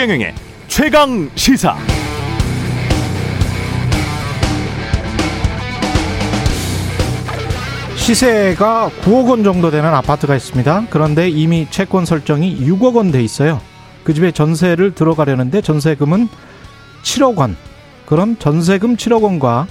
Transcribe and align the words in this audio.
최경영의 0.00 0.34
최강 0.66 1.30
시사. 1.34 1.76
시세가 7.96 8.90
9억 9.02 9.28
원 9.28 9.44
정도 9.44 9.70
되는 9.70 9.92
아파트가 9.92 10.34
있습니다. 10.34 10.86
그런데 10.88 11.28
이미 11.28 11.66
채권 11.70 12.06
설정이 12.06 12.60
6억 12.66 12.94
원 12.96 13.10
돼 13.12 13.22
있어요. 13.22 13.60
그 14.02 14.14
집에 14.14 14.32
전세를 14.32 14.94
들어가려는데 14.94 15.60
전세금은 15.60 16.28
7억 17.02 17.36
원. 17.36 17.56
그럼 18.06 18.36
전세금 18.38 18.96
7억 18.96 19.22
원과 19.22 19.66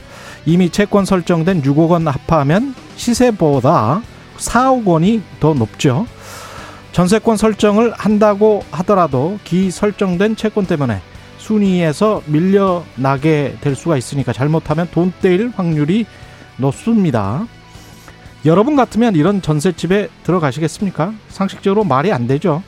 이미 0.45 0.69
채권 0.69 1.05
설정된 1.05 1.63
6억 1.63 1.89
원 1.89 2.07
합하면 2.07 2.75
시세보다 2.97 4.03
4억 4.37 4.85
원이 4.85 5.23
더 5.39 5.55
높죠. 5.55 6.05
전세권 6.91 7.37
설정을 7.37 7.93
한다고 7.95 8.63
하더라도 8.71 9.37
기 9.43 9.71
설정된 9.71 10.35
채권 10.35 10.65
때문에 10.65 11.01
순위에서 11.37 12.21
밀려나게 12.25 13.57
될 13.61 13.75
수가 13.75 13.97
있으니까 13.97 14.33
잘못하면 14.33 14.87
돈 14.91 15.13
떼일 15.21 15.51
확률이 15.55 16.05
높습니다. 16.57 17.47
여러분 18.45 18.75
같으면 18.75 19.15
이런 19.15 19.41
전셋집에 19.41 20.09
들어가시겠습니까? 20.23 21.13
상식적으로 21.29 21.83
말이 21.83 22.11
안 22.11 22.27
되죠. 22.27 22.63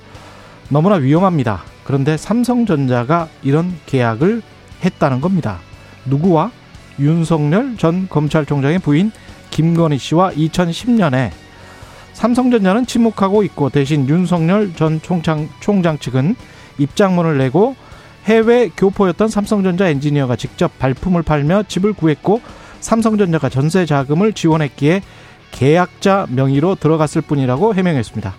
너무나 0.70 0.96
위험합니다. 0.96 1.64
그런데 1.84 2.18
삼성전자가 2.18 3.28
이런 3.42 3.78
계약을 3.86 4.42
했다는 4.84 5.22
겁니다. 5.22 5.60
누구와? 6.06 6.52
윤석열 7.00 7.78
전 7.78 8.08
검찰총장의 8.10 8.80
부인 8.80 9.12
김건희 9.50 9.98
씨와 9.98 10.32
2010년에 10.32 11.32
삼성전자는 12.22 12.86
침묵하고 12.86 13.42
있고 13.46 13.72
대신 13.72 14.08
윤석열 14.08 14.76
전 14.76 15.02
총장, 15.02 15.50
총장 15.60 15.98
측은 15.98 16.36
입장문을 16.78 17.40
내고 17.40 17.76
해외 18.26 18.70
교포였던 18.78 19.28
삼성전자 19.28 19.88
엔지니어가 19.88 20.36
직접 20.36 20.78
발품을 20.78 21.24
팔며 21.24 21.64
집을 21.68 21.94
구했고 21.94 22.40
삼성전자가 22.80 23.50
전세 23.50 23.88
자금을 23.88 24.34
지원했기에 24.34 25.02
계약자 25.50 26.28
명의로 26.30 26.76
들어갔을 26.76 27.24
뿐이라고 27.24 27.74
해명했습니다. 27.74 28.36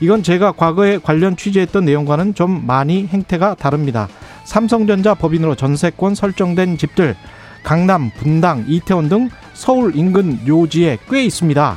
이건 0.00 0.22
제가 0.22 0.52
과거에 0.52 0.96
관련 0.96 1.36
취재했던 1.36 1.84
내용과는 1.84 2.32
좀 2.32 2.66
많이 2.66 3.06
행태가 3.08 3.56
다릅니다. 3.56 4.08
삼성전자 4.44 5.12
법인으로 5.12 5.54
전세권 5.54 6.14
설정된 6.14 6.78
집들 6.78 7.14
강남, 7.62 8.10
분당, 8.16 8.64
이태원 8.66 9.10
등 9.10 9.28
서울 9.52 9.94
인근 9.96 10.40
요지에 10.46 10.96
꽤 11.10 11.24
있습니다. 11.24 11.76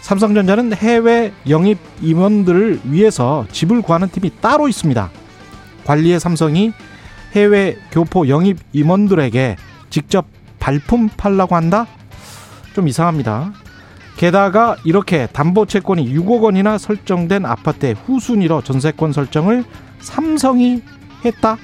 삼성전자는 0.00 0.74
해외 0.74 1.32
영입 1.48 1.78
임원들을 2.00 2.80
위해서 2.84 3.46
집을 3.52 3.82
구하는 3.82 4.08
팀이 4.08 4.32
따로 4.40 4.68
있습니다. 4.68 5.10
관리의 5.84 6.20
삼성이 6.20 6.72
해외 7.32 7.76
교포 7.90 8.28
영입 8.28 8.58
임원들에게 8.72 9.56
직접 9.90 10.26
발품 10.58 11.08
팔라고 11.08 11.54
한다? 11.56 11.86
좀 12.74 12.88
이상합니다. 12.88 13.52
게다가 14.16 14.76
이렇게 14.84 15.26
담보 15.26 15.66
채권이 15.66 16.12
6억 16.14 16.42
원이나 16.42 16.76
설정된 16.78 17.44
아파트의 17.46 17.94
후순위로 17.94 18.62
전세권 18.62 19.12
설정을 19.12 19.64
삼성이 20.00 20.82
했다? 21.24 21.56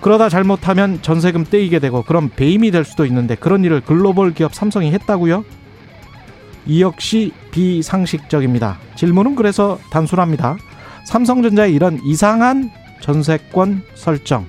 그러다 0.00 0.28
잘못하면 0.28 1.00
전세금 1.00 1.44
떼이게 1.44 1.78
되고 1.78 2.02
그럼 2.02 2.28
배임이 2.34 2.70
될 2.70 2.84
수도 2.84 3.06
있는데 3.06 3.34
그런 3.34 3.64
일을 3.64 3.80
글로벌 3.80 4.34
기업 4.34 4.54
삼성이 4.54 4.92
했다고요? 4.92 5.44
이 6.66 6.82
역시 6.82 7.32
비상식적입니다. 7.50 8.78
질문은 8.96 9.34
그래서 9.34 9.78
단순합니다. 9.90 10.56
삼성전자의 11.04 11.74
이런 11.74 11.98
이상한 12.04 12.70
전세권 13.00 13.82
설정 13.94 14.46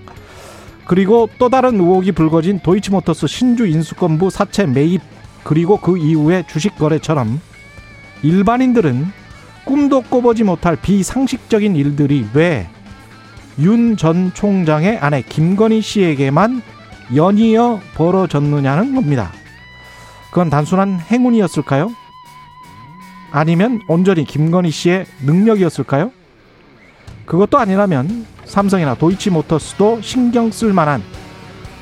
그리고 0.86 1.30
또 1.40 1.50
다른 1.50 1.76
의혹이 1.80 2.12
불거진 2.12 2.60
도이치모터스 2.60 3.28
신주 3.28 3.66
인수권부 3.66 4.30
사채 4.30 4.66
매입 4.66 5.02
그리고 5.44 5.78
그 5.78 5.98
이후의 5.98 6.46
주식 6.48 6.76
거래처럼 6.76 7.42
일반인들은 8.22 9.08
꿈도 9.66 10.02
꿔보지 10.02 10.44
못할 10.44 10.76
비상식적인 10.76 11.76
일들이 11.76 12.26
왜 12.34 12.68
윤 13.60 13.98
전 13.98 14.34
총장의 14.34 14.98
아내 14.98 15.22
김건희 15.22 15.82
씨에게만 15.82 16.62
연이어 17.16 17.82
벌어졌느냐는 17.96 18.96
겁니다. 18.96 19.32
그건 20.30 20.50
단순한 20.50 21.00
행운이었을까요? 21.00 21.92
아니면 23.34 23.82
온전히 23.88 24.26
김건희 24.26 24.70
씨의 24.70 25.08
능력이었을까요? 25.26 26.12
그것도 27.26 27.58
아니라면 27.58 28.28
삼성이나 28.46 28.94
도이치모터스도 28.94 30.02
신경 30.02 30.52
쓸 30.52 30.72
만한 30.72 31.02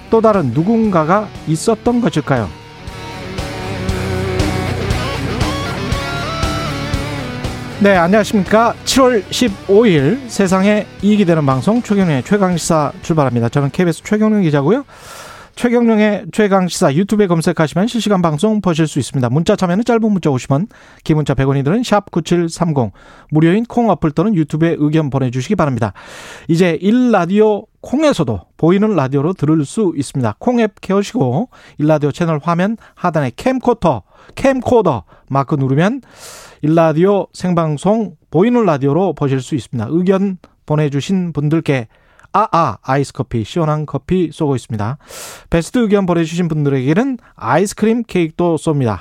또 0.10 0.22
다른 0.22 0.52
누군가가 0.52 1.28
있었던 1.48 2.00
것일까요? 2.00 2.48
네, 7.82 7.98
안녕하십니까. 7.98 8.74
7월 8.86 9.24
15일 9.24 10.30
세상에 10.30 10.86
이익이 11.02 11.26
되는 11.26 11.46
방송 11.46 11.82
최경영의 11.82 12.24
최강시사 12.24 12.94
출발합니다. 13.02 13.50
저는 13.50 13.72
KBS 13.72 14.04
최경영 14.04 14.44
기자고요. 14.44 14.86
최경영의 15.62 16.26
최강 16.32 16.68
시사 16.68 16.92
유튜브에 16.96 17.28
검색하시면 17.28 17.86
실시간 17.86 18.24
방송 18.24 18.62
보실 18.62 18.88
수 18.88 18.98
있습니다. 18.98 19.30
문자 19.30 19.56
참여는 19.56 19.84
짧은 19.84 20.02
문자 20.12 20.32
50원, 20.32 20.68
긴 21.04 21.18
문자 21.18 21.36
100원이 21.36 21.64
드는 21.64 21.84
샵 21.84 22.10
9730, 22.10 22.92
무료인 23.30 23.64
콩 23.66 23.92
어플 23.92 24.10
또는 24.14 24.34
유튜브에 24.34 24.76
의견 24.80 25.12
보내 25.12 25.30
주시기 25.30 25.56
바랍니다. 25.56 25.94
이제 26.48 26.80
1라디오 26.82 27.68
콩에서도 27.82 28.42
보이는 28.58 28.96
라디오로 28.96 29.34
들을 29.34 29.64
수 29.64 29.94
있습니다. 29.96 30.38
콩앱 30.40 30.82
켜시고 30.82 31.50
1라디오 31.80 32.12
채널 32.12 32.40
화면 32.42 32.76
하단에 32.96 33.30
캠코터, 33.36 34.02
캠코더 34.34 35.04
마크 35.30 35.54
누르면 35.54 36.02
일라디오 36.64 37.28
생방송 37.34 38.16
보이는 38.32 38.66
라디오로 38.66 39.14
보실 39.14 39.42
수 39.42 39.54
있습니다. 39.54 39.90
의견 39.92 40.40
보내주신 40.66 41.34
분들께 41.34 41.88
아아 42.34 42.48
아, 42.52 42.78
아이스 42.82 43.14
커피 43.14 43.44
시원한 43.44 43.86
커피 43.86 44.30
쏘고 44.32 44.56
있습니다. 44.56 44.98
베스트 45.50 45.80
의견 45.80 46.06
보내주신 46.06 46.48
분들에게는 46.48 47.18
아이스크림 47.36 48.04
케이크도 48.04 48.56
쏩니다. 48.56 49.00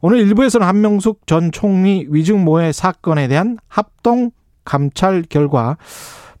오늘 0.00 0.18
일부에서는 0.18 0.66
한명숙 0.66 1.26
전 1.26 1.52
총리 1.52 2.06
위증 2.08 2.44
모해 2.44 2.72
사건에 2.72 3.28
대한 3.28 3.58
합동 3.68 4.30
감찰 4.64 5.22
결과 5.28 5.76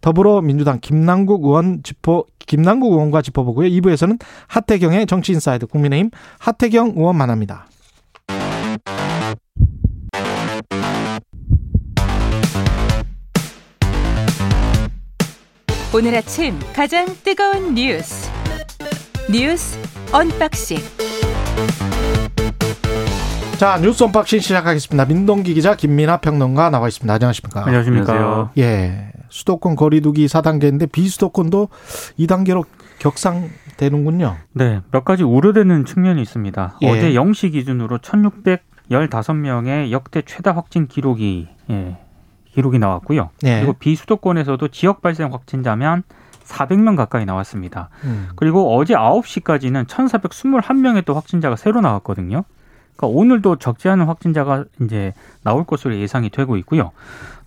더불어민주당 0.00 0.78
김남국 0.80 1.44
의원 1.44 1.82
짚어 1.82 2.24
김남국 2.38 2.92
의원과 2.92 3.22
짚어보고요. 3.22 3.68
2부에서는 3.68 4.20
하태경의 4.48 5.06
정치 5.06 5.38
inside 5.38 5.66
국민의힘 5.66 6.10
하태경 6.38 6.94
의원 6.96 7.16
만납니다. 7.16 7.66
오늘 15.94 16.14
아침 16.14 16.58
가장 16.74 17.04
뜨거운 17.22 17.74
뉴스 17.74 18.30
뉴스 19.30 19.78
unboxing 20.10 20.78
자 23.58 23.78
뉴스 23.78 24.02
unboxing 24.02 24.40
시작하겠습니다. 24.40 25.04
민동기 25.04 25.52
기자 25.52 25.76
김민아 25.76 26.16
평론가 26.16 26.70
나와 26.70 26.88
있습니다. 26.88 27.12
안녕하십니까? 27.12 27.66
안녕하십니까? 27.66 28.52
예, 28.56 29.12
수도권 29.28 29.76
거리두기 29.76 30.24
4단계인데 30.26 30.90
비수도권도 30.90 31.68
2단계로 32.18 32.64
격상되는군요. 32.98 34.36
네, 34.54 34.80
몇 34.92 35.04
가지 35.04 35.24
우려되는 35.24 35.84
측면이 35.84 36.22
있습니다. 36.22 36.78
예. 36.82 36.88
어제 36.88 37.12
0시 37.12 37.52
기준으로 37.52 37.98
1,615명의 37.98 39.90
역대 39.90 40.22
최다 40.22 40.52
확진 40.52 40.86
기록이 40.88 41.48
예, 41.70 41.98
기록이 42.54 42.78
나왔고요. 42.78 43.30
네. 43.42 43.60
그리고 43.60 43.72
비수도권에서도 43.74 44.68
지역 44.68 45.02
발생 45.02 45.32
확진자면 45.32 46.02
400명 46.44 46.96
가까이 46.96 47.24
나왔습니다. 47.24 47.88
음. 48.04 48.28
그리고 48.36 48.76
어제 48.76 48.94
9시까지는 48.94 49.86
1,421명의 49.86 51.04
또 51.04 51.14
확진자가 51.14 51.56
새로 51.56 51.80
나왔거든요. 51.80 52.44
그러니까 52.96 53.18
오늘도 53.18 53.56
적지 53.56 53.88
않은 53.88 54.06
확진자가 54.06 54.64
이제 54.82 55.12
나올 55.42 55.64
것으로 55.64 55.96
예상이 55.96 56.30
되고 56.30 56.56
있고요. 56.58 56.92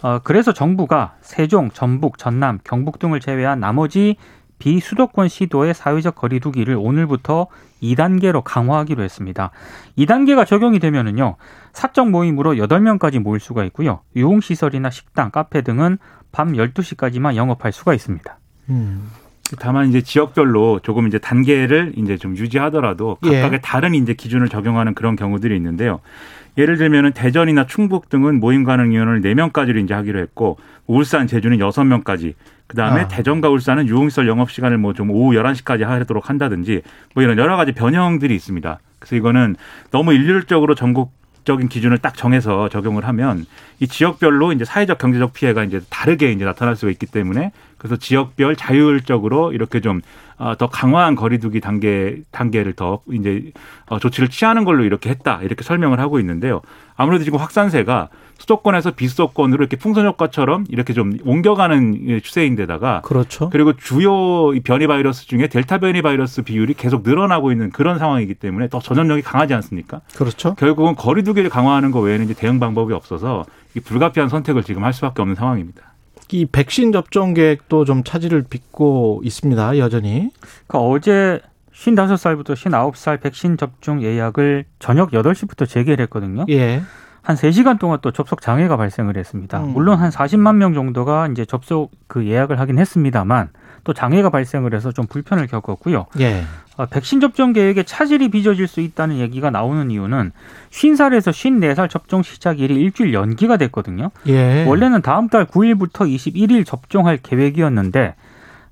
어, 0.02 0.20
그래서 0.24 0.54
정부가 0.54 1.16
세종, 1.22 1.70
전북, 1.72 2.18
전남, 2.18 2.60
경북 2.64 3.00
등을 3.00 3.20
제외한 3.20 3.60
나머지 3.60 4.18
비수도권 4.58 5.28
시도의 5.28 5.74
사회적 5.74 6.16
거리두기를 6.16 6.76
오늘부터 6.76 7.48
2단계로 7.82 8.42
강화하기로 8.44 9.04
했습니다. 9.04 9.52
2단계가 9.98 10.46
적용이 10.46 10.80
되면은요. 10.80 11.36
사적 11.76 12.10
모임으로 12.10 12.54
8명까지 12.54 13.20
모일 13.20 13.42
수가 13.42 13.66
있고요. 13.66 14.00
유흥시설이나 14.16 14.90
식당, 14.90 15.30
카페 15.30 15.62
등은 15.62 15.98
밤 16.32 16.54
12시까지만 16.54 17.36
영업할 17.36 17.74
수가 17.74 17.94
있습니다. 17.94 18.40
음. 18.70 19.10
다만 19.60 19.90
이제 19.90 20.02
지역별로 20.02 20.80
조금 20.80 21.06
이제 21.08 21.20
단계를 21.20 21.94
이제 21.98 22.18
좀 22.18 22.36
유지하더라도 22.36 23.18
예. 23.26 23.42
각각의 23.42 23.58
예. 23.58 23.62
다른 23.62 23.94
이제 23.94 24.14
기준을 24.14 24.48
적용하는 24.50 24.96
그런 24.96 25.16
경우들이 25.18 25.56
있는데요. 25.58 26.00
예를 26.58 26.78
들면은 26.78 27.12
대전이나 27.12 27.68
충북 27.68 28.10
등은 28.10 28.40
모임 28.40 28.64
가능 28.64 28.94
인원을 28.94 29.22
4명까지로 29.22 29.84
이제 29.84 29.94
하기로 29.94 30.20
했고 30.20 30.58
울산, 30.88 31.28
제주는 31.28 31.58
6명까지 31.58 32.36
그다음에 32.68 33.02
아. 33.02 33.08
대전과 33.10 33.50
울산은 33.50 33.90
유흥시설 33.90 34.28
영업 34.30 34.50
시간을 34.50 34.78
뭐 34.78 34.94
좀 34.94 35.12
오후 35.12 35.34
11시까지 35.36 35.82
하도록 35.82 36.30
한다든지 36.30 36.82
뭐 37.14 37.22
이런 37.22 37.38
여러 37.38 37.58
가지 37.58 37.74
변형들이 37.74 38.34
있습니다. 38.34 38.80
그래서 38.98 39.16
이거는 39.18 39.58
너무 39.92 40.14
일률적으로 40.14 40.74
전국 40.74 41.12
적인 41.46 41.70
기준을 41.70 42.00
딱 42.00 42.16
정해서 42.16 42.68
적용을 42.70 43.08
하면 43.08 43.46
이 43.80 43.88
지역별로 43.88 44.52
이제 44.52 44.66
사회적 44.66 44.98
경제적 44.98 45.34
피해가 45.34 45.64
이제 45.64 45.80
다르게 45.90 46.32
이제 46.32 46.44
나타날 46.44 46.76
수가 46.76 46.92
있기 46.92 47.06
때문에 47.06 47.52
그래서 47.78 47.98
지역별 47.98 48.56
자율적으로 48.56 49.54
이렇게 49.54 49.80
좀더 49.80 50.06
어, 50.38 50.56
강화한 50.72 51.16
거리두기 51.16 51.60
단계 51.60 52.22
단계를 52.32 52.74
더 52.74 53.02
이제 53.12 53.52
어, 53.88 54.00
조치를 54.00 54.30
취하는 54.30 54.66
걸로 54.66 54.84
이렇게 54.84 55.10
했다 55.10 55.42
이렇게 55.42 55.64
설명을 55.64 56.00
하고 56.00 56.20
있는데요. 56.20 56.62
아무래도 56.96 57.24
지금 57.24 57.40
확산세가 57.40 58.10
수도권에서 58.38 58.92
비수도권으로 58.92 59.64
이렇게 59.64 59.78
풍선 59.78 60.06
효과처럼 60.06 60.66
이렇게 60.70 60.94
좀 60.94 61.18
옮겨가는 61.24 62.20
추세인데다가 62.22 63.02
그렇죠. 63.02 63.50
그리고 63.50 63.74
주요 63.74 64.52
변이 64.64 64.88
바이러스 64.88 65.26
중에 65.26 65.48
델타 65.48 65.78
변이 65.78 66.02
바이러스 66.02 66.42
비율이 66.42 66.74
계속 66.74 67.04
늘어나고 67.04 67.52
있는 67.52 67.70
그런 67.70 67.98
상황이기 67.98 68.36
때문에 68.36 68.68
더 68.68 68.80
전염력이 68.80 69.22
강하지 69.22 69.54
않습니까? 69.54 70.02
그렇죠. 70.16 70.56
결국은 70.56 70.96
거리두기를 70.96 71.50
강화하는 71.50 71.92
거 71.92 72.02
외에는 72.02 72.26
이제 72.26 72.34
대응 72.34 72.60
방법이 72.60 72.94
없어서 72.94 73.46
불가피한 73.84 74.30
선택을 74.30 74.64
지금 74.64 74.84
할 74.84 74.94
수밖에 74.94 75.22
없는 75.22 75.36
상황입니다. 75.36 75.95
이 76.32 76.46
백신 76.46 76.92
접종 76.92 77.34
계획도 77.34 77.86
좀 77.86 78.04
차질을 78.04 78.44
빚고 78.50 79.22
있습니다. 79.24 79.78
여전히. 79.78 80.32
그러니까 80.68 80.80
어제 80.80 81.40
55살부터 81.74 82.54
59살 82.56 83.22
백신 83.22 83.58
접종 83.58 84.02
예약을 84.02 84.66
저녁 84.80 85.12
8시부터 85.12 85.68
재개를 85.68 86.04
했거든요. 86.04 86.46
예. 86.50 86.82
한 87.22 87.36
3시간 87.36 87.80
동안 87.80 88.00
또 88.02 88.12
접속 88.12 88.42
장애가 88.42 88.78
발생을 88.78 89.18
했습니다. 89.18 89.60
음. 89.60 89.74
물론 89.74 90.00
한 90.00 90.12
40만 90.12 90.56
명 90.56 90.74
정도가 90.74 91.28
이제 91.32 91.44
접속 91.44 91.92
그 92.08 92.26
예약을 92.28 92.60
하긴 92.60 92.78
했습니다만 92.78 93.50
또 93.86 93.94
장애가 93.94 94.32
발생을 94.32 94.74
해서 94.74 94.92
좀 94.92 95.06
불편을 95.06 95.48
겪었고요. 95.48 96.08
예. 96.20 96.44
어, 96.76 96.88
백신 96.88 97.22
접종 97.22 97.54
계획에 97.54 97.84
차질이 97.84 98.30
빚어질 98.30 98.68
수 98.68 98.82
있다는 98.82 99.20
얘기가 99.20 99.52
나오는 99.52 99.90
이유는 99.90 100.32
50살에서 100.72 101.32
54살 101.32 101.90
접종 101.90 102.22
시작일이 102.22 102.76
일주일 102.76 103.14
연기가 103.14 103.56
됐거든요. 103.56 104.10
예. 104.28 104.66
원래는 104.66 105.02
다음 105.02 105.30
달 105.30 105.46
9일부터 105.46 106.14
21일 106.14 106.66
접종할 106.66 107.18
계획이었는데 107.18 108.16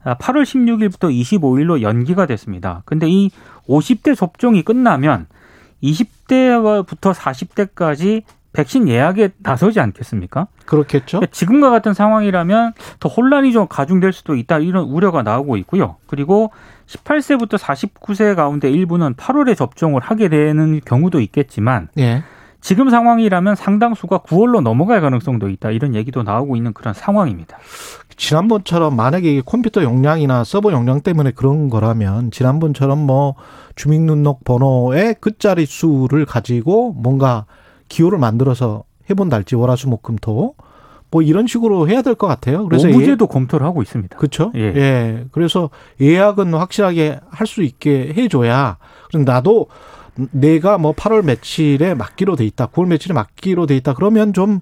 8월 0.03 0.05
아, 0.05 0.15
16일부터 0.17 1.39
25일로 1.39 1.81
연기가 1.81 2.25
됐습니다. 2.25 2.81
근데 2.85 3.07
이 3.07 3.29
50대 3.69 4.17
접종이 4.17 4.63
끝나면 4.63 5.27
20대부터 5.83 7.13
40대까지 7.13 8.23
백신 8.53 8.87
예약에 8.87 9.31
나서지 9.39 9.79
않겠습니까? 9.79 10.47
그렇겠죠. 10.65 11.17
그러니까 11.17 11.31
지금과 11.31 11.69
같은 11.71 11.93
상황이라면 11.93 12.73
더 12.99 13.09
혼란이 13.09 13.51
좀 13.51 13.67
가중될 13.67 14.13
수도 14.13 14.35
있다 14.35 14.59
이런 14.59 14.85
우려가 14.85 15.23
나오고 15.23 15.57
있고요. 15.57 15.97
그리고 16.07 16.51
18세부터 16.87 17.57
49세 17.57 18.35
가운데 18.35 18.69
일부는 18.69 19.15
8월에 19.15 19.57
접종을 19.57 20.01
하게 20.01 20.29
되는 20.29 20.79
경우도 20.85 21.19
있겠지만 21.19 21.89
예. 21.97 22.23
지금 22.61 22.89
상황이라면 22.89 23.55
상당수가 23.55 24.19
9월로 24.19 24.61
넘어갈 24.61 25.01
가능성도 25.01 25.49
있다 25.49 25.71
이런 25.71 25.95
얘기도 25.95 26.23
나오고 26.23 26.55
있는 26.55 26.71
그런 26.73 26.93
상황입니다. 26.93 27.57
지난번처럼 28.15 28.95
만약에 28.95 29.41
컴퓨터 29.45 29.83
용량이나 29.83 30.43
서버 30.43 30.71
용량 30.71 31.01
때문에 31.01 31.31
그런 31.31 31.69
거라면 31.69 32.31
지난번처럼 32.31 32.99
뭐 32.99 33.35
주민등록 33.75 34.45
번호의 34.45 35.15
끝자리 35.19 35.65
수를 35.65 36.25
가지고 36.25 36.93
뭔가 36.93 37.45
기호를 37.93 38.17
만들어서 38.17 38.83
해본달지 39.09 39.55
월화수목금토 39.55 40.55
뭐 41.11 41.21
이런 41.21 41.45
식으로 41.45 41.87
해야 41.87 42.01
될 42.01 42.15
것 42.15 42.25
같아요. 42.25 42.65
그래서 42.67 42.87
오제도 42.87 43.27
예, 43.29 43.31
검토를 43.31 43.67
하고 43.67 43.83
있습니다. 43.83 44.17
그렇죠. 44.17 44.51
예. 44.55 44.61
예. 44.75 45.25
그래서 45.31 45.69
예약은 46.01 46.55
확실하게 46.55 47.19
할 47.29 47.45
수 47.45 47.61
있게 47.61 48.13
해줘야. 48.17 48.77
그럼 49.09 49.23
나도 49.23 49.67
내가 50.31 50.79
뭐 50.79 50.93
8월 50.93 51.23
며칠에 51.23 51.93
맞기로 51.93 52.35
돼 52.35 52.45
있다, 52.45 52.67
9월 52.67 52.87
며칠에 52.87 53.13
맞기로 53.13 53.67
돼 53.67 53.75
있다. 53.77 53.93
그러면 53.93 54.33
좀 54.33 54.59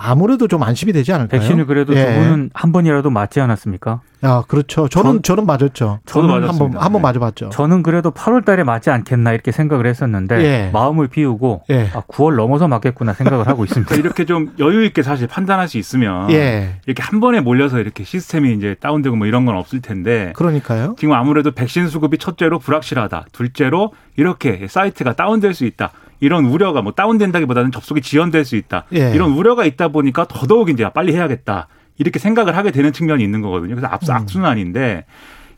아무래도 0.00 0.46
좀 0.46 0.62
안심이 0.62 0.92
되지 0.92 1.12
않을까요? 1.12 1.40
백신을 1.40 1.66
그래도 1.66 1.94
예. 1.94 2.06
두 2.06 2.12
분은 2.12 2.50
한 2.54 2.72
번이라도 2.72 3.10
맞지 3.10 3.40
않았습니까? 3.40 4.00
아, 4.20 4.42
그렇죠. 4.48 4.88
저는 4.88 5.12
전, 5.14 5.22
저는 5.22 5.46
맞았죠. 5.46 6.00
저도 6.06 6.32
한번 6.32 6.76
한번 6.76 6.92
네. 6.92 6.98
맞아 7.00 7.20
봤죠. 7.20 7.50
저는 7.50 7.82
그래도 7.82 8.10
8월 8.10 8.44
달에 8.44 8.64
맞지 8.64 8.90
않겠나 8.90 9.32
이렇게 9.32 9.52
생각을 9.52 9.86
했었는데 9.86 10.42
예. 10.42 10.70
마음을 10.72 11.08
비우고 11.08 11.64
예. 11.70 11.90
아, 11.94 12.02
9월 12.08 12.36
넘어서 12.36 12.66
맞겠구나 12.68 13.12
생각을 13.12 13.46
하고 13.46 13.64
있습니다. 13.64 13.94
이렇게 13.96 14.24
좀 14.24 14.52
여유 14.58 14.84
있게 14.84 15.02
사실 15.02 15.26
판단할 15.26 15.68
수 15.68 15.78
있으면 15.78 16.30
예. 16.30 16.80
이렇게 16.86 17.02
한 17.02 17.20
번에 17.20 17.40
몰려서 17.40 17.78
이렇게 17.78 18.04
시스템이 18.04 18.54
이제 18.54 18.74
다운되고 18.80 19.14
뭐 19.16 19.26
이런 19.26 19.44
건 19.44 19.56
없을 19.56 19.80
텐데 19.80 20.32
그러니까요. 20.34 20.96
지금 20.98 21.14
아무래도 21.14 21.52
백신 21.52 21.88
수급이 21.88 22.18
첫째로 22.18 22.58
불확실하다. 22.58 23.26
둘째로 23.32 23.92
이렇게 24.16 24.66
사이트가 24.68 25.14
다운될 25.14 25.54
수 25.54 25.64
있다. 25.64 25.92
이런 26.20 26.44
우려가 26.46 26.82
뭐 26.82 26.92
다운된다기보다는 26.92 27.72
접속이 27.72 28.00
지연될 28.00 28.44
수 28.44 28.56
있다. 28.56 28.84
예. 28.94 29.12
이런 29.14 29.32
우려가 29.32 29.64
있다 29.64 29.88
보니까 29.88 30.26
더더욱 30.26 30.70
이제 30.70 30.88
빨리 30.92 31.14
해야겠다. 31.14 31.68
이렇게 31.98 32.18
생각을 32.18 32.56
하게 32.56 32.70
되는 32.70 32.92
측면이 32.92 33.22
있는 33.22 33.42
거거든요. 33.42 33.74
그래서 33.74 33.88
앞서 33.92 34.12
음. 34.12 34.18
악순환인데 34.18 35.04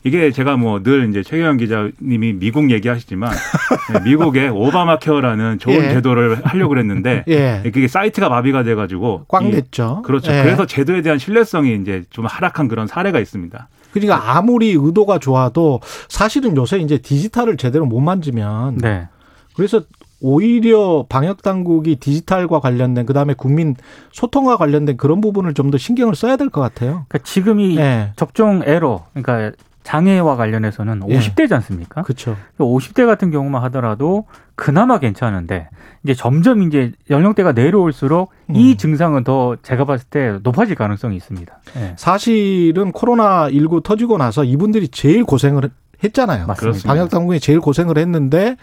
이게 0.03 0.31
제가 0.31 0.57
뭐 0.57 0.81
늘 0.81 1.09
이제 1.09 1.21
최경영 1.21 1.57
기자님이 1.57 2.33
미국 2.33 2.71
얘기하시지만 2.71 3.31
네, 3.93 3.99
미국의 4.03 4.49
오바마 4.49 4.97
케어라는 4.97 5.59
좋은 5.59 5.75
예. 5.75 5.89
제도를 5.93 6.43
하려고 6.43 6.69
그랬는데 6.69 7.23
예. 7.27 7.61
그게 7.63 7.87
사이트가 7.87 8.27
마비가 8.29 8.63
돼가지고 8.63 9.25
꽝 9.27 9.51
됐죠. 9.51 10.01
그렇죠. 10.03 10.31
예. 10.31 10.41
그래서 10.41 10.65
제도에 10.65 11.03
대한 11.03 11.19
신뢰성이 11.19 11.75
이제 11.75 12.03
좀 12.09 12.25
하락한 12.25 12.67
그런 12.67 12.87
사례가 12.87 13.19
있습니다. 13.19 13.67
그러니까 13.91 14.35
아무리 14.37 14.71
의도가 14.71 15.19
좋아도 15.19 15.81
사실은 16.09 16.55
요새 16.57 16.77
이제 16.79 16.97
디지털을 16.97 17.57
제대로 17.57 17.85
못 17.85 17.99
만지면 17.99 18.77
네. 18.77 19.07
그래서 19.53 19.83
오히려 20.21 21.05
방역 21.09 21.41
당국이 21.41 21.95
디지털과 21.97 22.59
관련된 22.59 23.05
그다음에 23.05 23.33
국민 23.33 23.75
소통과 24.11 24.55
관련된 24.57 24.95
그런 24.97 25.19
부분을 25.21 25.53
좀 25.53 25.71
더 25.71 25.77
신경을 25.77 26.15
써야 26.15 26.35
될 26.37 26.49
것 26.49 26.61
같아요. 26.61 27.05
그러니까 27.07 27.19
지금 27.23 27.59
이 27.59 27.75
네. 27.75 28.11
접종 28.15 28.61
에러 28.65 29.05
그러니까 29.13 29.55
장애와 29.83 30.35
관련해서는 30.35 30.99
50대지 30.99 31.53
않습니까? 31.53 32.03
그렇죠. 32.03 32.35
50대 32.59 33.05
같은 33.07 33.31
경우만 33.31 33.63
하더라도 33.63 34.25
그나마 34.55 34.99
괜찮은데 34.99 35.69
이제 36.03 36.13
점점 36.13 36.61
이제 36.63 36.91
연령대가 37.09 37.53
내려올수록 37.53 38.29
음. 38.51 38.55
이 38.55 38.75
증상은 38.77 39.23
더 39.23 39.55
제가 39.63 39.85
봤을 39.85 40.05
때 40.09 40.37
높아질 40.43 40.75
가능성이 40.75 41.15
있습니다. 41.15 41.59
네. 41.75 41.93
사실은 41.97 42.91
코로나 42.91 43.49
19 43.49 43.81
터지고 43.83 44.17
나서 44.17 44.43
이분들이 44.43 44.89
제일 44.89 45.23
고생을 45.23 45.69
했잖아요. 46.03 46.45
맞습니다. 46.47 46.87
방역 46.87 47.09
당국이 47.09 47.39
제일 47.39 47.59
고생을 47.59 47.97
했는데 47.97 48.57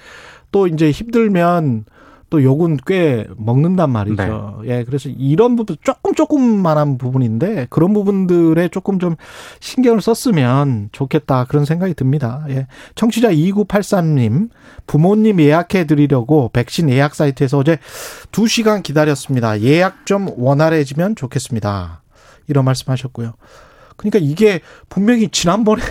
또 0.51 0.67
이제 0.67 0.91
힘들면 0.91 1.85
또 2.31 2.43
욕은 2.43 2.77
꽤 2.87 3.27
먹는단 3.37 3.91
말이죠. 3.91 4.61
네. 4.63 4.69
예, 4.71 4.85
그래서 4.85 5.09
이런 5.09 5.57
부분 5.57 5.77
조금 5.83 6.15
조금만한 6.15 6.99
부분인데 6.99 7.69
그런 7.71 7.95
부분들에 7.95 8.69
조금 8.69 8.99
좀 8.99 9.17
신경을 9.61 10.03
썼으면 10.03 10.91
좋겠다 10.93 11.45
그런 11.45 11.65
생각이 11.65 11.95
듭니다. 11.95 12.45
예. 12.51 12.67
청취자 12.95 13.31
2983님 13.31 14.51
부모님 14.87 15.41
예약해 15.41 15.87
드리려고 15.87 16.51
백신 16.53 16.91
예약 16.91 17.15
사이트에서 17.15 17.59
어제 17.59 17.79
2시간 18.31 18.83
기다렸습니다. 18.83 19.63
예약 19.63 20.05
좀 20.05 20.29
원활해지면 20.37 21.17
좋겠습니다. 21.17 22.03
이런 22.47 22.65
말씀하셨고요. 22.67 23.33
그러니까 23.97 24.19
이게 24.21 24.61
분명히 24.89 25.29
지난번에 25.29 25.83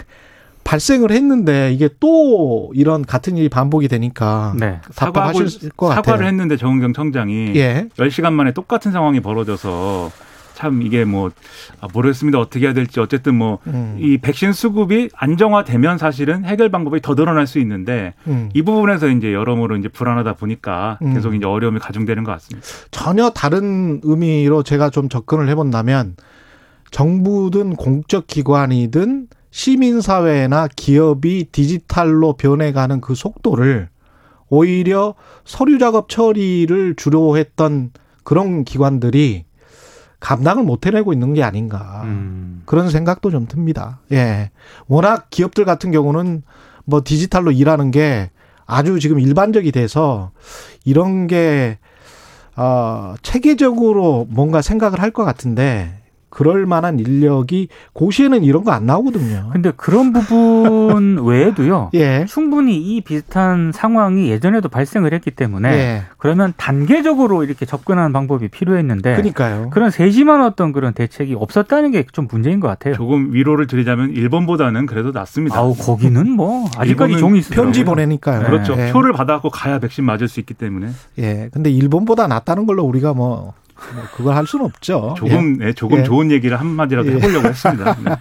발생을 0.68 1.12
했는데 1.12 1.72
이게 1.72 1.88
또 2.02 2.72
이런 2.76 3.06
같은 3.06 3.38
일이 3.38 3.48
반복이 3.48 3.88
되니까 3.88 4.54
네. 4.60 4.82
답답하실 4.96 5.72
것 5.72 5.88
같아요. 5.88 6.04
사과를 6.04 6.28
했는데 6.28 6.58
정은경 6.58 6.92
청장이 6.92 7.54
예. 7.56 7.88
10시간 7.96 8.34
만에 8.34 8.52
똑같은 8.52 8.92
상황이 8.92 9.22
벌어져서 9.22 10.12
참 10.56 10.82
이게 10.82 11.06
뭐 11.06 11.32
아, 11.80 11.88
모르겠습니다. 11.94 12.38
어떻게 12.38 12.66
해야 12.66 12.74
될지 12.74 13.00
어쨌든 13.00 13.36
뭐이 13.36 13.58
음. 13.68 14.18
백신 14.22 14.52
수급이 14.52 15.10
안정화되면 15.16 15.98
사실은 16.00 16.44
해결 16.44 16.68
방법이 16.70 17.00
더 17.00 17.16
늘어날 17.16 17.48
수 17.48 17.60
있는데 17.60 18.14
음. 18.28 18.50
이 18.54 18.62
부분에서 18.62 19.08
이제 19.08 19.32
여러모로 19.34 19.78
이제 19.78 19.88
불안하다 19.88 20.34
보니까 20.34 21.00
음. 21.02 21.14
계속 21.14 21.34
이제 21.34 21.46
어려움이 21.46 21.80
가중되는 21.80 22.26
것 22.26 22.32
같습니다. 22.34 22.68
전혀 22.92 23.30
다른 23.30 24.02
의미로 24.04 24.64
제가 24.64 24.90
좀 24.90 25.08
접근을 25.08 25.48
해본다면 25.48 26.18
정부든 26.92 27.76
공적 27.78 28.28
기관이든 28.28 29.28
시민사회나 29.58 30.68
기업이 30.76 31.48
디지털로 31.52 32.34
변해가는 32.34 33.02
그 33.02 33.16
속도를 33.16 33.90
오히려 34.50 35.16
서류 35.46 35.80
작업 35.80 36.10
처리를 36.10 36.94
주로 36.96 37.38
했던 37.38 37.90
그런 38.24 38.64
기관들이 38.64 39.46
감당을 40.20 40.64
못 40.64 40.86
해내고 40.86 41.12
있는 41.12 41.34
게 41.34 41.42
아닌가 41.42 42.04
음. 42.06 42.62
그런 42.68 42.92
생각도 42.92 43.32
좀 43.32 43.48
듭니다. 43.48 44.00
예, 44.12 44.52
워낙 44.88 45.32
기업들 45.32 45.66
같은 45.66 45.90
경우는 45.92 46.44
뭐 46.86 47.02
디지털로 47.04 47.50
일하는 47.50 47.90
게 47.90 48.30
아주 48.68 49.00
지금 49.00 49.20
일반적이 49.20 49.72
돼서 49.72 50.30
이런 50.86 51.26
게 51.26 51.80
어, 52.56 53.16
체계적으로 53.24 54.28
뭔가 54.30 54.62
생각을 54.62 55.02
할 55.02 55.10
것 55.10 55.26
같은데 55.26 55.97
그럴 56.38 56.68
만한 56.68 57.00
인력이 57.00 57.68
고시에는 57.94 58.44
이런 58.44 58.64
거 58.64 58.72
안 58.72 58.86
나오거든요. 58.86 59.50
근데 59.54 59.72
그런 59.76 60.14
부분 60.14 61.18
외에도요. 61.26 61.90
예. 61.96 62.26
충분히 62.28 62.78
이 62.78 63.02
비슷한 63.02 63.72
상황이 63.74 64.30
예전에도 64.30 64.70
발생을 64.70 65.14
했기 65.14 65.32
때문에 65.32 65.70
예. 65.74 66.02
그러면 66.18 66.54
단계적으로 66.58 67.44
이렇게 67.44 67.66
접근하는 67.66 68.14
방법이 68.14 68.50
필요했는데 68.50 69.14
그러니까요. 69.16 69.70
그런 69.72 69.90
세심한 69.90 70.44
어떤 70.44 70.74
그런 70.74 70.94
대책이 70.94 71.34
없었다는 71.34 71.92
게 71.92 72.04
좀 72.12 72.28
문제인 72.32 72.60
것 72.60 72.68
같아요. 72.68 72.94
조금 72.94 73.34
위로를 73.34 73.66
드리자면 73.68 74.12
일본보다는 74.12 74.86
그래도 74.86 75.12
낫습니다. 75.12 75.58
아우 75.58 75.76
거기는 75.76 76.30
뭐 76.30 76.70
아직까지 76.78 77.18
종이 77.18 77.40
있어요. 77.40 77.56
편지 77.62 77.84
보내니까요. 77.84 78.46
그렇죠. 78.46 78.76
예. 78.78 78.92
표를 78.92 79.12
받아갖고 79.14 79.50
가야 79.50 79.80
백신 79.80 80.06
맞을 80.06 80.28
수 80.28 80.40
있기 80.40 80.54
때문에. 80.54 80.90
예. 81.18 81.50
근데 81.52 81.72
일본보다 81.72 82.28
낫다는 82.28 82.66
걸로 82.68 82.84
우리가 82.84 83.14
뭐 83.14 83.54
뭐 83.94 84.04
그걸 84.16 84.36
할 84.36 84.46
수는 84.46 84.66
없죠. 84.66 85.16
조금 85.18 85.58
예. 85.62 85.66
네, 85.66 85.74
조금 85.74 86.00
예. 86.00 86.04
좋은 86.04 86.32
얘기를 86.32 86.60
한 86.60 86.68
마디라도 86.68 87.10
예. 87.10 87.16
해보려고 87.16 87.48
했습니다. 87.48 87.96
네. 88.04 88.12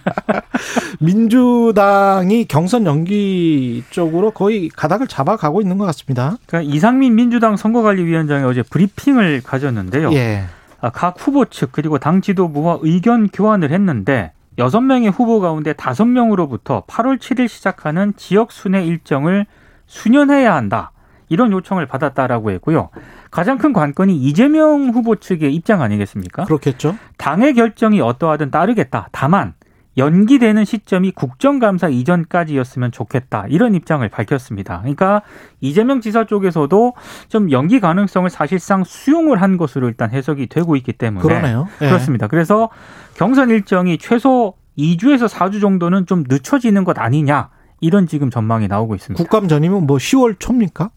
민주당이 0.99 2.45
경선 2.45 2.85
연기 2.85 3.83
쪽으로 3.89 4.31
거의 4.31 4.69
가닥을 4.69 5.07
잡아가고 5.07 5.61
있는 5.61 5.77
것 5.77 5.85
같습니다. 5.85 6.37
그러니까 6.45 6.73
이상민 6.73 7.15
민주당 7.15 7.57
선거관리위원장이 7.57 8.43
어제 8.45 8.63
브리핑을 8.63 9.41
가졌는데요. 9.43 10.13
예. 10.13 10.45
아, 10.79 10.89
각 10.89 11.15
후보 11.17 11.45
측 11.45 11.71
그리고 11.71 11.97
당 11.97 12.21
지도부와 12.21 12.79
의견 12.81 13.27
교환을 13.27 13.71
했는데 13.71 14.31
여섯 14.57 14.81
명의 14.81 15.09
후보 15.09 15.39
가운데 15.39 15.73
다섯 15.73 16.05
명으로부터 16.05 16.83
8월 16.87 17.19
7일 17.19 17.47
시작하는 17.47 18.13
지역 18.17 18.51
순회 18.51 18.85
일정을 18.85 19.45
수년해야 19.85 20.55
한다. 20.55 20.91
이런 21.29 21.51
요청을 21.51 21.85
받았다라고 21.85 22.51
했고요. 22.51 22.89
가장 23.31 23.57
큰 23.57 23.73
관건이 23.73 24.15
이재명 24.15 24.89
후보 24.89 25.15
측의 25.15 25.53
입장 25.53 25.81
아니겠습니까? 25.81 26.45
그렇겠죠. 26.45 26.95
당의 27.17 27.53
결정이 27.53 28.01
어떠하든 28.01 28.51
따르겠다. 28.51 29.09
다만 29.11 29.53
연기되는 29.97 30.63
시점이 30.63 31.11
국정감사 31.11 31.89
이전까지였으면 31.89 32.91
좋겠다. 32.91 33.45
이런 33.49 33.73
입장을 33.73 34.07
밝혔습니다. 34.07 34.79
그러니까 34.79 35.23
이재명 35.59 36.01
지사 36.01 36.25
쪽에서도 36.25 36.93
좀 37.29 37.51
연기 37.51 37.79
가능성을 37.79 38.29
사실상 38.29 38.83
수용을 38.83 39.41
한 39.41 39.57
것으로 39.57 39.87
일단 39.87 40.11
해석이 40.11 40.47
되고 40.47 40.75
있기 40.75 40.93
때문에 40.93 41.23
그러네요. 41.23 41.67
네. 41.79 41.87
그렇습니다. 41.87 42.27
그래서 42.27 42.69
경선 43.15 43.49
일정이 43.49 43.97
최소 43.97 44.53
2주에서 44.77 45.27
4주 45.27 45.59
정도는 45.59 46.05
좀 46.05 46.23
늦춰지는 46.27 46.83
것 46.83 46.99
아니냐. 46.99 47.49
이런 47.79 48.07
지금 48.07 48.29
전망이 48.29 48.67
나오고 48.67 48.95
있습니다. 48.95 49.23
국감 49.23 49.47
전이면 49.47 49.85
뭐 49.85 49.97
10월 49.97 50.39
초입니까? 50.39 50.89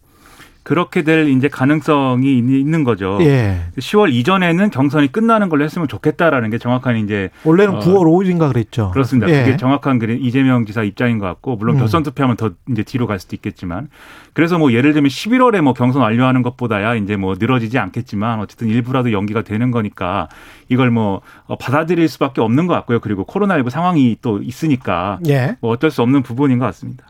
그렇게 0.62 1.02
될 1.02 1.28
이제 1.28 1.48
가능성이 1.48 2.38
있는 2.38 2.84
거죠. 2.84 3.18
예. 3.22 3.60
10월 3.78 4.12
이전에는 4.12 4.70
경선이 4.70 5.10
끝나는 5.10 5.48
걸로 5.48 5.64
했으면 5.64 5.88
좋겠다라는 5.88 6.50
게 6.50 6.58
정확한 6.58 6.98
이제 6.98 7.30
원래는 7.44 7.76
어, 7.76 7.80
9월 7.80 8.04
5일인가 8.04 8.48
그랬죠. 8.52 8.90
그렇습니다. 8.90 9.30
예. 9.30 9.42
그게 9.44 9.56
정확한 9.56 9.98
그 9.98 10.10
이재명 10.20 10.66
지사 10.66 10.82
입장인 10.82 11.18
것 11.18 11.26
같고 11.26 11.56
물론 11.56 11.76
음. 11.76 11.80
결선 11.80 12.02
투표하면 12.02 12.36
더 12.36 12.50
이제 12.70 12.82
뒤로 12.82 13.06
갈 13.06 13.18
수도 13.18 13.34
있겠지만 13.36 13.88
그래서 14.32 14.58
뭐 14.58 14.72
예를 14.72 14.92
들면 14.92 15.08
11월에 15.08 15.60
뭐 15.60 15.72
경선 15.72 16.02
완료하는 16.02 16.42
것보다야 16.42 16.94
이제 16.96 17.16
뭐 17.16 17.34
늘어지지 17.38 17.78
않겠지만 17.78 18.40
어쨌든 18.40 18.68
일부라도 18.68 19.12
연기가 19.12 19.42
되는 19.42 19.70
거니까 19.70 20.28
이걸 20.68 20.90
뭐 20.90 21.22
어, 21.46 21.56
받아들일 21.56 22.08
수밖에 22.08 22.40
없는 22.40 22.66
것 22.66 22.74
같고요. 22.74 23.00
그리고 23.00 23.24
코로나19 23.24 23.70
상황이 23.70 24.16
또 24.20 24.42
있으니까 24.42 25.18
예. 25.26 25.56
뭐 25.60 25.70
어쩔 25.72 25.90
수 25.90 26.02
없는 26.02 26.22
부분인 26.22 26.58
것 26.58 26.66
같습니다. 26.66 27.06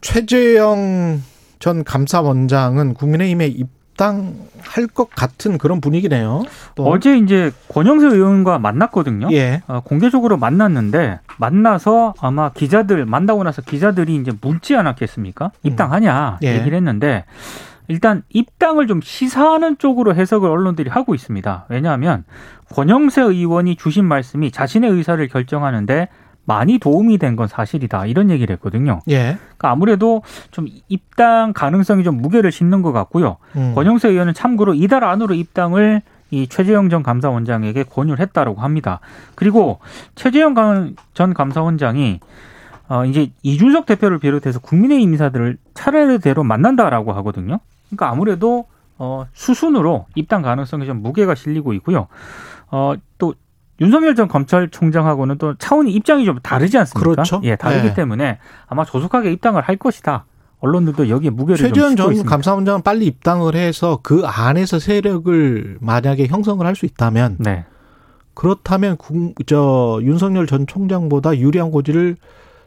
최재형 0.00 1.22
전 1.58 1.84
감사원장은 1.84 2.94
국민의힘에 2.94 3.46
입당할 3.46 4.86
것 4.94 5.10
같은 5.10 5.58
그런 5.58 5.80
분위기네요. 5.80 6.44
또. 6.74 6.86
어제 6.86 7.18
이제 7.18 7.50
권영세 7.68 8.06
의원과 8.06 8.58
만났거든요. 8.58 9.28
예. 9.32 9.62
어, 9.66 9.80
공개적으로 9.80 10.36
만났는데 10.36 11.20
만나서 11.38 12.14
아마 12.20 12.50
기자들 12.50 13.04
만나고 13.06 13.42
나서 13.42 13.62
기자들이 13.62 14.16
이제 14.16 14.32
묻지 14.40 14.76
않았겠습니까? 14.76 15.46
음. 15.46 15.50
입당하냐 15.62 16.38
예. 16.44 16.58
얘기를 16.58 16.76
했는데 16.76 17.24
일단 17.88 18.22
입당을 18.28 18.86
좀 18.86 19.00
시사하는 19.02 19.78
쪽으로 19.78 20.14
해석을 20.14 20.48
언론들이 20.48 20.90
하고 20.90 21.14
있습니다. 21.14 21.66
왜냐하면 21.70 22.24
권영세 22.70 23.22
의원이 23.22 23.76
주신 23.76 24.04
말씀이 24.04 24.50
자신의 24.50 24.90
의사를 24.90 25.26
결정하는데 25.28 26.08
많이 26.48 26.78
도움이 26.78 27.18
된 27.18 27.36
건 27.36 27.46
사실이다 27.46 28.06
이런 28.06 28.30
얘기를 28.30 28.52
했거든요. 28.54 29.00
예. 29.10 29.36
그러니까 29.36 29.70
아무래도 29.70 30.22
좀 30.50 30.66
입당 30.88 31.52
가능성이 31.52 32.02
좀 32.04 32.16
무게를 32.16 32.50
싣는 32.50 32.80
것 32.82 32.90
같고요. 32.92 33.36
음. 33.54 33.74
권영세 33.74 34.08
의원은 34.08 34.32
참고로 34.32 34.72
이달 34.74 35.04
안으로 35.04 35.34
입당을 35.34 36.00
이 36.30 36.46
최재형 36.48 36.88
전 36.88 37.02
감사원장에게 37.02 37.84
권유를 37.84 38.18
했다라고 38.20 38.60
합니다. 38.62 39.00
그리고 39.34 39.78
최재형 40.14 40.94
전 41.14 41.34
감사원장이 41.34 42.20
어 42.88 43.04
이제 43.04 43.30
이준석 43.42 43.84
대표를 43.84 44.18
비롯해서 44.18 44.58
국민의힘 44.58 45.12
인사들을 45.12 45.58
차례대로 45.74 46.42
만난다라고 46.44 47.12
하거든요. 47.12 47.60
그러니까 47.88 48.08
아무래도 48.10 48.64
어 48.96 49.26
수순으로 49.34 50.06
입당 50.14 50.40
가능성이 50.42 50.86
좀 50.86 51.02
무게가 51.02 51.34
실리고 51.34 51.72
있고요. 51.74 52.08
어또 52.70 53.34
윤석열 53.80 54.14
전 54.14 54.28
검찰총장하고는 54.28 55.38
또 55.38 55.54
차원이 55.56 55.92
입장이 55.92 56.24
좀 56.24 56.38
다르지 56.40 56.78
않습니까? 56.78 57.10
그렇죠. 57.10 57.40
예, 57.44 57.56
다르기 57.56 57.88
네. 57.88 57.94
때문에 57.94 58.38
아마 58.66 58.84
조속하게 58.84 59.32
입당을 59.32 59.62
할 59.62 59.76
것이다. 59.76 60.24
언론들도 60.60 61.08
여기에 61.08 61.30
무게를 61.30 61.56
최재현 61.56 61.94
전 61.94 62.10
있습니다. 62.10 62.28
감사원장은 62.28 62.82
빨리 62.82 63.06
입당을 63.06 63.54
해서 63.54 64.00
그 64.02 64.24
안에서 64.26 64.80
세력을 64.80 65.78
만약에 65.80 66.26
형성을 66.26 66.64
할 66.66 66.74
수 66.74 66.84
있다면 66.86 67.36
네. 67.38 67.64
그렇다면 68.34 68.96
저 69.46 70.00
윤석열 70.02 70.46
전 70.46 70.66
총장보다 70.66 71.38
유리한 71.38 71.70
고지를 71.70 72.16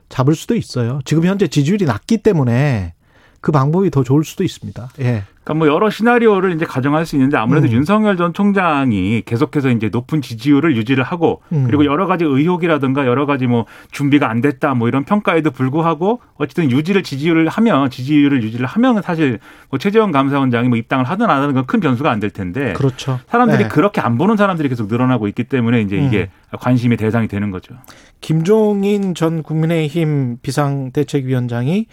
잡을 0.09 0.35
수도 0.35 0.55
있어요. 0.55 0.99
지금 1.05 1.25
현재 1.25 1.47
지지율이 1.47 1.85
낮기 1.85 2.17
때문에 2.19 2.93
그 3.41 3.51
방법이 3.51 3.89
더 3.89 4.03
좋을 4.03 4.23
수도 4.23 4.43
있습니다. 4.43 4.89
예. 4.99 5.23
그러니까 5.43 5.65
뭐 5.65 5.73
여러 5.73 5.89
시나리오를 5.89 6.53
이제 6.53 6.65
가정할 6.65 7.07
수 7.07 7.15
있는데 7.15 7.35
아무래도 7.35 7.65
음. 7.67 7.71
윤석열 7.71 8.15
전 8.15 8.31
총장이 8.31 9.23
계속해서 9.25 9.71
이제 9.71 9.89
높은 9.89 10.21
지지율을 10.21 10.77
유지를 10.77 11.03
하고 11.03 11.41
음. 11.51 11.63
그리고 11.65 11.83
여러 11.85 12.05
가지 12.05 12.23
의혹이라든가 12.23 13.07
여러 13.07 13.25
가지 13.25 13.47
뭐 13.47 13.65
준비가 13.91 14.29
안 14.29 14.41
됐다 14.41 14.75
뭐 14.75 14.87
이런 14.87 15.03
평가에도 15.03 15.49
불구하고 15.49 16.21
어쨌든 16.35 16.69
유지를 16.69 17.01
지지율을 17.01 17.47
하면 17.49 17.89
지지율을 17.89 18.43
유지를 18.43 18.67
하면 18.67 19.01
사실 19.01 19.39
뭐 19.71 19.79
최재형 19.79 20.11
감사원장이 20.11 20.69
뭐 20.69 20.77
입당을 20.77 21.05
하든 21.05 21.27
안 21.27 21.41
하든 21.41 21.55
건 21.55 21.65
큰 21.65 21.79
변수가 21.79 22.11
안 22.11 22.19
될 22.19 22.29
텐데 22.29 22.73
그렇죠. 22.73 23.19
사람들이 23.27 23.63
네. 23.63 23.67
그렇게 23.69 23.99
안 24.01 24.19
보는 24.19 24.37
사람들이 24.37 24.69
계속 24.69 24.87
늘어나고 24.87 25.27
있기 25.29 25.45
때문에 25.45 25.81
이제 25.81 25.95
이게 25.97 26.29
음. 26.53 26.57
관심의 26.59 26.97
대상이 26.97 27.27
되는 27.27 27.49
거죠. 27.49 27.73
김종인 28.19 29.15
전 29.15 29.41
국민의힘 29.41 30.37
비상대책위원장이 30.43 31.87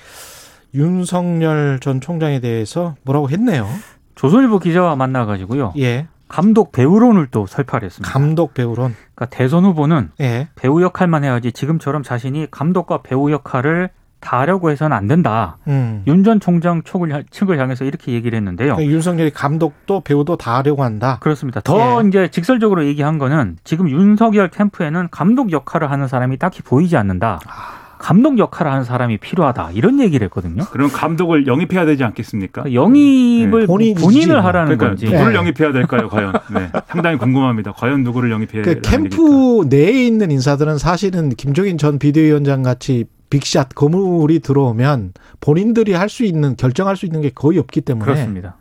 윤석열 0.74 1.78
전 1.80 2.00
총장에 2.00 2.40
대해서 2.40 2.94
뭐라고 3.04 3.30
했네요. 3.30 3.66
조선일보 4.14 4.58
기자와 4.58 4.96
만나가지고요. 4.96 5.74
예. 5.78 6.08
감독 6.28 6.72
배우론을 6.72 7.28
또 7.30 7.46
설파를 7.46 7.86
했습니다. 7.86 8.12
감독 8.12 8.52
배우론. 8.52 8.94
그러니까 9.14 9.26
대선 9.36 9.64
후보는 9.64 10.10
예. 10.20 10.48
배우 10.56 10.82
역할만 10.82 11.24
해야지 11.24 11.52
지금처럼 11.52 12.02
자신이 12.02 12.48
감독과 12.50 13.02
배우 13.02 13.30
역할을 13.30 13.90
다 14.20 14.40
하려고 14.40 14.70
해서는 14.70 14.96
안 14.96 15.06
된다. 15.06 15.58
음. 15.68 16.02
윤전 16.06 16.40
총장 16.40 16.82
촉을, 16.82 17.24
측을 17.30 17.58
향해서 17.58 17.84
이렇게 17.84 18.12
얘기를 18.12 18.36
했는데요. 18.36 18.74
그러니까 18.74 18.92
윤석열이 18.92 19.30
감독도 19.30 20.00
배우도 20.00 20.36
다 20.36 20.56
하려고 20.56 20.82
한다. 20.82 21.18
그렇습니다. 21.20 21.60
더 21.60 22.02
예. 22.02 22.08
이제 22.08 22.28
직설적으로 22.28 22.84
얘기한 22.86 23.18
거는 23.18 23.56
지금 23.62 23.88
윤석열 23.88 24.48
캠프에는 24.48 25.08
감독 25.10 25.52
역할을 25.52 25.90
하는 25.90 26.08
사람이 26.08 26.36
딱히 26.38 26.62
보이지 26.62 26.96
않는다. 26.96 27.40
아. 27.46 27.77
감독 27.98 28.38
역할을 28.38 28.70
하는 28.70 28.84
사람이 28.84 29.18
필요하다 29.18 29.70
이런 29.72 30.00
얘기를 30.00 30.24
했거든요. 30.26 30.64
그럼 30.70 30.90
감독을 30.90 31.46
영입해야 31.46 31.84
되지 31.84 32.04
않겠습니까? 32.04 32.62
그러니까 32.62 32.80
영입을 32.82 33.60
네. 33.60 33.66
본인 33.66 33.94
본인을 33.94 34.44
하라는 34.44 34.76
그러니까 34.78 34.88
건지 34.88 35.06
누구를 35.06 35.32
네. 35.32 35.38
영입해야 35.38 35.72
될까요? 35.72 36.08
과연 36.08 36.32
네. 36.54 36.70
상당히 36.88 37.18
궁금합니다. 37.18 37.72
과연 37.72 38.02
누구를 38.04 38.30
영입해야 38.30 38.62
그 38.62 38.80
캠프 38.80 39.16
얘기일까? 39.16 39.68
내에 39.68 40.06
있는 40.06 40.30
인사들은 40.30 40.78
사실은 40.78 41.30
김종인 41.30 41.78
전 41.78 41.98
비대위원장 41.98 42.62
같이 42.62 43.04
빅샷 43.30 43.74
거물이 43.74 44.40
들어오면 44.40 45.12
본인들이 45.40 45.92
할 45.92 46.08
수 46.08 46.24
있는 46.24 46.56
결정할 46.56 46.96
수 46.96 47.04
있는 47.04 47.20
게 47.20 47.30
거의 47.34 47.58
없기 47.58 47.82
때문에 47.82 48.04
그렇습니다. 48.06 48.56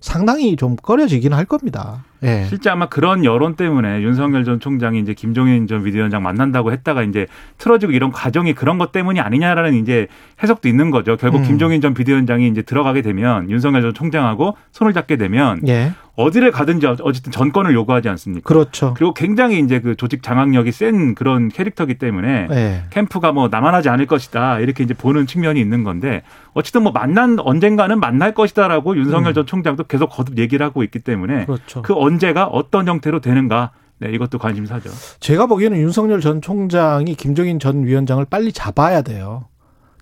상당히 0.00 0.56
좀 0.56 0.76
꺼려지긴 0.76 1.32
할 1.32 1.44
겁니다. 1.44 2.04
예. 2.22 2.46
실제 2.48 2.68
아마 2.70 2.88
그런 2.88 3.24
여론 3.24 3.54
때문에 3.54 4.02
윤석열 4.02 4.44
전 4.44 4.58
총장이 4.58 4.98
이제 5.00 5.14
김종인 5.14 5.66
전 5.66 5.84
비대위원장 5.84 6.22
만난다고 6.22 6.72
했다가 6.72 7.02
이제 7.02 7.26
틀어지고 7.58 7.92
이런 7.92 8.10
과정이 8.10 8.54
그런 8.54 8.78
것 8.78 8.90
때문이 8.92 9.20
아니냐라는 9.20 9.74
이제 9.74 10.08
해석도 10.42 10.68
있는 10.68 10.90
거죠. 10.90 11.16
결국 11.16 11.38
음. 11.38 11.44
김종인 11.44 11.80
전 11.80 11.94
비대위원장이 11.94 12.48
이제 12.48 12.62
들어가게 12.62 13.02
되면 13.02 13.48
윤석열 13.50 13.82
전 13.82 13.94
총장하고 13.94 14.56
손을 14.72 14.92
잡게 14.92 15.16
되면 15.16 15.60
예. 15.68 15.92
어디를 16.18 16.50
가든지 16.50 16.84
어쨌든 16.84 17.30
전권을 17.30 17.72
요구하지 17.74 18.08
않습니까? 18.08 18.44
그렇죠. 18.44 18.92
그리고 18.94 19.14
굉장히 19.14 19.60
이제 19.60 19.78
그 19.78 19.94
조직 19.94 20.24
장악력이 20.24 20.72
센 20.72 21.14
그런 21.14 21.48
캐릭터기 21.48 21.94
때문에 21.94 22.48
네. 22.48 22.82
캠프가 22.90 23.30
뭐 23.30 23.46
남아나지 23.46 23.88
않을 23.88 24.06
것이다 24.06 24.58
이렇게 24.58 24.82
이제 24.82 24.94
보는 24.94 25.28
측면이 25.28 25.60
있는 25.60 25.84
건데 25.84 26.22
어쨌든 26.54 26.82
뭐 26.82 26.90
만난 26.90 27.38
언젠가는 27.38 28.00
만날 28.00 28.34
것이다라고 28.34 28.96
윤석열 28.96 29.30
음. 29.30 29.34
전 29.34 29.46
총장도 29.46 29.84
계속 29.84 30.08
거듭 30.08 30.38
얘기를 30.38 30.66
하고 30.66 30.82
있기 30.82 30.98
때문에 30.98 31.46
그렇죠. 31.46 31.82
그 31.82 31.94
언제가 31.94 32.46
어떤 32.46 32.88
형태로 32.88 33.20
되는가 33.20 33.70
네, 34.00 34.10
이것도 34.10 34.38
관심사죠. 34.38 34.90
제가 35.20 35.46
보기에는 35.46 35.78
윤석열 35.78 36.20
전 36.20 36.42
총장이 36.42 37.14
김종인 37.14 37.60
전 37.60 37.84
위원장을 37.84 38.24
빨리 38.24 38.50
잡아야 38.50 39.02
돼요. 39.02 39.44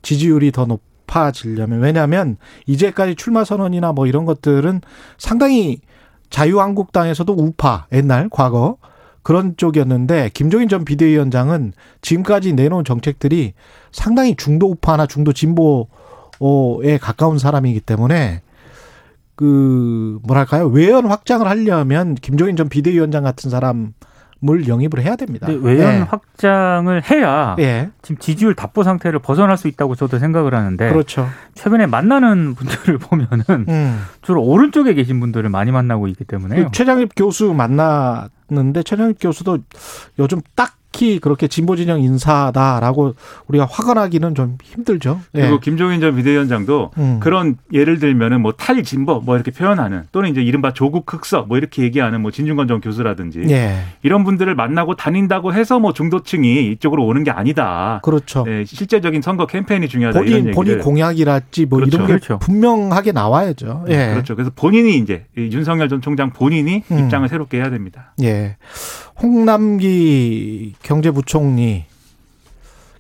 지지율이 0.00 0.50
더 0.50 0.64
높아지려면 0.64 1.80
왜냐하면 1.80 2.38
이제까지 2.64 3.16
출마 3.16 3.44
선언이나 3.44 3.92
뭐 3.92 4.06
이런 4.06 4.24
것들은 4.24 4.80
상당히 5.18 5.80
자유한국당에서도 6.30 7.32
우파 7.32 7.86
옛날 7.92 8.28
과거 8.30 8.76
그런 9.22 9.56
쪽이었는데 9.56 10.30
김종인 10.34 10.68
전 10.68 10.84
비대위원장은 10.84 11.72
지금까지 12.00 12.52
내놓은 12.52 12.84
정책들이 12.84 13.54
상당히 13.90 14.36
중도 14.36 14.70
우파나 14.70 15.06
중도 15.06 15.32
진보에 15.32 16.98
가까운 17.00 17.38
사람이기 17.38 17.80
때문에 17.80 18.42
그 19.34 20.18
뭐랄까요? 20.22 20.66
외연 20.68 21.06
확장을 21.06 21.46
하려면 21.46 22.14
김종인 22.14 22.56
전 22.56 22.68
비대위원장 22.68 23.24
같은 23.24 23.50
사람 23.50 23.92
물 24.40 24.68
영입을 24.68 25.02
해야 25.02 25.16
됩니다. 25.16 25.48
외연 25.48 25.90
네. 25.90 26.00
확장을 26.02 27.02
해야 27.10 27.54
네. 27.56 27.90
지금 28.02 28.18
지지율 28.18 28.54
답보 28.54 28.82
상태를 28.82 29.18
벗어날 29.18 29.56
수 29.56 29.68
있다고 29.68 29.94
저도 29.94 30.18
생각을 30.18 30.54
하는데 30.54 30.88
그렇죠. 30.88 31.28
최근에 31.54 31.86
만나는 31.86 32.54
분들을 32.54 32.98
보면은 33.00 33.44
음. 33.68 34.02
주로 34.22 34.42
오른쪽에 34.42 34.94
계신 34.94 35.20
분들을 35.20 35.48
많이 35.48 35.70
만나고 35.70 36.08
있기 36.08 36.24
때문에 36.24 36.64
그 36.64 36.70
최장입 36.72 37.12
교수 37.16 37.54
만났는데 37.54 38.82
최장입 38.84 39.16
교수도 39.20 39.58
요즘 40.18 40.40
딱 40.54 40.76
특히 40.96 41.18
그렇게 41.18 41.46
진보 41.46 41.76
진영 41.76 42.00
인사다라고 42.00 43.14
우리가 43.48 43.66
화가 43.70 43.94
나기는 43.94 44.34
좀 44.34 44.56
힘들죠. 44.62 45.20
예. 45.34 45.42
그리고 45.42 45.60
김종인 45.60 46.00
전 46.00 46.16
비대위원장도 46.16 46.92
음. 46.96 47.20
그런 47.20 47.56
예를 47.72 47.98
들면은 47.98 48.40
뭐 48.40 48.52
탈진보 48.52 49.20
뭐 49.20 49.34
이렇게 49.36 49.50
표현하는 49.50 50.04
또는 50.12 50.30
이제 50.30 50.42
이른바 50.42 50.72
조국 50.72 51.12
흑서 51.12 51.42
뭐 51.42 51.58
이렇게 51.58 51.82
얘기하는 51.82 52.20
뭐 52.22 52.30
진중권 52.30 52.66
전 52.68 52.80
교수라든지 52.80 53.44
예. 53.50 53.76
이런 54.02 54.24
분들을 54.24 54.54
만나고 54.54 54.96
다닌다고 54.96 55.52
해서 55.52 55.78
뭐 55.78 55.92
중도층이 55.92 56.70
이쪽으로 56.72 57.04
오는 57.04 57.22
게 57.24 57.30
아니다. 57.30 58.00
그렇죠. 58.02 58.44
네, 58.44 58.64
실제적인 58.64 59.20
선거 59.22 59.46
캠페인이 59.46 59.88
중요하다 59.88 60.20
본인, 60.20 60.42
이런 60.44 60.54
본인 60.54 60.78
공약이랄지 60.78 61.66
뭐 61.66 61.78
그렇죠. 61.78 61.96
이런 61.96 62.06
게 62.06 62.12
그렇죠. 62.14 62.38
분명하게 62.38 63.12
나와야죠. 63.12 63.84
예. 63.88 64.10
그렇죠. 64.12 64.34
그래서 64.34 64.50
본인이 64.54 64.96
이제 64.96 65.26
윤석열 65.36 65.88
전 65.88 66.00
총장 66.00 66.30
본인이 66.30 66.82
음. 66.90 66.98
입장을 66.98 67.28
새롭게 67.28 67.58
해야 67.58 67.70
됩니다. 67.70 68.14
예. 68.22 68.56
홍남기 69.22 70.74
경제부총리 70.82 71.84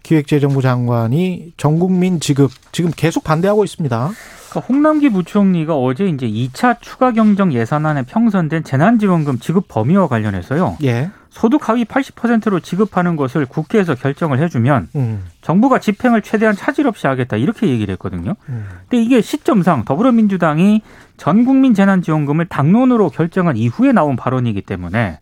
기획재정부 0.02 0.62
장관이 0.62 1.52
전국민 1.56 2.20
지급 2.20 2.50
지금 2.70 2.92
계속 2.94 3.24
반대하고 3.24 3.64
있습니다. 3.64 4.10
그러니까 4.50 4.60
홍남기 4.68 5.08
부총리가 5.10 5.76
어제 5.76 6.06
이제 6.06 6.26
2차 6.28 6.80
추가 6.80 7.10
경정 7.10 7.52
예산안에 7.52 8.02
평선된 8.02 8.64
재난지원금 8.64 9.40
지급 9.40 9.66
범위와 9.68 10.06
관련해서요. 10.06 10.78
예. 10.84 11.10
소득 11.30 11.68
하위 11.68 11.84
80%로 11.84 12.60
지급하는 12.60 13.16
것을 13.16 13.44
국회에서 13.44 13.94
결정을 13.94 14.38
해주면 14.42 14.88
음. 14.96 15.24
정부가 15.42 15.80
집행을 15.80 16.22
최대한 16.22 16.56
차질 16.56 16.86
없이 16.86 17.06
하겠다 17.06 17.36
이렇게 17.36 17.68
얘기를 17.68 17.92
했거든요. 17.92 18.36
음. 18.48 18.66
근데 18.88 19.02
이게 19.02 19.20
시점상 19.20 19.84
더불어민주당이 19.84 20.80
전 21.18 21.44
국민 21.44 21.74
재난지원금을 21.74 22.46
당론으로 22.46 23.10
결정한 23.10 23.56
이후에 23.56 23.92
나온 23.92 24.16
발언이기 24.16 24.62
때문에 24.62 25.18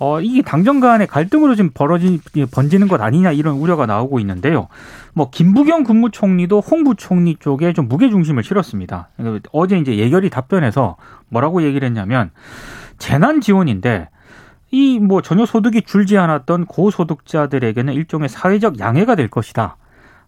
어, 0.00 0.20
이게 0.20 0.40
당정 0.40 0.80
간의 0.80 1.06
갈등으로 1.06 1.54
지금 1.54 1.70
벌어지, 1.74 2.18
번지는 2.52 2.88
것 2.88 3.00
아니냐 3.02 3.32
이런 3.32 3.56
우려가 3.56 3.84
나오고 3.84 4.18
있는데요. 4.20 4.68
뭐, 5.12 5.28
김부겸 5.30 5.84
국무총리도 5.84 6.60
홍 6.60 6.84
부총리 6.84 7.36
쪽에 7.38 7.74
좀 7.74 7.86
무게중심을 7.86 8.42
실었습니다. 8.42 9.10
어제 9.52 9.78
이제 9.78 9.96
예결위 9.96 10.30
답변에서 10.30 10.96
뭐라고 11.28 11.62
얘기를 11.62 11.86
했냐면, 11.86 12.30
재난 12.98 13.42
지원인데, 13.42 14.08
이 14.70 14.98
뭐 15.00 15.20
전혀 15.20 15.44
소득이 15.44 15.82
줄지 15.82 16.16
않았던 16.16 16.66
고소득자들에게는 16.66 17.92
일종의 17.92 18.28
사회적 18.28 18.78
양해가 18.78 19.16
될 19.16 19.28
것이다. 19.28 19.76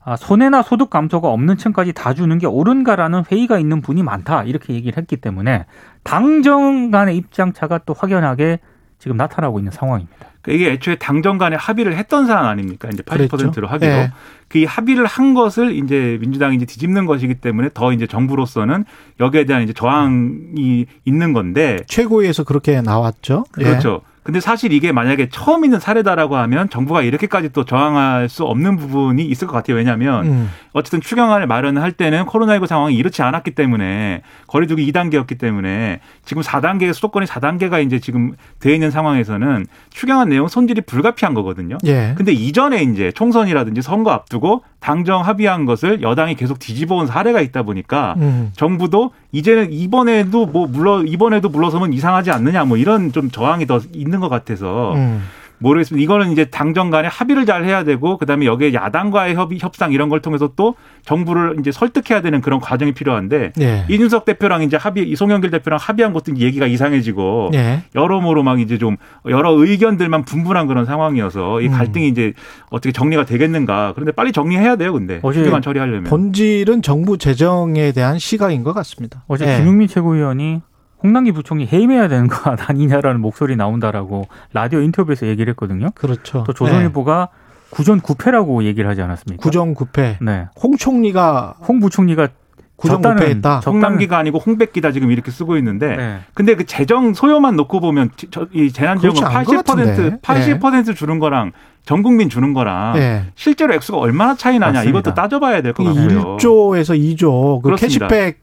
아, 0.05 0.17
손해나 0.17 0.63
소득 0.63 0.91
감소가 0.91 1.29
없는 1.29 1.57
층까지 1.57 1.93
다 1.93 2.13
주는 2.13 2.37
게 2.39 2.47
옳은가라는 2.47 3.23
회의가 3.31 3.59
있는 3.59 3.81
분이 3.81 4.03
많다. 4.03 4.43
이렇게 4.43 4.75
얘기를 4.75 4.99
했기 4.99 5.17
때문에 5.17 5.67
당정 6.03 6.91
간의 6.91 7.17
입장 7.17 7.53
차가 7.53 7.79
또 7.79 7.95
확연하게 7.97 8.59
지금 9.03 9.17
나타나고 9.17 9.59
있는 9.59 9.73
상황입니다. 9.73 10.29
그러니까 10.43 10.63
이게 10.63 10.73
애초에 10.75 10.95
당정 10.95 11.37
간에 11.37 11.57
합의를 11.57 11.97
했던 11.97 12.29
사안 12.29 12.45
아닙니까? 12.45 12.89
이제 12.93 13.03
80%로 13.03 13.67
하기로. 13.67 13.91
네. 13.91 14.13
그 14.47 14.63
합의를 14.63 15.07
한 15.07 15.35
것을 15.35 15.75
이제 15.75 16.19
민주당이 16.21 16.55
이제 16.55 16.67
뒤집는 16.67 17.07
것이기 17.07 17.35
때문에 17.35 17.71
더 17.75 17.93
이제 17.93 18.07
정부로서는 18.07 18.85
여기에 19.19 19.47
대한 19.47 19.65
이제 19.65 19.73
저항이 19.73 20.87
있는 21.05 21.33
건데 21.33 21.79
최고위에서 21.89 22.45
그렇게 22.45 22.81
나왔죠. 22.81 23.45
그렇죠. 23.51 24.03
예. 24.05 24.12
근데 24.23 24.39
사실 24.39 24.73
이게 24.73 24.93
만약에 24.93 25.29
처음 25.31 25.65
있는 25.65 25.81
사례다라고 25.81 26.37
하면 26.37 26.71
정부가 26.71 27.03
이렇게까지 27.03 27.49
또 27.51 27.65
저항할 27.65 28.29
수 28.29 28.45
없는 28.45 28.77
부분이 28.77 29.25
있을 29.25 29.49
것 29.49 29.55
같아요. 29.55 29.77
왜냐하면 29.77 30.27
음. 30.27 30.51
어쨌든 30.73 31.01
추경안을 31.01 31.49
마련할 31.49 31.93
때는 31.93 32.25
코로나19 32.27 32.67
상황이 32.67 32.95
이렇지 32.95 33.23
않았기 33.23 33.53
때문에 33.53 34.23
거리두기 34.47 34.91
2단계였기 34.93 35.39
때문에 35.39 36.01
지금 36.25 36.43
4단계 36.43 36.93
수도권이 36.93 37.27
4단계가 37.27 37.85
이제 37.85 37.99
지금 37.99 38.33
돼 38.61 38.73
있는 38.73 38.93
상황에서는 38.93 39.67
추경안 39.91 40.29
내용 40.29 40.47
손질이 40.47 40.83
불가피한 40.83 41.35
거거든요. 41.35 41.79
예. 41.87 42.15
근데 42.17 42.33
이전에 42.33 42.83
이제 42.83 43.11
총선이라든지 43.13 43.83
선거 43.83 44.13
앞두고 44.13 44.63
당정 44.83 45.25
합의한 45.25 45.65
것을 45.65 46.03
여당이 46.03 46.35
계속 46.35 46.59
뒤집어 46.59 46.97
온 46.97 47.07
사례가 47.07 47.41
있다 47.41 47.63
보니까 47.63 48.15
음. 48.19 48.51
정부도 48.57 49.13
이제는 49.31 49.73
이번에도 49.73 50.47
뭐 50.47 50.67
물러 50.67 51.03
이번에도 51.05 51.49
물러서면 51.49 51.93
이상하지 51.93 52.33
않느냐 52.33 52.65
뭐 52.65 52.77
이런 52.77 53.13
좀 53.13 53.31
저항이 53.31 53.67
더 53.67 53.81
있는 53.95 54.12
것 54.21 54.29
같아서 54.29 54.95
음. 54.95 55.23
모르겠습니다. 55.63 56.03
이거는 56.03 56.33
이제 56.33 56.45
당정 56.47 56.91
간에 56.91 57.09
합의를 57.09 57.47
잘 57.47 57.65
해야 57.65 57.85
되고 57.85 58.19
그다음에 58.19 58.47
여기에 58.47 58.75
야당과의 58.75 59.35
협의 59.35 59.59
협상 59.61 59.93
이런 59.93 60.09
걸 60.09 60.21
통해서 60.21 60.51
또 60.57 60.75
정부를 61.05 61.57
이제 61.61 61.73
설득해야 61.73 62.21
되는 62.21 62.41
그런 62.41 62.61
과정이 62.61 62.93
필요한데 62.93 63.53
네. 63.57 63.87
이준석 63.89 64.25
대표랑 64.25 64.63
이제 64.63 64.77
합의 64.77 65.09
이송영길 65.09 65.51
대표랑 65.51 65.79
합의한 65.81 66.13
것도 66.13 66.37
얘기가 66.37 66.67
이상해지고 66.67 67.51
네. 67.53 67.85
여러모로 67.95 68.43
막 68.43 68.61
이제 68.61 68.77
좀 68.77 68.97
여러 69.29 69.53
의견들만 69.53 70.25
분분한 70.25 70.67
그런 70.67 70.85
상황이어서 70.85 71.61
이 71.61 71.69
음. 71.69 71.73
갈등이 71.73 72.07
음. 72.07 72.11
이제 72.11 72.33
어떻게 72.71 72.93
정리가 72.93 73.25
되겠는가. 73.25 73.93
그런데 73.95 74.13
빨리 74.13 74.33
정리해야 74.33 74.77
돼요. 74.77 74.93
근데 74.93 75.21
쉽게만 75.23 75.63
처리하려면 75.63 76.05
본질은 76.05 76.83
정부 76.83 77.17
재정에 77.17 77.93
대한 77.93 78.19
시각인 78.19 78.65
것 78.65 78.73
같습니다. 78.73 79.23
어제 79.29 79.47
네. 79.47 79.59
김용민 79.59 79.87
최고위원이 79.87 80.61
홍남기 81.03 81.33
부총리 81.33 81.67
해임해야 81.67 82.09
되는 82.09 82.27
거 82.29 82.57
아니냐라는 82.67 83.21
목소리 83.21 83.57
나온다라고 83.57 84.29
라디오 84.53 84.81
인터뷰에서 84.81 85.27
얘기를 85.27 85.51
했거든요. 85.53 85.89
그렇죠. 85.95 86.45
또 86.47 86.53
조선일보가 86.53 87.29
네. 87.33 87.39
구전 87.71 88.01
구패라고 88.01 88.65
얘기를 88.65 88.89
하지 88.89 89.01
않았습니까? 89.03 89.43
구전 89.43 89.75
구패. 89.75 90.19
네. 90.21 90.47
홍 90.63 90.77
총리가 90.77 91.55
홍 91.67 91.81
부총리가 91.81 92.29
구전구패했다. 92.77 93.61
홍남기가 93.61 94.19
아니고 94.19 94.39
홍백기다 94.39 94.91
지금 94.91 95.13
이렇게 95.13 95.31
쓰고 95.31 95.57
있는데, 95.59 95.97
네. 95.97 96.19
근데 96.35 96.57
그 96.57 96.65
재정 96.67 97.15
소요만 97.15 97.55
놓고 97.55 97.79
보면 97.81 98.11
저, 98.33 98.49
이 98.53 98.73
재난지원금 98.73 99.23
80% 99.23 100.21
80% 100.21 100.87
네. 100.87 100.95
주는 100.95 101.19
거랑 101.21 101.53
전 101.85 102.03
국민 102.03 102.29
주는 102.29 102.53
거랑 102.53 102.95
네. 102.95 103.25
실제로 103.37 103.73
액수가 103.75 103.99
얼마나 103.99 104.35
차이 104.35 104.59
나냐 104.59 104.73
맞습니다. 104.81 104.99
이것도 104.99 105.15
따져봐야 105.15 105.63
될 105.63 105.73
것 105.75 105.85
같고요. 105.85 106.37
1조에서 106.39 106.99
2조 107.17 107.63
그 107.63 107.77
캐시백 107.77 108.41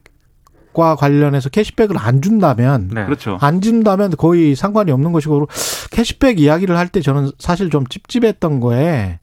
과 0.72 0.94
관련해서 0.94 1.48
캐시백을 1.48 1.96
안 1.98 2.22
준다면 2.22 2.90
네. 2.94 3.04
그렇죠. 3.04 3.38
안 3.40 3.60
준다면 3.60 4.12
거의 4.16 4.54
상관이 4.54 4.92
없는 4.92 5.10
것이고 5.12 5.48
캐시백 5.90 6.38
이야기를 6.38 6.76
할 6.76 6.88
때 6.88 7.00
저는 7.00 7.32
사실 7.38 7.70
좀 7.70 7.84
찝찝했던 7.86 8.60
거에 8.60 9.18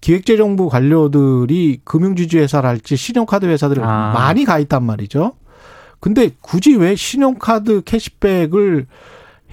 기획재정부 0.00 0.68
관료들이 0.68 1.80
금융지주 1.84 2.38
회사랄지 2.38 2.96
신용카드 2.96 3.46
회사들을 3.46 3.82
아. 3.84 4.12
많이 4.12 4.44
가 4.44 4.58
있단 4.58 4.82
말이죠. 4.82 5.34
근데 6.00 6.30
굳이 6.40 6.74
왜 6.74 6.96
신용카드 6.96 7.82
캐시백을 7.84 8.86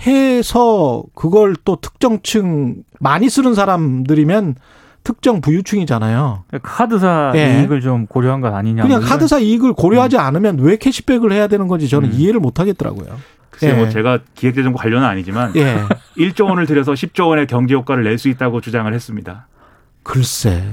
해서 0.07 1.03
그걸 1.13 1.55
또 1.63 1.75
특정층 1.75 2.77
많이 2.99 3.29
쓰는 3.29 3.53
사람들이면 3.53 4.55
특정 5.03 5.41
부유층이잖아요. 5.41 6.43
카드사 6.61 7.31
예. 7.35 7.61
이익을 7.61 7.81
좀 7.81 8.05
고려한 8.05 8.41
것 8.41 8.53
아니냐. 8.53 8.83
그냥 8.83 8.99
뭐 8.99 9.09
카드사 9.09 9.39
이익을 9.39 9.73
고려하지 9.73 10.17
음. 10.17 10.21
않으면 10.21 10.59
왜 10.59 10.75
캐시백을 10.77 11.31
해야 11.31 11.47
되는 11.47 11.67
건지 11.67 11.87
저는 11.89 12.09
음. 12.11 12.15
이해를 12.15 12.39
못 12.39 12.59
하겠더라고요. 12.59 13.17
글쎄요, 13.49 13.71
뭐 13.73 13.81
예. 13.81 13.83
뭐 13.85 13.89
제가 13.93 14.19
기획재정부 14.35 14.77
관련은 14.77 15.07
아니지만 15.07 15.53
예. 15.55 15.79
1조 16.17 16.45
원을 16.49 16.65
들여서 16.65 16.93
10조 16.93 17.29
원의 17.29 17.47
경제 17.47 17.73
효과를 17.73 18.03
낼 18.03 18.17
수 18.17 18.29
있다고 18.29 18.61
주장을 18.61 18.91
했습니다. 18.93 19.47
글쎄, 20.03 20.63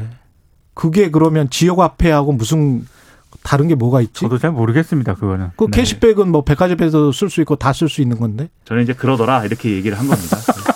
그게 0.74 1.10
그러면 1.10 1.48
지역 1.50 1.78
화폐하고 1.80 2.32
무슨 2.32 2.86
다른 3.42 3.68
게 3.68 3.74
뭐가 3.74 4.00
있지? 4.00 4.20
저도 4.20 4.38
잘 4.38 4.50
모르겠습니다. 4.50 5.14
그거는. 5.14 5.50
그 5.56 5.64
네. 5.64 5.70
캐시백은 5.78 6.30
뭐 6.30 6.42
백화점에서 6.44 7.12
쓸 7.12 7.28
수 7.30 7.40
있고 7.42 7.56
다 7.56 7.72
쓸 7.72 7.88
수 7.88 8.00
있는 8.02 8.18
건데. 8.18 8.48
저는 8.64 8.82
이제 8.82 8.92
그러더라 8.92 9.44
이렇게 9.44 9.70
얘기를 9.72 9.98
한 9.98 10.06
겁니다. 10.06 10.36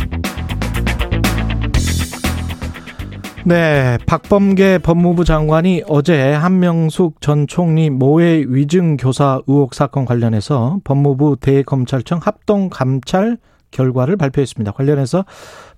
네, 3.43 3.97
박범계 4.05 4.77
법무부 4.79 5.25
장관이 5.25 5.83
어제 5.87 6.31
한명숙 6.31 7.21
전 7.21 7.47
총리 7.47 7.89
모해 7.89 8.43
위증 8.47 8.97
교사 8.97 9.41
의혹 9.47 9.73
사건 9.73 10.05
관련해서 10.05 10.79
법무부 10.83 11.37
대검찰청 11.41 12.19
합동 12.21 12.69
감찰 12.69 13.37
결과를 13.71 14.15
발표했습니다. 14.17 14.73
관련해서 14.73 15.25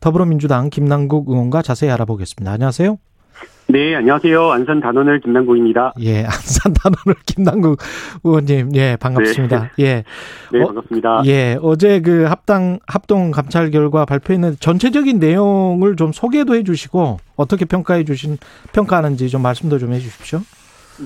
더불어민주당 0.01 0.69
김남국 0.69 1.29
의원과 1.29 1.61
자세히 1.61 1.89
알아보겠습니다. 1.91 2.51
안녕하세요. 2.51 2.97
네, 3.73 3.95
안녕하세요. 3.95 4.51
안산 4.51 4.81
단원을 4.81 5.19
김남국입니다. 5.21 5.93
예, 6.01 6.19
안산 6.29 6.73
단원을 6.73 7.15
김남국 7.25 7.79
의원님, 8.23 8.69
예, 8.75 8.95
반갑습니다. 9.01 9.71
네. 9.79 9.83
예. 9.83 10.03
네, 10.53 10.63
반갑습니다. 10.63 11.09
어, 11.21 11.23
예, 11.25 11.57
어제 11.59 11.99
그 11.99 12.25
합당, 12.25 12.77
합동 12.85 13.31
감찰 13.31 13.71
결과 13.71 14.05
발표했는데 14.05 14.57
전체적인 14.59 15.17
내용을 15.17 15.95
좀 15.95 16.11
소개도 16.11 16.53
해 16.53 16.61
주시고 16.61 17.17
어떻게 17.35 17.65
평가해 17.65 18.03
주신, 18.03 18.37
평가하는지 18.73 19.27
좀 19.29 19.41
말씀도 19.41 19.79
좀 19.79 19.91
해 19.91 19.97
주십시오. 19.97 20.41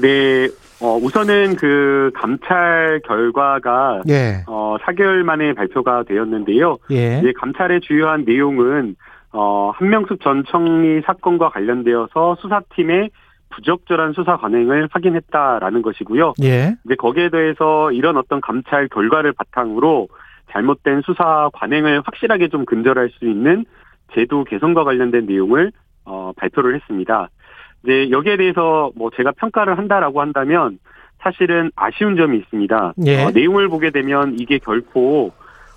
네, 0.02 0.50
어, 0.82 0.98
우선은 1.02 1.56
그 1.56 2.12
감찰 2.16 3.00
결과가 3.08 4.02
예. 4.10 4.44
어, 4.46 4.76
4개월 4.82 5.24
만에 5.24 5.54
발표가 5.54 6.04
되었는데요. 6.04 6.80
예. 6.92 7.22
감찰의 7.40 7.80
주요한 7.80 8.26
내용은 8.26 8.98
어, 9.34 9.72
한명숙 9.76 10.22
전 10.22 10.44
총리 10.46 11.02
사건과 11.02 11.50
관련되어서 11.50 12.38
수사팀의 12.40 13.10
부적절한 13.50 14.13
수사 14.13 14.38
관행을 14.38 14.90
확인했다라는 14.92 15.82
것이고요. 15.82 16.34
예. 16.44 16.76
이제 16.86 16.96
거기에 16.96 17.30
대해서 17.30 17.92
이런 17.92 18.18
어떤 18.18 18.42
감찰 18.42 18.88
결과를 18.90 19.34
바탕으로 19.34 20.08
잘못된 20.52 21.02
수사 21.06 21.50
관행을 21.54 22.02
확실하게 22.06 22.50
좀 22.50 22.66
근절할 22.66 23.10
수 23.10 23.26
있는 23.26 23.66
제도 24.13 24.44
개선과 24.44 24.84
관련된 24.84 25.26
내용을 25.26 25.72
어, 26.06 26.32
발표를 26.38 26.76
했습니다. 26.76 27.30
이제 27.84 28.10
여기에 28.12 28.38
대해서 28.38 28.92
뭐 28.96 29.10
제가 29.16 29.32
평가를 29.32 29.78
한다라고 29.78 30.22
한다면 30.22 30.80
사실은 31.20 31.72
아쉬운 31.76 32.16
점이 32.16 32.38
있습니다. 32.38 32.94
예. 33.06 33.24
어, 33.24 33.32
내용을 33.32 33.68
보게 33.68 33.92
되면 33.92 34.36
이게 34.40 34.58
결코 34.58 35.32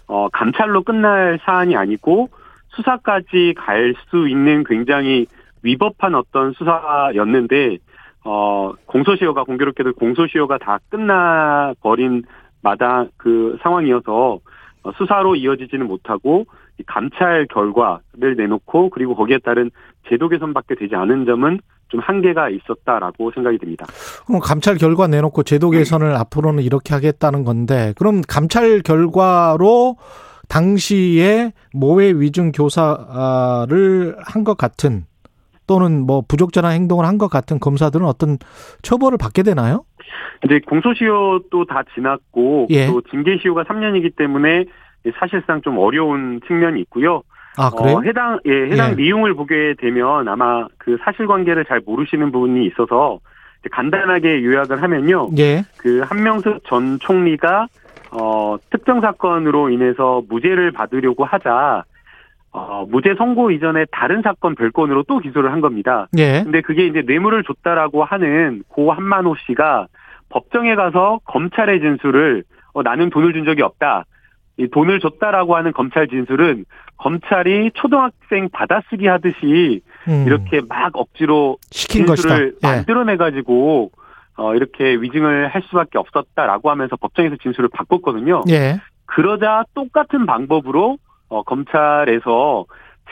어, 0.07 0.29
감찰로 0.29 0.83
끝날 0.83 1.39
사안이 1.45 1.77
아니고 1.77 2.29
수사까지 2.77 3.55
갈 3.57 3.95
수 4.11 4.29
있는 4.29 4.65
굉장히 4.65 5.27
위법한 5.63 6.15
어떤 6.15 6.53
수사였는데 6.53 7.79
어 8.25 8.73
공소시효가 8.87 9.45
공교롭게도 9.45 9.95
공소시효가 9.95 10.59
다 10.59 10.79
끝나 10.89 11.75
버린 11.81 12.23
마다 12.63 13.07
그 13.17 13.59
상황이어서 13.63 14.41
어, 14.83 14.93
수사로 14.97 15.37
이어지지는 15.37 15.87
못하고 15.87 16.47
감찰 16.87 17.47
결과를 17.47 18.37
내놓고 18.37 18.91
그리고 18.91 19.15
거기에 19.15 19.39
따른 19.45 19.71
제도 20.09 20.29
개선밖에 20.29 20.75
되지 20.77 20.95
않은 20.95 21.27
점은 21.27 21.61
좀 21.89 22.01
한계가 22.01 22.49
있었다라고 22.51 23.33
생각이 23.33 23.59
듭니다. 23.59 23.85
그럼 24.27 24.41
감찰 24.41 24.77
결과 24.77 25.07
내놓고 25.07 25.43
제도 25.43 25.71
개선을 25.71 26.15
앞으로는 26.15 26.63
이렇게 26.63 26.95
하겠다는 26.95 27.45
건데 27.45 27.93
그럼 27.99 28.23
감찰 28.27 28.81
결과로 28.81 29.97
당시에 30.51 31.53
모해 31.73 32.11
위증 32.13 32.53
교사를 32.53 34.17
한 34.23 34.45
것 34.45 34.57
같은 34.59 35.05
또는 35.67 36.05
뭐 36.07 36.23
부적절한 36.27 36.73
행동을 36.73 37.05
한 37.07 37.19
것 37.19 37.29
같은 37.29 37.59
검사들은 37.61 38.05
어떤 38.05 38.37
처벌을 38.83 39.17
받게 39.19 39.43
되나요? 39.43 39.85
이제 40.45 40.59
공소시효도 40.67 41.67
다 41.67 41.83
지났고 41.95 42.67
예. 42.71 42.87
또 42.87 43.01
징계시효가 43.11 43.65
3년이기 43.65 44.17
때문에 44.17 44.65
사실상 45.19 45.61
좀 45.63 45.79
어려운 45.79 46.41
측면이 46.47 46.81
있고요. 46.83 47.23
아 47.59 47.69
그래요? 47.71 47.97
어, 47.99 48.03
해당 48.03 48.39
예 48.47 48.71
해당 48.73 48.93
예. 48.93 48.95
내용을 48.95 49.35
보게 49.35 49.75
되면 49.79 50.27
아마 50.29 50.67
그 50.79 50.97
사실관계를 51.05 51.65
잘 51.67 51.81
모르시는 51.85 52.33
부분이 52.33 52.67
있어서 52.69 53.19
간단하게 53.71 54.43
요약을 54.45 54.83
하면요. 54.83 55.29
예. 55.39 55.63
그 55.77 56.01
한명숙 56.01 56.65
전 56.67 56.99
총리가 57.01 57.67
어 58.13 58.57
특정 58.71 59.01
사건으로 59.01 59.71
인해서 59.71 60.23
무죄를 60.29 60.73
받으려고 60.73 61.25
하자 61.25 61.85
어 62.53 62.85
무죄 62.89 63.15
선고 63.17 63.51
이전에 63.51 63.87
다른 63.93 64.23
사건 64.23 64.55
별건으로 64.55 65.05
또 65.05 65.19
기소를 65.19 65.53
한 65.53 65.61
겁니다. 65.61 66.09
예. 66.19 66.43
근데 66.43 66.61
그게 66.61 66.87
이제 66.87 67.03
뇌물을 67.07 67.45
줬다라고 67.45 68.03
하는 68.05 68.65
고 68.69 68.93
한만호 68.93 69.37
씨가 69.47 69.87
법정에 70.31 70.75
가서 70.75 71.21
검찰의 71.25 71.81
진술을 71.81 72.45
어, 72.73 72.83
나는 72.83 73.11
돈을 73.11 73.33
준 73.33 73.45
적이 73.45 73.63
없다. 73.63 74.05
이 74.57 74.69
돈을 74.69 75.01
줬다라고 75.01 75.57
하는 75.57 75.73
검찰 75.73 76.09
진술은 76.09 76.65
검찰이 76.97 77.71
초등학생 77.75 78.49
받아쓰기 78.51 79.07
하듯이 79.07 79.81
음. 80.07 80.25
이렇게 80.27 80.61
막 80.69 80.91
억지로 80.95 81.57
시킨 81.71 82.05
것이다. 82.07 82.29
진술을 82.29 82.55
예. 82.63 82.67
만들어내 82.67 83.17
가지고 83.17 83.91
어 84.41 84.55
이렇게 84.55 84.95
위증을 84.95 85.49
할 85.49 85.63
수밖에 85.69 85.99
없었다라고 85.99 86.71
하면서 86.71 86.97
법정에서 86.97 87.37
진술을 87.43 87.69
바꿨거든요. 87.75 88.45
예. 88.49 88.81
그러자 89.05 89.65
똑같은 89.75 90.25
방법으로 90.25 90.97
어 91.29 91.43
검찰에서 91.43 92.65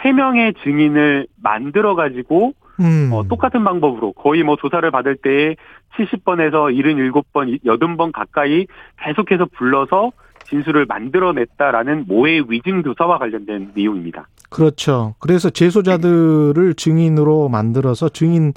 세 0.03 0.13
명의 0.13 0.55
증인을 0.65 1.27
만들어 1.43 1.95
가지고 1.95 2.55
음. 2.81 3.11
어, 3.13 3.25
똑같은 3.29 3.63
방법으로 3.63 4.13
거의 4.13 4.43
뭐 4.43 4.57
조사를 4.57 4.91
받을 4.91 5.17
때 5.17 5.57
70번에서 5.99 6.75
77번, 6.75 7.63
80번 7.63 8.13
가까이 8.13 8.67
계속해서 9.03 9.47
불러서 9.53 10.13
진술을 10.47 10.87
만들어냈다라는 10.87 12.05
모해 12.07 12.41
위증 12.49 12.83
교사와 12.83 13.19
관련된 13.19 13.73
내용입니다. 13.75 14.29
그렇죠. 14.49 15.15
그래서 15.19 15.51
재소자들을 15.51 16.75
증인으로 16.75 17.51
만들어서 17.51 18.09
증인 18.09 18.55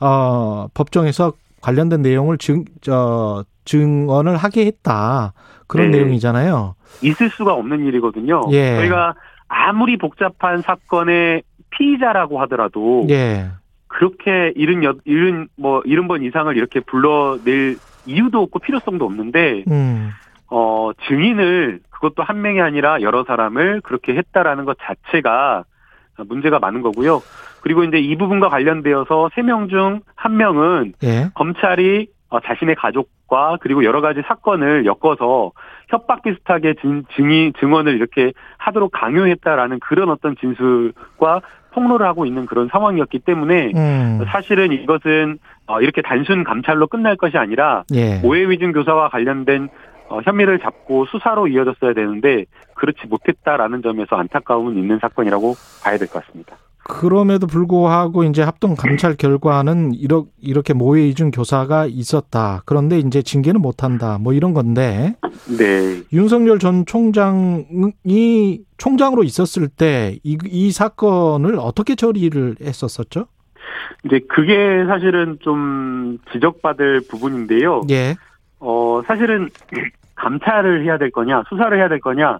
어 0.00 0.68
법정에서 0.72 1.32
관련된 1.66 2.00
내용을 2.00 2.38
증저 2.38 3.44
증언을 3.64 4.36
하게 4.36 4.66
했다. 4.66 5.32
그런 5.66 5.90
네. 5.90 5.98
내용이잖아요. 5.98 6.76
있을 7.02 7.28
수가 7.28 7.54
없는 7.54 7.84
일이거든요. 7.86 8.42
예. 8.52 8.76
저희가 8.76 9.14
아무리 9.48 9.96
복잡한 9.96 10.62
사건의 10.62 11.42
피의자라고 11.70 12.40
하더라도 12.42 13.04
예. 13.10 13.48
그렇게 13.88 14.52
일흔 14.54 14.84
여, 14.84 14.94
일흔 15.04 15.48
뭐 15.56 15.82
일흔 15.84 16.06
번 16.06 16.22
이상을 16.22 16.56
이렇게 16.56 16.78
불러낼 16.78 17.78
이유도 18.06 18.42
없고 18.42 18.60
필요성도 18.60 19.04
없는데 19.04 19.64
음. 19.68 20.10
어 20.48 20.92
증인을 21.08 21.80
그것도 21.90 22.22
한 22.22 22.42
명이 22.42 22.60
아니라 22.60 23.00
여러 23.00 23.24
사람을 23.24 23.80
그렇게 23.80 24.14
했다라는 24.14 24.66
것 24.66 24.76
자체가 24.80 25.64
문제가 26.28 26.60
많은 26.60 26.82
거고요. 26.82 27.22
그리고 27.62 27.84
이제 27.84 27.98
이 27.98 28.16
부분과 28.16 28.48
관련되어서 28.48 29.30
세 29.34 29.42
명 29.42 29.68
중 29.68 30.00
한 30.14 30.36
명은 30.36 30.94
예. 31.02 31.28
검찰이 31.34 32.08
어, 32.28 32.40
자신의 32.40 32.74
가족과 32.74 33.58
그리고 33.60 33.84
여러 33.84 34.00
가지 34.00 34.20
사건을 34.26 34.84
엮어서 34.86 35.52
협박 35.88 36.22
비슷하게 36.22 36.74
증, 36.80 37.04
증인 37.14 37.52
증언을 37.60 37.94
이렇게 37.94 38.32
하도록 38.58 38.90
강요했다라는 38.90 39.78
그런 39.80 40.10
어떤 40.10 40.34
진술과 40.36 41.42
폭로를 41.72 42.06
하고 42.06 42.26
있는 42.26 42.46
그런 42.46 42.68
상황이었기 42.72 43.20
때문에 43.20 43.70
음. 43.76 44.24
사실은 44.26 44.72
이것은 44.72 45.38
어, 45.66 45.80
이렇게 45.80 46.02
단순 46.02 46.42
감찰로 46.42 46.86
끝날 46.88 47.16
것이 47.16 47.36
아니라 47.36 47.84
예. 47.94 48.20
오해 48.24 48.48
위증 48.48 48.72
교사와 48.72 49.08
관련된 49.10 49.68
어, 50.08 50.20
혐의를 50.24 50.58
잡고 50.60 51.06
수사로 51.06 51.48
이어졌어야 51.48 51.92
되는데 51.92 52.44
그렇지 52.74 53.06
못했다라는 53.08 53.82
점에서 53.82 54.16
안타까움은 54.16 54.76
있는 54.76 54.98
사건이라고 55.00 55.54
봐야 55.84 55.98
될 55.98 56.08
것 56.08 56.24
같습니다. 56.24 56.56
그럼에도 56.88 57.48
불구하고 57.48 58.22
이제 58.22 58.42
합동 58.42 58.76
감찰 58.76 59.16
결과는 59.16 59.92
이렇게 59.94 60.30
이렇게 60.40 60.72
모해 60.72 61.08
이중 61.08 61.32
교사가 61.32 61.86
있었다. 61.86 62.62
그런데 62.64 63.00
이제 63.00 63.22
징계는 63.22 63.60
못 63.60 63.82
한다. 63.82 64.18
뭐 64.20 64.32
이런 64.32 64.54
건데 64.54 65.16
네. 65.58 66.02
윤석열 66.12 66.60
전 66.60 66.86
총장이 66.86 68.60
총장으로 68.78 69.24
있었을 69.24 69.66
때이 69.66 70.20
이 70.22 70.70
사건을 70.70 71.58
어떻게 71.58 71.96
처리를 71.96 72.56
했었었죠? 72.60 73.26
이제 74.04 74.20
그게 74.28 74.84
사실은 74.86 75.38
좀 75.40 76.18
지적받을 76.32 77.02
부분인데요. 77.10 77.80
예. 77.90 78.14
어, 78.60 79.02
사실은 79.06 79.48
감찰을 80.14 80.84
해야 80.84 80.98
될 80.98 81.10
거냐, 81.10 81.42
수사를 81.48 81.76
해야 81.76 81.88
될 81.88 81.98
거냐, 81.98 82.38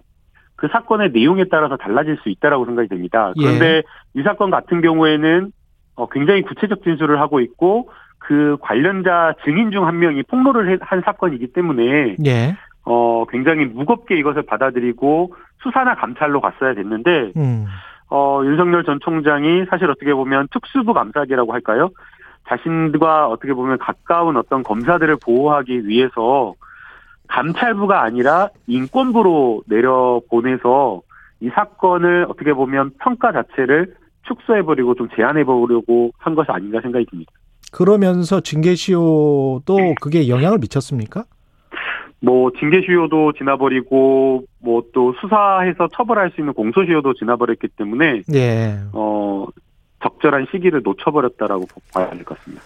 그 0.57 0.67
사건의 0.71 1.11
내용에 1.13 1.45
따라서 1.49 1.77
달라질 1.77 2.17
수 2.17 2.29
있다라고 2.29 2.65
생각이 2.65 2.89
됩니다. 2.89 3.31
예. 3.37 3.43
그런데 3.45 3.65
예. 3.77 3.83
이 4.15 4.23
사건 4.23 4.51
같은 4.51 4.81
경우에는 4.81 5.51
어, 5.95 6.09
굉장히 6.09 6.41
구체적 6.41 6.83
진술을 6.83 7.21
하고 7.21 7.39
있고 7.39 7.89
그 8.19 8.57
관련자 8.61 9.33
증인 9.45 9.71
중 9.71 9.85
한 9.85 9.99
명이 9.99 10.23
폭로를 10.23 10.79
한 10.81 11.01
사건이기 11.05 11.53
때문에 11.53 12.15
예. 12.25 12.57
어, 12.83 13.25
굉장히 13.29 13.65
무겁게 13.65 14.17
이것을 14.17 14.43
받아들이고 14.43 15.33
수사나 15.61 15.95
감찰로 15.95 16.41
갔어야 16.41 16.73
됐는데 16.73 17.31
음. 17.37 17.65
어, 18.09 18.41
윤석열 18.43 18.83
전 18.83 18.99
총장이 19.01 19.65
사실 19.69 19.89
어떻게 19.89 20.13
보면 20.13 20.47
특수부 20.51 20.93
감사기라고 20.93 21.53
할까요? 21.53 21.89
자신과 22.47 23.27
어떻게 23.27 23.53
보면 23.53 23.77
가까운 23.77 24.37
어떤 24.37 24.63
검사들을 24.63 25.17
보호하기 25.23 25.87
위해서 25.87 26.53
감찰부가 27.27 28.03
아니라 28.03 28.49
인권부로 28.67 29.63
내려보내서 29.67 31.01
이 31.39 31.49
사건을 31.49 32.25
어떻게 32.29 32.53
보면 32.53 32.91
평가 32.99 33.31
자체를 33.31 33.95
축소해버리고 34.27 34.95
좀 34.95 35.07
제한해버리려고 35.15 36.11
한 36.17 36.35
것이 36.35 36.51
아닌가 36.51 36.81
생각이 36.81 37.05
듭니다. 37.05 37.31
그러면서 37.71 38.39
징계시효도 38.41 39.95
그게 40.01 40.27
영향을 40.29 40.57
미쳤습니까? 40.57 41.25
뭐 42.19 42.51
징계시효도 42.57 43.33
지나버리고 43.33 44.43
뭐 44.59 44.81
또 44.93 45.13
수사해서 45.21 45.87
처벌할 45.95 46.31
수 46.31 46.41
있는 46.41 46.53
공소시효도 46.53 47.13
지나버렸기 47.13 47.67
때문에 47.77 48.23
예. 48.33 48.79
어 48.93 49.45
적절한 50.01 50.47
시기를 50.51 50.81
놓쳐버렸다라고 50.83 51.67
봐야 51.93 52.09
할것 52.09 52.25
같습니다. 52.25 52.63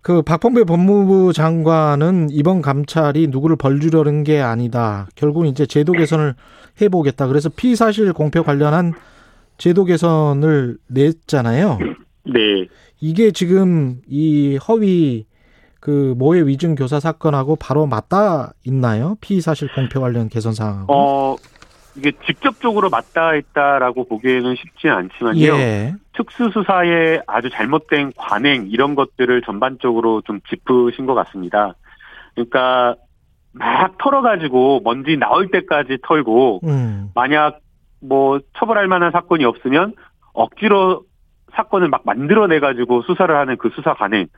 그 0.00 0.22
박범계 0.22 0.64
법무부 0.64 1.32
장관은 1.32 2.28
이번 2.30 2.62
감찰이 2.62 3.28
누구를 3.28 3.56
벌주려는 3.56 4.24
게 4.24 4.40
아니다. 4.40 5.08
결국 5.14 5.46
이제 5.46 5.66
제도 5.66 5.92
개선을 5.92 6.34
해보겠다. 6.80 7.26
그래서 7.26 7.48
피사실 7.48 8.12
공표 8.12 8.42
관련한 8.42 8.92
제도 9.58 9.84
개선을 9.84 10.78
냈잖아요. 10.88 11.78
네. 12.24 12.68
이게 13.00 13.32
지금 13.32 14.00
이 14.06 14.56
허위 14.56 15.26
그 15.80 16.14
모의 16.16 16.46
위증 16.46 16.74
교사 16.74 17.00
사건하고 17.00 17.56
바로 17.56 17.86
맞닿아 17.86 18.52
있나요? 18.64 19.16
피의 19.20 19.40
사실 19.40 19.68
공표 19.74 20.00
관련 20.00 20.28
개선 20.28 20.52
사항. 20.52 20.86
어 20.88 21.36
이게 21.98 22.12
직접적으로 22.26 22.90
맞닿아 22.90 23.34
있다라고 23.34 24.08
보기에는 24.08 24.54
쉽지 24.54 24.88
않지만요. 24.88 25.40
예. 25.40 25.94
특수수사의 26.14 27.22
아주 27.26 27.50
잘못된 27.50 28.12
관행 28.16 28.68
이런 28.70 28.94
것들을 28.94 29.42
전반적으로 29.42 30.22
좀 30.22 30.40
짚으신 30.48 31.06
것 31.06 31.14
같습니다. 31.14 31.74
그러니까 32.34 32.94
막 33.52 33.98
털어가지고 33.98 34.82
먼지 34.84 35.16
나올 35.16 35.50
때까지 35.50 35.98
털고 36.02 36.60
음. 36.64 37.10
만약 37.14 37.58
뭐 38.00 38.38
처벌할 38.56 38.86
만한 38.86 39.10
사건이 39.10 39.44
없으면 39.44 39.94
억지로 40.32 41.02
사건을 41.54 41.88
막 41.88 42.02
만들어내가지고 42.04 43.02
수사를 43.02 43.34
하는 43.34 43.56
그 43.56 43.70
수사 43.74 43.94
관행 43.94 44.28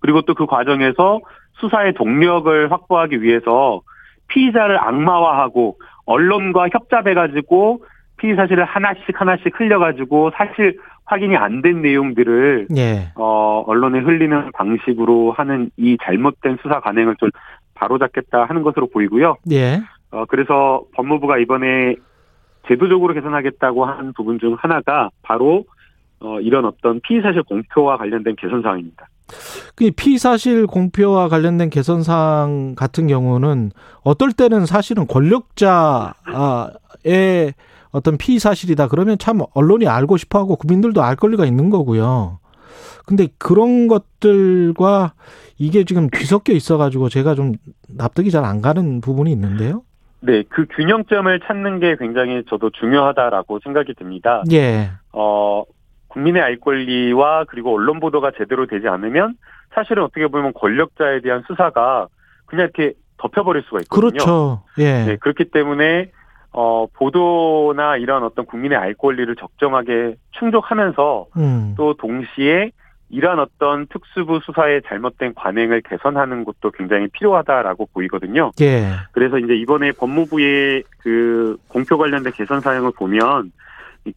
그리고 0.00 0.22
또 0.22 0.34
그 0.34 0.46
과정에서 0.46 1.20
수사의 1.54 1.94
동력을 1.94 2.70
확보하기 2.70 3.22
위해서 3.22 3.80
피의자를 4.28 4.78
악마화하고 4.78 5.78
언론과 6.08 6.68
협잡해가지고 6.72 7.84
피의 8.16 8.34
사실을 8.34 8.64
하나씩 8.64 9.20
하나씩 9.20 9.60
흘려가지고 9.60 10.32
사실 10.34 10.78
확인이 11.04 11.36
안 11.36 11.62
된 11.62 11.82
내용들을 11.82 12.68
예. 12.76 13.12
어 13.14 13.62
언론에 13.66 14.00
흘리는 14.00 14.50
방식으로 14.52 15.32
하는 15.32 15.70
이 15.76 15.96
잘못된 16.02 16.58
수사 16.62 16.80
관행을 16.80 17.16
좀 17.16 17.30
바로잡겠다 17.74 18.44
하는 18.44 18.62
것으로 18.62 18.88
보이고요. 18.88 19.36
예. 19.52 19.80
어 20.10 20.24
그래서 20.26 20.82
법무부가 20.94 21.38
이번에 21.38 21.94
제도적으로 22.66 23.14
개선하겠다고 23.14 23.84
한 23.84 24.12
부분 24.14 24.38
중 24.38 24.56
하나가 24.58 25.10
바로 25.22 25.64
어 26.20 26.40
이런 26.40 26.64
어떤 26.64 27.00
피의 27.00 27.22
사실 27.22 27.42
공표와 27.42 27.96
관련된 27.98 28.34
개선 28.36 28.62
사항입니다. 28.62 29.06
그 29.74 29.90
피사실 29.90 30.66
공표와 30.66 31.28
관련된 31.28 31.70
개선사항 31.70 32.74
같은 32.74 33.06
경우는 33.06 33.70
어떨 34.02 34.32
때는 34.32 34.66
사실은 34.66 35.06
권력자의 35.06 36.74
어떤 37.90 38.18
피사실이다 38.18 38.88
그러면 38.88 39.18
참 39.18 39.40
언론이 39.54 39.88
알고 39.88 40.16
싶어 40.16 40.38
하고 40.38 40.56
국민들도 40.56 41.02
알 41.02 41.16
권리가 41.16 41.46
있는 41.46 41.70
거고요. 41.70 42.38
근데 43.06 43.28
그런 43.38 43.88
것들과 43.88 45.14
이게 45.56 45.84
지금 45.84 46.08
뒤섞여 46.10 46.52
있어가지고 46.52 47.08
제가 47.08 47.34
좀 47.34 47.54
납득이 47.88 48.30
잘 48.30 48.44
안 48.44 48.60
가는 48.60 49.00
부분이 49.00 49.32
있는데요. 49.32 49.82
네, 50.20 50.42
그 50.48 50.66
균형점을 50.66 51.40
찾는 51.46 51.80
게 51.80 51.96
굉장히 51.96 52.42
저도 52.50 52.70
중요하다라고 52.70 53.60
생각이 53.62 53.94
듭니다. 53.94 54.42
예. 54.52 54.90
어, 55.12 55.62
국민의 56.08 56.42
알 56.42 56.56
권리와 56.58 57.44
그리고 57.48 57.74
언론 57.74 58.00
보도가 58.00 58.32
제대로 58.36 58.66
되지 58.66 58.88
않으면 58.88 59.34
사실은 59.74 60.02
어떻게 60.02 60.26
보면 60.26 60.52
권력자에 60.54 61.20
대한 61.20 61.42
수사가 61.46 62.08
그냥 62.46 62.68
이렇게 62.74 62.94
덮여버릴 63.18 63.62
수가 63.64 63.80
있거든요. 63.82 64.10
그렇죠. 64.10 64.62
예. 64.78 65.04
네, 65.04 65.16
그렇기 65.16 65.46
때문에 65.46 66.10
어 66.52 66.86
보도나 66.94 67.96
이런 67.96 68.24
어떤 68.24 68.46
국민의 68.46 68.78
알 68.78 68.94
권리를 68.94 69.34
적정하게 69.36 70.16
충족하면서 70.32 71.26
음. 71.36 71.74
또 71.76 71.94
동시에 71.94 72.70
이러한 73.10 73.38
어떤 73.38 73.86
특수부 73.86 74.40
수사의 74.44 74.82
잘못된 74.86 75.34
관행을 75.34 75.82
개선하는 75.82 76.44
것도 76.44 76.70
굉장히 76.72 77.08
필요하다라고 77.08 77.88
보이거든요. 77.92 78.50
예. 78.60 78.90
그래서 79.12 79.38
이제 79.38 79.54
이번에 79.54 79.92
법무부의 79.92 80.84
그 80.98 81.56
공표 81.68 81.96
관련된 81.96 82.32
개선 82.32 82.60
사항을 82.60 82.92
보면 82.96 83.52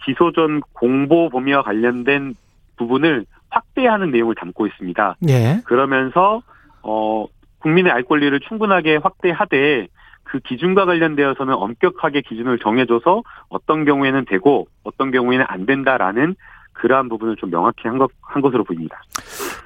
기소 0.05 0.31
전 0.31 0.61
공보 0.73 1.29
범위와 1.29 1.63
관련된 1.63 2.33
부분을 2.77 3.25
확대하는 3.49 4.11
내용을 4.11 4.35
담고 4.35 4.67
있습니다. 4.67 5.17
예. 5.29 5.61
그러면서 5.65 6.41
어 6.83 7.25
국민의 7.59 7.91
알 7.91 8.03
권리를 8.03 8.39
충분하게 8.47 8.97
확대하되 8.97 9.87
그 10.23 10.39
기준과 10.39 10.85
관련되어서는 10.85 11.53
엄격하게 11.53 12.21
기준을 12.21 12.59
정해줘서 12.59 13.21
어떤 13.49 13.85
경우에는 13.85 14.25
되고 14.25 14.67
어떤 14.83 15.11
경우에는 15.11 15.45
안 15.47 15.65
된다라는 15.65 16.35
그러한 16.73 17.09
부분을 17.09 17.35
좀 17.35 17.51
명확히 17.51 17.87
한, 17.87 17.97
것, 17.97 18.09
한 18.21 18.41
것으로 18.41 18.63
보입니다. 18.63 19.01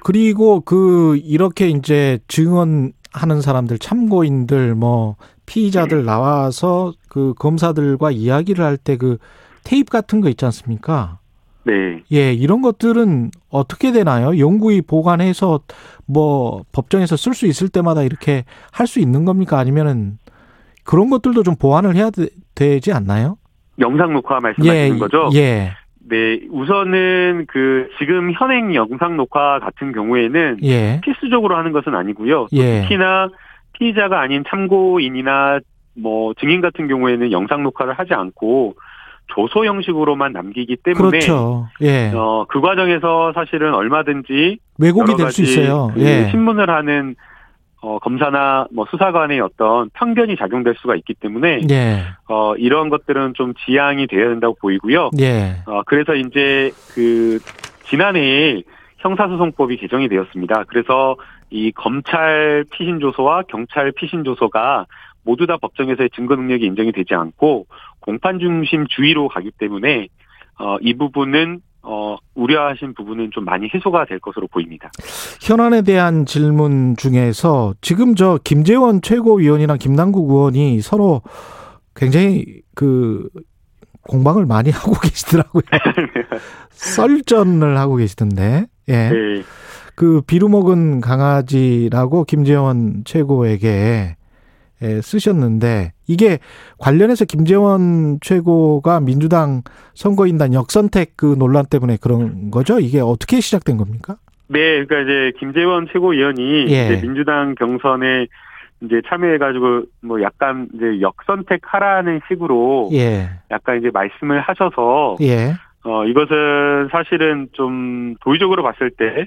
그리고 0.02 0.60
그 0.60 1.16
이렇게 1.24 1.68
이제 1.68 2.18
증언하는 2.28 3.40
사람들 3.40 3.78
참고인들 3.78 4.74
뭐 4.74 5.14
피의자들 5.46 6.04
나와서 6.04 6.92
그 7.08 7.32
검사들과 7.38 8.10
이야기를 8.10 8.64
할 8.64 8.76
때 8.76 8.96
그 8.96 9.18
테이프 9.66 9.90
같은 9.90 10.20
거 10.20 10.28
있지 10.28 10.44
않습니까? 10.44 11.18
네. 11.64 12.00
예, 12.12 12.32
이런 12.32 12.62
것들은 12.62 13.32
어떻게 13.50 13.90
되나요? 13.90 14.38
영구히 14.38 14.80
보관해서 14.80 15.58
뭐 16.06 16.62
법정에서 16.72 17.16
쓸 17.16 17.34
수 17.34 17.46
있을 17.46 17.68
때마다 17.68 18.04
이렇게 18.04 18.44
할 18.70 18.86
수 18.86 19.00
있는 19.00 19.24
겁니까? 19.24 19.58
아니면은 19.58 20.18
그런 20.84 21.10
것들도 21.10 21.42
좀 21.42 21.56
보완을 21.56 21.96
해야 21.96 22.10
되, 22.54 22.78
지 22.78 22.92
않나요? 22.92 23.38
영상 23.80 24.12
녹화 24.12 24.38
말씀하시는 24.38 24.94
예, 24.94 24.98
거죠? 25.00 25.30
예. 25.34 25.72
네, 26.08 26.40
우선은 26.52 27.46
그 27.48 27.88
지금 27.98 28.30
현행 28.32 28.72
영상 28.76 29.16
녹화 29.16 29.58
같은 29.58 29.90
경우에는 29.90 30.58
예. 30.62 31.00
필수적으로 31.02 31.56
하는 31.56 31.72
것은 31.72 31.96
아니고요. 31.96 32.46
예. 32.52 32.82
특히나 32.82 33.30
피의자가 33.72 34.20
아닌 34.20 34.44
참고인이나 34.48 35.58
뭐 35.98 36.32
증인 36.34 36.60
같은 36.60 36.86
경우에는 36.86 37.32
영상 37.32 37.64
녹화를 37.64 37.94
하지 37.94 38.14
않고 38.14 38.76
조소 39.28 39.64
형식으로만 39.66 40.32
남기기 40.32 40.76
때문에 40.76 41.18
그렇죠. 41.18 41.68
예. 41.82 42.12
어, 42.14 42.46
그 42.48 42.60
과정에서 42.60 43.32
사실은 43.34 43.74
얼마든지 43.74 44.58
왜곡이 44.78 45.16
될 45.16 45.30
수 45.30 45.42
있어요. 45.42 45.90
그 45.94 46.00
예. 46.00 46.28
신문을 46.30 46.70
하는 46.70 47.16
어, 47.82 47.98
검사나 47.98 48.66
뭐 48.72 48.86
수사관의 48.90 49.40
어떤 49.40 49.90
편견이 49.90 50.36
작용될 50.36 50.74
수가 50.80 50.96
있기 50.96 51.14
때문에 51.14 51.60
예. 51.70 52.02
어, 52.28 52.54
이런 52.56 52.88
것들은 52.88 53.34
좀 53.34 53.52
지양이 53.64 54.06
되어야 54.06 54.28
된다고 54.30 54.56
보이고요. 54.60 55.10
예. 55.20 55.56
어, 55.66 55.82
그래서 55.86 56.14
이제 56.14 56.72
그 56.94 57.38
지난해 57.84 58.62
형사소송법이 58.98 59.76
개정이 59.76 60.08
되었습니다. 60.08 60.64
그래서 60.68 61.16
이 61.50 61.70
검찰 61.72 62.64
피신 62.72 62.98
조소와 62.98 63.42
경찰 63.48 63.92
피신 63.92 64.24
조소가 64.24 64.86
모두 65.22 65.46
다 65.46 65.56
법정에서의 65.58 66.10
증거 66.14 66.34
능력이 66.34 66.64
인정이 66.64 66.92
되지 66.92 67.14
않고 67.14 67.66
공판 68.06 68.38
중심 68.38 68.86
주의로 68.88 69.28
가기 69.28 69.50
때문에 69.58 70.08
어, 70.58 70.78
이 70.80 70.94
부분은 70.94 71.60
어, 71.82 72.16
우려하신 72.34 72.94
부분은 72.94 73.30
좀 73.32 73.44
많이 73.44 73.68
해소가 73.72 74.06
될 74.06 74.18
것으로 74.18 74.48
보입니다. 74.48 74.90
현안에 75.40 75.82
대한 75.82 76.26
질문 76.26 76.96
중에서 76.96 77.74
지금 77.80 78.14
저 78.14 78.38
김재원 78.42 79.02
최고위원이랑 79.02 79.78
김남국 79.78 80.30
의원이 80.30 80.80
서로 80.80 81.22
굉장히 81.94 82.62
그 82.74 83.28
공방을 84.02 84.46
많이 84.46 84.70
하고 84.74 84.92
계시더라고요. 85.00 85.62
썰전을 86.70 87.76
하고 87.76 87.96
계시던데. 87.96 88.66
예. 88.88 88.92
네. 89.08 89.42
그 89.94 90.20
비루 90.26 90.48
먹은 90.48 91.00
강아지라고 91.00 92.24
김재원 92.24 93.02
최고에게 93.04 94.15
쓰셨는데 94.80 95.92
이게 96.06 96.38
관련해서 96.78 97.24
김재원 97.24 98.18
최고가 98.20 99.00
민주당 99.00 99.62
선거인단 99.94 100.54
역선택 100.54 101.16
그 101.16 101.36
논란 101.38 101.64
때문에 101.64 101.96
그런 102.00 102.50
거죠? 102.50 102.78
이게 102.78 103.00
어떻게 103.00 103.40
시작된 103.40 103.76
겁니까? 103.76 104.16
네, 104.48 104.84
그러니까 104.84 105.00
이제 105.00 105.32
김재원 105.38 105.88
최고위원이 105.92 106.66
예. 106.68 106.86
이제 106.86 107.00
민주당 107.02 107.54
경선에 107.54 108.26
이제 108.82 109.00
참여해가지고 109.08 109.82
뭐 110.02 110.22
약간 110.22 110.68
이제 110.74 111.00
역선택하라는 111.00 112.20
식으로 112.28 112.90
예. 112.92 113.30
약간 113.50 113.78
이제 113.78 113.90
말씀을 113.92 114.40
하셔서 114.40 115.16
예. 115.22 115.54
어 115.82 116.04
이것은 116.04 116.88
사실은 116.90 117.48
좀 117.52 118.16
도의적으로 118.20 118.62
봤을 118.62 118.90
때 118.90 119.26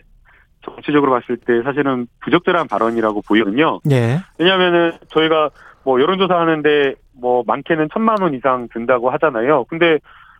정치적으로 0.63 1.11
봤을 1.11 1.37
때 1.37 1.61
사실은 1.63 2.07
부적절한 2.21 2.67
발언이라고 2.67 3.21
보이거든요. 3.27 3.79
예. 3.91 4.19
왜냐하면은 4.37 4.93
저희가 5.09 5.49
뭐 5.83 6.01
여론조사 6.01 6.37
하는데 6.37 6.95
뭐 7.19 7.43
많게는 7.45 7.89
천만 7.93 8.21
원 8.21 8.33
이상 8.33 8.67
든다고 8.73 9.09
하잖아요. 9.11 9.65
근데 9.65 9.99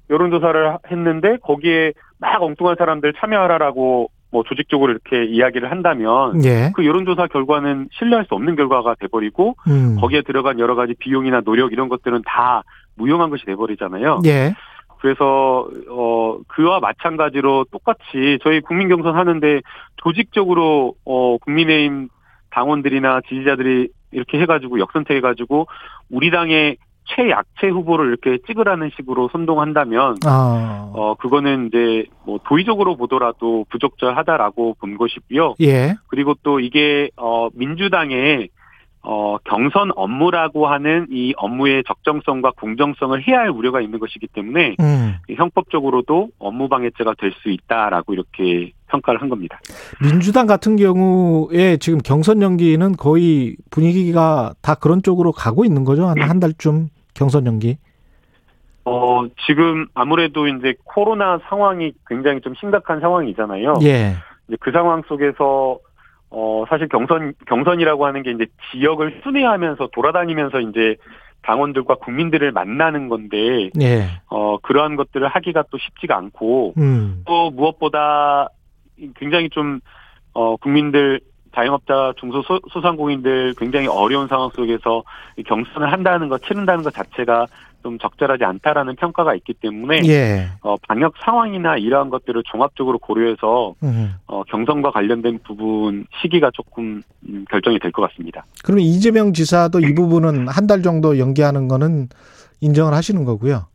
여론조사를 0.10 0.78
했는데 0.92 1.38
거기에 1.42 1.94
막 2.20 2.42
엉뚱한 2.42 2.76
사람들 2.78 3.14
참여하라라고 3.14 4.10
뭐 4.32 4.44
조직적으로 4.44 4.92
이렇게 4.92 5.26
이야기를 5.26 5.72
한다면 5.72 6.44
예. 6.46 6.72
그 6.76 6.86
여론조사 6.86 7.28
결과는 7.28 7.90
신뢰할 7.94 8.26
수 8.26 8.36
없는 8.36 8.56
결과가 8.56 8.96
돼버리고 9.00 9.56
음. 9.68 9.98
거기에 10.00 10.22
들어간 10.22 10.60
여러 10.60 10.76
가지 10.76 10.94
비용이나 11.00 11.42
노력 11.42 11.72
이런 11.72 11.90
것들은 11.90 12.22
다 12.26 12.64
무용한 12.96 13.30
것이 13.30 13.46
돼버리잖아요. 13.46 14.22
예. 14.26 14.54
그래서 15.02 15.68
어 15.90 16.38
그와 16.48 16.80
마찬가지로 16.80 17.66
똑같이 17.72 18.38
저희 18.44 18.60
국민 18.60 18.90
경선 18.90 19.16
하는데 19.16 19.62
조직적으로 19.98 20.94
어 21.06 21.38
국민의힘 21.38 22.10
당원들이나 22.52 23.22
지지자들이 23.28 23.90
이렇게 24.12 24.40
해가지고 24.40 24.80
역선택해가지고 24.80 25.68
우리 26.10 26.32
당의 26.32 26.78
최약체 27.16 27.68
후보를 27.68 28.08
이렇게 28.08 28.38
찍으라는 28.46 28.92
식으로 28.96 29.30
선동한다면 29.32 30.18
아. 30.26 30.92
어 30.94 31.16
그거는 31.16 31.68
이제 31.68 32.06
뭐 32.26 32.40
도의적으로 32.46 32.98
보더라도 32.98 33.66
부적절하다라고 33.70 34.76
본 34.80 34.98
것이고요. 34.98 35.56
예. 35.62 35.96
그리고 36.08 36.36
또 36.44 36.60
이게 36.60 37.10
어 37.16 37.50
민주당의 37.54 38.50
어, 39.02 39.38
경선 39.46 39.92
업무라고 39.96 40.68
하는 40.68 41.08
이 41.10 41.34
업무의 41.38 41.84
적정성과 41.88 42.52
공정성을 42.58 43.26
해야 43.28 43.40
할 43.40 43.50
우려가 43.50 43.80
있는 43.82 43.98
것이기 43.98 44.28
때문에 44.28 44.76
음. 44.80 45.16
형법적으로도 45.34 46.30
업무 46.38 46.68
방해죄가 46.68 47.14
될 47.18 47.32
수 47.42 47.50
있다라고 47.50 48.14
이렇게 48.14 48.72
평가를 48.88 49.22
한 49.22 49.30
겁니다. 49.30 49.60
민주당 50.02 50.48
같은 50.48 50.76
경우에 50.76 51.78
지금 51.78 52.00
경선 52.00 52.42
연기는 52.42 52.92
거의 52.98 53.56
분위기가 53.72 54.54
다 54.62 54.76
그런 54.76 55.02
쪽으로 55.02 55.32
가고 55.32 55.64
있는 55.64 55.86
거죠? 55.86 56.06
한 56.08 56.20
한 56.20 56.40
달쯤 56.40 56.90
경선 57.14 57.46
연기? 57.46 57.78
어, 58.86 59.26
지금 59.46 59.86
아무래도 59.94 60.48
이제 60.48 60.74
코로나 60.84 61.40
상황이 61.48 61.94
굉장히 62.08 62.42
좀 62.42 62.54
심각한 62.60 63.00
상황이잖아요. 63.00 63.76
예. 63.84 64.16
이제 64.48 64.58
그 64.60 64.72
상황 64.72 65.04
속에서 65.08 65.78
어, 66.32 66.64
사실 66.70 66.88
경선, 66.88 67.34
경선이라고 67.48 68.06
하는 68.06 68.24
게 68.24 68.32
이제 68.32 68.46
지역을 68.72 69.22
순회하면서 69.24 69.90
돌아다니면서 69.92 70.62
이제 70.62 70.96
당원들과 71.42 71.96
국민들을 71.96 72.52
만나는 72.52 73.08
건데, 73.08 73.70
예. 73.82 74.06
어, 74.28 74.58
그러한 74.60 74.96
것들을 74.96 75.28
하기가 75.28 75.64
또 75.72 75.78
쉽지가 75.78 76.16
않고, 76.18 76.74
음. 76.78 77.24
또 77.26 77.50
무엇보다 77.52 78.50
굉장히 79.16 79.50
좀, 79.50 79.80
어, 80.34 80.58
국민들, 80.58 81.22
자영업자, 81.56 82.14
중소 82.18 82.44
소 82.44 82.82
상공인들 82.82 83.56
굉장히 83.58 83.88
어려운 83.88 84.28
상황 84.28 84.50
속에서 84.50 85.04
경선을 85.48 85.92
한다는 85.92 86.30
것, 86.30 86.44
치른다는 86.44 86.84
것 86.84 86.94
자체가 86.94 87.48
좀 87.84 87.98
적절하지 87.98 88.44
않다라는 88.44 88.96
평가가 88.98 89.36
있기 89.36 89.54
때문에 89.54 90.02
예. 90.06 90.50
어, 90.62 90.76
방역 90.88 91.14
상황이나 91.24 91.78
이러한 91.78 92.10
것들을 92.10 92.44
종합적으로 92.46 93.00
고려해서 93.00 93.74
음. 93.84 94.16
어, 94.28 94.44
경선과 94.44 94.92
관련된 94.92 95.40
부분 95.46 96.06
시기가 96.22 96.52
조금 96.54 97.02
음, 97.28 97.46
결정이 97.50 97.80
될 97.80 97.92
것 97.92 98.02
같습니다. 98.10 98.46
그럼 98.64 98.80
이재명 98.82 99.34
지사도 99.34 99.80
이 99.80 99.94
부분은 99.96 100.48
한 100.48 100.68
달 100.68 100.84
정도 100.84 101.18
연기하는 101.18 101.68
거는 101.68 102.10
인정을 102.62 102.94
하시는 102.94 103.24
거고요. 103.26 103.66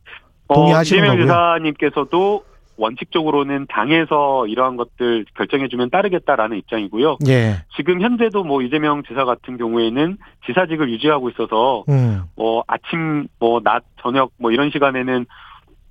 동의하시는 0.53 1.01
어, 1.01 1.05
이재명 1.05 1.17
거고요. 1.17 1.25
지사님께서도 1.25 2.45
원칙적으로는 2.77 3.67
당에서 3.69 4.47
이러한 4.47 4.75
것들 4.77 5.25
결정해주면 5.35 5.89
따르겠다라는 5.89 6.57
입장이고요. 6.57 7.17
예. 7.27 7.63
지금 7.75 8.01
현재도 8.01 8.43
뭐 8.43 8.61
이재명 8.61 9.03
지사 9.03 9.25
같은 9.25 9.57
경우에는 9.57 10.17
지사직을 10.45 10.89
유지하고 10.89 11.29
있어서 11.29 11.83
음. 11.89 12.23
뭐 12.35 12.63
아침 12.67 13.27
뭐 13.39 13.59
낮 13.61 13.83
저녁 14.01 14.31
뭐 14.37 14.51
이런 14.51 14.69
시간에는 14.71 15.25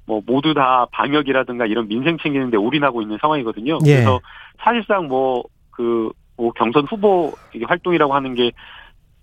뭐 0.07 0.21
모두 0.27 0.55
다 0.55 0.87
방역이라든가 0.93 1.67
이런 1.67 1.89
민생 1.89 2.19
챙기는데 2.19 2.57
올인하고 2.57 3.03
있는 3.03 3.19
상황이거든요. 3.21 3.79
예. 3.87 3.95
그래서 3.95 4.21
사실상 4.59 5.09
뭐 5.09 5.45
그 5.71 6.11
뭐 6.37 6.53
경선 6.53 6.85
후보 6.87 7.33
활동이라고 7.67 8.15
하는 8.15 8.35
게 8.35 8.51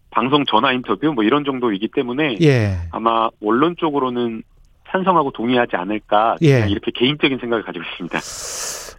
방송 0.09 0.43
전화 0.45 0.71
인터뷰 0.73 1.11
뭐 1.13 1.23
이런 1.23 1.43
정도이기 1.43 1.89
때문에 1.89 2.37
예. 2.41 2.77
아마 2.91 3.29
원론 3.39 3.75
쪽으로는 3.77 4.43
찬성하고 4.91 5.31
동의하지 5.31 5.75
않을까 5.75 6.35
예. 6.43 6.67
이렇게 6.69 6.91
개인적인 6.93 7.39
생각을 7.39 7.63
가지고 7.63 7.85
있습니다. 7.85 8.19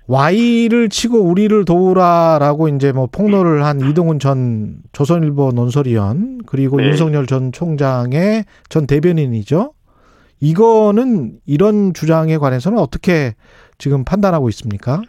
Y를 0.08 0.88
치고 0.88 1.20
우리를 1.20 1.64
도우라라고 1.64 2.68
이제 2.68 2.92
뭐 2.92 3.06
폭로를 3.06 3.64
한 3.64 3.80
이동훈 3.80 4.18
전 4.18 4.76
조선일보 4.92 5.52
논설위원 5.54 6.40
그리고 6.46 6.78
네. 6.78 6.88
윤석열 6.88 7.26
전 7.26 7.52
총장의 7.52 8.44
전 8.68 8.86
대변인이죠. 8.86 9.72
이거는 10.40 11.34
이런 11.46 11.94
주장에 11.94 12.36
관해서는 12.36 12.78
어떻게 12.78 13.34
지금 13.78 14.04
판단하고 14.04 14.48
있습니까? 14.48 15.00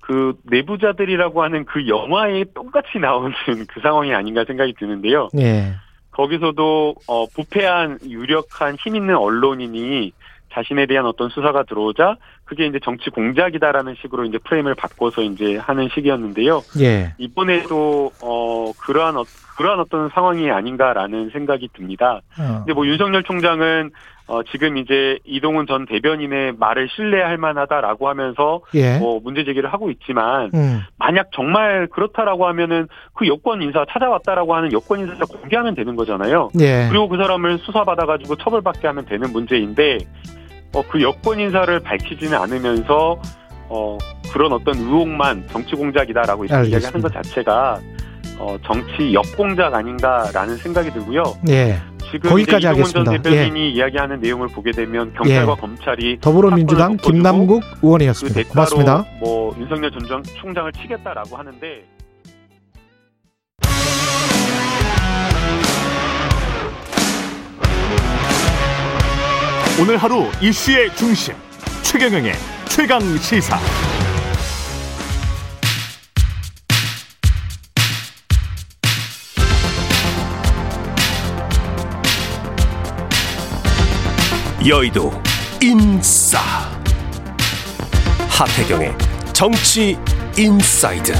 그 0.00 0.34
내부자들이라고 0.44 1.42
하는 1.42 1.64
그 1.64 1.86
영화에 1.88 2.44
똑같이 2.54 2.98
나오는 2.98 3.32
그 3.68 3.80
상황이 3.80 4.12
아닌가 4.12 4.44
생각이 4.44 4.74
드는데요. 4.78 5.28
네. 5.32 5.74
거기서도 6.14 6.94
어 7.06 7.26
부패한 7.26 7.98
유력한 8.08 8.76
힘 8.76 8.96
있는 8.96 9.16
언론인이 9.16 10.12
자신에 10.52 10.86
대한 10.86 11.06
어떤 11.06 11.28
수사가 11.30 11.64
들어오자 11.64 12.16
그게 12.44 12.66
이제 12.66 12.78
정치 12.82 13.10
공작이다라는 13.10 13.96
식으로 14.00 14.24
이제 14.24 14.38
프레임을 14.38 14.74
바꿔서 14.76 15.22
이제 15.22 15.56
하는 15.56 15.88
식이었는데요. 15.92 16.62
예. 16.80 17.14
이번에도 17.18 18.12
어 18.22 18.72
그러한 18.80 19.16
어, 19.16 19.24
그러한 19.56 19.80
어떤 19.80 20.08
상황이 20.10 20.50
아닌가라는 20.50 21.30
생각이 21.30 21.68
듭니다. 21.74 22.20
어. 22.38 22.58
근데 22.58 22.72
뭐 22.72 22.86
윤석열 22.86 23.22
총장은 23.22 23.90
어, 24.26 24.42
지금 24.44 24.78
이제 24.78 25.18
이동훈 25.24 25.66
전 25.66 25.84
대변인의 25.84 26.54
말을 26.58 26.88
신뢰할 26.96 27.36
만하다라고 27.36 28.08
하면서 28.08 28.62
예. 28.74 28.98
뭐 28.98 29.20
문제 29.22 29.44
제기를 29.44 29.70
하고 29.70 29.90
있지만 29.90 30.50
음. 30.54 30.80
만약 30.98 31.28
정말 31.34 31.86
그렇다라고 31.88 32.46
하면은 32.46 32.88
그 33.12 33.26
여권 33.28 33.60
인사 33.60 33.84
찾아왔다라고 33.90 34.54
하는 34.54 34.72
여권 34.72 35.00
인사를 35.00 35.20
공개하면 35.26 35.74
되는 35.74 35.94
거잖아요. 35.94 36.48
예. 36.58 36.88
그리고 36.88 37.08
그 37.08 37.18
사람을 37.18 37.58
수사받아 37.58 38.06
가지고 38.06 38.36
처벌받게 38.36 38.86
하면 38.86 39.04
되는 39.04 39.30
문제인데 39.30 39.98
어, 40.74 40.82
그 40.88 41.02
여권 41.02 41.38
인사를 41.38 41.78
밝히지는 41.80 42.38
않으면서 42.38 43.20
어, 43.68 43.98
그런 44.32 44.52
어떤 44.52 44.74
의혹만 44.76 45.44
정치 45.48 45.76
공작이다라고 45.76 46.46
이야기하는 46.46 47.02
것 47.02 47.12
자체가 47.12 47.78
어, 48.38 48.56
정치 48.64 49.12
역공작 49.12 49.74
아닌가라는 49.74 50.56
생각이 50.56 50.90
들고요. 50.92 51.22
예. 51.48 51.80
지금 52.10 52.30
거기까지 52.30 52.66
하겠습니다. 52.66 53.12
전 53.12 53.22
대변인이 53.22 53.60
예. 53.60 53.68
이야기하는 53.70 54.20
내용을 54.20 54.48
보게 54.48 54.70
되면 54.70 55.12
경찰과 55.14 55.52
예. 55.52 55.60
검찰이 55.60 56.18
더불어민주당 56.20 56.96
김남국 56.96 57.62
의원이었습니다. 57.82 58.42
그 58.42 58.48
고맙습니다. 58.48 59.04
뭐 59.20 59.54
윤석열 59.58 59.90
전 59.90 60.22
총장을 60.22 60.70
치겠다라고 60.72 61.36
하는데 61.36 61.84
오늘 69.80 69.96
하루 69.96 70.26
이슈의 70.40 70.94
중심 70.94 71.34
최경영의 71.82 72.32
최강 72.68 73.00
시사. 73.18 73.58
여의도 84.66 85.12
인싸. 85.62 86.38
하태경의 88.30 88.96
정치 89.34 89.98
inside. 90.38 91.12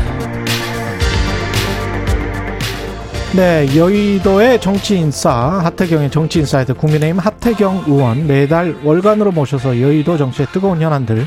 네, 3.36 3.76
여의도의 3.76 4.62
정치 4.62 4.96
인싸 4.96 5.60
하태경의 5.62 6.10
정치 6.10 6.38
inside. 6.38 6.72
국민의힘 6.72 7.18
하태경 7.18 7.84
의원 7.86 8.26
매달 8.26 8.76
월간으로 8.82 9.30
모셔서 9.32 9.78
여의도 9.78 10.16
정치의 10.16 10.48
뜨거운 10.50 10.80
현안들 10.80 11.26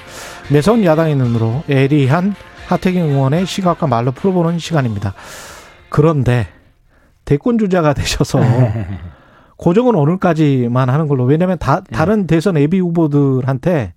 매서운 0.51 0.84
야당의 0.84 1.18
눈으로 1.18 1.65
예리한 1.70 2.34
하태경 2.65 3.09
의원의 3.09 3.45
시각과 3.45 3.86
말로 3.86 4.11
풀어보는 4.11 4.57
시간입니다. 4.57 5.13
그런데 5.89 6.47
대권 7.26 7.59
주자가 7.59 7.93
되셔서 7.93 8.39
고정은 9.58 9.95
오늘까지만 9.95 10.89
하는 10.89 11.08
걸로 11.08 11.26
왜냐하면 11.26 11.58
다 11.58 11.82
예. 11.91 11.95
다른 11.95 12.28
대선 12.28 12.58
예비 12.58 12.80
후보들한테 12.80 13.93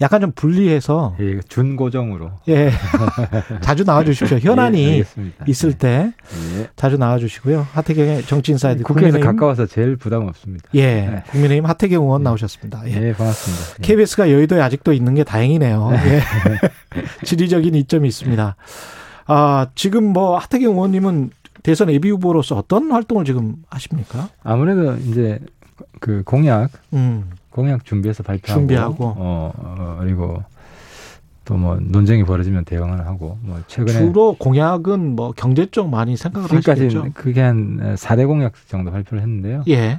약간 0.00 0.20
좀 0.20 0.32
분리해서 0.32 1.16
예, 1.18 1.40
준고정으로 1.40 2.30
예 2.48 2.70
자주 3.62 3.84
나와주십시오 3.84 4.38
현안이 4.38 5.00
예, 5.00 5.04
있을 5.46 5.72
때 5.72 6.12
예. 6.56 6.68
자주 6.76 6.98
나와주시고요 6.98 7.66
하태경의 7.72 8.22
정치인사이드 8.24 8.84
국회에서 8.84 9.18
가까워서 9.18 9.66
제일 9.66 9.96
부담 9.96 10.28
없습니다. 10.28 10.68
예 10.74 10.82
네. 10.82 11.22
국민의힘 11.30 11.66
하태경 11.66 12.04
의원 12.04 12.22
나오셨습니다. 12.22 12.82
예, 12.86 13.08
예 13.08 13.12
반갑습니다. 13.12 13.82
KBS가 13.82 14.30
여의도에 14.30 14.60
아직도 14.60 14.92
있는 14.92 15.14
게 15.14 15.24
다행이네요. 15.24 15.90
네. 15.90 16.14
예. 16.16 16.20
지리적인 17.24 17.74
이점이 17.74 18.06
있습니다. 18.06 18.56
아 19.26 19.66
지금 19.74 20.04
뭐 20.04 20.38
하태경 20.38 20.74
의원님은 20.74 21.30
대선 21.62 21.90
예비 21.90 22.10
후보로서 22.10 22.56
어떤 22.56 22.90
활동을 22.90 23.24
지금 23.24 23.56
하십니까? 23.70 24.28
아무래도 24.42 24.94
이제 24.96 25.38
그 26.00 26.22
공약 26.24 26.70
음. 26.92 27.30
공약 27.50 27.84
준비해서 27.84 28.22
발표하고 28.22 28.60
준비하고 28.60 29.04
어, 29.16 29.52
어 29.56 29.96
그리고 30.00 30.42
또 31.48 31.56
뭐 31.56 31.78
논쟁이 31.80 32.24
벌어지면 32.24 32.66
대응을 32.66 33.06
하고 33.06 33.38
뭐 33.40 33.58
최근에 33.66 33.98
주로 33.98 34.34
공약은 34.38 35.16
뭐 35.16 35.32
경제 35.32 35.64
쪽 35.66 35.88
많이 35.88 36.14
생각을 36.16 36.52
하시겠죠. 36.52 37.06
그게 37.14 37.40
한 37.40 37.94
4대 37.96 38.26
공약 38.26 38.52
정도 38.68 38.90
발표를 38.90 39.22
했는데요. 39.22 39.64
예. 39.68 39.98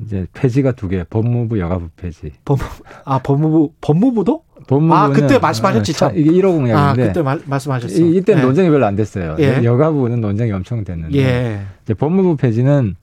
이제 0.00 0.26
폐지가 0.32 0.72
두 0.72 0.88
개, 0.88 1.04
법무부 1.04 1.58
여가부 1.60 1.90
폐지. 1.96 2.32
법무 2.46 2.64
아 3.04 3.18
법무부 3.18 3.72
법무부도? 3.82 4.44
법무부는 4.68 4.96
아 4.96 5.08
그때 5.08 5.38
말씀하셨지 5.38 5.92
참. 5.94 6.12
이게 6.14 6.30
1호 6.30 6.52
공약인데. 6.52 6.74
아 6.74 6.92
그때 6.94 7.22
말, 7.22 7.40
말씀하셨어. 7.44 8.00
이때 8.00 8.34
예. 8.34 8.40
논쟁이 8.40 8.70
별로 8.70 8.86
안 8.86 8.94
됐어요. 8.94 9.34
예. 9.40 9.64
여가부는 9.64 10.20
논쟁이 10.20 10.52
엄청 10.52 10.84
됐는데. 10.84 11.18
예. 11.18 11.60
이제 11.82 11.94
법무부 11.94 12.36
폐지는 12.36 12.94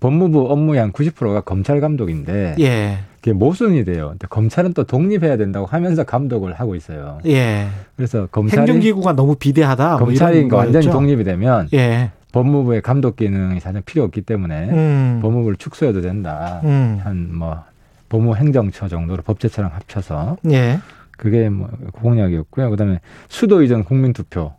법무부 0.00 0.50
업무의 0.50 0.80
한 0.80 0.92
90%가 0.92 1.40
검찰 1.40 1.80
감독인데 1.80 2.56
예. 2.60 2.98
그게 3.20 3.32
모순이 3.32 3.84
돼요. 3.84 4.08
근데 4.10 4.26
검찰은 4.28 4.74
또 4.74 4.84
독립해야 4.84 5.36
된다고 5.36 5.66
하면서 5.66 6.04
감독을 6.04 6.52
하고 6.54 6.74
있어요. 6.74 7.18
예. 7.26 7.68
그래서 7.96 8.26
검찰이 8.26 8.60
행정기구가 8.60 9.14
너무 9.14 9.36
비대하다. 9.36 9.88
뭐 9.98 10.06
검찰이 10.06 10.44
뭐 10.44 10.58
완전히 10.58 10.90
독립이 10.90 11.22
되면 11.24 11.68
예. 11.74 12.10
법무부의 12.32 12.82
감독 12.82 13.16
기능이 13.16 13.60
사실 13.60 13.80
필요 13.82 14.02
없기 14.04 14.22
때문에 14.22 14.68
음. 14.70 15.18
법무부를 15.22 15.56
축소해도 15.56 16.02
된다. 16.02 16.60
음. 16.64 17.00
한뭐 17.02 17.64
법무 18.08 18.36
행정처 18.36 18.88
정도로 18.88 19.22
법제처랑 19.22 19.72
합쳐서 19.72 20.36
예. 20.50 20.80
그게 21.16 21.48
뭐 21.48 21.68
공약이었고요. 21.92 22.70
그다음에 22.70 23.00
수도 23.28 23.62
이전 23.62 23.84
국민투표 23.84 24.52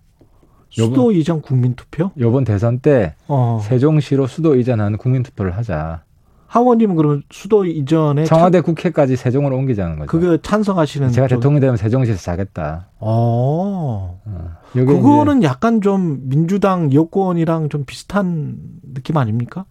수도 0.70 1.12
이전 1.12 1.42
국민투표? 1.42 2.12
요번 2.20 2.44
대선 2.44 2.80
때 2.80 3.16
어. 3.28 3.60
세종시로 3.64 4.28
수도 4.28 4.56
이전하는 4.56 4.98
국민투표를 4.98 5.56
하자. 5.56 6.04
하원님은 6.48 6.96
그러면 6.96 7.24
수도 7.30 7.66
이전에 7.66 8.24
청와대 8.24 8.60
찬... 8.60 8.64
국회까지 8.64 9.18
세종으로 9.18 9.58
옮기자는 9.58 10.00
거죠. 10.00 10.08
그게 10.08 10.38
찬성하시는 10.42 11.12
제가 11.12 11.28
좀... 11.28 11.40
대통령 11.40 11.60
되면 11.60 11.76
세종시에서 11.76 12.22
자겠다. 12.22 12.88
어. 13.00 14.22
어. 14.26 14.58
그거는 14.74 15.44
약간 15.44 15.82
좀 15.82 16.22
민주당 16.30 16.94
여권이랑 16.94 17.70
좀 17.70 17.84
비슷한 17.86 18.56
느낌 18.94 19.18
아닙니까? 19.18 19.66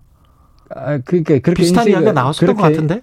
아, 0.69 0.99
그러니까 0.99 1.39
그렇게 1.39 1.55
비슷한 1.55 1.89
이야기가 1.89 2.13
나왔었던 2.13 2.55
것 2.55 2.63
같은데. 2.63 3.03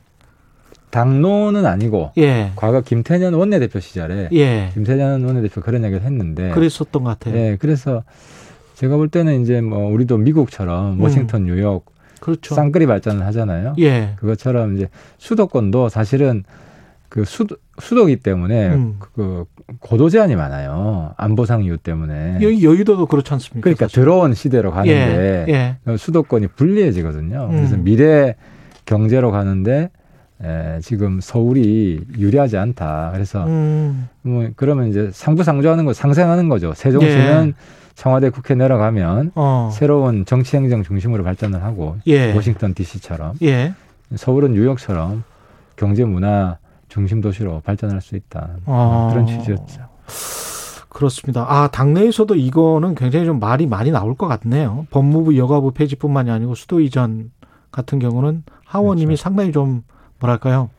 당론은 0.94 1.66
아니고 1.66 2.12
예. 2.20 2.52
과거 2.56 2.82
김태년 2.82 3.34
원내대표 3.34 3.80
시절에 3.80 4.30
예. 4.32 4.70
김태년 4.76 5.24
원내대표 5.26 5.62
그런 5.62 5.84
얘기를 5.84 6.04
했는데 6.04 6.52
그랬었던 6.52 7.04
것 7.04 7.10
같아요. 7.10 7.36
예, 7.36 7.58
그래서 7.60 8.04
제가 8.76 8.96
볼 8.98 9.10
때는 9.10 9.42
이제 9.42 9.60
뭐 9.60 9.92
우리도 9.92 10.20
미국처럼 10.20 11.00
음. 11.00 11.02
워싱턴, 11.02 11.42
음. 11.42 11.46
뉴욕 11.48 11.84
그렇죠. 12.20 12.54
쌍끌이 12.54 12.86
발전을 12.86 13.26
하잖아요. 13.26 13.74
예. 13.80 14.14
그것처럼 14.18 14.76
이제 14.78 14.88
수도권도 15.18 15.90
사실은 15.90 16.44
그 17.10 17.26
수도 17.26 17.56
수도기 17.80 18.18
때문에 18.18 18.68
음. 18.68 18.98
그 19.00 19.46
고도 19.80 20.10
제한이 20.10 20.36
많아요. 20.36 21.16
안보상 21.18 21.64
이유 21.64 21.80
때문에. 21.80 22.38
여기 22.44 22.64
여의도도 22.64 23.08
그렇지 23.08 23.34
않습니까? 23.34 23.64
그러니까 23.64 23.86
사실. 23.86 24.04
들어온 24.04 24.36
시대로 24.36 24.70
가는데 24.70 25.46
예. 25.50 25.80
예. 25.92 25.98
수도권이 25.98 26.50
불리해지거든요. 26.50 27.48
그래서 27.50 27.76
음. 27.78 27.84
미래 27.84 28.36
경제로 28.86 29.32
가는데 29.32 29.90
에, 30.44 30.80
지금 30.82 31.20
서울이 31.22 32.02
유리하지 32.18 32.58
않다. 32.58 33.12
그래서 33.14 33.46
음. 33.46 34.10
뭐 34.22 34.50
그러면 34.56 34.90
이제 34.90 35.10
상부상조하는 35.14 35.86
거 35.86 35.94
상생하는 35.94 36.50
거죠. 36.50 36.74
세종시는 36.74 37.48
예. 37.50 37.54
청와대 37.96 38.30
국회 38.30 38.56
내려가면 38.56 39.32
어. 39.36 39.70
새로운 39.72 40.26
정치 40.26 40.58
행정 40.58 40.84
중심으로 40.84 41.24
발전을 41.24 41.64
하고 41.64 41.98
예. 42.08 42.34
워싱턴 42.34 42.74
D.C.처럼 42.74 43.36
예. 43.44 43.74
서울은 44.16 44.54
뉴욕처럼 44.54 45.24
경제 45.76 46.04
문화 46.04 46.58
중심 46.90 47.22
도시로 47.22 47.62
발전할 47.62 48.02
수 48.02 48.16
있다. 48.16 48.50
어. 48.66 49.10
그런 49.12 49.26
취지였죠. 49.26 49.82
그렇습니다. 50.90 51.46
아, 51.50 51.68
당내에서도 51.68 52.36
이거는 52.36 52.94
굉장히 52.94 53.26
좀 53.26 53.40
말이 53.40 53.66
많이 53.66 53.90
나올 53.90 54.16
것 54.16 54.28
같네요. 54.28 54.86
법무부 54.92 55.38
여가부 55.38 55.72
폐지뿐만이 55.72 56.30
아니고 56.30 56.54
수도 56.54 56.80
이전 56.80 57.32
같은 57.72 57.98
경우는 57.98 58.44
하원님이 58.66 59.08
그렇죠. 59.08 59.24
상당히 59.24 59.52
좀 59.52 59.82
뭐랄까요? 60.20 60.70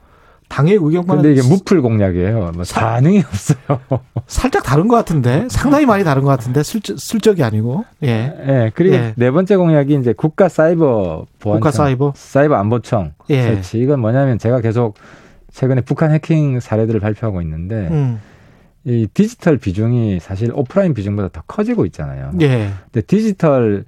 당의 0.48 0.74
의견과는 0.80 1.22
근데 1.22 1.40
이게 1.40 1.48
무풀 1.48 1.82
공약이에요. 1.82 2.52
뭐 2.54 2.64
사, 2.64 2.80
반응이 2.80 3.20
없어요. 3.20 3.80
살짝 4.26 4.62
다른 4.62 4.88
것 4.88 4.96
같은데 4.96 5.46
상당히 5.50 5.86
많이 5.86 6.04
다른 6.04 6.22
것 6.22 6.28
같은데 6.28 6.62
슬쩍, 6.62 6.98
슬쩍이 6.98 7.42
아니고 7.42 7.84
예. 8.04 8.08
예. 8.46 8.70
그리고 8.74 8.94
예. 8.94 9.14
네 9.16 9.30
번째 9.30 9.56
공약이 9.56 9.94
이제 9.96 10.12
국가 10.12 10.48
사이버 10.48 11.26
보안청, 11.40 11.60
국가 11.60 11.70
사이버 11.70 12.12
사이버 12.14 12.54
안보청 12.54 13.14
예. 13.30 13.42
설치. 13.42 13.78
이건 13.78 14.00
뭐냐면 14.00 14.38
제가 14.38 14.60
계속 14.60 14.94
최근에 15.50 15.80
북한 15.80 16.12
해킹 16.12 16.60
사례들을 16.60 17.00
발표하고 17.00 17.40
있는데 17.42 17.88
음. 17.90 18.20
이 18.84 19.08
디지털 19.12 19.56
비중이 19.56 20.20
사실 20.20 20.52
오프라인 20.54 20.94
비중보다 20.94 21.28
더 21.28 21.42
커지고 21.46 21.86
있잖아요. 21.86 22.32
예. 22.42 22.70
근데 22.92 23.06
디지털 23.06 23.84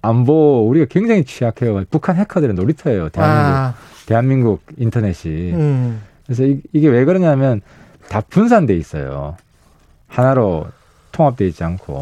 안보 0.00 0.66
우리가 0.68 0.86
굉장히 0.88 1.24
취약해요. 1.24 1.84
북한 1.90 2.16
해커들의 2.16 2.54
놀이터예요. 2.54 3.08
대한민국. 3.10 3.56
아. 3.56 3.74
대한민국 4.08 4.62
인터넷이. 4.78 5.52
음. 5.52 6.00
그래서 6.24 6.44
이, 6.44 6.80
게 6.80 6.88
왜 6.88 7.04
그러냐면 7.04 7.60
다 8.08 8.22
분산돼 8.22 8.74
있어요. 8.74 9.36
하나로 10.06 10.66
통합돼 11.12 11.46
있지 11.48 11.62
않고. 11.62 11.92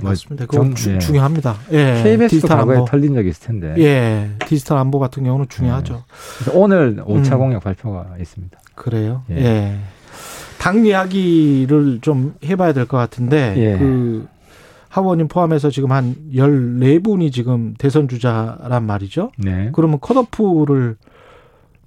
뭐 0.00 0.10
맞습니다. 0.10 0.46
그건 0.46 0.76
정, 0.76 0.94
예. 0.94 0.98
중요합니다. 1.00 1.56
예. 1.72 2.02
KBS도 2.04 2.46
과거에 2.46 2.76
안보. 2.76 2.88
털린 2.88 3.14
적이 3.14 3.30
있을 3.30 3.46
텐데. 3.46 3.74
예. 3.78 4.30
디지털 4.46 4.78
안보 4.78 5.00
같은 5.00 5.24
경우는 5.24 5.46
중요하죠. 5.48 6.04
예. 6.48 6.52
오늘 6.56 6.96
5차 7.04 7.32
음. 7.32 7.38
공약 7.38 7.64
발표가 7.64 8.06
있습니다. 8.20 8.56
그래요? 8.76 9.22
예. 9.30 9.36
예. 9.36 9.78
당 10.58 10.86
이야기를 10.86 11.98
좀 12.00 12.34
해봐야 12.44 12.72
될 12.72 12.86
것 12.86 12.96
같은데, 12.96 13.54
예. 13.56 13.76
그, 13.78 14.26
하원님 14.88 15.26
포함해서 15.26 15.70
지금 15.70 15.90
한 15.90 16.14
14분이 16.32 17.32
지금 17.32 17.74
대선 17.76 18.06
주자란 18.06 18.84
말이죠. 18.84 19.32
네. 19.38 19.70
그러면 19.72 19.98
컷오프를 20.00 20.96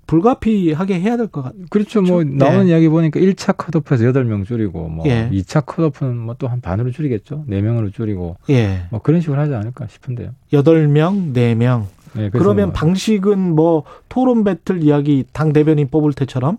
불가피하게 0.07 0.99
해야 0.99 1.17
될 1.17 1.27
것 1.27 1.43
같아요. 1.43 1.61
그렇죠. 1.69 2.01
뭐 2.01 2.23
네. 2.23 2.31
나오는 2.35 2.67
이야기 2.67 2.87
보니까 2.89 3.19
1차 3.19 3.55
컷오프에서 3.57 4.05
8명 4.05 4.45
줄이고 4.45 4.87
뭐 4.87 5.05
예. 5.07 5.29
2차 5.31 5.65
컷오프는 5.65 6.17
뭐 6.17 6.35
또 6.35 6.47
한 6.47 6.61
반으로 6.61 6.91
줄이겠죠. 6.91 7.45
4명으로 7.49 7.93
줄이고 7.93 8.37
예. 8.49 8.83
뭐 8.89 9.01
그런 9.01 9.21
식으로 9.21 9.39
하지 9.39 9.53
않을까 9.53 9.85
싶은데요. 9.87 10.31
8명, 10.53 11.33
4명. 11.33 11.83
네, 12.13 12.29
그러면 12.31 12.67
뭐 12.67 12.73
방식은 12.73 13.37
뭐 13.55 13.83
토론 14.09 14.43
배틀 14.43 14.81
이야기 14.81 15.25
당 15.33 15.51
대변인 15.53 15.87
뽑을 15.89 16.13
때처럼 16.13 16.57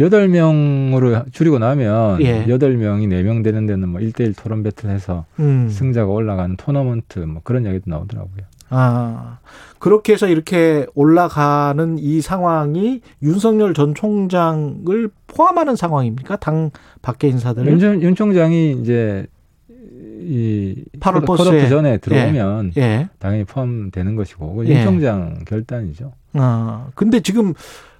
여덟 0.00 0.28
명으로 0.28 1.24
줄이고 1.32 1.58
나면 1.58 2.20
예. 2.22 2.46
여덟 2.48 2.76
명이 2.76 3.06
네 3.06 3.22
명 3.22 3.42
되는 3.42 3.66
데는 3.66 3.88
뭐 3.88 4.00
1대1 4.00 4.34
토론 4.36 4.62
배틀 4.62 4.90
해서 4.90 5.24
음. 5.38 5.68
승자가 5.70 6.10
올라가는 6.10 6.56
토너먼트 6.56 7.20
뭐 7.20 7.40
그런 7.44 7.64
이야기도 7.64 7.84
나오더라고요. 7.90 8.44
아. 8.68 9.38
그렇게 9.78 10.14
해서 10.14 10.26
이렇게 10.26 10.86
올라가는 10.94 11.98
이 11.98 12.20
상황이 12.20 13.02
윤석열 13.22 13.74
전 13.74 13.94
총장을 13.94 15.10
포함하는 15.26 15.76
상황입니까? 15.76 16.36
당 16.36 16.70
밖의 17.02 17.30
인사들 17.30 17.66
윤, 17.66 18.02
윤 18.02 18.14
총장이 18.14 18.72
이제 18.80 19.26
이 19.68 20.84
8월 20.98 21.24
버스에 21.26 21.68
전에 21.68 21.98
들어오면 21.98 22.72
예. 22.76 22.80
예. 22.82 23.08
당연히 23.18 23.44
포함되는 23.44 24.16
것이고 24.16 24.66
윤 24.66 24.76
예. 24.76 24.82
총장 24.82 25.44
결단이죠. 25.46 26.12
아. 26.32 26.88
근데 26.94 27.20
지금 27.20 27.54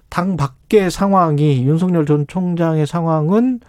당 0.09 0.35
밖의 0.35 0.91
상황이 0.91 1.65
윤석열 1.65 2.05
전 2.05 2.25
총장의 2.27 2.87
상황은 2.87 3.61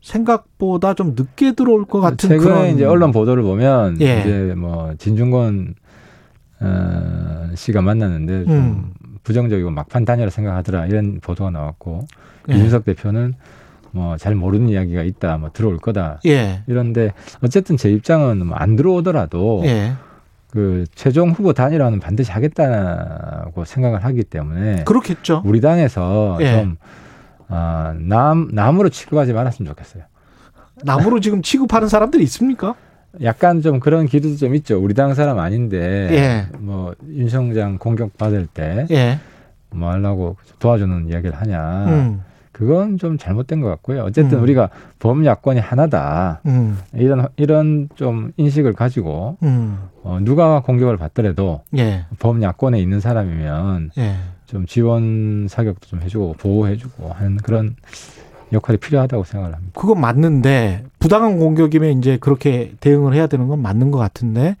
생각보다 0.00 0.94
좀 0.94 1.14
늦게 1.14 1.52
들어올 1.52 1.84
것 1.84 2.00
같은 2.00 2.28
최근에 2.28 2.38
그런 2.38 2.74
이제 2.74 2.84
언론 2.84 3.12
보도를 3.12 3.42
보면 3.42 4.00
예. 4.00 4.20
이제 4.20 4.54
뭐 4.56 4.94
진중권 4.96 5.74
어, 6.60 7.50
씨가 7.54 7.82
만났는데 7.82 8.44
좀 8.44 8.52
음. 8.54 8.92
부정적이고 9.22 9.70
막판 9.70 10.04
단위라 10.04 10.30
생각하더라 10.30 10.86
이런 10.86 11.20
보도가 11.20 11.50
나왔고 11.50 12.06
예. 12.50 12.54
이준석 12.54 12.84
대표는 12.84 13.34
뭐 13.92 14.16
잘 14.18 14.34
모르는 14.34 14.68
이야기가 14.68 15.02
있다, 15.02 15.36
뭐 15.38 15.50
들어올 15.52 15.78
거다. 15.78 16.20
예. 16.26 16.62
이런데 16.68 17.12
어쨌든 17.42 17.76
제 17.76 17.90
입장은 17.90 18.46
뭐 18.46 18.56
안 18.56 18.76
들어오더라도 18.76 19.62
예. 19.64 19.94
그 20.50 20.84
최종 20.94 21.30
후보 21.30 21.52
단일화는 21.52 22.00
반드시 22.00 22.30
하겠다고 22.32 23.64
생각을 23.64 24.04
하기 24.04 24.24
때문에 24.24 24.84
그렇겠죠. 24.84 25.42
우리 25.44 25.60
당에서 25.60 26.38
예. 26.40 26.60
좀 26.60 26.76
아, 27.48 27.94
남 27.98 28.48
남으로 28.52 28.88
취급하지 28.90 29.32
말았으면 29.32 29.68
좋겠어요. 29.70 30.04
남으로 30.84 31.20
지금 31.20 31.42
취급하는 31.42 31.88
사람들이 31.88 32.22
있습니까? 32.24 32.74
약간 33.22 33.60
좀 33.60 33.80
그런 33.80 34.06
기류도 34.06 34.36
좀 34.36 34.54
있죠. 34.56 34.82
우리 34.82 34.94
당 34.94 35.14
사람 35.14 35.38
아닌데 35.38 36.08
예. 36.12 36.46
뭐 36.58 36.94
윤성장 37.08 37.78
공격 37.78 38.16
받을 38.16 38.46
때 38.46 38.86
예. 38.90 39.18
뭐 39.70 39.90
하려고 39.90 40.36
도와주는 40.58 41.08
이야기를 41.08 41.34
하냐. 41.36 41.86
음. 41.88 42.22
그건 42.52 42.98
좀 42.98 43.16
잘못된 43.16 43.62
것 43.62 43.68
같고요. 43.68 44.02
어쨌든 44.02 44.38
음. 44.38 44.42
우리가 44.42 44.68
범야권이 44.98 45.60
하나다. 45.60 46.40
음. 46.44 46.78
이런 46.92 47.26
이런 47.36 47.88
좀 47.94 48.32
인식을 48.36 48.74
가지고 48.74 49.38
음. 49.42 49.78
어, 50.02 50.18
누가 50.20 50.60
공격을 50.60 50.96
받더라도 50.98 51.62
예. 51.78 52.04
범야권에 52.18 52.78
있는 52.78 53.00
사람이면 53.00 53.92
예. 53.98 54.16
좀 54.46 54.66
지원 54.66 55.46
사격도 55.48 55.86
좀 55.86 56.02
해주고 56.02 56.34
보호해주고 56.38 57.12
하는 57.12 57.36
그런 57.38 57.76
역할이 58.52 58.78
필요하다고 58.78 59.24
생각을 59.24 59.54
합니다. 59.54 59.80
그건 59.80 60.00
맞는데 60.00 60.84
부당한 60.98 61.38
공격이면 61.38 61.98
이제 61.98 62.16
그렇게 62.18 62.72
대응을 62.80 63.14
해야 63.14 63.26
되는 63.26 63.48
건 63.48 63.62
맞는 63.62 63.90
것 63.90 63.98
같은데 63.98 64.56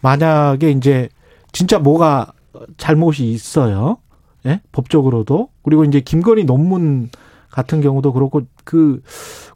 만약에 0.00 0.70
이제 0.70 1.08
진짜 1.52 1.78
뭐가 1.78 2.32
잘못이 2.76 3.30
있어요. 3.30 3.98
예? 4.46 4.60
법적으로도 4.72 5.48
그리고 5.62 5.84
이제 5.84 6.00
김건희 6.00 6.44
논문 6.44 7.10
같은 7.50 7.80
경우도 7.80 8.12
그렇고 8.12 8.42
그 8.64 9.02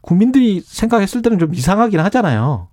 국민들이 0.00 0.60
생각했을 0.64 1.22
때는 1.22 1.38
좀 1.38 1.54
이상하긴 1.54 1.98
하잖아요. 2.00 2.68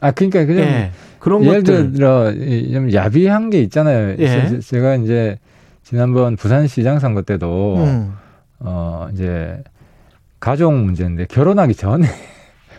아 0.00 0.10
그러니까 0.10 0.44
그냥 0.44 0.64
예, 0.66 0.90
그런 1.18 1.44
예를 1.44 1.62
것들. 1.62 1.92
들어 1.92 2.32
좀 2.32 2.92
야비한 2.92 3.50
게 3.50 3.60
있잖아요. 3.62 4.16
예. 4.18 4.58
제가 4.60 4.96
이제 4.96 5.38
지난번 5.82 6.36
부산시장 6.36 6.98
선거 6.98 7.22
때도 7.22 7.76
음. 7.78 8.14
어 8.58 9.08
이제 9.12 9.62
가족 10.44 10.74
문제인데 10.74 11.24
결혼하기 11.24 11.74
전에 11.74 12.06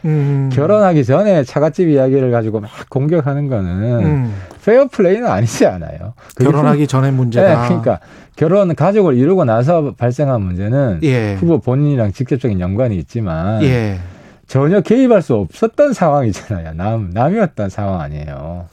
음. 0.05 0.49
결혼하기 0.53 1.03
전에 1.03 1.43
차갓집 1.43 1.89
이야기를 1.89 2.29
가지고 2.29 2.59
막 2.59 2.69
공격하는 2.89 3.49
거는 3.49 4.05
음. 4.05 4.35
페어 4.63 4.87
플레이는 4.87 5.25
아니지 5.27 5.65
않아요. 5.65 6.13
결혼하기 6.37 6.85
전에 6.85 7.09
문제다. 7.09 7.61
네, 7.63 7.67
그러니까 7.67 7.99
결혼 8.35 8.75
가족을 8.75 9.17
이루고 9.17 9.45
나서 9.45 9.95
발생한 9.97 10.43
문제는 10.43 10.99
예. 11.01 11.33
후보 11.35 11.59
본인이랑 11.59 12.11
직접적인 12.11 12.59
연관이 12.59 12.97
있지만 12.97 13.63
예. 13.63 13.97
전혀 14.45 14.81
개입할 14.81 15.23
수 15.23 15.33
없었던 15.33 15.93
상황이잖아요. 15.93 16.73
남 16.73 17.09
남이었던 17.11 17.69
상황 17.69 17.99
아니에요. 17.99 18.67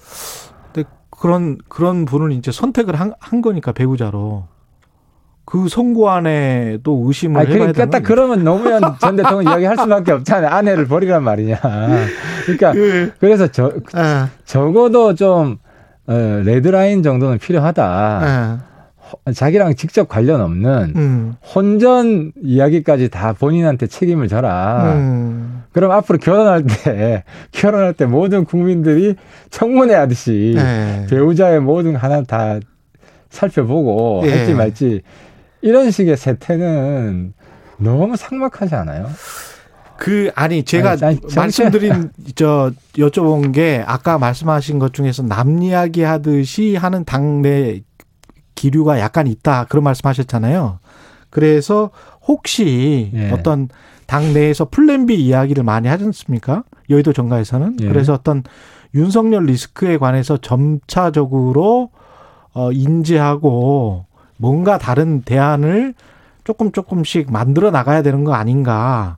근데 0.70 0.86
그런 1.08 1.56
그런 1.68 2.04
분을 2.04 2.32
이제 2.32 2.52
선택을 2.52 3.00
한, 3.00 3.14
한 3.18 3.40
거니까 3.40 3.72
배우자로. 3.72 4.44
그 5.44 5.68
선고 5.68 6.10
안에도 6.10 7.02
의심을 7.06 7.40
아, 7.40 7.44
그러니까 7.44 7.82
해봐야 7.82 7.86
딱 7.86 8.02
그러면 8.02 8.44
노무현 8.44 8.80
전 9.00 9.16
대통령 9.16 9.52
이야기 9.52 9.64
할 9.64 9.76
수밖에 9.76 10.12
없잖아요. 10.12 10.50
아내를 10.50 10.86
버리란 10.86 11.22
말이냐. 11.22 11.58
그러니까 12.44 12.74
예. 12.76 13.10
그래서 13.18 13.48
저 13.48 13.72
아. 13.94 14.28
적어도 14.44 15.14
좀 15.14 15.58
어, 16.06 16.42
레드라인 16.44 17.02
정도는 17.02 17.38
필요하다. 17.38 17.84
아. 17.84 18.72
자기랑 19.34 19.74
직접 19.74 20.08
관련 20.08 20.40
없는 20.40 20.92
음. 20.96 21.34
혼전 21.54 22.32
이야기까지 22.42 23.10
다 23.10 23.32
본인한테 23.34 23.86
책임을 23.86 24.28
져라. 24.28 24.94
음. 24.94 25.64
그럼 25.72 25.90
앞으로 25.90 26.18
결혼할 26.18 26.64
때 26.64 27.24
결혼할 27.52 27.94
때 27.94 28.06
모든 28.06 28.44
국민들이 28.44 29.16
청문회 29.50 29.94
하듯이 29.94 30.54
네. 30.56 31.06
배우자의 31.10 31.60
모든 31.60 31.96
하나 31.96 32.22
다 32.22 32.58
살펴보고 33.30 34.22
예. 34.24 34.30
할지 34.30 34.54
말지 34.54 35.02
이런 35.62 35.90
식의 35.90 36.16
세태는 36.16 37.34
너무 37.78 38.16
삭막하지 38.16 38.74
않아요? 38.74 39.08
그 39.96 40.30
아니 40.34 40.64
제가 40.64 40.96
아니, 41.02 41.18
말씀드린 41.34 42.10
저 42.34 42.72
여쭤본 42.94 43.54
게 43.54 43.84
아까 43.86 44.18
말씀하신 44.18 44.80
것 44.80 44.92
중에서 44.92 45.22
남 45.22 45.62
이야기 45.62 46.02
하듯이 46.02 46.74
하는 46.74 47.04
당내 47.04 47.82
기류가 48.56 48.98
약간 48.98 49.28
있다 49.28 49.66
그런 49.68 49.84
말씀하셨잖아요. 49.84 50.80
그래서 51.30 51.90
혹시 52.26 53.10
예. 53.14 53.30
어떤 53.30 53.68
당 54.06 54.34
내에서 54.34 54.66
플랜 54.68 55.06
B 55.06 55.14
이야기를 55.14 55.62
많이 55.62 55.88
하지 55.88 56.04
않습니까? 56.04 56.64
여의도 56.90 57.12
정가에서는 57.12 57.76
예. 57.82 57.88
그래서 57.88 58.12
어떤 58.12 58.42
윤석열 58.94 59.44
리스크에 59.46 59.98
관해서 59.98 60.36
점차적으로 60.36 61.90
어 62.54 62.72
인지하고 62.72 64.06
뭔가 64.42 64.76
다른 64.76 65.22
대안을 65.22 65.94
조금 66.42 66.72
조금씩 66.72 67.30
만들어 67.30 67.70
나가야 67.70 68.02
되는 68.02 68.24
거 68.24 68.34
아닌가. 68.34 69.16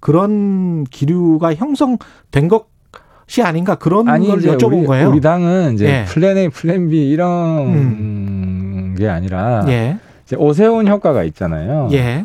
그런 0.00 0.84
기류가 0.84 1.54
형성된 1.54 2.48
것이 2.48 3.42
아닌가 3.42 3.74
그런 3.74 4.08
아니, 4.08 4.28
걸 4.28 4.38
여쭤본 4.38 4.78
우리, 4.78 4.86
거예요. 4.86 5.10
우리 5.10 5.20
당은 5.20 5.74
이제 5.74 5.86
예. 5.86 6.04
플랜 6.06 6.38
A, 6.38 6.48
플랜 6.48 6.88
B 6.88 7.10
이런 7.10 7.66
음. 7.66 8.94
게 8.98 9.10
아니라 9.10 9.66
예. 9.68 9.98
이제 10.24 10.36
오세훈 10.36 10.88
효과가 10.88 11.22
있잖아요. 11.24 11.90
예. 11.92 12.24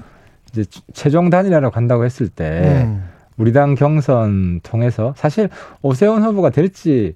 이제 0.49 0.63
최종 0.93 1.29
단일화로 1.29 1.69
간다고 1.71 2.05
했을 2.05 2.29
때 2.29 2.85
음. 2.85 3.03
우리 3.35 3.51
당 3.51 3.75
경선 3.75 4.61
통해서 4.63 5.13
사실 5.17 5.49
오세훈 5.81 6.23
후보가 6.23 6.51
될지 6.51 7.13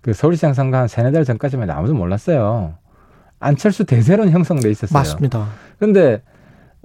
그 0.00 0.14
서울시장 0.14 0.54
선거 0.54 0.78
한 0.78 0.88
세네 0.88 1.12
달 1.12 1.26
전까지만 1.26 1.68
아무도 1.68 1.92
몰랐어요. 1.92 2.74
안철수 3.44 3.84
대세론 3.84 4.30
형성돼 4.30 4.70
있었어요. 4.70 4.98
맞습니다. 4.98 5.46
근데 5.78 6.22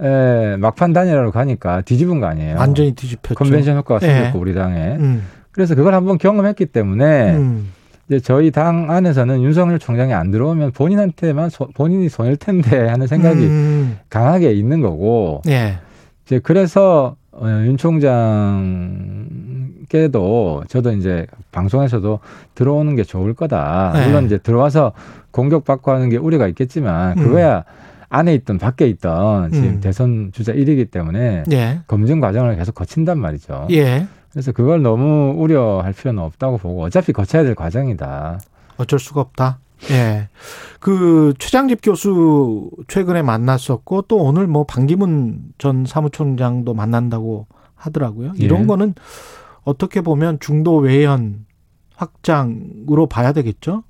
에, 0.02 0.56
막판 0.58 0.94
단일화로 0.94 1.32
가니까 1.32 1.82
뒤집은 1.82 2.20
거 2.20 2.28
아니에요. 2.28 2.58
완전히 2.58 2.94
뒤집혔죠. 2.94 3.36
컨벤션 3.36 3.78
효과가 3.78 4.00
생겼고 4.00 4.38
예. 4.38 4.42
우리 4.42 4.54
당에. 4.54 4.96
음. 4.98 5.24
그래서 5.52 5.76
그걸 5.76 5.94
한번 5.94 6.18
경험했기 6.18 6.68
때문에 6.68 7.36
음. 7.36 7.72
이제 8.08 8.20
저희 8.20 8.52
당 8.52 8.90
안에서는 8.90 9.44
윤석열 9.44 9.78
총장이 9.78 10.14
안 10.14 10.32
들어오면 10.32 10.72
본인한테만 10.72 11.50
소, 11.50 11.68
본인이 11.76 12.10
손해일 12.10 12.38
텐데 12.38 12.88
하는 12.88 13.08
생각이 13.08 13.42
음. 13.44 14.00
강하게 14.10 14.52
있는 14.54 14.82
거고. 14.82 15.42
예. 15.48 15.80
이제 16.26 16.40
그래서 16.40 17.16
어, 17.42 17.48
윤 17.66 17.78
총장께도 19.88 20.64
저도 20.68 20.92
이제 20.92 21.26
방송에서도 21.52 22.20
들어오는 22.56 22.96
게 22.96 23.04
좋을 23.04 23.34
거다. 23.34 23.94
네. 23.96 24.08
물론 24.08 24.26
이제 24.26 24.38
들어와서 24.38 24.92
공격받고 25.32 25.92
하는 25.92 26.10
게 26.10 26.18
우려가 26.18 26.48
있겠지만 26.48 27.18
음. 27.18 27.24
그거야 27.24 27.60
음. 27.60 27.64
안에 28.10 28.34
있던 28.36 28.58
밖에 28.58 28.88
있던 28.88 29.52
지금 29.52 29.68
음. 29.70 29.80
대선 29.80 30.32
주자 30.34 30.52
1위기 30.52 30.90
때문에 30.92 31.44
예. 31.52 31.82
검증 31.88 32.20
과정을 32.20 32.56
계속 32.56 32.74
거친단 32.74 33.20
말이죠. 33.20 33.68
예. 33.72 34.08
그래서 34.32 34.52
그걸 34.52 34.82
너무 34.82 35.34
우려할 35.38 35.94
필요는 35.94 36.22
없다고 36.24 36.58
보고 36.58 36.84
어차피 36.84 37.14
거쳐야 37.14 37.44
될 37.44 37.56
과정이다. 37.56 38.40
어쩔 38.78 39.00
수가 39.00 39.22
없다. 39.22 39.60
예. 39.92 40.30
그 40.80 41.34
최장집 41.40 41.80
교수 41.84 42.70
최근에 42.88 43.22
만났었고 43.22 44.04
또 44.04 44.18
오늘 44.18 44.48
뭐 44.48 44.66
반기문 44.66 45.42
전 45.58 45.86
사무총장도 45.86 46.74
만난다고 46.74 47.48
하더라고요. 47.76 48.34
이런 48.38 48.64
예. 48.64 48.66
거는 48.66 48.94
어떻게 49.64 50.02
보면 50.02 50.40
중도 50.40 50.78
외연 50.78 51.46
확장으로 51.96 53.08
봐야 53.08 53.34
되겠죠? 53.34 53.84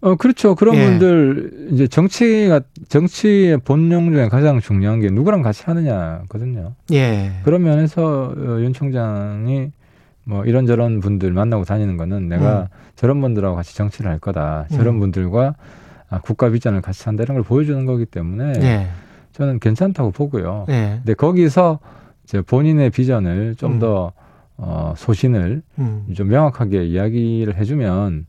어, 0.00 0.14
그렇죠. 0.14 0.54
그런 0.54 0.76
예. 0.76 0.84
분들, 0.86 1.70
이제 1.72 1.88
정치가, 1.88 2.60
정치의 2.88 3.58
본령 3.58 4.12
중에 4.12 4.28
가장 4.28 4.60
중요한 4.60 5.00
게 5.00 5.10
누구랑 5.10 5.42
같이 5.42 5.64
하느냐거든요. 5.64 6.74
예. 6.92 7.32
그런 7.42 7.64
면에서 7.64 8.32
어, 8.36 8.60
윤 8.60 8.72
총장이 8.72 9.72
뭐 10.28 10.44
이런저런 10.44 11.00
분들 11.00 11.32
만나고 11.32 11.64
다니는 11.64 11.96
거는 11.96 12.28
내가 12.28 12.60
음. 12.60 12.66
저런 12.96 13.22
분들하고 13.22 13.56
같이 13.56 13.74
정치를 13.74 14.10
할 14.10 14.18
거다. 14.18 14.66
저런 14.70 14.96
음. 14.96 15.00
분들과 15.00 15.54
아, 16.10 16.20
국가 16.20 16.50
비전을 16.50 16.82
같이 16.82 17.04
한다 17.04 17.22
이런 17.22 17.36
걸 17.36 17.44
보여주는 17.44 17.86
거기 17.86 18.04
때문에 18.04 18.52
예. 18.60 18.88
저는 19.32 19.58
괜찮다고 19.58 20.10
보고요. 20.10 20.66
예. 20.68 20.96
근데 20.98 21.14
거기서 21.14 21.78
이제 22.24 22.42
본인의 22.42 22.90
비전을 22.90 23.54
좀더 23.54 24.12
음. 24.14 24.22
어, 24.58 24.92
소신을 24.98 25.62
음. 25.78 26.06
좀 26.14 26.28
명확하게 26.28 26.84
이야기를 26.84 27.56
해주면 27.56 28.26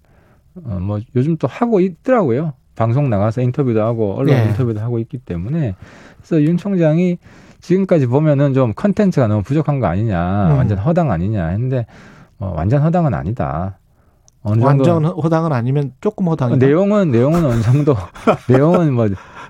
어, 0.64 0.80
뭐 0.82 1.00
요즘 1.18 1.36
또 1.36 1.48
하고 1.50 1.82
있더라고요. 1.82 2.54
방송 2.76 3.10
나가서 3.10 3.42
인터뷰도 3.42 3.82
하고 3.82 4.14
언론 4.16 4.36
네. 4.36 4.46
인터뷰도 4.46 4.80
하고 4.80 5.00
있기 5.00 5.18
때문에 5.18 5.76
그래서 6.18 6.42
윤 6.44 6.56
총장이 6.56 7.18
지금까지 7.62 8.08
보면은 8.08 8.54
좀 8.54 8.74
컨텐츠가 8.74 9.28
너무 9.28 9.44
부족한 9.44 9.80
거 9.80 9.88
아니냐, 9.88 10.52
음. 10.52 10.58
완전 10.58 10.78
허당 10.78 11.12
아니냐 11.12 11.48
했는데 11.48 11.86
어, 12.40 12.54
완전 12.56 12.82
허당은 12.82 13.14
아니다. 13.14 13.78
어느 14.42 14.62
정도 14.62 14.68
완전 14.68 15.06
허당은 15.06 15.52
아니면 15.52 15.92
조금 16.02 16.28
허당이다. 16.28 16.66
내용은 16.66 17.12
내용은 17.12 17.46
어느 17.46 17.62
정도 17.62 17.96
내용은 18.48 18.94
뭐 18.94 19.10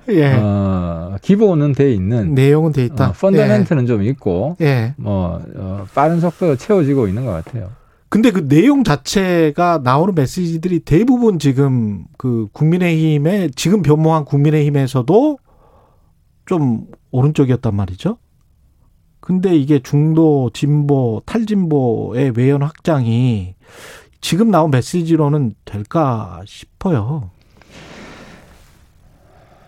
예. 0.10 0.34
어, 0.34 1.16
기본은 1.22 1.74
돼 1.74 1.94
있는 1.94 2.34
내용은 2.34 2.72
돼 2.72 2.86
있다. 2.86 3.10
어, 3.10 3.14
펀더멘트는 3.14 3.84
예. 3.84 3.88
좀 3.88 4.02
있고 4.04 4.58
예. 4.62 4.94
뭐 4.98 5.42
어, 5.56 5.86
빠른 5.94 6.20
속도로 6.20 6.56
채워지고 6.56 7.08
있는 7.08 7.26
것 7.26 7.32
같아요. 7.32 7.70
근데 8.10 8.32
그 8.32 8.48
내용 8.48 8.84
자체가 8.84 9.82
나오는 9.84 10.16
메시지들이 10.16 10.80
대부분 10.80 11.38
지금 11.38 12.06
그 12.18 12.48
국민의힘에 12.54 13.50
지금 13.56 13.84
변모한 13.84 14.26
국민의힘에서도 14.26 15.38
좀 16.50 16.88
오른쪽이었단 17.12 17.76
말이죠. 17.76 18.18
근데 19.20 19.56
이게 19.56 19.78
중도 19.78 20.50
진보 20.52 21.22
탈진보의 21.28 22.34
외연 22.36 22.64
확장이 22.64 23.54
지금 24.20 24.50
나온 24.50 24.72
메시지로는 24.72 25.54
될까 25.64 26.42
싶어요. 26.48 27.30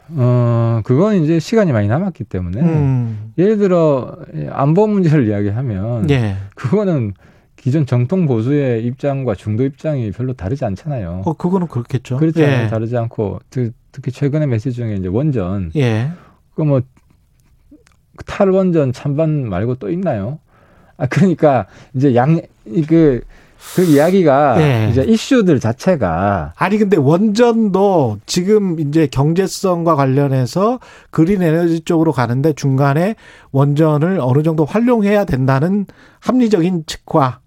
어, 0.09 0.82
그건 0.84 1.17
이제 1.21 1.38
시간이 1.39 1.71
많이 1.71 1.88
남았기 1.88 2.23
때문에 2.23 2.61
음. 2.61 3.34
예를 3.38 3.59
들어 3.59 4.17
안보 4.49 4.88
문제를 4.88 5.27
이야기하면 5.27 6.09
예. 6.09 6.38
그거는 6.55 7.13
기존 7.57 7.86
정통 7.86 8.25
보수의 8.25 8.84
입장과 8.86 9.36
중도 9.36 9.63
입장이 9.63 10.09
별로 10.09 10.34
다르지 10.34 10.65
않잖아요. 10.65 11.21
어, 11.25 11.34
그거는 11.34 11.67
그렇겠죠. 11.67 12.17
그렇죠. 12.17 12.41
예. 12.41 12.67
다르지 12.71 12.97
않고 12.97 13.39
특히 13.51 14.11
최근의 14.11 14.47
메시지 14.47 14.77
중에 14.77 14.95
이제 14.95 15.07
원전. 15.07 15.71
예. 15.75 16.09
그뭐 16.55 16.81
탈원전 18.25 18.93
찬반 18.93 19.49
말고 19.49 19.75
또 19.75 19.89
있나요? 19.89 20.39
아 20.97 21.07
그러니까 21.07 21.67
이제 21.95 22.15
양그 22.15 23.21
그 23.75 23.83
이야기가 23.83 24.57
네. 24.57 24.89
이제 24.91 25.03
이슈들 25.03 25.59
자체가 25.59 26.53
아니 26.57 26.77
근데 26.77 26.97
원전도 26.97 28.19
지금 28.25 28.79
이제 28.79 29.07
경제성과 29.07 29.95
관련해서 29.95 30.79
그린 31.09 31.41
에너지 31.41 31.81
쪽으로 31.81 32.11
가는데 32.11 32.53
중간에 32.53 33.15
원전을 33.51 34.19
어느 34.21 34.43
정도 34.43 34.65
활용해야 34.65 35.25
된다는 35.25 35.85
합리적인 36.19 36.83
측과 36.85 37.39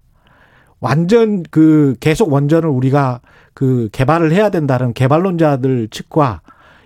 완전 0.79 1.43
그 1.51 1.95
계속 1.99 2.31
원전을 2.31 2.69
우리가 2.69 3.21
그 3.53 3.89
개발을 3.91 4.31
해야 4.31 4.49
된다는 4.49 4.93
개발론자들 4.93 5.89
측과 5.89 6.41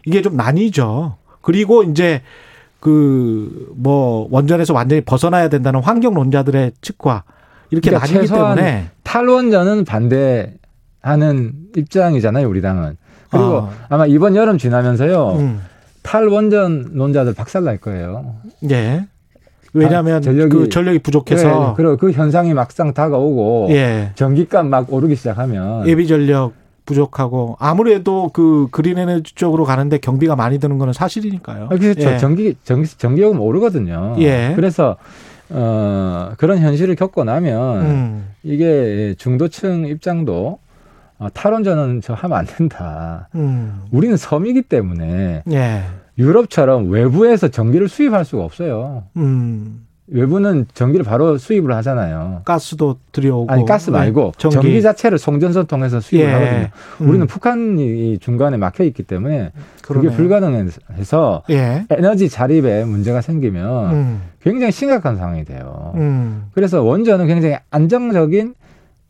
이게 0.06 0.22
좀 0.22 0.36
나뉘죠. 0.36 1.18
그리고 1.50 1.82
이제 1.84 2.22
그 2.80 3.70
뭐 3.76 4.28
원전에서 4.30 4.74
완전히 4.74 5.02
벗어나야 5.02 5.48
된다는 5.50 5.82
환경론자들의 5.82 6.74
측과 6.82 7.24
이렇게 7.72 7.90
그러니까 7.90 8.14
나뉘기 8.14 8.32
때문에 8.32 8.90
탈원전은 9.04 9.86
반대하는 9.86 11.54
입장이잖아요, 11.76 12.48
우리 12.48 12.62
당은. 12.62 12.98
그리고 13.32 13.70
아. 13.90 13.98
마 13.98 14.06
이번 14.06 14.36
여름 14.36 14.58
지나면서요. 14.58 15.32
음. 15.40 15.62
탈원전 16.04 16.92
논자들 16.94 17.34
박살날 17.34 17.78
거예요. 17.78 18.36
예. 18.70 19.06
왜냐하면 19.74 20.16
아, 20.16 20.20
전력이, 20.20 20.50
그 20.56 20.70
전력이 20.70 21.00
부족해서 21.00 21.48
네, 21.48 21.74
그리고 21.78 21.96
그 21.98 22.12
현상이 22.12 22.54
막상 22.56 22.94
다가오고 22.94 23.68
예. 23.70 24.12
전기값 24.16 24.66
막 24.66 24.92
오르기 24.92 25.16
시작하면 25.16 25.88
예비 25.88 26.08
전력 26.08 26.54
부족하고 26.90 27.56
아무래도 27.60 28.32
그 28.34 28.68
그린 28.72 28.98
에너지 28.98 29.36
쪽으로 29.36 29.64
가는데 29.64 30.00
경비가 30.00 30.36
많이 30.36 30.58
드는 30.58 30.80
거는 30.80 30.94
사실이니까요. 30.94 31.66
아, 31.66 31.78
그렇죠. 31.78 32.10
예. 32.10 32.18
전기 32.18 32.56
전기 32.64 32.88
전기요금 32.88 33.40
오르거든요. 33.40 34.16
예. 34.18 34.54
그래서 34.56 34.98
어, 35.50 36.32
그런 36.38 36.58
현실을 36.58 36.96
겪고 36.96 37.24
나면 37.24 37.82
음. 37.82 38.28
이게 38.42 39.14
중도층 39.20 39.86
입장도 39.86 40.58
어, 41.20 41.28
탈원전은 41.32 42.02
저 42.02 42.16
하면 42.16 42.38
안 42.38 42.46
된다. 42.48 43.30
음. 43.36 43.82
우리는 43.92 44.18
섬이기 44.18 44.64
때문에 44.64 45.44
예. 45.52 45.84
유럽처럼 46.18 46.90
외부에서 46.90 47.50
전기를 47.50 47.88
수입할 47.88 48.26
수가 48.26 48.44
없어요. 48.44 49.04
음. 49.18 49.86
외부는 50.12 50.66
전기를 50.74 51.04
바로 51.06 51.38
수입을 51.38 51.74
하잖아요. 51.78 52.42
가스도 52.46 52.98
들여오고. 53.12 53.52
아니, 53.52 53.66
가스 53.66 53.90
말고 53.90 54.24
네. 54.24 54.32
전기. 54.38 54.56
전기. 54.56 54.82
자체를 54.82 55.18
송전선 55.18 55.68
통해서 55.68 56.00
수입을 56.00 56.26
예. 56.26 56.32
하거든요. 56.32 56.68
우리는 57.00 57.22
음. 57.22 57.28
북한이 57.28 58.18
중간에 58.20 58.58
막혀 58.58 58.84
있기 58.86 59.04
때문에 59.04 59.52
그러네요. 59.84 60.12
그게 60.12 60.16
불가능해서 60.16 61.44
예. 61.52 61.86
에너지 61.90 62.30
자립에 62.30 62.86
문제가 62.86 63.22
생기면 63.22 63.94
음. 63.94 64.22
굉장히 64.42 64.72
심각한 64.72 65.18
상황이 65.18 65.46
돼요. 65.46 65.94
음. 65.96 66.46
그래서 66.54 66.82
원전은 66.82 67.28
굉장히 67.28 67.58
안정적인 67.70 68.56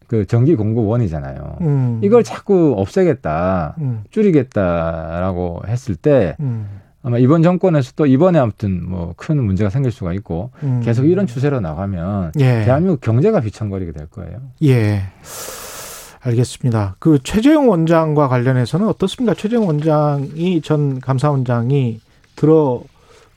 그 0.08 0.26
전기 0.26 0.56
공급원이잖아요. 0.56 1.58
음. 1.62 2.00
이걸 2.04 2.24
자꾸 2.24 2.74
없애겠다, 2.78 3.76
음. 3.78 4.04
줄이겠다라고 4.10 5.62
했을 5.68 5.96
때 5.96 6.36
음. 6.40 6.68
아마 7.02 7.18
이번 7.18 7.44
정권에서 7.44 7.94
또 7.96 8.06
이번에 8.06 8.40
아무튼 8.40 8.88
뭐 8.88 9.14
큰 9.16 9.42
문제가 9.44 9.70
생길 9.70 9.92
수가 9.92 10.14
있고 10.14 10.52
음. 10.64 10.82
계속 10.84 11.06
이런 11.06 11.28
추세로 11.28 11.60
나가면 11.62 12.34
예. 12.40 12.64
대한민국 12.66 13.02
경제가 13.02 13.42
비천거리게 13.42 13.92
될 13.94 14.08
거예요. 14.08 14.40
예. 14.64 15.04
알겠습니다. 16.22 16.96
그 17.00 17.20
최재형 17.24 17.70
원장과 17.70 18.28
관련해서는 18.28 18.88
어떻습니까? 18.88 19.34
최재형 19.34 19.68
원장이 19.68 20.62
전 20.62 21.00
감사원장이 21.00 22.02
들어 22.36 22.82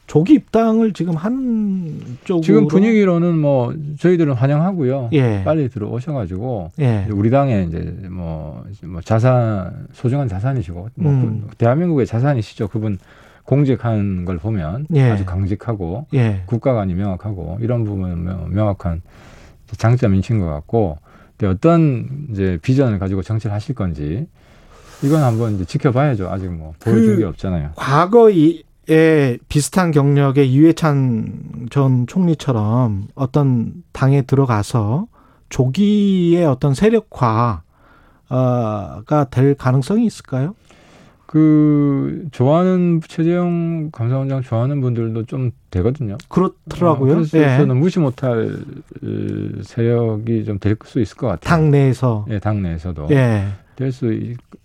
조기 0.08 0.34
입당을 0.34 0.92
지금 0.92 1.14
한 1.14 2.00
쪽으로 2.24 2.42
지금 2.42 2.66
분위기로는 2.66 3.38
뭐 3.38 3.72
저희들은 3.98 4.34
환영하고요. 4.34 5.10
예. 5.12 5.42
빨리 5.44 5.68
들어오셔가지고 5.68 6.72
예. 6.80 7.06
우리 7.12 7.30
당에 7.30 7.62
이제 7.68 7.78
뭐, 8.10 8.64
뭐 8.84 9.00
자산 9.00 9.86
소중한 9.92 10.28
자산이시고 10.28 10.88
뭐 10.96 11.12
음. 11.12 11.48
대한민국의 11.56 12.06
자산이시죠. 12.06 12.68
그분 12.68 12.98
공직한 13.44 14.24
걸 14.24 14.38
보면 14.38 14.86
예. 14.94 15.10
아주 15.10 15.24
강직하고 15.24 16.06
예. 16.14 16.42
국가관이 16.46 16.94
명확하고 16.94 17.58
이런 17.60 17.84
부분은 17.84 18.52
명확한 18.54 19.02
장점이신 19.76 20.38
것 20.40 20.46
같고 20.46 20.98
어떤 21.44 22.28
이제 22.30 22.58
비전을 22.62 22.98
가지고 23.00 23.22
정치를 23.22 23.52
하실 23.52 23.74
건지 23.74 24.26
이건 25.02 25.24
한번 25.24 25.56
이제 25.56 25.64
지켜봐야죠. 25.64 26.28
아직 26.30 26.52
뭐 26.52 26.72
보여준 26.78 27.14
그 27.14 27.18
게 27.18 27.24
없잖아요. 27.24 27.72
과거 27.74 28.30
에 28.90 29.38
비슷한 29.48 29.90
경력의 29.92 30.52
이회찬 30.52 31.68
전 31.70 32.06
총리처럼 32.06 33.08
어떤 33.14 33.72
당에 33.92 34.22
들어가서 34.22 35.06
조기의 35.48 36.44
어떤 36.46 36.74
세력화가 36.74 37.62
될 39.30 39.54
가능성이 39.54 40.06
있을까요? 40.06 40.54
그 41.32 42.26
좋아하는 42.30 43.00
최재형 43.08 43.88
감사원장 43.90 44.42
좋아하는 44.42 44.82
분들도 44.82 45.24
좀 45.24 45.50
되거든요. 45.70 46.18
그렇더라고요. 46.28 47.10
어, 47.10 47.14
그래서 47.14 47.38
예. 47.38 47.56
저는 47.56 47.78
무시 47.78 47.98
못할 48.00 48.54
세력이 49.62 50.44
좀 50.44 50.58
될 50.58 50.76
수 50.84 51.00
있을 51.00 51.16
것 51.16 51.28
같아요. 51.28 51.48
당 51.48 51.70
내에서. 51.70 52.26
예, 52.28 52.38
당 52.38 52.60
내에서도. 52.62 53.08
예. 53.12 53.46
될 53.76 53.92
수 53.92 54.14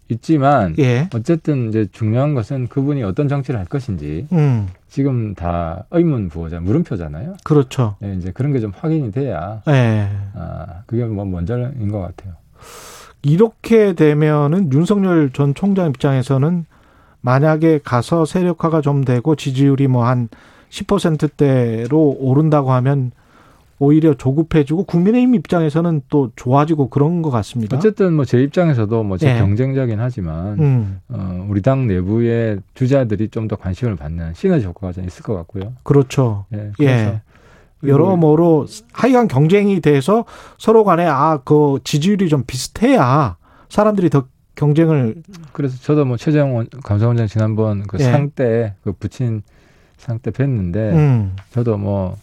있지만 0.09 0.75
예. 0.79 1.07
어쨌든 1.15 1.69
이제 1.69 1.87
중요한 1.93 2.33
것은 2.33 2.67
그분이 2.67 3.01
어떤 3.03 3.29
정치를 3.29 3.57
할 3.57 3.65
것인지 3.65 4.27
음. 4.33 4.67
지금 4.89 5.35
다 5.35 5.85
의문 5.91 6.27
부호자 6.27 6.59
물음표잖아요. 6.59 7.37
그렇죠. 7.45 7.95
예, 8.03 8.13
이제 8.15 8.31
그런 8.33 8.51
게 8.51 8.59
좀 8.59 8.73
확인이 8.75 9.09
돼야 9.13 9.61
예. 9.69 10.09
아, 10.33 10.81
그게 10.85 11.05
뭐 11.05 11.23
먼저인 11.23 11.89
것 11.89 11.99
같아요. 12.01 12.33
이렇게 13.23 13.93
되면은 13.93 14.71
윤석열 14.73 15.31
전 15.33 15.53
총장 15.53 15.87
입장에서는 15.89 16.65
만약에 17.21 17.79
가서 17.83 18.25
세력화가 18.25 18.81
좀 18.81 19.03
되고 19.03 19.35
지지율이 19.35 19.87
뭐 19.87 20.05
한 20.05 20.29
10%대로 20.69 22.15
오른다고 22.19 22.71
하면 22.73 23.11
오히려 23.79 24.15
조급해지고 24.15 24.85
국민의힘 24.85 25.35
입장에서는 25.35 26.01
또 26.09 26.31
좋아지고 26.35 26.89
그런 26.89 27.21
것 27.21 27.29
같습니다. 27.29 27.77
어쨌든 27.77 28.13
뭐 28.13 28.25
제 28.25 28.41
입장에서도 28.41 29.03
뭐제 29.03 29.33
네. 29.33 29.39
경쟁자긴 29.39 29.99
하지만 29.99 30.59
음. 30.59 30.99
어, 31.09 31.45
우리 31.47 31.61
당 31.61 31.85
내부의 31.87 32.59
주자들이 32.73 33.29
좀 33.29 33.47
더 33.47 33.55
관심을 33.55 33.95
받는 33.95 34.33
시너지 34.33 34.65
효과가 34.65 34.93
좀 34.93 35.05
있을 35.05 35.21
것 35.23 35.35
같고요. 35.35 35.73
그렇죠. 35.83 36.45
예. 36.53 36.71
예. 36.81 37.21
여러모로 37.85 38.67
하여간 38.93 39.27
경쟁이 39.27 39.79
돼서 39.81 40.25
서로 40.57 40.83
간에 40.83 41.05
아 41.05 41.39
그 41.45 41.79
지지율이 41.83 42.29
좀 42.29 42.43
비슷해야 42.47 43.37
사람들이 43.69 44.09
더 44.09 44.25
경쟁을 44.55 45.21
그래서 45.51 45.77
저도 45.81 46.05
뭐 46.05 46.17
최재형 46.17 46.67
감사원장 46.83 47.27
지난번 47.27 47.83
그 47.87 47.97
예. 47.99 48.03
상때 48.05 48.73
그 48.83 48.91
부친 48.93 49.43
상때 49.97 50.31
뵀는데 50.31 50.75
음. 50.93 51.35
저도 51.51 51.77
뭐 51.77 52.17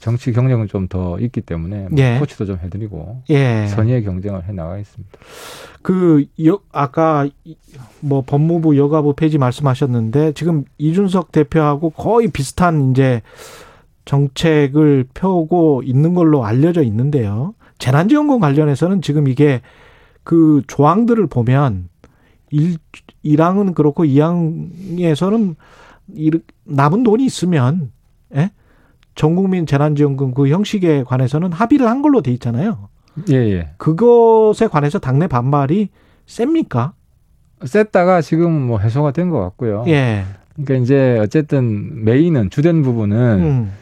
정치 0.00 0.32
경쟁은 0.32 0.68
좀 0.68 0.88
더 0.88 1.18
있기 1.18 1.40
때문에 1.40 1.88
뭐 1.90 1.98
예. 1.98 2.18
코치도 2.18 2.44
좀 2.46 2.58
해드리고 2.62 3.22
예. 3.30 3.66
선의의 3.68 4.04
경쟁을 4.04 4.44
해 4.44 4.52
나가겠습니다. 4.52 5.18
그 5.82 6.26
여, 6.46 6.58
아까 6.72 7.26
뭐 8.00 8.22
법무부 8.26 8.76
여가부 8.76 9.14
폐지 9.14 9.38
말씀하셨는데 9.38 10.32
지금 10.32 10.64
이준석 10.78 11.32
대표하고 11.32 11.90
거의 11.90 12.28
비슷한 12.28 12.90
이제 12.90 13.22
정책을 14.04 15.06
펴고 15.14 15.82
있는 15.84 16.14
걸로 16.14 16.44
알려져 16.44 16.82
있는데요. 16.82 17.54
재난지원금 17.78 18.40
관련해서는 18.40 19.02
지금 19.02 19.28
이게 19.28 19.60
그 20.22 20.62
조항들을 20.66 21.26
보면 21.26 21.88
일, 22.50 22.76
1항은 23.24 23.74
그렇고 23.74 24.04
2항에서는 24.04 25.56
남은 26.64 27.02
돈이 27.02 27.24
있으면 27.24 27.90
예? 28.36 28.50
전국민 29.14 29.66
재난지원금 29.66 30.34
그 30.34 30.48
형식에 30.48 31.04
관해서는 31.04 31.52
합의를 31.52 31.86
한 31.88 32.02
걸로 32.02 32.20
돼 32.20 32.30
있잖아요. 32.32 32.88
예, 33.30 33.34
예. 33.34 33.70
그것에 33.76 34.66
관해서 34.66 34.98
당내 34.98 35.26
반발이 35.28 35.88
셉니까? 36.26 36.94
셌다가 37.64 38.20
지금 38.20 38.52
뭐 38.52 38.78
해소가 38.80 39.12
된 39.12 39.30
것 39.30 39.40
같고요. 39.40 39.84
예. 39.86 40.24
그러니까 40.56 40.74
이제 40.84 41.18
어쨌든 41.20 42.04
메인은 42.04 42.50
주된 42.50 42.82
부분은 42.82 43.16
음. 43.40 43.72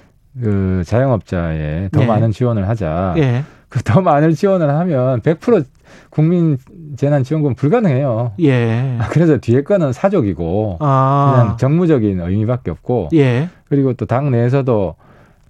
그 0.40 0.82
자영업자에 0.86 1.88
더 1.92 2.02
예. 2.02 2.06
많은 2.06 2.30
지원을 2.32 2.68
하자. 2.68 3.14
예. 3.18 3.44
그더 3.68 4.00
많은 4.02 4.32
지원을 4.32 4.68
하면 4.70 5.20
100% 5.20 5.64
국민 6.10 6.58
재난 6.96 7.24
지원금 7.24 7.54
불가능해요. 7.54 8.32
예. 8.40 8.98
그래서 9.10 9.38
뒤에 9.38 9.62
거는 9.62 9.92
사족이고 9.92 10.76
아. 10.80 11.32
그냥 11.34 11.56
정무적인 11.56 12.20
의미밖에 12.20 12.70
없고. 12.70 13.08
예. 13.14 13.48
그리고 13.68 13.94
또 13.94 14.04
당 14.06 14.30
내에서도 14.30 14.94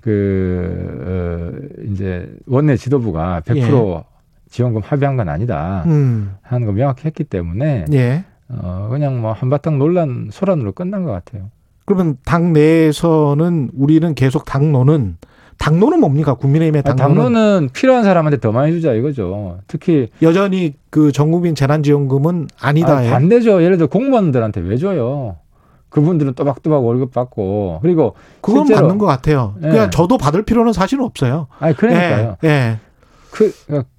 그 0.01 1.01
어, 1.07 1.83
이제 1.93 2.28
원내 2.47 2.76
지도부가 2.76 3.41
100% 3.45 3.57
예. 3.99 4.03
지원금 4.51 4.83
합의한 4.85 5.16
건 5.16 5.28
아니다 5.28 5.83
음. 5.87 6.35
하는 6.43 6.66
거 6.66 6.72
명확히 6.72 7.07
했기 7.07 7.24
때문에 7.24 7.87
예. 7.93 8.24
어, 8.49 8.89
그냥 8.91 9.20
뭐 9.20 9.33
한바탕 9.33 9.78
논란 9.78 10.28
소란으로 10.30 10.72
끝난 10.72 11.05
것 11.05 11.12
같아요. 11.12 11.51
그러면 11.93 12.16
당 12.24 12.53
내에서는 12.55 13.70
우리는 13.76 14.14
계속 14.14 14.47
당론은 14.47 15.18
당론은 15.59 16.01
뭡니까? 16.01 16.34
국민의힘의 16.34 16.82
당론은, 16.82 17.14
당론은 17.14 17.68
필요한 17.72 18.03
사람한테 18.03 18.40
더 18.40 18.51
많이 18.51 18.72
주자 18.72 18.95
이거죠. 18.95 19.59
특히 19.68 20.09
여전히 20.22 20.74
그 20.90 21.12
전국민 21.12 21.55
재난지원금은 21.55 22.49
아니다. 22.61 22.99
아, 22.99 23.03
반대죠. 23.03 23.62
예를 23.62 23.76
들어 23.76 23.88
공무원들한테 23.88 24.62
왜 24.62 24.76
줘요? 24.78 25.36
그분들은 25.90 26.32
또박또박 26.32 26.82
월급 26.82 27.12
받고 27.12 27.80
그리고 27.82 28.14
그건 28.40 28.66
받는 28.66 28.97
것 28.97 29.05
같아요. 29.05 29.55
예. 29.62 29.68
그냥 29.68 29.90
저도 29.90 30.16
받을 30.16 30.43
필요는 30.43 30.72
사실은 30.72 31.05
없어요. 31.05 31.49
아니 31.59 31.76
그러니까요. 31.76 32.36
예. 32.45 32.49
예. 32.49 32.78
그 33.33 33.51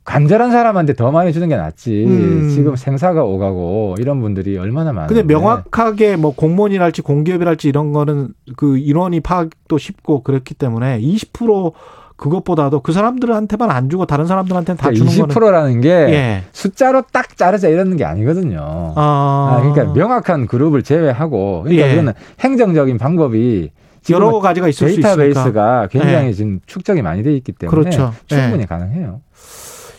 간절한 0.06 0.52
사람한테 0.52 0.94
더 0.94 1.12
많이 1.12 1.34
주는 1.34 1.50
게 1.50 1.58
낫지. 1.58 2.06
음. 2.06 2.50
지금 2.54 2.76
생사가 2.76 3.24
오가고 3.24 3.96
이런 4.00 4.22
분들이 4.22 4.58
얼마나 4.60 4.94
많은데. 4.94 5.16
근데 5.16 5.34
명확하게 5.34 6.18
뭐 6.18 6.36
공무원이랄지 6.36 7.02
공기업이랄지 7.02 7.68
이런 7.68 7.94
거는 7.94 8.30
그 8.56 8.78
인원이 8.78 9.22
파악도 9.22 9.80
쉽고 9.80 10.22
그렇기 10.22 10.54
때문에 10.54 11.02
20% 11.02 11.74
그것보다도 12.16 12.82
그 12.82 12.92
사람들한테만 12.92 13.72
안 13.72 13.90
주고 13.90 14.06
다른 14.06 14.28
사람들한테는 14.28 14.78
다 14.78 14.90
그러니까 14.90 15.12
주는 15.12 15.28
20%라는 15.28 15.82
게 15.82 15.90
예. 15.90 16.44
숫자로 16.52 17.04
딱 17.12 17.36
자르자 17.36 17.70
이러는 17.70 17.98
게 17.98 18.06
아니거든요. 18.06 18.60
아. 18.96 19.58
아 19.58 19.60
그러니까 19.62 19.94
명확한 19.94 20.46
그룹을 20.46 20.84
제외하고 20.84 21.64
그러니까 21.64 21.88
예. 21.88 21.90
그거는 21.90 22.14
행정적인 22.40 23.00
방법이 23.00 23.72
여러 24.10 24.40
가지가 24.40 24.68
있을 24.68 24.88
수 24.88 25.00
있으니까 25.00 25.16
데이터베이스가 25.16 25.88
굉장히 25.88 26.28
네. 26.28 26.34
지금 26.34 26.60
축적이 26.66 27.02
많이 27.02 27.24
돼 27.24 27.34
있기 27.36 27.52
때문에 27.54 27.80
그렇죠. 27.80 28.14
충분히 28.26 28.60
네. 28.60 28.66
가능해요. 28.66 29.22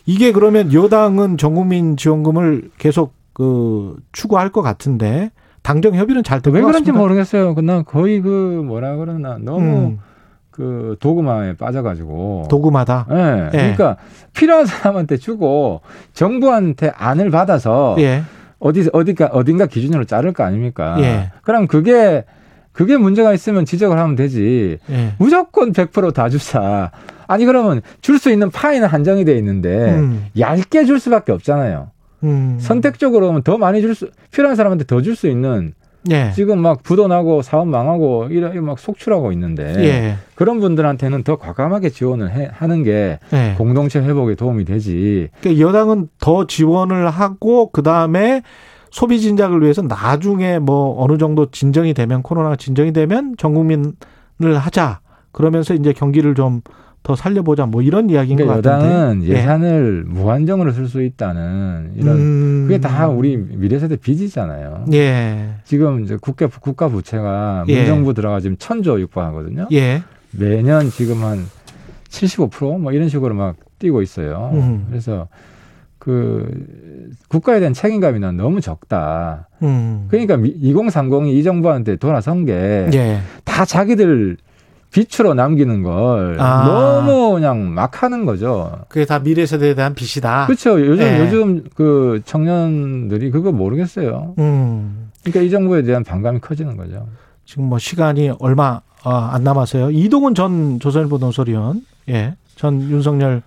이게 0.06 0.32
그러면 0.32 0.72
여당은 0.72 1.38
전국민 1.38 1.96
지원금을 1.96 2.70
계속 2.78 3.14
그 3.32 3.96
추구할 4.12 4.50
것 4.50 4.62
같은데 4.62 5.30
당정 5.62 5.94
협의는 5.94 6.22
잘 6.22 6.40
되고 6.40 6.54
왜 6.54 6.62
그런지 6.62 6.92
모르겠어요. 6.92 7.54
난 7.62 7.84
거의 7.84 8.20
그 8.20 8.62
뭐라 8.66 8.96
그러나 8.96 9.38
너무 9.40 9.64
음. 9.64 9.98
그 10.50 10.96
도구마에 11.00 11.56
빠져가지고 11.56 12.46
도구마다. 12.48 13.06
예. 13.10 13.14
네. 13.14 13.50
네. 13.50 13.50
그러니까 13.74 13.96
필요한 14.34 14.66
사람한테 14.66 15.16
주고 15.16 15.80
정부한테 16.12 16.92
안을 16.94 17.30
받아서 17.30 17.96
예. 17.98 18.22
어디 18.60 18.88
어디가 18.92 19.30
어딘가 19.32 19.66
기준으로 19.66 20.04
자를 20.04 20.32
거 20.32 20.44
아닙니까? 20.44 20.96
예. 21.00 21.32
그럼 21.42 21.66
그게 21.66 22.24
그게 22.74 22.98
문제가 22.98 23.32
있으면 23.32 23.64
지적을 23.64 23.98
하면 23.98 24.16
되지. 24.16 24.78
예. 24.90 25.14
무조건 25.18 25.72
100%다 25.72 26.28
주사. 26.28 26.90
아니 27.26 27.46
그러면 27.46 27.80
줄 28.02 28.18
수 28.18 28.30
있는 28.30 28.50
파이는 28.50 28.86
한정이 28.86 29.24
돼 29.24 29.38
있는데 29.38 29.92
음. 29.94 30.26
얇게 30.38 30.84
줄 30.84 31.00
수밖에 31.00 31.32
없잖아요. 31.32 31.88
음. 32.24 32.58
선택적으로 32.60 33.28
하면 33.28 33.42
더 33.42 33.56
많이 33.56 33.80
줄 33.80 33.94
수, 33.94 34.10
필요한 34.30 34.56
사람한테 34.56 34.84
더 34.84 35.00
줄 35.00 35.14
수 35.16 35.28
있는 35.28 35.72
예. 36.10 36.32
지금 36.34 36.58
막 36.58 36.82
부도 36.82 37.08
나고 37.08 37.40
사업 37.40 37.66
망하고 37.68 38.26
이런 38.30 38.62
막 38.62 38.78
속출하고 38.78 39.32
있는데 39.32 39.64
예. 39.78 40.14
그런 40.34 40.60
분들한테는 40.60 41.22
더 41.22 41.36
과감하게 41.36 41.88
지원을 41.88 42.30
해, 42.32 42.50
하는 42.52 42.82
게 42.82 43.18
예. 43.32 43.54
공동체 43.56 44.00
회복에 44.00 44.34
도움이 44.34 44.66
되지. 44.66 45.28
그러니까 45.40 45.66
여당은 45.66 46.08
더 46.20 46.46
지원을 46.46 47.08
하고 47.08 47.70
그 47.70 47.82
다음에 47.82 48.42
소비 48.94 49.20
진작을 49.20 49.60
위해서 49.62 49.82
나중에 49.82 50.58
뭐 50.58 51.02
어느 51.02 51.18
정도 51.18 51.50
진정이 51.50 51.94
되면 51.94 52.22
코로나가 52.22 52.56
진정이 52.56 52.92
되면 52.92 53.34
전 53.36 53.54
국민을 53.54 53.92
하자. 54.56 55.00
그러면서 55.32 55.74
이제 55.74 55.92
경기를 55.92 56.34
좀 56.34 56.62
더 57.04 57.14
살려보자 57.14 57.66
뭐 57.66 57.82
이런 57.82 58.08
이야기인 58.08 58.38
그러니까 58.38 58.62
것 58.62 58.62
같은데 58.62 58.94
여당은 58.94 59.24
예. 59.24 59.28
예산을 59.28 60.04
예. 60.06 60.10
무한정으로 60.10 60.72
쓸 60.72 60.88
수 60.88 61.02
있다는 61.02 61.92
이런 61.96 62.16
음. 62.16 62.64
그게 62.66 62.80
다 62.80 63.08
우리 63.08 63.36
미래 63.36 63.78
세대 63.78 63.96
빚이잖아요. 63.96 64.86
예. 64.94 65.50
지금 65.64 66.02
이제 66.02 66.16
국가 66.18 66.46
국가 66.46 66.88
부채가 66.88 67.66
예. 67.68 67.76
문정부 67.76 68.14
들어가 68.14 68.40
지금 68.40 68.56
천조 68.58 68.98
육박하거든요. 68.98 69.68
예. 69.72 70.02
매년 70.30 70.88
지금 70.88 71.22
한 71.22 71.44
75%뭐 72.08 72.90
이런 72.92 73.10
식으로 73.10 73.34
막 73.34 73.56
뛰고 73.78 74.00
있어요. 74.00 74.52
음. 74.54 74.86
그래서 74.88 75.28
그 76.04 76.46
국가에 77.28 77.60
대한 77.60 77.72
책임감이 77.72 78.20
난 78.20 78.36
너무 78.36 78.60
적다. 78.60 79.48
음. 79.62 80.04
그러니까 80.10 80.36
2030이 80.36 81.32
이 81.32 81.42
정부한테 81.42 81.96
돌아선 81.96 82.44
게다 82.44 82.92
예. 82.92 83.20
자기들 83.66 84.36
빛으로 84.92 85.32
남기는 85.32 85.82
걸 85.82 86.36
아. 86.38 86.64
너무 86.66 87.32
그냥 87.32 87.72
막 87.72 88.02
하는 88.02 88.26
거죠. 88.26 88.84
그게 88.88 89.06
다 89.06 89.18
미래 89.18 89.46
세대에 89.46 89.74
대한 89.74 89.94
빚이다. 89.94 90.44
그렇죠. 90.46 90.78
요즘 90.78 91.04
예. 91.04 91.20
요즘 91.20 91.64
그 91.74 92.20
청년들이 92.26 93.30
그거 93.30 93.50
모르겠어요. 93.50 94.34
음. 94.38 95.10
그러니까 95.22 95.40
이 95.40 95.48
정부에 95.48 95.82
대한 95.84 96.04
반감이 96.04 96.40
커지는 96.40 96.76
거죠. 96.76 97.08
지금 97.46 97.64
뭐 97.64 97.78
시간이 97.78 98.32
얼마 98.40 98.82
어, 99.04 99.10
안 99.10 99.42
남아서요. 99.42 99.90
이동훈 99.90 100.34
전 100.34 100.78
조선일보 100.80 101.16
논설위원, 101.16 101.82
예, 102.10 102.36
전 102.56 102.82
윤석열 102.82 103.42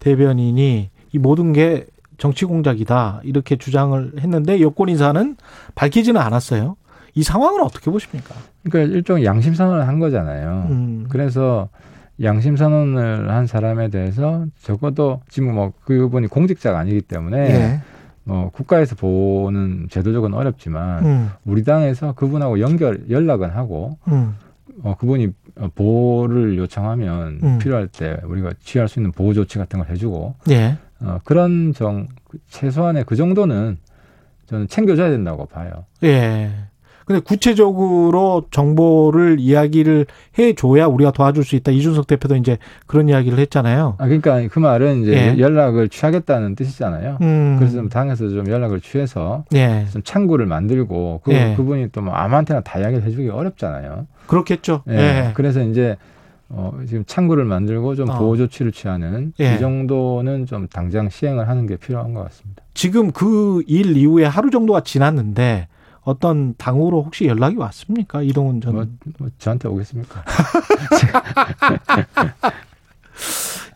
대변인이 0.00 0.90
이 1.12 1.18
모든 1.18 1.52
게 1.52 1.86
정치 2.20 2.44
공작이다 2.44 3.22
이렇게 3.24 3.56
주장을 3.56 4.12
했는데 4.20 4.60
여권 4.60 4.90
인사는 4.90 5.36
밝히지는 5.74 6.20
않았어요. 6.20 6.76
이 7.14 7.22
상황을 7.22 7.62
어떻게 7.62 7.90
보십니까? 7.90 8.34
그러니까 8.62 8.94
일종의 8.94 9.24
양심 9.24 9.54
선언을 9.54 9.88
한 9.88 9.98
거잖아요. 9.98 10.66
음. 10.68 11.06
그래서 11.08 11.70
양심 12.22 12.56
선언을 12.56 13.30
한 13.30 13.46
사람에 13.46 13.88
대해서 13.88 14.44
적어도 14.62 15.22
지금 15.30 15.54
뭐 15.54 15.72
그분이 15.86 16.26
공직자가 16.26 16.78
아니기 16.78 17.00
때문에 17.00 17.38
예. 17.38 17.80
뭐 18.24 18.50
국가에서 18.50 18.96
보는 18.96 19.86
제도적은 19.90 20.34
어렵지만 20.34 21.04
음. 21.06 21.30
우리 21.46 21.64
당에서 21.64 22.12
그분하고 22.12 22.60
연결 22.60 23.06
연락은 23.08 23.48
하고 23.48 23.96
음. 24.08 24.36
어, 24.82 24.94
그분이 24.94 25.30
보호를 25.74 26.58
요청하면 26.58 27.40
음. 27.42 27.58
필요할 27.58 27.88
때 27.88 28.18
우리가 28.24 28.52
취할 28.60 28.88
수 28.88 28.98
있는 28.98 29.10
보호 29.10 29.32
조치 29.32 29.56
같은 29.56 29.78
걸 29.78 29.88
해주고 29.88 30.34
예. 30.50 30.76
어, 31.02 31.18
그런 31.24 31.72
정 31.74 32.08
최소한의 32.48 33.04
그 33.06 33.16
정도는 33.16 33.78
저는 34.46 34.68
챙겨줘야 34.68 35.10
된다고 35.10 35.46
봐요. 35.46 35.70
예. 36.02 36.50
근데 37.06 37.20
구체적으로 37.22 38.44
정보를 38.52 39.40
이야기를 39.40 40.06
해줘야 40.38 40.86
우리가 40.86 41.10
도와줄 41.10 41.42
수 41.42 41.56
있다. 41.56 41.72
이준석 41.72 42.06
대표도 42.06 42.36
이제 42.36 42.56
그런 42.86 43.08
이야기를 43.08 43.36
했잖아요. 43.40 43.96
아, 43.98 44.04
그러니까 44.04 44.46
그 44.48 44.58
말은 44.60 45.02
이제 45.02 45.12
예. 45.34 45.38
연락을 45.40 45.88
취하겠다는 45.88 46.54
뜻이잖아요. 46.54 47.18
음. 47.20 47.56
그래서 47.58 47.76
좀 47.78 47.88
당에서 47.88 48.28
좀 48.28 48.48
연락을 48.48 48.80
취해서 48.80 49.44
예. 49.54 49.86
좀 49.92 50.02
창구를 50.04 50.46
만들고 50.46 51.22
그, 51.24 51.32
예. 51.32 51.54
그분이 51.56 51.88
또 51.90 52.00
뭐 52.02 52.14
아무한테나 52.14 52.60
다 52.60 52.78
이야기를 52.78 53.02
해주기 53.04 53.28
어렵잖아요. 53.28 54.06
그렇겠죠. 54.28 54.82
예. 54.88 54.94
예. 54.94 55.30
그래서 55.34 55.62
이제 55.64 55.96
어, 56.52 56.72
지금 56.86 57.04
창구를 57.06 57.44
만들고 57.44 57.94
좀 57.94 58.10
어. 58.10 58.18
보호 58.18 58.36
조치를 58.36 58.72
취하는 58.72 59.32
예. 59.40 59.54
이 59.54 59.58
정도는 59.60 60.46
좀 60.46 60.66
당장 60.68 61.08
시행을 61.08 61.48
하는 61.48 61.66
게 61.66 61.76
필요한 61.76 62.12
것 62.12 62.24
같습니다. 62.24 62.62
지금 62.74 63.12
그 63.12 63.62
일 63.66 63.96
이후에 63.96 64.24
하루 64.26 64.50
정도가 64.50 64.80
지났는데 64.80 65.68
어떤 66.02 66.54
당으로 66.56 67.02
혹시 67.02 67.26
연락이 67.26 67.56
왔습니까? 67.56 68.22
이동훈 68.22 68.60
전. 68.60 68.74
뭐, 68.74 68.84
뭐 69.18 69.28
저한테 69.38 69.68
오겠습니까? 69.68 70.24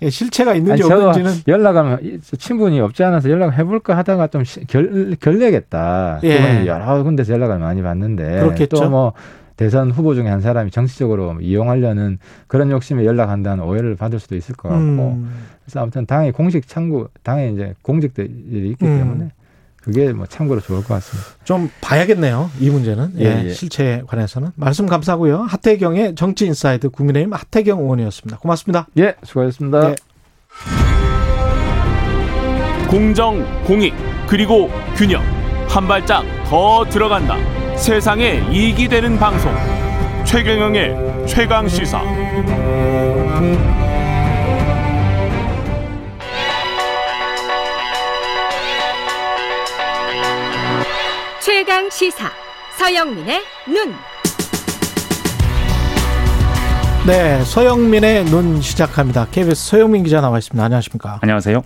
예, 0.03 0.11
실체가 0.11 0.55
있는지 0.55 0.83
아니, 0.83 0.93
없는지는 0.93 1.33
연락하면 1.47 2.21
친분이 2.37 2.81
없지 2.81 3.05
않아서 3.05 3.31
연락을 3.31 3.57
해볼까 3.59 3.97
하다가 3.97 4.27
좀 4.29 4.43
결, 4.67 5.17
결례겠다. 5.21 6.21
예. 6.25 6.67
여러 6.67 7.03
군데서 7.03 7.33
연락을 7.35 7.59
많이 7.59 7.83
받는데 7.83 8.41
그렇겠죠. 8.41 8.77
또뭐 8.77 9.13
대선 9.57 9.91
후보 9.91 10.15
중에 10.15 10.29
한 10.29 10.41
사람이 10.41 10.71
정치적으로 10.71 11.37
이용하려는 11.41 12.19
그런 12.47 12.71
욕심에 12.71 13.05
연락한다는 13.05 13.65
오해를 13.65 13.97
받을 13.97 14.19
수도 14.19 14.37
있을 14.37 14.55
것 14.57 14.69
같고 14.69 14.83
음. 14.83 15.31
그래서 15.65 15.81
아무튼 15.81 16.07
당의 16.07 16.33
공식 16.33 16.67
창구 16.67 17.09
당에 17.23 17.51
이제 17.51 17.75
공직들이 17.83 18.71
있기 18.71 18.85
음. 18.85 18.99
때문에 18.99 19.31
그게 19.85 20.13
뭐 20.13 20.27
참고로 20.27 20.61
좋을 20.61 20.83
것 20.83 20.95
같습니다. 20.95 21.29
좀 21.45 21.71
봐야겠네요. 21.83 22.51
이 22.59 22.71
문제는 22.71 23.13
예, 23.19 23.25
예, 23.25 23.45
예. 23.45 23.53
실체에 23.53 24.03
관해서는 24.07 24.49
말씀 24.57 24.87
감사하고요. 24.87 25.43
하태경의 25.43 26.15
정치 26.15 26.47
inside 26.47 26.89
국민의힘 26.89 27.33
하태경 27.35 27.81
의원이었습니다. 27.81 28.39
고맙습니다. 28.39 28.87
예, 28.99 29.15
수고하셨습니다. 29.23 29.91
예. 29.91 29.95
공정, 32.89 33.45
공익, 33.65 33.93
그리고 34.27 34.71
균형. 34.97 35.23
한 35.69 35.87
발짝 35.87 36.25
더 36.47 36.85
들어간다. 36.89 37.37
세상에 37.77 38.43
이익이 38.51 38.89
되는 38.89 39.19
방송. 39.19 39.53
최경영의 40.25 41.27
최강 41.27 41.69
시사. 41.69 42.01
최강 51.41 51.91
시사. 51.91 52.31
서영민의 52.79 53.43
눈. 53.67 53.95
네, 57.07 57.45
서영민의 57.45 58.25
눈 58.27 58.63
시작합니다. 58.63 59.27
KBS 59.31 59.71
서영민 59.71 60.05
기자 60.05 60.21
나와 60.23 60.39
있습니다. 60.39 60.65
안녕하십니까? 60.65 61.19
안녕하세요. 61.21 61.63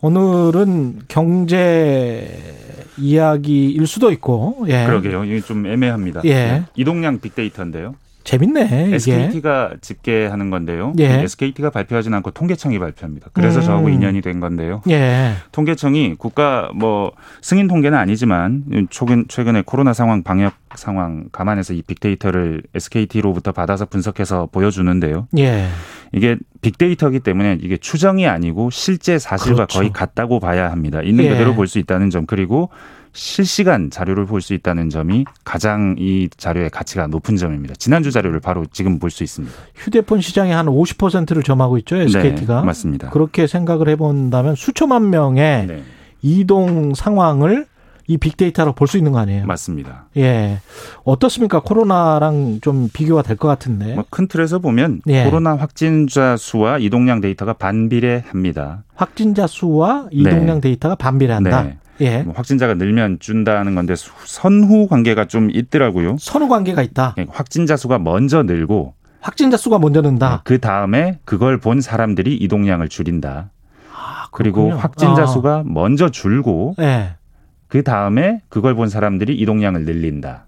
오늘은 0.00 1.00
경제 1.08 2.67
이야기일 2.98 3.86
수도 3.86 4.10
있고, 4.10 4.64
예. 4.68 4.84
그러게요. 4.86 5.24
이게 5.24 5.40
좀 5.40 5.66
애매합니다. 5.66 6.22
예. 6.24 6.34
네. 6.34 6.64
이동량 6.76 7.20
빅데이터인데요. 7.20 7.94
재밌네. 8.28 8.90
SKT가 8.94 9.70
이게. 9.72 9.80
집계하는 9.80 10.50
건데요. 10.50 10.92
예. 10.98 11.22
SKT가 11.22 11.70
발표하진 11.70 12.12
않고 12.12 12.32
통계청이 12.32 12.78
발표합니다. 12.78 13.30
그래서 13.32 13.60
음. 13.60 13.64
저하고 13.64 13.88
인연이 13.88 14.20
된 14.20 14.38
건데요. 14.38 14.82
예. 14.90 15.32
통계청이 15.52 16.16
국가 16.18 16.68
뭐 16.74 17.12
승인 17.40 17.68
통계는 17.68 17.96
아니지만 17.96 18.86
최근 18.90 19.24
최근에 19.28 19.62
코로나 19.64 19.94
상황 19.94 20.22
방역 20.22 20.52
상황 20.74 21.30
감안해서 21.32 21.72
이 21.72 21.80
빅데이터를 21.80 22.62
SKT로부터 22.74 23.52
받아서 23.52 23.86
분석해서 23.86 24.48
보여주는데요. 24.52 25.26
예. 25.38 25.66
이게 26.12 26.36
빅데이터기 26.60 27.20
때문에 27.20 27.58
이게 27.62 27.78
추정이 27.78 28.26
아니고 28.26 28.68
실제 28.70 29.18
사실과 29.18 29.54
그렇죠. 29.66 29.78
거의 29.78 29.90
같다고 29.92 30.38
봐야 30.40 30.70
합니다. 30.70 31.00
있는 31.02 31.24
예. 31.24 31.30
그대로 31.30 31.54
볼 31.54 31.66
수 31.66 31.78
있다는 31.78 32.10
점 32.10 32.26
그리고 32.26 32.68
실시간 33.18 33.90
자료를 33.90 34.24
볼 34.26 34.40
수 34.40 34.54
있다는 34.54 34.88
점이 34.90 35.24
가장 35.44 35.96
이 35.98 36.28
자료의 36.36 36.70
가치가 36.70 37.08
높은 37.08 37.36
점입니다. 37.36 37.74
지난주 37.76 38.12
자료를 38.12 38.38
바로 38.40 38.64
지금 38.70 38.98
볼 39.00 39.10
수 39.10 39.24
있습니다. 39.24 39.54
휴대폰 39.74 40.20
시장의 40.20 40.54
한 40.54 40.66
50%를 40.66 41.42
점하고 41.42 41.76
있죠, 41.78 41.96
SKT가. 41.96 42.60
네, 42.60 42.66
맞습니다. 42.66 43.10
그렇게 43.10 43.46
생각을 43.48 43.88
해본다면 43.88 44.54
수천만 44.54 45.10
명의 45.10 45.66
네. 45.66 45.82
이동 46.22 46.94
상황을 46.94 47.66
이 48.06 48.16
빅데이터로 48.16 48.72
볼 48.72 48.86
수 48.88 48.96
있는 48.96 49.12
거 49.12 49.18
아니에요? 49.18 49.44
맞습니다. 49.46 50.06
예. 50.16 50.60
어떻습니까? 51.04 51.60
코로나랑 51.60 52.60
좀 52.62 52.88
비교가 52.92 53.22
될 53.22 53.36
것 53.36 53.48
같은데. 53.48 53.94
뭐 53.94 54.04
큰 54.08 54.28
틀에서 54.28 54.60
보면 54.60 55.00
예. 55.08 55.24
코로나 55.24 55.56
확진자 55.56 56.36
수와 56.38 56.78
이동량 56.78 57.20
데이터가 57.20 57.52
반비례합니다. 57.54 58.84
확진자 58.94 59.46
수와 59.46 60.06
이동량 60.12 60.60
네. 60.60 60.68
데이터가 60.68 60.94
반비례한다. 60.94 61.62
네. 61.64 61.78
예. 62.00 62.22
뭐 62.22 62.34
확진자가 62.36 62.74
늘면 62.74 63.18
준다는 63.20 63.74
건데 63.74 63.94
선후 63.96 64.88
관계가 64.88 65.26
좀 65.26 65.50
있더라고요. 65.50 66.16
선후 66.18 66.48
관계가 66.48 66.82
있다. 66.82 67.14
예, 67.18 67.26
확진자 67.28 67.76
수가 67.76 67.98
먼저 67.98 68.42
늘고 68.42 68.94
확진자 69.20 69.56
수가 69.56 69.78
먼저 69.78 70.00
는다. 70.00 70.30
네, 70.30 70.40
그 70.44 70.58
다음에 70.58 71.18
그걸 71.24 71.58
본 71.58 71.80
사람들이 71.80 72.36
이동량을 72.36 72.88
줄인다. 72.88 73.50
아, 73.92 74.28
그리고 74.32 74.70
확진자 74.70 75.24
아. 75.24 75.26
수가 75.26 75.64
먼저 75.66 76.08
줄고 76.08 76.74
네. 76.78 77.14
그 77.66 77.82
다음에 77.82 78.42
그걸 78.48 78.74
본 78.74 78.88
사람들이 78.88 79.36
이동량을 79.36 79.84
늘린다. 79.84 80.46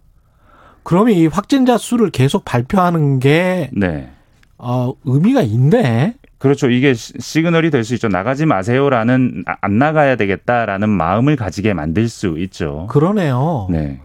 그러면 0.83 1.15
이 1.15 1.27
확진자 1.27 1.77
수를 1.77 2.11
계속 2.11 2.45
발표하는 2.45 3.19
게 3.19 3.71
네. 3.73 4.11
어, 4.57 4.93
의미가 5.05 5.43
있네. 5.43 6.15
그렇죠. 6.41 6.71
이게 6.71 6.95
시그널이 6.95 7.71
될 7.71 7.85
수 7.85 7.95
있죠. 7.95 8.09
나가지 8.09 8.47
마세요라는 8.47 9.45
안 9.61 9.79
나가야 9.79 10.17
되겠다라는 10.17 10.89
마음을 10.89 11.37
가지게 11.37 11.75
만들 11.75 12.09
수 12.09 12.37
있죠. 12.39 12.87
그러네요. 12.91 13.69
네. 13.71 14.01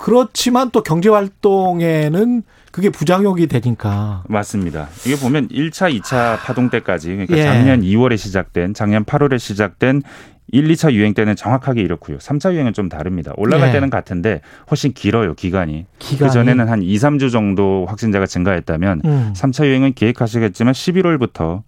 그렇지만 0.00 0.70
또 0.70 0.82
경제 0.82 1.08
활동에는 1.08 2.42
그게 2.72 2.90
부작용이 2.90 3.46
되니까. 3.46 4.24
맞습니다. 4.28 4.88
이게 5.06 5.14
보면 5.16 5.48
1차, 5.48 5.96
2차 6.00 6.38
파동 6.38 6.70
때까지 6.70 7.10
그러니까 7.10 7.36
예. 7.36 7.44
작년 7.44 7.82
2월에 7.82 8.16
시작된 8.16 8.74
작년 8.74 9.04
8월에 9.04 9.38
시작된 9.38 10.02
1, 10.52 10.68
2차 10.68 10.92
유행 10.92 11.14
때는 11.14 11.36
정확하게 11.36 11.80
이렇고요. 11.82 12.18
3차 12.18 12.52
유행은 12.52 12.74
좀 12.74 12.88
다릅니다. 12.88 13.32
올라갈 13.36 13.68
네. 13.68 13.72
때는 13.72 13.90
같은데 13.90 14.40
훨씬 14.70 14.92
길어요, 14.92 15.34
기간이. 15.34 15.86
기간이. 15.98 16.28
그전에는 16.28 16.68
한 16.68 16.82
2, 16.82 16.94
3주 16.96 17.32
정도 17.32 17.86
확진자가 17.88 18.26
증가했다면 18.26 19.02
음. 19.04 19.32
3차 19.34 19.66
유행은 19.66 19.94
기획하시겠지만 19.94 20.74
11월부터 20.74 21.62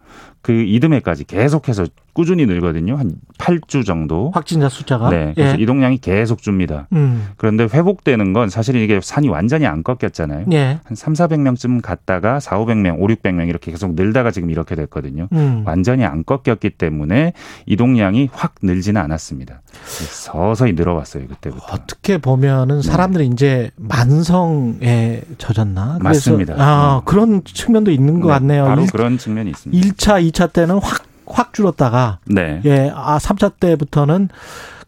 그 0.47 0.53
이듬해까지 0.53 1.25
계속해서 1.25 1.87
꾸준히 2.13 2.47
늘거든요. 2.47 2.97
한 2.97 3.17
8주 3.37 3.85
정도. 3.85 4.31
확진자 4.33 4.69
숫자가. 4.69 5.11
네. 5.11 5.33
그래서 5.35 5.59
예. 5.59 5.63
이동량이 5.63 5.99
계속 5.99 6.41
줍니다. 6.41 6.87
음. 6.93 7.31
그런데 7.37 7.65
회복되는 7.65 8.33
건 8.33 8.49
사실은 8.49 8.81
이게 8.81 9.01
산이 9.03 9.29
완전히 9.29 9.67
안 9.67 9.83
꺾였잖아요. 9.83 10.47
예. 10.53 10.79
한 10.85 10.95
3, 10.95 11.15
400명쯤 11.15 11.83
갔다가 11.83 12.39
4, 12.39 12.59
500명, 12.61 13.01
5, 13.01 13.07
600명 13.09 13.49
이렇게 13.49 13.73
계속 13.73 13.95
늘다가 13.97 14.31
지금 14.31 14.49
이렇게 14.51 14.77
됐거든요. 14.77 15.27
음. 15.33 15.65
완전히 15.67 16.05
안 16.05 16.25
꺾였기 16.25 16.71
때문에 16.71 17.33
이동량이 17.67 18.31
확 18.33 18.55
늘지는 18.63 19.01
않았습니다. 19.01 19.63
서서히 19.83 20.73
늘어왔어요, 20.75 21.27
그때부터. 21.27 21.67
어떻게 21.73 22.19
보면은 22.19 22.83
네. 22.83 22.89
사람들이 22.89 23.29
네. 23.29 23.33
이제 23.33 23.71
만성에 23.77 25.23
젖었나? 25.39 25.99
맞습니다. 26.01 26.55
아, 26.57 26.99
음. 26.99 27.05
그런 27.05 27.43
측면도 27.45 27.91
있는 27.91 28.21
것 28.21 28.29
네, 28.29 28.35
같네요. 28.35 28.65
바로 28.65 28.83
1, 28.83 28.91
그런 28.91 29.19
측면이 29.19 29.51
있습니다. 29.51 29.89
1차, 29.89 30.27
2차 30.37 30.53
때는 30.53 30.79
확 30.79 31.07
확 31.27 31.53
줄었다가 31.53 32.21
네. 32.27 32.61
예, 32.65 32.91
아 32.95 33.19
3차 33.19 33.55
때부터는 33.59 34.29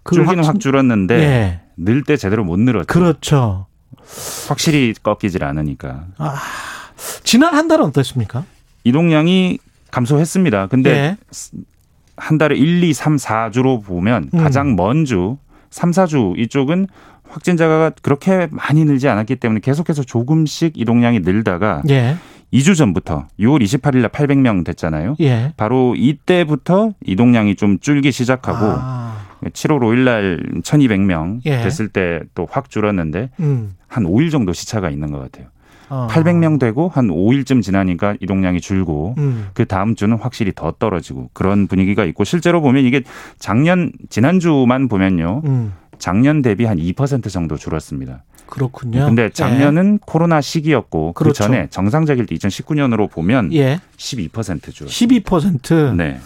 그 0.02 0.14
줄기는 0.14 0.44
확, 0.44 0.60
줄었는데 0.60 1.14
예. 1.18 1.60
늘때 1.76 2.16
제대로 2.16 2.44
못 2.44 2.58
늘었죠. 2.58 2.86
그렇죠. 2.86 3.66
확실히 4.48 4.94
꺾이질 5.02 5.44
않으니까. 5.44 6.06
아, 6.16 6.36
지난 7.24 7.54
한 7.54 7.68
달은 7.68 7.84
어떻습니까? 7.86 8.44
이동량이 8.84 9.58
감소했습니다. 9.90 10.68
근데 10.68 10.90
예. 10.90 11.16
한 12.16 12.38
달에 12.38 12.56
1, 12.56 12.82
2, 12.84 12.92
3, 12.92 13.16
4주로 13.16 13.84
보면 13.84 14.30
음. 14.32 14.38
가장 14.38 14.76
먼 14.76 15.04
주, 15.04 15.36
3, 15.70 15.90
4주 15.90 16.38
이쪽은 16.38 16.86
확진자가 17.28 17.90
그렇게 18.00 18.48
많이 18.50 18.84
늘지 18.84 19.08
않았기 19.08 19.36
때문에 19.36 19.60
계속해서 19.60 20.02
조금씩 20.02 20.78
이동량이 20.78 21.20
늘다가 21.20 21.82
예. 21.90 22.16
2주 22.52 22.74
전부터 22.76 23.26
6월 23.40 23.62
28일 23.62 23.98
날 23.98 24.10
800명 24.10 24.64
됐잖아요. 24.64 25.16
예. 25.20 25.52
바로 25.56 25.94
이때부터 25.96 26.92
이동량이 27.04 27.56
좀 27.56 27.78
줄기 27.78 28.10
시작하고 28.12 28.58
아. 28.78 29.18
7월 29.44 29.80
5일 29.80 29.98
날 30.04 30.42
1200명 30.62 31.40
예. 31.46 31.58
됐을 31.62 31.88
때 31.88 32.20
또 32.34 32.46
확 32.50 32.70
줄었는데 32.70 33.30
음. 33.40 33.74
한 33.86 34.04
5일 34.04 34.30
정도 34.30 34.52
시차가 34.52 34.90
있는 34.90 35.10
것 35.12 35.18
같아요. 35.20 35.48
어. 35.90 36.06
800명 36.10 36.58
되고 36.58 36.88
한 36.88 37.08
5일쯤 37.08 37.62
지나니까 37.62 38.16
이동량이 38.20 38.60
줄고 38.60 39.14
음. 39.18 39.48
그 39.54 39.64
다음 39.64 39.94
주는 39.94 40.16
확실히 40.18 40.52
더 40.54 40.72
떨어지고 40.72 41.30
그런 41.32 41.66
분위기가 41.66 42.04
있고 42.04 42.24
실제로 42.24 42.60
보면 42.60 42.84
이게 42.84 43.02
작년 43.38 43.92
지난주만 44.10 44.88
보면요. 44.88 45.42
음. 45.46 45.72
작년 45.98 46.42
대비 46.42 46.64
한 46.64 46.76
2% 46.78 47.30
정도 47.30 47.56
줄었습니다. 47.56 48.22
그렇군요. 48.48 49.06
근데 49.06 49.24
예. 49.24 49.30
작년은 49.30 49.94
예. 49.94 49.98
코로나 50.04 50.40
시기였고 50.40 51.12
그 51.12 51.24
그렇죠. 51.24 51.44
그 51.44 51.46
전에 51.46 51.66
정상적일 51.70 52.26
때 52.26 52.34
2019년으로 52.34 53.10
보면 53.10 53.52
예. 53.52 53.80
12% 53.96 54.72
줄. 54.72 54.86
12%. 54.86 55.96
네. 55.96 56.18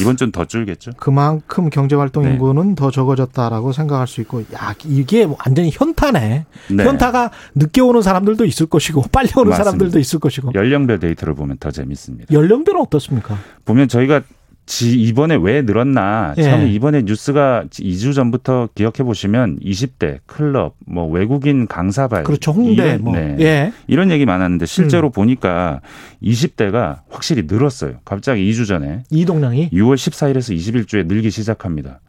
이번 0.00 0.16
주는 0.16 0.32
더 0.32 0.44
줄겠죠. 0.44 0.92
그만큼 0.96 1.70
경제 1.70 1.94
활동 1.96 2.24
네. 2.24 2.32
인구는 2.32 2.74
더 2.74 2.90
적어졌다라고 2.90 3.72
생각할 3.72 4.06
수 4.06 4.20
있고 4.22 4.42
야, 4.54 4.74
이게 4.84 5.24
완전히 5.24 5.70
현타네. 5.72 6.46
네. 6.70 6.84
현타가 6.84 7.30
늦게 7.54 7.80
오는 7.80 8.02
사람들도 8.02 8.44
있을 8.44 8.66
것이고 8.66 9.04
빨리 9.12 9.28
오는 9.36 9.50
맞습니다. 9.50 9.64
사람들도 9.64 9.98
있을 9.98 10.18
것이고. 10.18 10.52
연령별 10.54 10.98
데이터를 10.98 11.34
보면 11.34 11.58
더 11.58 11.70
재밌습니다. 11.70 12.32
연령별은 12.32 12.80
어떻습니까? 12.80 13.36
보면 13.64 13.88
저희가 13.88 14.22
지 14.68 14.92
이번에 14.92 15.38
왜 15.40 15.62
늘었나? 15.62 16.34
예. 16.36 16.42
처음에 16.42 16.70
이번에 16.70 17.00
뉴스가 17.00 17.64
2주 17.70 18.14
전부터 18.14 18.68
기억해 18.74 19.02
보시면 19.02 19.60
20대 19.60 20.18
클럽, 20.26 20.74
뭐 20.86 21.06
외국인 21.08 21.66
강사발, 21.66 22.24
그렇죠 22.24 22.52
홍대, 22.52 22.84
이런, 22.84 23.02
뭐. 23.02 23.16
네. 23.16 23.36
예. 23.40 23.72
이런 23.86 24.10
얘기 24.10 24.26
많았는데 24.26 24.66
실제로 24.66 25.08
음. 25.08 25.12
보니까 25.12 25.80
20대가 26.22 27.00
확실히 27.08 27.44
늘었어요. 27.46 27.94
갑자기 28.04 28.48
2주 28.50 28.66
전에 28.66 29.04
이동량이 29.10 29.70
6월 29.70 29.94
14일에서 29.94 30.54
21주에 30.54 31.06
늘기 31.06 31.30
시작합니다. 31.30 32.00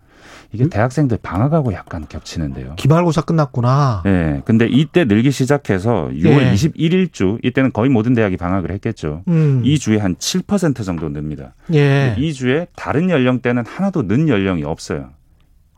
이게 0.52 0.64
음? 0.64 0.70
대학생들 0.70 1.20
방학하고 1.22 1.74
약간 1.74 2.08
겹치는데요. 2.08 2.74
기말고사 2.76 3.22
끝났구나. 3.22 4.02
네. 4.04 4.42
근데 4.46 4.68
이때 4.68 5.06
늘기 5.06 5.32
시작해서 5.32 6.10
6월 6.12 6.42
예. 6.42 6.54
21일 6.54 7.14
주 7.14 7.38
이때는 7.44 7.72
거의 7.72 7.90
모든 7.90 8.14
대학이 8.14 8.38
방학을 8.38 8.72
했겠죠. 8.72 9.24
음. 9.28 9.62
이 9.64 9.78
주에 9.78 9.98
한 9.98 10.16
7% 10.16 10.84
정도 10.84 11.08
늡니다. 11.10 11.54
예. 11.74 12.16
이 12.18 12.34
주에 12.34 12.68
다른 12.76 13.10
연령대는 13.10 13.66
하나도 13.66 14.04
는 14.04 14.28
연령이 14.28 14.64
없어요. 14.64 15.12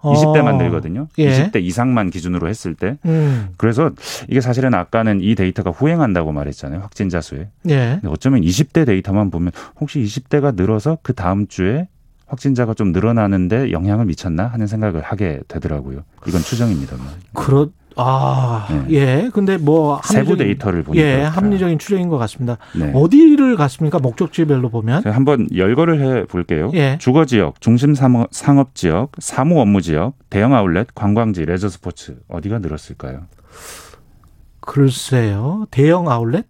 20대만 0.01 0.55
어. 0.55 0.57
늘거든요. 0.57 1.07
예. 1.19 1.29
20대 1.31 1.61
이상만 1.61 2.09
기준으로 2.09 2.47
했을 2.47 2.73
때. 2.73 2.97
음. 3.05 3.49
그래서 3.57 3.91
이게 4.29 4.41
사실은 4.41 4.73
아까는 4.73 5.21
이 5.21 5.35
데이터가 5.35 5.69
후행한다고 5.69 6.31
말했잖아요. 6.31 6.79
확진자 6.81 7.21
수에. 7.21 7.49
예. 7.69 7.99
어쩌면 8.05 8.41
20대 8.41 8.85
데이터만 8.85 9.29
보면 9.29 9.51
혹시 9.79 9.99
20대가 9.99 10.55
늘어서 10.55 10.97
그 11.03 11.13
다음 11.13 11.47
주에 11.47 11.87
확진자가 12.31 12.73
좀 12.73 12.93
늘어나는데 12.93 13.71
영향을 13.71 14.05
미쳤나 14.05 14.47
하는 14.47 14.65
생각을 14.65 15.01
하게 15.01 15.41
되더라고요. 15.49 16.03
이건 16.25 16.41
추정입니다만. 16.41 17.05
그렇 17.33 17.69
아, 17.97 18.67
네. 18.87 18.95
예. 18.95 19.29
근데 19.33 19.57
뭐 19.57 19.99
세부 20.05 20.37
데이터를 20.37 20.81
보니까 20.81 21.05
예, 21.05 21.23
합리적인 21.23 21.77
추정인 21.77 22.07
것 22.07 22.17
같습니다. 22.19 22.57
네. 22.73 22.89
어디를 22.95 23.57
갔습니까? 23.57 23.99
목적지별로 23.99 24.69
보면 24.69 25.03
한번 25.05 25.49
열거를 25.53 25.99
해 25.99 26.25
볼게요. 26.25 26.71
예. 26.73 26.97
주거 27.01 27.25
지역, 27.25 27.59
중심 27.59 27.93
상업 27.93 28.75
지역, 28.75 29.11
사무 29.19 29.59
업무 29.59 29.81
지역, 29.81 30.13
대형 30.29 30.53
아울렛, 30.55 30.95
관광지, 30.95 31.43
레저 31.45 31.67
스포츠 31.67 32.17
어디가 32.29 32.59
늘었을까요? 32.59 33.25
글쎄요. 34.61 35.65
대형 35.69 36.09
아울렛? 36.09 36.45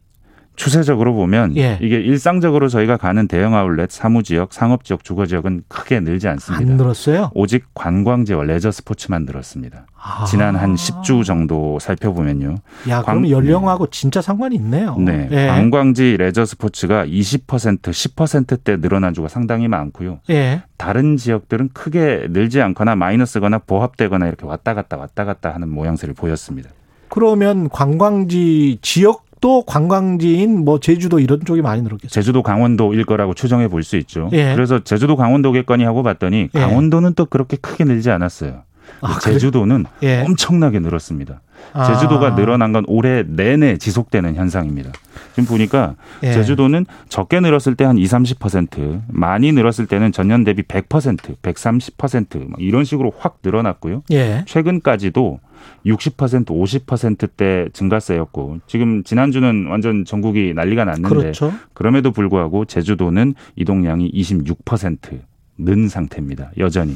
추세적으로 0.62 1.16
보면 1.16 1.58
예. 1.58 1.80
이게 1.82 1.96
일상적으로 2.00 2.68
저희가 2.68 2.96
가는 2.96 3.28
대형 3.28 3.56
아울렛, 3.56 3.90
사무 3.90 4.22
지역, 4.22 4.54
상업 4.54 4.84
지역, 4.84 5.04
주거 5.04 5.26
지역은 5.26 5.64
크게 5.68 6.02
늘지 6.02 6.28
않습니다. 6.28 6.72
안 6.72 6.78
늘었어요? 6.78 7.32
오직 7.34 7.66
관광지와 7.74 8.44
레저 8.44 8.70
스포츠만 8.70 9.26
늘었습니다. 9.26 9.88
아. 10.00 10.24
지난 10.26 10.56
한 10.56 10.76
10주 10.76 11.26
정도 11.26 11.80
살펴보면요. 11.80 12.58
야, 12.90 13.02
그럼 13.02 13.28
연령하고 13.28 13.88
진짜 13.88 14.22
상관이 14.22 14.56
있네요. 14.58 14.96
네. 15.00 15.28
예. 15.32 15.48
관광지 15.48 16.18
레저 16.18 16.46
스포츠가 16.46 17.08
20% 17.08 17.82
10%대 17.82 18.80
늘어난 18.80 19.16
주가 19.16 19.30
상당히 19.30 19.68
많고요. 19.68 20.20
예. 20.30 20.62
다른 20.78 21.18
지역들은 21.18 21.70
크게 21.74 22.28
늘지 22.30 22.62
않거나 22.62 22.96
마이너스거나 22.96 23.58
보합되거나 23.66 24.28
이렇게 24.28 24.46
왔다 24.46 24.76
갔다 24.76 24.96
왔다 24.96 25.26
갔다 25.26 25.56
하는 25.56 25.70
모양새를 25.70 26.14
보였습니다. 26.14 26.70
그러면 27.10 27.68
관광지 27.68 28.78
지역 28.84 29.31
또 29.42 29.64
관광지인 29.64 30.64
뭐 30.64 30.80
제주도 30.80 31.20
이런 31.20 31.44
쪽이 31.44 31.62
많이 31.62 31.82
늘었겠죠. 31.82 32.08
제주도 32.14 32.44
강원도일 32.44 33.04
거라고 33.06 33.34
추정해 33.34 33.68
볼 33.68 33.82
수 33.84 33.98
있죠. 33.98 34.30
예. 34.32 34.54
그래서 34.54 34.84
제주도 34.84 35.16
강원도겠거니 35.16 35.84
하고 35.84 36.04
봤더니 36.04 36.50
예. 36.54 36.60
강원도는 36.60 37.10
예. 37.10 37.14
또 37.16 37.26
그렇게 37.26 37.58
크게 37.58 37.84
늘지 37.84 38.12
않았어요. 38.12 38.62
아, 39.02 39.18
제주도는 39.20 39.86
예. 40.04 40.22
엄청나게 40.22 40.80
늘었습니다. 40.80 41.42
아. 41.74 41.86
제주도가 41.86 42.36
늘어난 42.36 42.72
건 42.72 42.84
올해 42.88 43.24
내내 43.28 43.78
지속되는 43.78 44.36
현상입니다. 44.36 44.92
지금 45.34 45.46
보니까 45.46 45.96
예. 46.24 46.34
제주도는 46.34 46.86
적게 47.10 47.40
늘었을 47.40 47.76
때 47.76 47.86
한 47.86 47.98
20, 47.98 48.40
30%, 48.40 49.02
많이 49.08 49.52
늘었을 49.52 49.86
때는 49.88 50.12
전년 50.12 50.44
대비 50.44 50.62
100%, 50.64 51.36
130% 51.42 52.54
이런 52.60 52.84
식으로 52.84 53.12
확 53.18 53.40
늘어났고요. 53.44 54.04
예. 54.12 54.44
최근까지도 54.48 55.40
60% 55.86 56.46
50%대 56.46 57.70
증가세였고 57.74 58.60
지금 58.68 59.04
지난주는 59.04 59.68
완전 59.68 60.06
전국이 60.06 60.54
난리가 60.56 60.86
났는데 60.86 61.10
그렇죠. 61.10 61.54
그럼에도 61.74 62.12
불구하고 62.12 62.66
제주도는 62.66 63.36
이동량이 63.56 64.12
26%는 64.12 65.88
상태입니다. 65.90 66.52
여전히. 66.58 66.96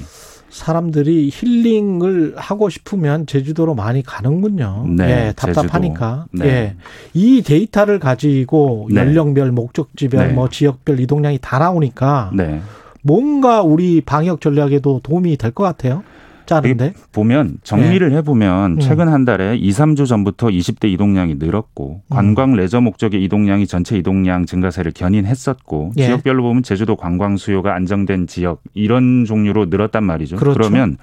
사람들이 0.56 1.30
힐링을 1.34 2.36
하고 2.38 2.70
싶으면 2.70 3.26
제주도로 3.26 3.76
많이 3.76 4.02
가는군요. 4.02 4.86
네, 4.88 5.28
예, 5.28 5.34
답답하니까. 5.36 6.28
네. 6.32 6.46
예. 6.46 6.76
이 7.14 7.42
데이터를 7.42 8.00
가지고 8.00 8.88
네. 8.90 9.02
연령별, 9.02 9.52
목적지별, 9.52 10.30
네. 10.30 10.34
뭐 10.34 10.48
지역별 10.48 11.02
이동량이 11.02 11.40
다 11.42 11.60
나오니까 11.60 12.32
네. 12.34 12.62
뭔가 13.02 13.62
우리 13.64 14.00
방역 14.00 14.40
전략에도 14.40 15.02
도움이 15.04 15.36
될 15.36 15.52
것 15.52 15.64
같아요. 15.66 16.04
짜는데 16.46 16.94
보면 17.12 17.58
정리를 17.64 18.10
네. 18.10 18.18
해보면 18.18 18.72
음. 18.74 18.80
최근 18.80 19.08
한 19.08 19.26
달에 19.26 19.58
2, 19.58 19.70
3주 19.72 20.08
전부터 20.08 20.48
20대 20.48 20.86
이동량이 20.92 21.36
늘었고 21.36 22.02
음. 22.06 22.10
관광 22.10 22.54
레저 22.54 22.82
목적의 22.82 23.24
이동량이 23.24 23.68
전체 23.68 23.98
이동량 23.98 24.46
증가세를 24.46 24.92
견인했었고 24.94 25.94
예. 25.98 26.06
지역별로 26.06 26.44
보면 26.44 26.64
제주도 26.64 26.96
관광 26.96 27.38
수요가 27.38 27.76
안정된 27.76 28.28
지역 28.28 28.62
이런 28.74 29.26
종류로 29.26 29.66
늘었단 29.66 30.04
말이죠. 30.04 30.38
그렇죠. 30.38 30.58
그러면 30.58 30.98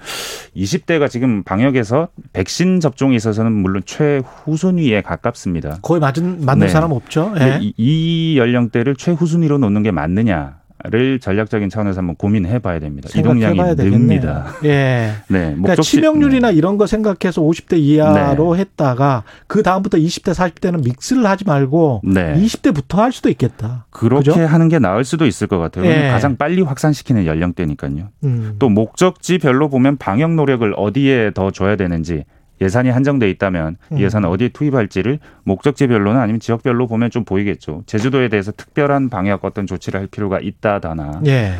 20대가 0.55 1.09
지금 1.09 1.43
방역에서 1.43 2.09
백신 2.33 2.79
접종에 2.79 3.15
있어서는 3.15 3.51
물론 3.51 3.81
최후순위에 3.85 5.01
가깝습니다. 5.01 5.79
거의 5.81 5.99
맞은 5.99 6.45
맞는 6.45 6.67
네. 6.67 6.71
사람 6.71 6.91
없죠. 6.91 7.33
예. 7.39 7.59
이, 7.61 7.73
이 7.77 8.37
연령대를 8.37 8.95
최후순위로 8.95 9.57
놓는 9.57 9.83
게 9.83 9.91
맞느냐? 9.91 10.62
를 10.85 11.17
전략적인 11.17 11.69
차원에서 11.69 11.99
한번 11.99 12.17
고민해 12.17 12.59
봐야 12.59 12.77
됩니다. 12.77 13.07
이동량이 13.15 13.57
늡니다. 13.77 14.47
예. 14.65 15.13
네. 15.29 15.55
그러니까 15.55 15.77
치명률이나 15.77 16.51
네. 16.51 16.57
이런 16.57 16.77
거 16.77 16.87
생각해서 16.87 17.41
50대 17.41 17.77
이하로 17.77 18.55
네. 18.55 18.61
했다가 18.61 19.23
그 19.47 19.63
다음부터 19.63 19.97
20대, 19.97 20.33
40대는 20.33 20.83
믹스를 20.83 21.25
하지 21.25 21.45
말고 21.45 22.01
네. 22.03 22.33
20대부터 22.35 22.97
할 22.97 23.13
수도 23.13 23.29
있겠다. 23.29 23.85
그렇게 23.91 24.31
그죠? 24.31 24.45
하는 24.45 24.67
게 24.67 24.77
나을 24.77 25.05
수도 25.05 25.25
있을 25.25 25.47
것 25.47 25.57
같아요. 25.57 25.85
예. 25.85 26.09
가장 26.09 26.35
빨리 26.35 26.61
확산시키는 26.61 27.27
연령대니까요. 27.27 28.09
음. 28.25 28.55
또 28.59 28.67
목적지별로 28.67 29.69
보면 29.69 29.95
방역 29.95 30.33
노력을 30.33 30.73
어디에 30.75 31.31
더 31.33 31.51
줘야 31.51 31.77
되는지 31.77 32.25
예산이 32.61 32.89
한정돼 32.89 33.29
있다면 33.31 33.77
이 33.91 33.95
음. 33.95 33.99
예산을 33.99 34.29
어디에 34.29 34.49
투입할지를 34.49 35.19
목적지별로는 35.43 36.19
아니면 36.19 36.39
지역별로 36.39 36.87
보면 36.87 37.09
좀 37.09 37.25
보이겠죠. 37.25 37.83
제주도에 37.85 38.29
대해서 38.29 38.51
특별한 38.51 39.09
방역 39.09 39.43
어떤 39.45 39.65
조치를 39.67 39.99
할 39.99 40.07
필요가 40.07 40.39
있다다나. 40.39 41.21
예. 41.25 41.53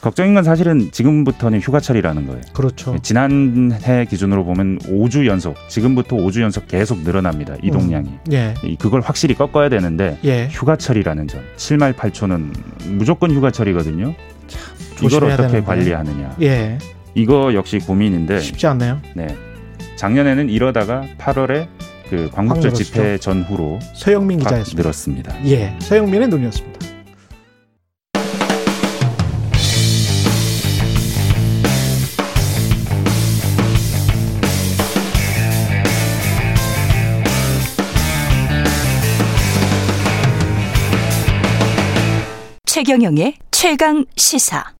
걱정인 0.00 0.34
건 0.34 0.44
사실은 0.44 0.90
지금부터는 0.92 1.60
휴가철이라는 1.60 2.26
거예요. 2.28 2.40
그렇죠. 2.52 2.96
지난해 3.02 4.04
기준으로 4.08 4.44
보면 4.44 4.78
5주 4.78 5.26
연속, 5.26 5.56
지금부터 5.68 6.16
5주 6.16 6.40
연속 6.40 6.68
계속 6.68 7.00
늘어납니다. 7.00 7.56
이동량이. 7.62 8.08
음. 8.08 8.18
예. 8.32 8.54
그걸 8.78 9.00
확실히 9.00 9.34
꺾어야 9.34 9.68
되는데 9.68 10.18
예. 10.24 10.48
휴가철이라는 10.50 11.26
점. 11.26 11.40
7말 11.56 11.94
8초는 11.94 12.52
무조건 12.96 13.32
휴가철이거든요. 13.32 14.14
참, 14.46 14.62
이걸 15.04 15.24
어떻게 15.24 15.36
되는데. 15.48 15.62
관리하느냐. 15.64 16.36
예. 16.42 16.78
이거 17.14 17.52
역시 17.54 17.78
고민인데 17.80 18.38
쉽지 18.38 18.66
않네요. 18.68 19.00
네. 19.14 19.26
작년에는 19.98 20.48
이러다가 20.48 21.04
8월에 21.18 21.66
그 22.08 22.30
광복절 22.32 22.72
집회 22.72 23.18
전후로 23.18 23.80
서영민 23.94 24.38
기자였습니다. 24.38 24.82
늘었습니다. 24.82 25.44
예, 25.46 25.76
서영민의 25.80 26.28
눈이었습니다. 26.28 26.78
최경영의 42.66 43.34
최강 43.50 44.04
시사. 44.16 44.77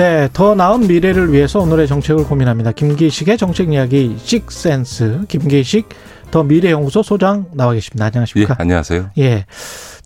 네, 0.00 0.30
더 0.32 0.54
나은 0.54 0.88
미래를 0.88 1.30
위해서 1.30 1.60
오늘의 1.60 1.86
정책을 1.86 2.24
고민합니다. 2.24 2.72
김기식의 2.72 3.36
정책 3.36 3.70
이야기 3.70 4.16
식센스 4.16 5.26
김기식 5.28 5.90
더 6.30 6.42
미래연구소 6.42 7.02
소장 7.02 7.44
나와 7.52 7.74
계십니다. 7.74 8.06
안녕하십니까? 8.06 8.54
예, 8.58 8.62
안녕하세요. 8.62 9.10
예. 9.18 9.44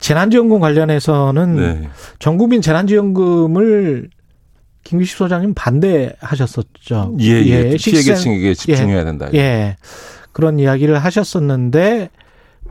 재난지원금 0.00 0.58
관련해서는 0.58 1.54
네. 1.54 1.88
전국민 2.18 2.60
재난지원금을 2.60 4.10
김기식 4.82 5.16
소장님 5.16 5.54
반대하셨었죠. 5.54 7.14
예, 7.20 7.26
예. 7.26 7.70
예. 7.70 7.76
피해 7.76 8.02
계층에게 8.02 8.54
집중해야 8.54 8.98
예. 8.98 9.04
된다. 9.04 9.28
예. 9.34 9.76
그런 10.32 10.58
이야기를 10.58 10.98
하셨었는데 10.98 12.10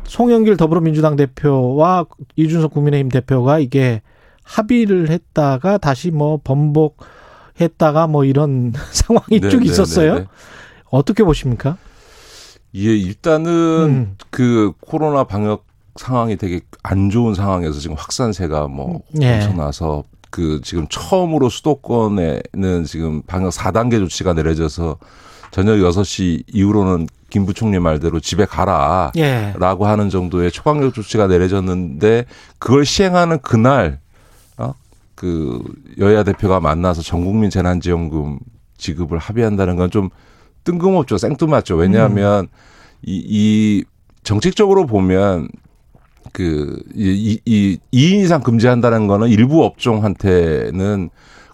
송영길 0.03 0.57
더불어민주당 0.57 1.15
대표와 1.15 2.03
이준석 2.35 2.73
국민의힘 2.73 3.07
대표가 3.07 3.59
이게 3.59 4.01
합의를 4.43 5.09
했다가 5.09 5.77
다시 5.77 6.11
뭐 6.11 6.39
번복했다가 6.43 8.07
뭐 8.07 8.25
이런 8.25 8.73
상황이 8.91 9.39
네, 9.39 9.49
쭉 9.49 9.59
네, 9.59 9.65
있었어요. 9.65 10.13
네, 10.15 10.19
네, 10.21 10.27
어떻게 10.89 11.23
보십니까? 11.23 11.77
예, 12.75 12.95
일단은 12.95 13.51
음. 13.51 14.17
그 14.29 14.73
코로나 14.81 15.23
방역 15.23 15.65
상황이 15.95 16.37
되게 16.37 16.61
안 16.81 17.09
좋은 17.09 17.35
상황에서 17.35 17.79
지금 17.79 17.95
확산세가 17.95 18.67
뭐 18.67 19.01
예. 19.21 19.35
엄청나서 19.35 20.03
그 20.31 20.59
지금 20.63 20.87
처음으로 20.89 21.49
수도권에는 21.49 22.85
지금 22.87 23.21
방역 23.21 23.51
4단계 23.51 23.99
조치가 23.99 24.33
내려져서 24.33 24.97
저녁 25.51 25.75
6시 25.75 26.45
이후로는 26.51 27.07
김 27.29 27.45
부총리 27.45 27.77
말대로 27.77 28.19
집에 28.19 28.45
가라. 28.45 29.11
예. 29.17 29.53
라고 29.57 29.85
하는 29.85 30.09
정도의 30.09 30.51
초강력 30.51 30.95
조치가 30.95 31.27
내려졌는데 31.27 32.25
그걸 32.57 32.85
시행하는 32.85 33.39
그날 33.41 33.99
그 35.15 35.61
여야 35.99 36.23
대표가 36.23 36.59
만나서 36.59 37.01
전국민 37.01 37.49
재난지원금 37.49 38.39
지급을 38.77 39.17
합의한다는 39.17 39.75
건 39.75 39.89
좀 39.89 40.09
뜬금없죠. 40.63 41.17
생뚱맞죠. 41.17 41.75
왜냐하면 41.75 42.45
음. 42.45 42.47
이, 43.03 43.23
이 43.25 43.83
정책적으로 44.23 44.85
보면 44.85 45.49
그, 46.31 46.81
이, 46.95 47.39
이, 47.45 47.77
2인 47.93 48.23
이상 48.23 48.41
금지한다는 48.41 49.07
거는 49.07 49.27
일부 49.27 49.63
업종한테는 49.65 51.09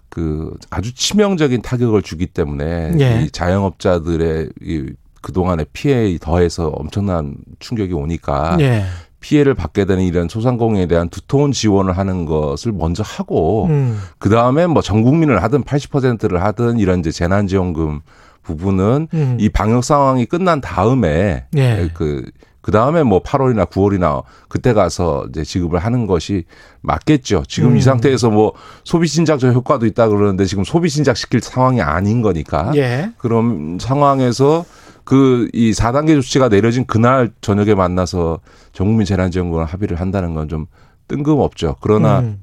그 0.08 0.54
아주 0.70 0.94
치명적인 0.94 1.62
타격을 1.62 2.02
주기 2.02 2.26
때문에 2.26 2.94
예. 2.98 3.22
이 3.22 3.30
자영업자들의 3.30 4.50
이 4.62 4.92
그동안의 5.22 5.66
피해에 5.72 6.18
더해서 6.18 6.68
엄청난 6.68 7.36
충격이 7.58 7.92
오니까 7.92 8.56
예. 8.60 8.84
피해를 9.20 9.54
받게 9.54 9.84
되는 9.84 10.02
이런 10.02 10.28
소상공인에 10.28 10.86
대한 10.86 11.08
두터운 11.08 11.52
지원을 11.52 11.96
하는 11.96 12.24
것을 12.24 12.72
먼저 12.72 13.02
하고 13.04 13.66
음. 13.66 13.98
그 14.18 14.28
다음에 14.28 14.66
뭐 14.66 14.82
전 14.82 15.02
국민을 15.02 15.42
하든 15.42 15.62
80%를 15.64 16.42
하든 16.42 16.78
이런 16.78 17.00
이제 17.00 17.12
재난 17.12 17.46
지원금 17.46 18.00
부분은 18.42 19.08
음. 19.14 19.36
이 19.38 19.48
방역 19.48 19.84
상황이 19.84 20.24
끝난 20.26 20.60
다음에 20.60 21.44
예. 21.56 21.90
그, 21.94 22.24
그 22.60 22.72
다음에 22.72 23.02
뭐 23.02 23.22
8월이나 23.22 23.68
9월이나 23.70 24.22
그때 24.48 24.72
가서 24.72 25.26
이제 25.28 25.44
지급을 25.44 25.78
하는 25.78 26.06
것이 26.06 26.44
맞겠죠. 26.80 27.44
지금 27.46 27.72
음. 27.72 27.76
이 27.76 27.82
상태에서 27.82 28.30
뭐 28.30 28.52
소비 28.84 29.06
신작적 29.06 29.54
효과도 29.54 29.86
있다 29.86 30.08
그러는데 30.08 30.44
지금 30.46 30.64
소비 30.64 30.88
신작 30.88 31.16
시킬 31.16 31.40
상황이 31.40 31.80
아닌 31.80 32.22
거니까. 32.22 32.72
예. 32.74 33.12
그런 33.18 33.78
상황에서 33.80 34.64
그 35.10 35.48
이 35.52 35.72
4단계 35.72 36.14
조치가 36.14 36.48
내려진 36.48 36.86
그날 36.86 37.32
저녁에 37.40 37.74
만나서 37.74 38.38
전국민 38.72 39.04
재난지원금 39.04 39.64
합의를 39.64 39.98
한다는 39.98 40.34
건 40.34 40.46
좀 40.48 40.66
뜬금없죠. 41.08 41.76
그러나 41.80 42.20
음. 42.20 42.40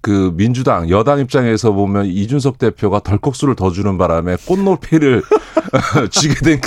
그 0.00 0.32
민주당 0.34 0.88
여당 0.88 1.18
입장에서 1.20 1.72
보면 1.72 2.06
이준석 2.06 2.56
대표가 2.56 3.00
덜컥 3.00 3.36
수를 3.36 3.54
더 3.54 3.70
주는 3.70 3.98
바람에 3.98 4.36
꽃놀이를 4.46 5.22
쥐게 6.10 6.34
된 6.36 6.60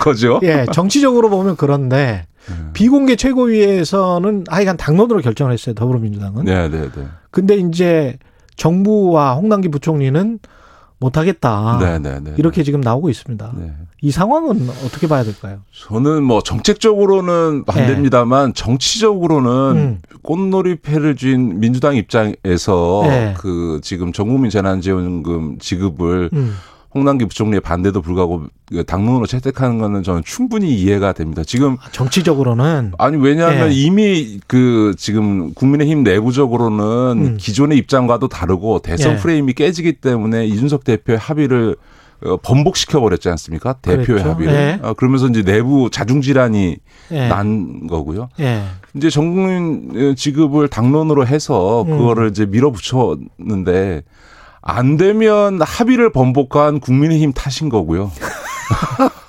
거죠. 0.00 0.38
예, 0.44 0.66
정치적으로 0.72 1.28
보면 1.28 1.56
그런데 1.56 2.26
음. 2.48 2.70
비공개 2.72 3.16
최고위에서는 3.16 4.44
하여간 4.48 4.76
당론으로 4.76 5.20
결정을 5.20 5.52
했어요. 5.52 5.74
더불어민주당은. 5.74 6.44
네, 6.44 6.68
네, 6.68 6.82
네. 6.82 7.06
근데 7.32 7.56
이제 7.56 8.18
정부와 8.56 9.34
홍남기 9.34 9.68
부총리는 9.68 10.38
못하겠다. 11.00 11.78
네네네. 11.80 12.34
이렇게 12.36 12.62
지금 12.62 12.80
나오고 12.80 13.08
있습니다. 13.08 13.52
네. 13.56 13.72
이 14.02 14.10
상황은 14.10 14.68
어떻게 14.84 15.08
봐야 15.08 15.24
될까요? 15.24 15.60
저는 15.72 16.22
뭐 16.22 16.42
정책적으로는 16.42 17.64
반대입니다만 17.64 18.52
네. 18.52 18.52
정치적으로는 18.54 19.50
음. 19.76 20.02
꽃놀이패를 20.22 21.16
쥔 21.16 21.58
민주당 21.58 21.96
입장에서 21.96 23.02
네. 23.04 23.34
그 23.38 23.80
지금 23.82 24.12
전국민 24.12 24.50
재난지원금 24.50 25.58
지급을 25.58 26.30
음. 26.34 26.54
홍남기 26.92 27.24
부총리의 27.26 27.60
반대도 27.60 28.02
불구하고 28.02 28.46
그 28.68 28.84
당론으로 28.84 29.26
채택하는 29.26 29.78
거는 29.78 30.02
저는 30.02 30.22
충분히 30.24 30.74
이해가 30.74 31.12
됩니다. 31.12 31.42
지금 31.44 31.76
아, 31.80 31.90
정치적으로는 31.92 32.92
아니 32.98 33.16
왜냐하면 33.16 33.68
네. 33.68 33.74
이미 33.74 34.40
그 34.46 34.94
지금 34.98 35.54
국민의힘 35.54 36.02
내부적으로는 36.02 36.84
음. 37.26 37.36
기존의 37.38 37.78
입장과도 37.78 38.28
다르고 38.28 38.80
대선 38.80 39.14
네. 39.14 39.18
프레임이 39.18 39.52
깨지기 39.52 39.94
때문에 39.94 40.46
이준석 40.46 40.84
대표의 40.84 41.18
합의를 41.18 41.76
어, 42.24 42.36
번복시켜 42.36 43.00
버렸지 43.00 43.28
않습니까? 43.30 43.74
대표의 43.74 44.06
그렇죠. 44.06 44.30
합의를. 44.30 44.52
네. 44.52 44.78
어, 44.82 44.92
그러면서 44.92 45.26
이제 45.28 45.42
내부 45.42 45.88
자중 45.90 46.20
질환이 46.20 46.76
네. 47.08 47.28
난 47.28 47.86
거고요. 47.86 48.28
네. 48.36 48.62
이제 48.94 49.08
전국민 49.08 50.14
지급을 50.16 50.68
당론으로 50.68 51.26
해서 51.26 51.82
음. 51.82 51.90
그거를 51.98 52.30
이제 52.30 52.44
밀어붙였는데 52.46 54.02
안 54.62 54.96
되면 54.96 55.60
합의를 55.62 56.12
번복한 56.12 56.80
국민의힘 56.80 57.32
탓인 57.32 57.68
거고요. 57.70 58.10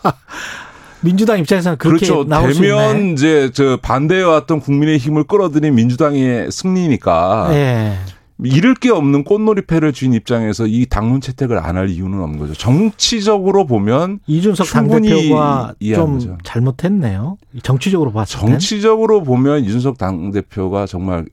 민주당 1.04 1.40
입장에서는 1.40 1.78
그렇게 1.78 2.06
그렇죠. 2.06 2.28
나올 2.30 2.54
되면 2.54 3.14
이제 3.14 3.50
저 3.54 3.78
반대해 3.82 4.22
왔던 4.22 4.60
국민의힘을 4.60 5.24
끌어들인 5.24 5.74
민주당의 5.76 6.52
승리니까. 6.52 7.48
네. 7.50 7.98
잃을 8.44 8.74
게 8.74 8.90
없는 8.90 9.24
꽃놀이패를 9.24 9.94
쥔 9.94 10.14
입장에서 10.14 10.66
이 10.66 10.88
당론 10.88 11.22
채택을 11.22 11.60
안 11.60 11.78
할 11.78 11.90
이유는 11.90 12.20
없는 12.22 12.40
거죠. 12.40 12.54
정치적으로 12.56 13.68
보면 13.68 14.20
이준석 14.26 14.68
당대표가 14.68 15.74
좀 15.96 16.38
잘못했네요. 16.44 17.38
정치적으로 17.62 18.12
봤을 18.12 18.40
때 18.40 18.46
정치적으로 18.48 19.22
보면 19.24 19.64
이준석 19.64 19.98
당대표가 20.00 20.88
정말 20.88 21.26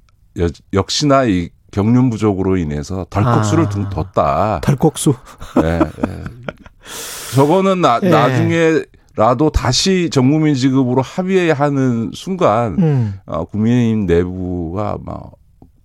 역시나 0.74 1.24
이 1.24 1.48
경륜 1.70 2.10
부족으로 2.10 2.56
인해서 2.56 3.06
덜컥수를 3.10 3.66
아, 3.66 3.88
뒀다. 3.90 4.60
덜컥수. 4.62 5.14
네, 5.60 5.78
네. 5.78 6.24
저거는 7.34 7.80
나, 7.80 8.00
네. 8.00 8.08
나중에라도 8.10 9.50
다시 9.52 10.08
전국민 10.10 10.54
지급으로 10.54 11.02
합의해야 11.02 11.54
하는 11.54 12.10
순간 12.14 12.76
음. 12.78 13.14
어, 13.26 13.44
국민의힘 13.44 14.06
내부가 14.06 14.96
막 15.04 15.32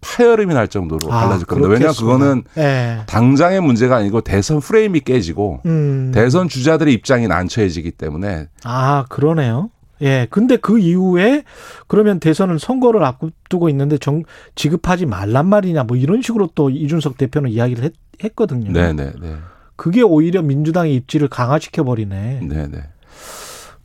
파열음이 0.01 0.53
날 0.53 0.67
정도로 0.67 1.11
아, 1.11 1.21
달라질 1.21 1.45
겁니다. 1.47 1.69
왜냐하면 1.69 1.95
그거는 1.95 2.43
네. 2.55 3.01
당장의 3.07 3.61
문제가 3.61 3.97
아니고 3.97 4.21
대선 4.21 4.59
프레임이 4.59 4.99
깨지고 5.01 5.61
음. 5.65 6.11
대선 6.13 6.49
주자들의 6.49 6.93
입장이 6.93 7.27
난처해지기 7.27 7.91
때문에 7.91 8.47
아 8.63 9.05
그러네요. 9.09 9.69
예. 10.03 10.27
근데 10.29 10.57
그 10.57 10.79
이후에 10.79 11.43
그러면 11.87 12.19
대선을 12.19 12.59
선거를 12.59 13.03
앞두고 13.03 13.69
있는데 13.69 13.97
정, 13.97 14.23
지급하지 14.55 15.05
말란 15.05 15.47
말이냐 15.47 15.83
뭐 15.83 15.97
이런 15.97 16.21
식으로 16.21 16.49
또 16.53 16.69
이준석 16.69 17.17
대표는 17.17 17.49
이야기를 17.49 17.83
했, 17.83 17.93
했거든요. 18.23 18.71
네네 18.71 19.13
네. 19.21 19.35
그게 19.75 20.01
오히려 20.01 20.41
민주당의 20.41 20.93
입지를 20.95 21.27
강화시켜 21.29 21.83
버리네. 21.83 22.41
네네. 22.41 22.83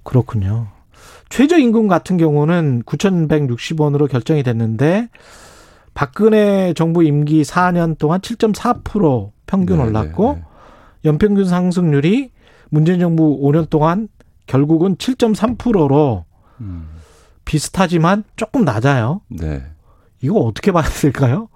그렇군요. 0.02 0.68
최저임금 1.28 1.88
같은 1.88 2.16
경우는 2.16 2.82
9,160원으로 2.84 4.08
결정이 4.08 4.42
됐는데 4.42 5.08
박근혜 5.94 6.72
정부 6.74 7.04
임기 7.04 7.42
4년 7.42 7.98
동안 7.98 8.20
7.4% 8.20 9.30
평균 9.46 9.78
네네. 9.78 9.88
올랐고 9.88 10.38
연평균 11.04 11.44
상승률이 11.44 12.30
문재인 12.70 13.00
정부 13.00 13.40
5년 13.42 13.68
동안 13.68 14.08
결국은 14.48 14.96
7.3%로 14.96 16.24
음. 16.60 16.88
비슷하지만 17.44 18.24
조금 18.34 18.64
낮아요. 18.64 19.20
네. 19.28 19.62
이거 20.20 20.40
어떻게 20.40 20.72
봐야 20.72 20.88
될까요? 20.88 21.48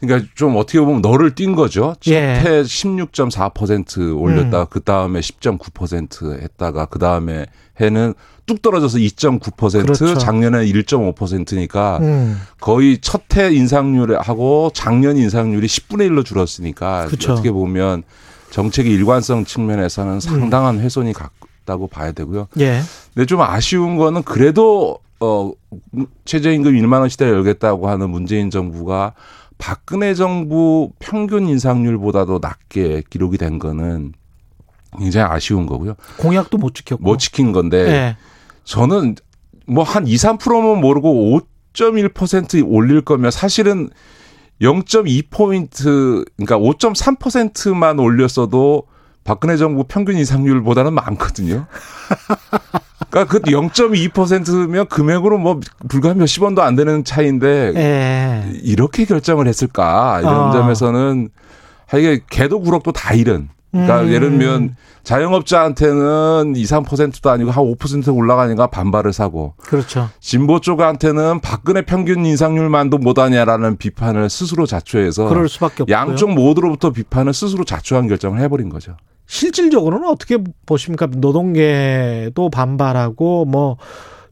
그러니까 0.00 0.28
좀 0.34 0.56
어떻게 0.56 0.78
보면 0.80 1.00
너를 1.00 1.34
뛴 1.34 1.54
거죠. 1.54 1.94
첫해 2.00 2.16
예. 2.16 2.62
16.4% 2.62 4.20
올렸다가 4.20 4.62
음. 4.62 4.66
그 4.70 4.80
다음에 4.82 5.20
10.9% 5.20 6.42
했다가 6.42 6.86
그 6.86 6.98
다음에 6.98 7.46
해는 7.80 8.14
뚝 8.46 8.62
떨어져서 8.62 8.98
2.9% 8.98 9.82
그렇죠. 9.82 10.14
작년에 10.18 10.66
1.5%니까 10.66 11.98
음. 12.02 12.38
거의 12.60 12.98
첫 12.98 13.22
해 13.36 13.52
인상률하고 13.52 14.70
작년 14.72 15.16
인상률이 15.18 15.66
10분의 15.66 16.08
1로 16.10 16.24
줄었으니까 16.24 17.06
그렇죠. 17.06 17.32
어떻게 17.32 17.50
보면 17.50 18.02
정책의 18.50 18.92
일관성 18.92 19.44
측면에서는 19.44 20.20
상당한 20.20 20.78
훼손이 20.80 21.12
있다고 21.66 21.88
봐야 21.88 22.12
되고요. 22.12 22.48
예. 22.60 22.80
근데 23.12 23.26
좀 23.26 23.42
아쉬운 23.42 23.96
거는 23.96 24.22
그래도 24.22 24.98
어 25.20 25.52
최저임금 26.24 26.72
1만 26.72 27.00
원 27.00 27.08
시대를 27.08 27.34
열겠다고 27.34 27.88
하는 27.88 28.10
문재인 28.10 28.50
정부가 28.50 29.14
박근혜 29.58 30.14
정부 30.14 30.92
평균 30.98 31.48
인상률보다도 31.48 32.38
낮게 32.40 33.02
기록이 33.10 33.38
된 33.38 33.58
거는 33.58 34.12
굉장히 34.98 35.30
아쉬운 35.30 35.66
거고요. 35.66 35.96
공약도 36.18 36.58
못 36.58 36.74
지켰고 36.74 37.02
못 37.02 37.18
지킨 37.18 37.52
건데 37.52 37.78
예. 37.88 38.16
저는 38.64 39.16
뭐 39.66 39.84
한 39.84 40.06
2, 40.06 40.14
3%면 40.14 40.80
모르고 40.80 41.40
5.1% 41.74 42.64
올릴 42.66 43.00
거면 43.00 43.30
사실은 43.32 43.90
0.2포인트, 44.62 46.24
그러니까 46.36 46.58
5.3%만 46.58 47.98
올렸어도 47.98 48.84
박근혜 49.26 49.56
정부 49.56 49.84
평균 49.84 50.16
인상률보다는 50.16 50.94
많거든요. 50.94 51.66
그러니까 53.10 53.32
그 53.32 53.40
0.2%면 53.42 54.86
금액으로 54.86 55.38
뭐 55.38 55.60
불과 55.88 56.14
몇십 56.14 56.42
원도 56.42 56.62
안 56.62 56.76
되는 56.76 57.04
차이인데 57.04 57.72
에. 57.74 57.80
예. 57.80 58.52
이렇게 58.62 59.04
결정을 59.04 59.48
했을까 59.48 60.20
이런 60.20 60.48
어. 60.48 60.52
점에서는 60.52 61.28
이게 61.94 62.20
개도 62.30 62.60
구럭도 62.60 62.92
다 62.92 63.14
잃은. 63.14 63.48
그러니까 63.72 64.02
음. 64.02 64.12
예를 64.12 64.30
들면 64.30 64.76
자영업자한테는 65.02 66.54
2, 66.56 66.64
3%도 66.64 67.30
아니고 67.30 67.50
한 67.50 67.64
5% 67.64 68.14
올라가니까 68.16 68.68
반발을 68.68 69.12
사고. 69.12 69.54
그렇죠. 69.58 70.08
진보 70.20 70.60
쪽한테는 70.60 71.40
박근혜 71.40 71.82
평균 71.82 72.24
인상률만도 72.24 72.98
못하냐라는 72.98 73.76
비판을 73.76 74.30
스스로 74.30 74.66
자초해서 74.66 75.28
그럴 75.28 75.48
수밖에 75.48 75.82
없고요. 75.82 75.94
양쪽 75.94 76.32
모두로부터 76.32 76.90
비판을 76.90 77.34
스스로 77.34 77.64
자초한 77.64 78.08
결정을 78.08 78.40
해버린 78.40 78.68
거죠. 78.68 78.96
실질적으로는 79.26 80.08
어떻게 80.08 80.38
보십니까? 80.66 81.06
노동계도 81.06 82.50
반발하고 82.50 83.44
뭐 83.44 83.76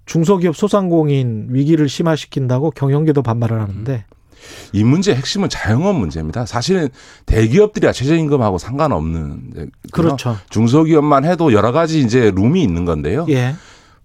중소기업 0.06 0.56
소상공인 0.56 1.48
위기를 1.50 1.88
심화시킨다고 1.88 2.70
경영계도 2.70 3.22
반발을 3.22 3.60
하는데 3.60 4.04
이 4.72 4.84
문제의 4.84 5.16
핵심은 5.16 5.48
자영업 5.48 5.96
문제입니다. 5.96 6.44
사실은 6.46 6.88
대기업들이야 7.26 7.92
최저임금하고 7.92 8.58
상관없는 8.58 9.70
그렇죠. 9.90 10.36
중소기업만 10.50 11.24
해도 11.24 11.52
여러 11.52 11.72
가지 11.72 12.00
이제 12.00 12.30
룸이 12.34 12.62
있는 12.62 12.84
건데요. 12.84 13.26
예. 13.30 13.54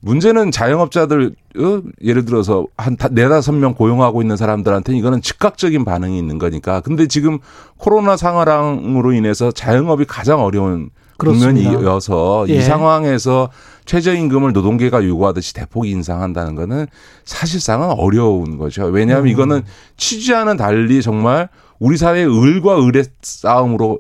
문제는 0.01 0.51
자영업자들 0.51 1.35
어? 1.57 1.81
예를 2.03 2.26
들어서 2.26 2.67
한 2.77 2.95
네다섯 3.11 3.55
명 3.55 3.73
고용하고 3.73 4.21
있는 4.21 4.38
사람들한테 4.38 4.95
이거는 4.95 5.21
즉각적인 5.21 5.84
반응이 5.84 6.17
있는 6.17 6.38
거니까. 6.38 6.81
근데 6.81 7.07
지금 7.07 7.39
코로나 7.77 8.15
상황으로 8.15 9.11
인해서 9.13 9.51
자영업이 9.51 10.05
가장 10.05 10.41
어려운 10.41 10.89
국면이어서 11.17 12.45
예. 12.47 12.55
이 12.55 12.61
상황에서 12.61 13.49
최저임금을 13.85 14.53
노동계가 14.53 15.03
요구하듯이 15.03 15.53
대폭 15.53 15.85
인상한다는 15.85 16.55
거는 16.55 16.88
사실상은 17.26 17.89
어려운 17.89 18.57
거죠. 18.57 18.85
왜냐하면 18.85 19.26
음. 19.26 19.27
이거는 19.27 19.63
취지와는 19.97 20.55
달리 20.55 21.01
정말 21.01 21.49
우리 21.80 21.97
사회의 21.97 22.26
을과 22.26 22.85
을의 22.85 23.05
싸움으로 23.21 23.99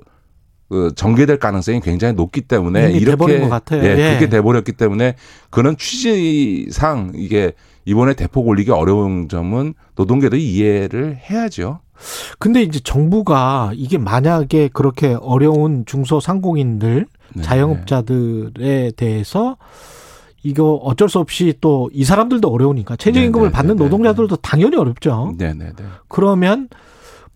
그 0.69 0.93
전개될 0.95 1.39
가능성이 1.39 1.81
굉장히 1.81 2.13
높기 2.13 2.41
때문에 2.41 2.91
이렇게 2.91 3.41
예, 3.73 3.83
예, 3.83 4.09
그렇게 4.09 4.29
돼버렸기 4.29 4.73
때문에 4.73 5.15
그런 5.49 5.75
취지상 5.75 7.13
이게 7.15 7.53
이번에 7.85 8.13
대폭 8.13 8.47
올리기 8.47 8.71
어려운 8.71 9.27
점은 9.27 9.73
노동계도 9.95 10.37
이해를 10.37 11.17
해야죠. 11.17 11.79
근데 12.37 12.61
이제 12.61 12.79
정부가 12.79 13.71
이게 13.73 13.97
만약에 13.97 14.69
그렇게 14.71 15.17
어려운 15.19 15.85
중소상공인들 15.85 17.07
네. 17.35 17.41
자영업자들에 17.41 18.91
대해서 18.95 19.57
이거 20.43 20.75
어쩔 20.75 21.09
수 21.09 21.19
없이 21.19 21.53
또 21.59 21.89
이 21.91 22.03
사람들도 22.03 22.47
어려우니까 22.47 22.95
최저임금을 22.95 23.47
네, 23.47 23.49
네, 23.49 23.53
받는 23.53 23.75
네, 23.75 23.83
노동자들도 23.83 24.37
당연히 24.37 24.77
어렵죠. 24.77 25.33
네네네. 25.37 25.73
그러면 26.07 26.69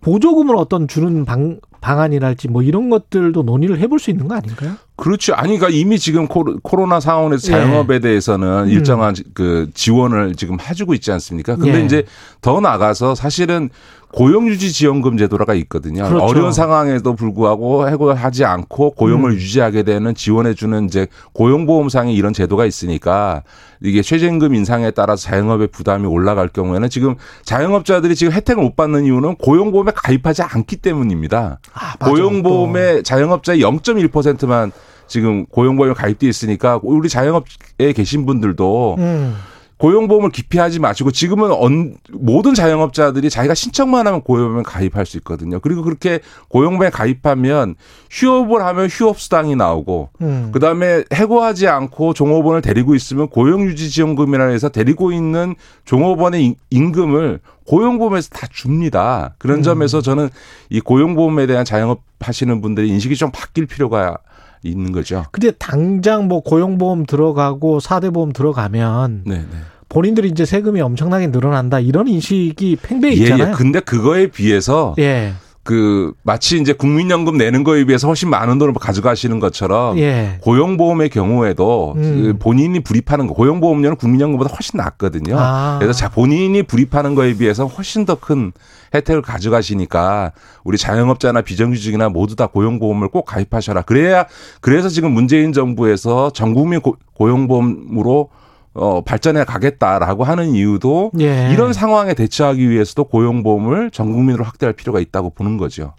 보조금을 0.01 0.55
어떤 0.55 0.87
주는 0.87 1.25
방, 1.25 1.59
방안이랄지 1.83 2.47
뭐 2.47 2.63
이런 2.63 2.89
것들도 2.89 3.43
논의를 3.43 3.77
해볼 3.79 3.99
수 3.99 4.09
있는 4.09 4.29
거 4.29 4.35
아닌가요? 4.35 4.75
그렇죠. 4.95 5.33
아니, 5.33 5.57
그러니까 5.57 5.77
이미 5.77 5.99
지금 5.99 6.27
코로나 6.27 7.01
상황에서 7.01 7.47
자영업에 7.47 7.95
예. 7.95 7.99
대해서는 7.99 8.65
음. 8.65 8.69
일정한 8.69 9.13
그 9.33 9.69
지원을 9.73 10.35
지금 10.35 10.57
해주고 10.61 10.93
있지 10.93 11.11
않습니까? 11.11 11.57
근데 11.57 11.81
예. 11.81 11.85
이제 11.85 12.03
더 12.41 12.61
나가서 12.61 13.15
사실은 13.15 13.69
고용유지 14.13 14.71
지원금 14.71 15.17
제도가 15.17 15.55
있거든요. 15.55 16.07
그렇죠. 16.07 16.23
어려운 16.23 16.53
상황에도 16.53 17.15
불구하고 17.15 17.89
해고하지 17.89 18.45
않고 18.45 18.91
고용을 18.91 19.31
음. 19.31 19.35
유지하게 19.35 19.81
되는 19.81 20.13
지원해주는 20.13 20.85
이제 20.85 21.07
고용보험상의 21.33 22.13
이런 22.13 22.31
제도가 22.31 22.65
있으니까 22.65 23.41
이게 23.81 24.03
최저임금 24.03 24.53
인상에 24.53 24.91
따라서 24.91 25.23
자영업의 25.23 25.69
부담이 25.69 26.05
올라갈 26.05 26.47
경우에는 26.47 26.89
지금 26.91 27.15
자영업자들이 27.43 28.15
지금 28.15 28.33
혜택을 28.33 28.61
못 28.61 28.75
받는 28.75 29.05
이유는 29.05 29.35
고용보험에 29.37 29.91
가입하지 29.95 30.43
않기 30.43 30.77
때문입니다. 30.77 31.59
아, 31.73 31.97
고용보험에 31.97 33.01
자영업자의 33.01 33.61
0.1%만 33.61 34.71
지금 35.07 35.45
고용보험에 35.47 35.93
가입돼 35.93 36.27
있으니까 36.27 36.79
우리 36.81 37.09
자영업에 37.09 37.93
계신 37.93 38.25
분들도 38.25 38.95
음. 38.99 39.35
고용보험을 39.83 40.29
기피하지 40.29 40.79
마시고 40.79 41.11
지금은 41.11 41.51
언, 41.51 41.95
모든 42.09 42.53
자영업자들이 42.53 43.29
자기가 43.29 43.53
신청만 43.53 44.07
하면 44.07 44.21
고용보험에 44.21 44.63
가입할 44.63 45.05
수 45.05 45.17
있거든요. 45.17 45.59
그리고 45.59 45.81
그렇게 45.81 46.21
고용보험에 46.47 46.89
가입하면 46.89 47.75
휴업을 48.09 48.63
하면 48.65 48.87
휴업수당이 48.87 49.57
나오고 49.57 50.11
음. 50.21 50.51
그다음에 50.53 51.03
해고하지 51.13 51.67
않고 51.67 52.13
종업원을 52.13 52.61
데리고 52.61 52.95
있으면 52.95 53.27
고용유지지원금이라 53.27 54.45
해서 54.45 54.69
데리고 54.69 55.11
있는 55.11 55.55
종업원의 55.83 56.55
임금을 56.69 57.41
고용보험에서 57.67 58.29
다 58.29 58.47
줍니다. 58.49 59.35
그런 59.37 59.57
음. 59.57 59.63
점에서 59.63 59.99
저는 59.99 60.29
이 60.69 60.79
고용보험에 60.79 61.45
대한 61.45 61.65
자영업 61.65 62.03
하시는 62.21 62.61
분들의 62.61 62.87
인식이 62.87 63.17
좀 63.17 63.31
바뀔 63.33 63.65
필요가 63.65 64.15
있는 64.63 64.93
거죠. 64.93 65.25
근데 65.31 65.51
당장 65.51 66.29
뭐 66.29 66.41
고용보험 66.41 67.05
들어가고 67.05 67.81
사대보험 67.81 68.31
들어가면 68.31 69.23
네네. 69.25 69.72
본인들이 69.93 70.29
이제 70.29 70.43
세금이 70.43 70.81
엄청나게 70.81 71.27
늘어난다 71.27 71.79
이런 71.79 72.07
인식이 72.07 72.77
팽배해 72.81 73.13
있잖아요. 73.13 73.45
예, 73.45 73.49
예. 73.51 73.53
근데 73.53 73.79
그거에 73.79 74.27
비해서 74.27 74.95
예. 74.97 75.33
그 75.63 76.13
마치 76.23 76.59
이제 76.59 76.73
국민연금 76.73 77.37
내는 77.37 77.63
거에 77.63 77.85
비해서 77.85 78.07
훨씬 78.07 78.29
많은 78.29 78.57
돈을 78.57 78.73
가져가시는 78.73 79.39
것처럼 79.39 79.97
예. 79.99 80.39
고용보험의 80.41 81.09
경우에도 81.09 81.93
음. 81.95 82.01
그 82.01 82.37
본인이 82.37 82.81
불입하는 82.81 83.27
거 83.27 83.33
고용보험료는 83.33 83.95
국민연금보다 83.95 84.53
훨씬 84.53 84.77
낫거든요. 84.77 85.37
아. 85.37 85.77
그래서 85.79 85.93
자 85.93 86.09
본인이 86.09 86.63
불입하는 86.63 87.15
거에 87.15 87.35
비해서 87.35 87.65
훨씬 87.65 88.05
더 88.05 88.15
큰 88.15 88.51
혜택을 88.93 89.21
가져가시니까 89.21 90.33
우리 90.63 90.77
자영업자나 90.77 91.41
비정규직이나 91.41 92.09
모두 92.09 92.35
다 92.35 92.47
고용보험을 92.47 93.09
꼭 93.09 93.25
가입하셔라. 93.25 93.83
그래야 93.83 94.25
그래서 94.59 94.89
지금 94.89 95.11
문재인 95.11 95.53
정부에서 95.53 96.31
전국민 96.31 96.81
고용보험으로 97.15 98.29
어, 98.73 99.01
발전해 99.01 99.43
가겠다라고 99.43 100.23
하는 100.23 100.55
이유도 100.55 101.11
예. 101.19 101.51
이런 101.51 101.73
상황에 101.73 102.13
대처하기 102.13 102.69
위해서도 102.69 103.05
고용보험을 103.05 103.91
전 103.91 104.11
국민으로 104.11 104.43
확대할 104.43 104.73
필요가 104.73 104.99
있다고 104.99 105.31
보는 105.31 105.57
거죠. 105.57 105.93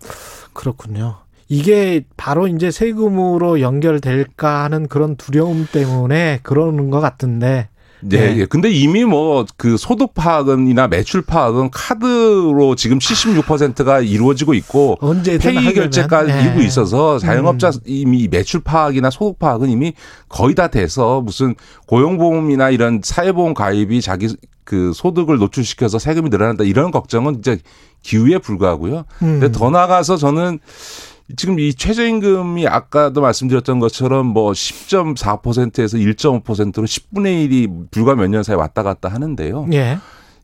그렇군요. 0.52 1.16
이게 1.48 2.04
바로 2.16 2.48
이제 2.48 2.70
세금으로 2.70 3.60
연결될까 3.60 4.64
하는 4.64 4.88
그런 4.88 5.16
두려움 5.16 5.66
때문에 5.70 6.40
그러는 6.42 6.90
것 6.90 7.00
같은데 7.00 7.68
네. 8.08 8.34
네. 8.34 8.46
근데 8.46 8.70
이미 8.70 9.04
뭐 9.04 9.44
그 9.56 9.76
소득 9.76 10.14
파악은이나 10.14 10.88
매출 10.88 11.22
파악은 11.22 11.70
카드로 11.70 12.74
지금 12.76 12.98
76%가 12.98 14.00
이루어지고 14.00 14.54
있고 14.54 14.98
페이 15.40 15.72
결제까지 15.72 16.32
네. 16.32 16.42
이루고 16.42 16.60
있어서 16.60 17.18
자영업자 17.18 17.68
음. 17.68 17.80
이미 17.86 18.28
매출 18.28 18.60
파악이나 18.60 19.10
소득 19.10 19.38
파악은 19.38 19.68
이미 19.68 19.94
거의 20.28 20.54
다 20.54 20.68
돼서 20.68 21.20
무슨 21.20 21.54
고용보험이나 21.86 22.70
이런 22.70 23.00
사회보험 23.02 23.54
가입이 23.54 24.00
자기 24.00 24.34
그 24.64 24.92
소득을 24.94 25.38
노출시켜서 25.38 25.98
세금이 25.98 26.30
늘어난다 26.30 26.64
이런 26.64 26.90
걱정은 26.90 27.38
이제 27.38 27.58
기후에 28.02 28.38
불과하고요. 28.38 29.04
음. 29.22 29.40
근데 29.40 29.52
더 29.52 29.70
나가서 29.70 30.16
저는 30.16 30.58
지금 31.36 31.58
이 31.58 31.72
최저임금이 31.74 32.66
아까도 32.68 33.20
말씀드렸던 33.22 33.80
것처럼 33.80 34.26
뭐 34.26 34.52
10.4%에서 34.52 35.96
1.5%로 35.96 36.84
10분의 36.84 37.48
1이 37.48 37.90
불과 37.90 38.14
몇 38.14 38.26
년 38.28 38.42
사이에 38.42 38.56
왔다 38.56 38.82
갔다 38.82 39.08
하는데요. 39.08 39.66
예. 39.72 39.98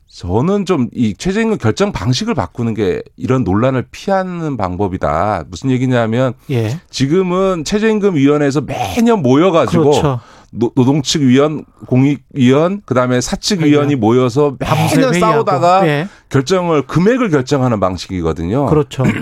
저는 0.08 0.64
좀 0.66 0.88
이 0.92 1.14
최저임금 1.16 1.58
결정 1.58 1.92
방식을 1.92 2.34
바꾸는 2.34 2.74
게 2.74 3.02
이런 3.16 3.44
논란을 3.44 3.86
피하는 3.90 4.56
방법이다. 4.56 5.44
무슨 5.48 5.70
얘기냐면 5.70 6.32
예. 6.50 6.80
지금은 6.90 7.64
최저임금 7.64 8.16
위원회에서 8.16 8.62
매년 8.62 9.22
모여 9.22 9.50
가지고 9.52 9.84
그렇죠. 9.90 10.20
노동 10.52 11.02
측 11.02 11.22
위원, 11.22 11.64
공익 11.86 12.22
위원, 12.34 12.82
그다음에 12.86 13.20
사측 13.20 13.60
위원이 13.62 13.94
모여서 13.94 14.56
매년 14.58 15.12
싸우다가 15.20 15.86
예. 15.86 16.08
결정을 16.28 16.82
금액을 16.86 17.30
결정하는 17.30 17.78
방식이거든요. 17.78 18.66
그렇죠. 18.66 19.04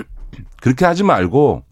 그렇게 0.61 0.85
하지 0.85 1.03
말고 1.03 1.63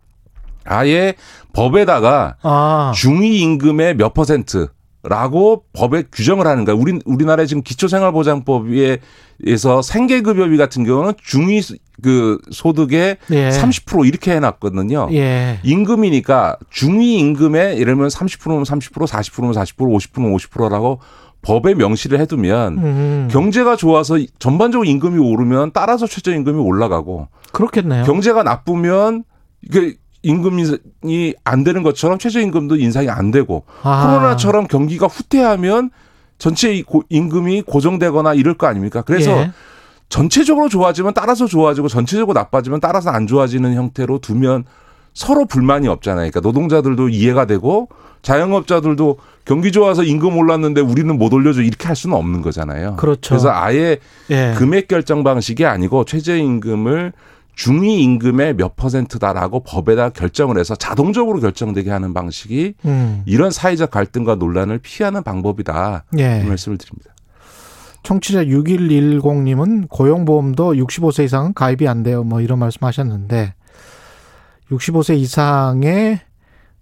아예 0.65 1.15
법에다가 1.53 2.37
아. 2.43 2.93
중위 2.95 3.41
임금의 3.41 3.97
몇 3.97 4.15
퍼센트 4.15 4.69
라고 5.09 5.63
법에 5.73 6.03
규정을 6.11 6.49
하는 6.49 6.65
거야. 6.65 6.75
우리 6.75 6.99
우리나라의 7.05 7.47
지금 7.47 7.63
기초생활보장법에서 7.63 9.83
생계급여비 9.83 10.57
같은 10.57 10.83
경우는 10.85 11.13
중위 11.23 11.63
그 12.03 12.39
소득의 12.51 13.19
예. 13.31 13.51
30% 13.51 14.05
이렇게 14.07 14.33
해놨거든요. 14.33 15.11
예. 15.13 15.61
임금이니까 15.63 16.57
중위 16.71 17.19
임금에 17.19 17.79
예를 17.79 17.95
들면 17.95 18.09
30%면 18.09 18.65
30%, 18.65 19.07
40%면 19.07 19.53
40%, 19.53 19.77
50%면 19.77 20.37
50%라고 20.37 20.99
법에 21.43 21.75
명시를 21.75 22.19
해두면 22.21 22.79
음. 22.79 23.29
경제가 23.31 23.77
좋아서 23.77 24.19
전반적으로 24.41 24.89
임금이 24.89 25.21
오르면 25.21 25.71
따라서 25.73 26.09
최저임금이 26.09 26.59
올라가고 26.59 27.29
그렇겠네요. 27.57 28.05
경제가 28.05 28.43
나쁘면 28.43 29.25
이게 29.63 29.95
임금이 30.23 31.35
안 31.45 31.65
되는 31.65 31.83
것처럼 31.83 32.19
최저임금도 32.19 32.77
인상이 32.77 33.09
안 33.09 33.31
되고 33.31 33.65
아. 33.83 34.07
코로나처럼 34.07 34.67
경기가 34.67 35.07
후퇴하면 35.07 35.91
전체 36.39 36.83
임금이 37.09 37.63
고정되거나 37.63 38.35
이럴 38.35 38.55
거 38.55 38.67
아닙니까? 38.67 39.01
그래서 39.01 39.31
예. 39.31 39.53
전체적으로 40.11 40.69
좋아지면 40.69 41.15
따라서 41.15 41.47
좋아지고 41.47 41.89
전체적으로 41.89 42.39
나빠지면 42.39 42.81
따라서 42.81 43.11
안 43.11 43.27
좋아지는 43.27 43.75
형태로 43.75 44.19
두면 44.19 44.65
서로 45.15 45.47
불만이 45.47 45.89
없잖아요. 45.89 46.31
그러니까 46.31 46.41
노동자들도 46.41 47.09
이해가 47.09 47.47
되고 47.47 47.89
자영업자들도 48.21 49.19
경기 49.47 49.73
좋아서 49.73 50.03
임금 50.03 50.37
올랐는데 50.37 50.83
우리는 50.83 51.17
못 51.17 51.33
올려줘 51.33 51.63
이렇게 51.63 51.87
할 51.87 51.97
수는 51.97 52.17
없는 52.17 52.43
거잖아요. 52.43 52.97
그렇죠. 52.97 53.31
그래서 53.31 53.51
아예 53.51 53.99
예. 54.31 54.55
금액 54.59 54.89
결정 54.89 55.25
방식이 55.25 55.65
아니고 55.65 56.05
최저임금을 56.05 57.15
중위 57.57 58.03
임금의 58.03 58.55
몇 58.55 58.77
퍼센트다라고 58.77 59.61
법에다 59.61 60.11
결정을 60.11 60.59
해서 60.59 60.77
자동적으로 60.77 61.41
결정되게 61.41 61.91
하는 61.91 62.13
방식이 62.13 62.75
음. 62.85 63.23
이런 63.25 63.51
사회적 63.51 63.91
갈등과 63.91 64.35
논란을 64.35 64.79
피하는 64.79 65.23
방법이다. 65.23 66.05
예. 66.19 66.43
이 66.45 66.47
말씀을 66.47 66.77
드립니다. 66.77 67.15
청취자 68.03 68.45
6110님은 68.45 69.89
고용보험도 69.89 70.75
65세 70.75 71.25
이상은 71.25 71.55
가입이 71.55 71.89
안 71.89 72.03
돼요. 72.03 72.23
뭐 72.23 72.43
이런 72.43 72.59
말씀 72.59 72.85
하셨는데 72.85 73.55
65세 74.71 75.17
이상의 75.17 76.21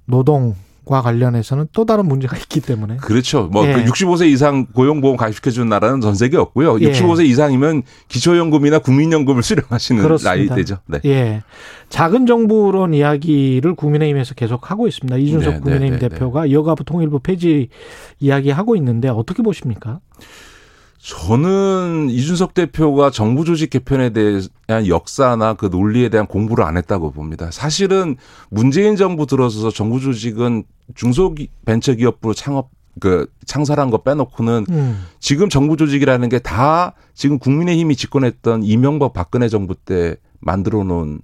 노동 0.06 0.56
과 0.84 1.00
관련해서는 1.02 1.68
또 1.72 1.84
다른 1.84 2.06
문제가 2.06 2.36
있기 2.38 2.60
때문에. 2.60 2.96
그렇죠. 2.96 3.48
뭐 3.50 3.66
예. 3.66 3.72
그 3.72 3.84
65세 3.84 4.26
이상 4.28 4.66
고용보험 4.66 5.16
가입시켜 5.16 5.50
주는 5.50 5.68
나라는 5.68 6.00
전 6.00 6.14
세계 6.14 6.36
없고요. 6.36 6.80
예. 6.80 6.92
65세 6.92 7.24
이상이면 7.26 7.82
기초연금이나 8.08 8.78
국민연금을 8.80 9.42
수령하시는 9.44 10.02
그렇습니다. 10.02 10.34
나이대죠. 10.34 10.78
네. 10.86 11.00
예. 11.06 11.42
작은 11.88 12.26
정부론 12.26 12.94
이야기를 12.94 13.74
국민의힘에서 13.74 14.34
계속 14.34 14.70
하고 14.70 14.86
있습니다. 14.88 15.16
이준석 15.16 15.52
네, 15.52 15.56
네 15.56 15.60
국민의힘 15.62 15.98
네, 15.98 16.08
네, 16.08 16.08
대표가 16.08 16.50
여가부 16.50 16.84
통일부 16.84 17.20
폐지 17.20 17.68
이야기 18.20 18.50
하고 18.50 18.76
있는데 18.76 19.08
어떻게 19.08 19.42
보십니까? 19.42 20.00
저는 21.04 22.08
이준석 22.08 22.54
대표가 22.54 23.10
정부 23.10 23.44
조직 23.44 23.68
개편에 23.68 24.10
대한 24.10 24.86
역사나 24.88 25.52
그 25.52 25.66
논리에 25.66 26.08
대한 26.08 26.26
공부를 26.26 26.64
안 26.64 26.78
했다고 26.78 27.10
봅니다. 27.10 27.50
사실은 27.50 28.16
문재인 28.48 28.96
정부 28.96 29.26
들어서서 29.26 29.70
정부 29.70 30.00
조직은 30.00 30.64
중소벤처기업부로 30.94 32.32
창업 32.32 32.70
그 33.00 33.26
창설한 33.44 33.90
거 33.90 33.98
빼놓고는 33.98 34.66
음. 34.70 35.04
지금 35.20 35.50
정부 35.50 35.76
조직이라는 35.76 36.28
게 36.30 36.38
다 36.38 36.94
지금 37.12 37.38
국민의힘이 37.38 37.96
집권했던 37.96 38.62
이명박 38.62 39.12
박근혜 39.12 39.48
정부 39.50 39.74
때 39.74 40.16
만들어 40.40 40.84
놓은 40.84 41.20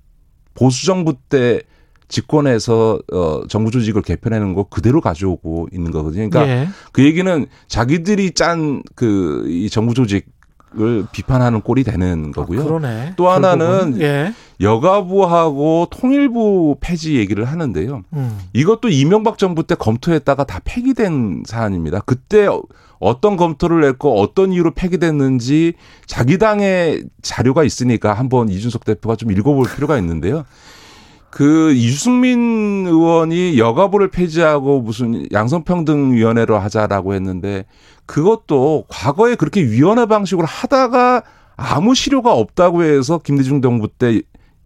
보수 0.52 0.84
정부 0.84 1.14
때 1.30 1.62
집권해서 2.10 2.98
어 3.12 3.42
정부 3.48 3.70
조직을 3.70 4.02
개편하는 4.02 4.54
거 4.54 4.64
그대로 4.64 5.00
가져오고 5.00 5.68
있는 5.72 5.90
거거든요. 5.90 6.28
그러니까 6.28 6.52
예. 6.52 6.68
그 6.92 7.04
얘기는 7.04 7.46
자기들이 7.68 8.32
짠 8.32 8.82
그 8.94 9.46
이 9.48 9.70
정부 9.70 9.94
조직 9.94 10.26
을 10.78 11.04
비판하는 11.10 11.62
꼴이 11.62 11.82
되는 11.82 12.30
거고요. 12.30 12.60
아, 12.60 13.12
또 13.16 13.28
하나는 13.28 14.00
예. 14.00 14.32
여가부하고 14.60 15.88
통일부 15.90 16.76
폐지 16.80 17.16
얘기를 17.16 17.44
하는데요. 17.44 18.04
음. 18.12 18.38
이것도 18.52 18.88
이명박 18.88 19.36
정부 19.36 19.66
때 19.66 19.74
검토했다가 19.74 20.44
다 20.44 20.60
폐기된 20.62 21.42
사안입니다. 21.44 22.02
그때 22.06 22.46
어떤 23.00 23.36
검토를 23.36 23.82
했고 23.82 24.20
어떤 24.20 24.52
이유로 24.52 24.74
폐기됐는지 24.74 25.72
자기 26.06 26.38
당의 26.38 27.02
자료가 27.20 27.64
있으니까 27.64 28.14
한번 28.14 28.48
이준석 28.48 28.84
대표가 28.84 29.16
좀 29.16 29.32
읽어볼 29.32 29.66
필요가 29.74 29.98
있는데요. 29.98 30.44
그 31.30 31.72
유승민 31.76 32.86
의원이 32.86 33.58
여가부를 33.58 34.08
폐지하고 34.08 34.80
무슨 34.80 35.26
양성평등위원회로 35.32 36.58
하자라고 36.58 37.14
했는데 37.14 37.64
그것도 38.06 38.86
과거에 38.88 39.36
그렇게 39.36 39.62
위원회 39.62 40.06
방식으로 40.06 40.46
하다가 40.46 41.22
아무 41.56 41.94
실효가 41.94 42.32
없다고 42.32 42.82
해서 42.82 43.18
김대중 43.18 43.62
정부 43.62 43.86
때 43.86 44.22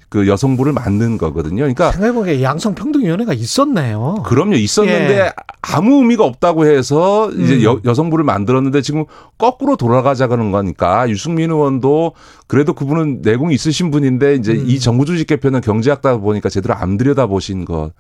그 0.09 0.28
여성부를 0.28 0.72
만든 0.72 1.18
거거든요. 1.18 1.56
그러니까 1.56 1.93
생각해보니까 1.93 2.43
양성평등위원회가 2.43 3.32
있었네요. 3.32 4.22
그럼요, 4.24 4.55
있었는데 4.55 5.18
예. 5.18 5.32
아무 5.62 5.97
의미가 5.97 6.24
없다고 6.24 6.66
해서 6.66 7.31
이제 7.32 7.56
음. 7.56 7.62
여, 7.64 7.81
여성부를 7.85 8.24
만들었는데 8.24 8.82
지금 8.82 9.05
거꾸로 9.39 9.76
돌아가자는 9.76 10.52
거니까 10.52 11.09
유승민 11.09 11.51
의원도 11.51 12.12
그래도 12.47 12.74
그분은 12.74 13.22
내공이 13.22 13.55
있으신 13.55 13.90
분인데 13.90 14.35
이제 14.36 14.52
음. 14.52 14.64
이 14.66 14.78
정부 14.78 15.05
조직 15.05 15.26
개편은 15.26 15.60
경제학다 15.60 16.18
보니까 16.18 16.48
제대로 16.48 16.74
안 16.74 16.97
들여다 16.97 17.26
보신 17.26 17.64
것. 17.64 17.93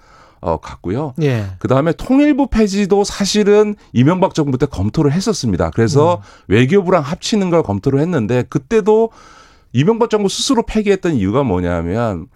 어, 0.46 0.58
같고요. 0.58 1.14
예. 1.22 1.46
그 1.58 1.68
다음에 1.68 1.92
통일부 1.92 2.48
폐지도 2.48 3.02
사실은 3.02 3.76
이명박 3.94 4.34
정부 4.34 4.58
때 4.58 4.66
검토를 4.66 5.10
했었습니다. 5.10 5.70
그래서 5.70 6.16
음. 6.16 6.20
외교부랑 6.48 7.02
합치는 7.02 7.48
걸 7.48 7.62
검토를 7.62 7.98
했는데 8.00 8.44
그때도 8.50 9.08
이명박 9.74 10.08
정부 10.08 10.28
스스로 10.28 10.62
폐기했던 10.62 11.14
이유가 11.14 11.42
뭐냐면 11.42 12.28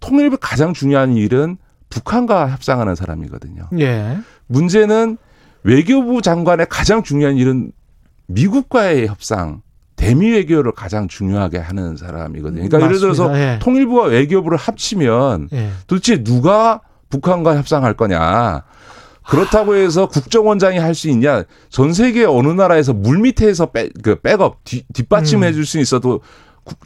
통일부 0.00 0.38
가장 0.40 0.72
중요한 0.72 1.16
일은 1.16 1.58
북한과 1.90 2.50
협상하는 2.50 2.94
사람이거든요. 2.94 3.68
예. 3.78 4.18
문제는 4.46 5.18
외교부 5.62 6.22
장관의 6.22 6.66
가장 6.70 7.02
중요한 7.02 7.36
일은 7.36 7.70
미국과의 8.28 9.06
협상, 9.06 9.60
대미 9.94 10.30
외교를 10.30 10.72
가장 10.72 11.06
중요하게 11.06 11.58
하는 11.58 11.96
사람이거든요. 11.96 12.68
그러니까 12.68 12.78
맞습니다. 12.78 12.86
예를 12.86 13.00
들어서 13.00 13.38
예. 13.38 13.58
통일부와 13.60 14.06
외교부를 14.06 14.56
합치면 14.58 15.50
예. 15.52 15.70
도대체 15.86 16.24
누가 16.24 16.80
북한과 17.10 17.56
협상할 17.56 17.94
거냐. 17.94 18.64
그렇다고 19.22 19.74
해서 19.74 20.06
국정원장이 20.08 20.78
할 20.78 20.94
수 20.94 21.08
있냐? 21.10 21.42
전 21.68 21.92
세계 21.92 22.24
어느 22.24 22.48
나라에서 22.48 22.92
물 22.92 23.18
밑에서 23.18 23.66
백, 23.66 23.92
그 24.02 24.20
백업, 24.20 24.62
뒷, 24.64 24.86
뒷받침해 24.94 25.52
줄 25.52 25.66
수 25.66 25.78
있어도 25.80 26.20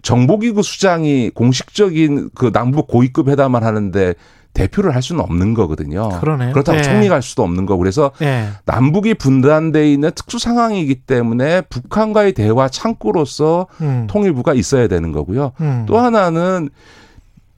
정보기구 0.02 0.62
수장이 0.62 1.30
공식적인 1.30 2.30
그 2.34 2.52
남북 2.52 2.86
고위급 2.86 3.28
회담을 3.28 3.64
하는데 3.64 4.14
대표를 4.52 4.94
할 4.94 5.02
수는 5.02 5.22
없는 5.22 5.54
거거든요. 5.54 6.08
그러네요. 6.20 6.52
그렇다고 6.52 6.78
네. 6.78 6.82
총리 6.82 7.08
갈 7.08 7.22
수도 7.22 7.42
없는 7.44 7.66
거고 7.66 7.78
그래서 7.78 8.10
네. 8.18 8.48
남북이 8.64 9.14
분단돼 9.14 9.92
있는 9.92 10.10
특수 10.14 10.38
상황이기 10.38 10.96
때문에 11.02 11.62
북한과의 11.62 12.32
대화 12.32 12.68
창구로서 12.68 13.68
음. 13.80 14.06
통일부가 14.08 14.54
있어야 14.54 14.88
되는 14.88 15.12
거고요. 15.12 15.52
음. 15.60 15.84
또 15.86 15.98
하나는 15.98 16.68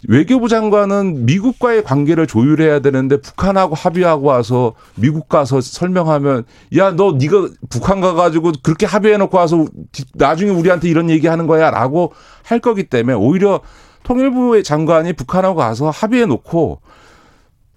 외교부 0.09 0.49
장관은 0.49 1.27
미국과의 1.27 1.85
관계를 1.85 2.27
조율해야 2.27 2.81
되는데 2.81 3.21
북한하고 3.21 3.75
합의하고 3.75 4.27
와서 4.27 4.75
미국 4.97 5.29
가서 5.29 5.61
설명하면 5.61 6.45
야 6.77 6.93
너 6.93 7.13
네가 7.13 7.49
북한 7.71 8.01
가가지고 8.01 8.53
그렇게 8.63 8.85
합의해놓고 8.85 9.37
와서 9.37 9.65
나중에 10.15 10.51
우리한테 10.51 10.89
이런 10.89 11.09
얘기하는 11.09 11.47
거야라고 11.47 12.13
할 12.45 12.59
거기 12.59 12.85
때문에 12.85 13.17
오히려 13.17 13.61
통일부의 14.03 14.65
장관이 14.65 15.13
북한하고 15.13 15.55
가서 15.57 15.91
합의해놓고 15.91 16.81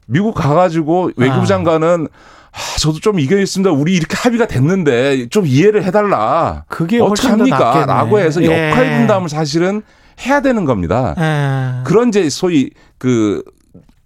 미국 0.07 0.34
가가지고 0.34 1.11
외교부 1.15 1.41
아. 1.41 1.45
장관은 1.45 2.07
아, 2.52 2.77
저도 2.80 2.99
좀 2.99 3.19
이겨냈습니다. 3.19 3.72
우리 3.72 3.95
이렇게 3.95 4.15
합의가 4.15 4.47
됐는데 4.47 5.27
좀 5.30 5.45
이해를 5.45 5.84
해달라. 5.84 6.64
그게 6.69 6.99
어떡합니까? 7.02 7.85
라고 7.85 8.18
해서 8.18 8.43
역할 8.43 8.85
예. 8.85 8.97
분담을 8.97 9.27
사실은 9.30 9.81
해야 10.22 10.42
되는 10.42 10.66
겁니다. 10.66 11.16
에. 11.18 11.22
예. 11.22 11.84
그런 11.84 12.10
이제 12.10 12.30
소위 12.30 12.72
그 12.98 13.44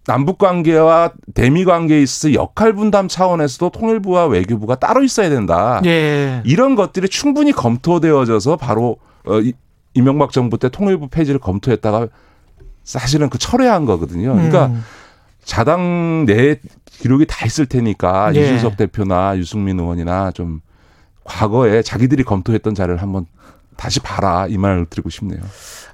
남북 0.05 0.39
관계와 0.39 1.11
대미 1.35 1.65
관계에 1.65 2.01
있어서 2.01 2.33
역할 2.33 2.73
분담 2.73 3.07
차원에서도 3.07 3.69
통일부와 3.69 4.25
외교부가 4.25 4.75
따로 4.75 5.03
있어야 5.03 5.29
된다. 5.29 5.81
예. 5.85 6.41
이런 6.45 6.75
것들이 6.75 7.09
충분히 7.09 7.51
검토되어져서 7.51 8.57
바로 8.57 8.97
어 9.25 9.39
이명박 9.93 10.31
정부 10.31 10.57
때 10.57 10.69
통일부 10.69 11.09
폐지를 11.09 11.39
검토했다가 11.39 12.07
사실은 12.83 13.29
그 13.29 13.37
철회한 13.37 13.85
거거든요. 13.85 14.33
그러니까 14.33 14.67
음. 14.67 14.83
자당 15.43 16.25
내 16.25 16.59
기록이 16.87 17.25
다 17.27 17.45
있을 17.45 17.65
테니까 17.65 18.33
예. 18.35 18.41
이준석 18.41 18.77
대표나 18.77 19.37
유승민 19.37 19.79
의원이나 19.79 20.31
좀 20.31 20.61
과거에 21.23 21.83
자기들이 21.83 22.23
검토했던 22.23 22.73
자료를 22.73 23.01
한번 23.01 23.25
다시 23.79 24.01
봐라 24.01 24.45
이 24.49 24.57
말을 24.57 24.87
드리고 24.87 25.09
싶네요. 25.09 25.39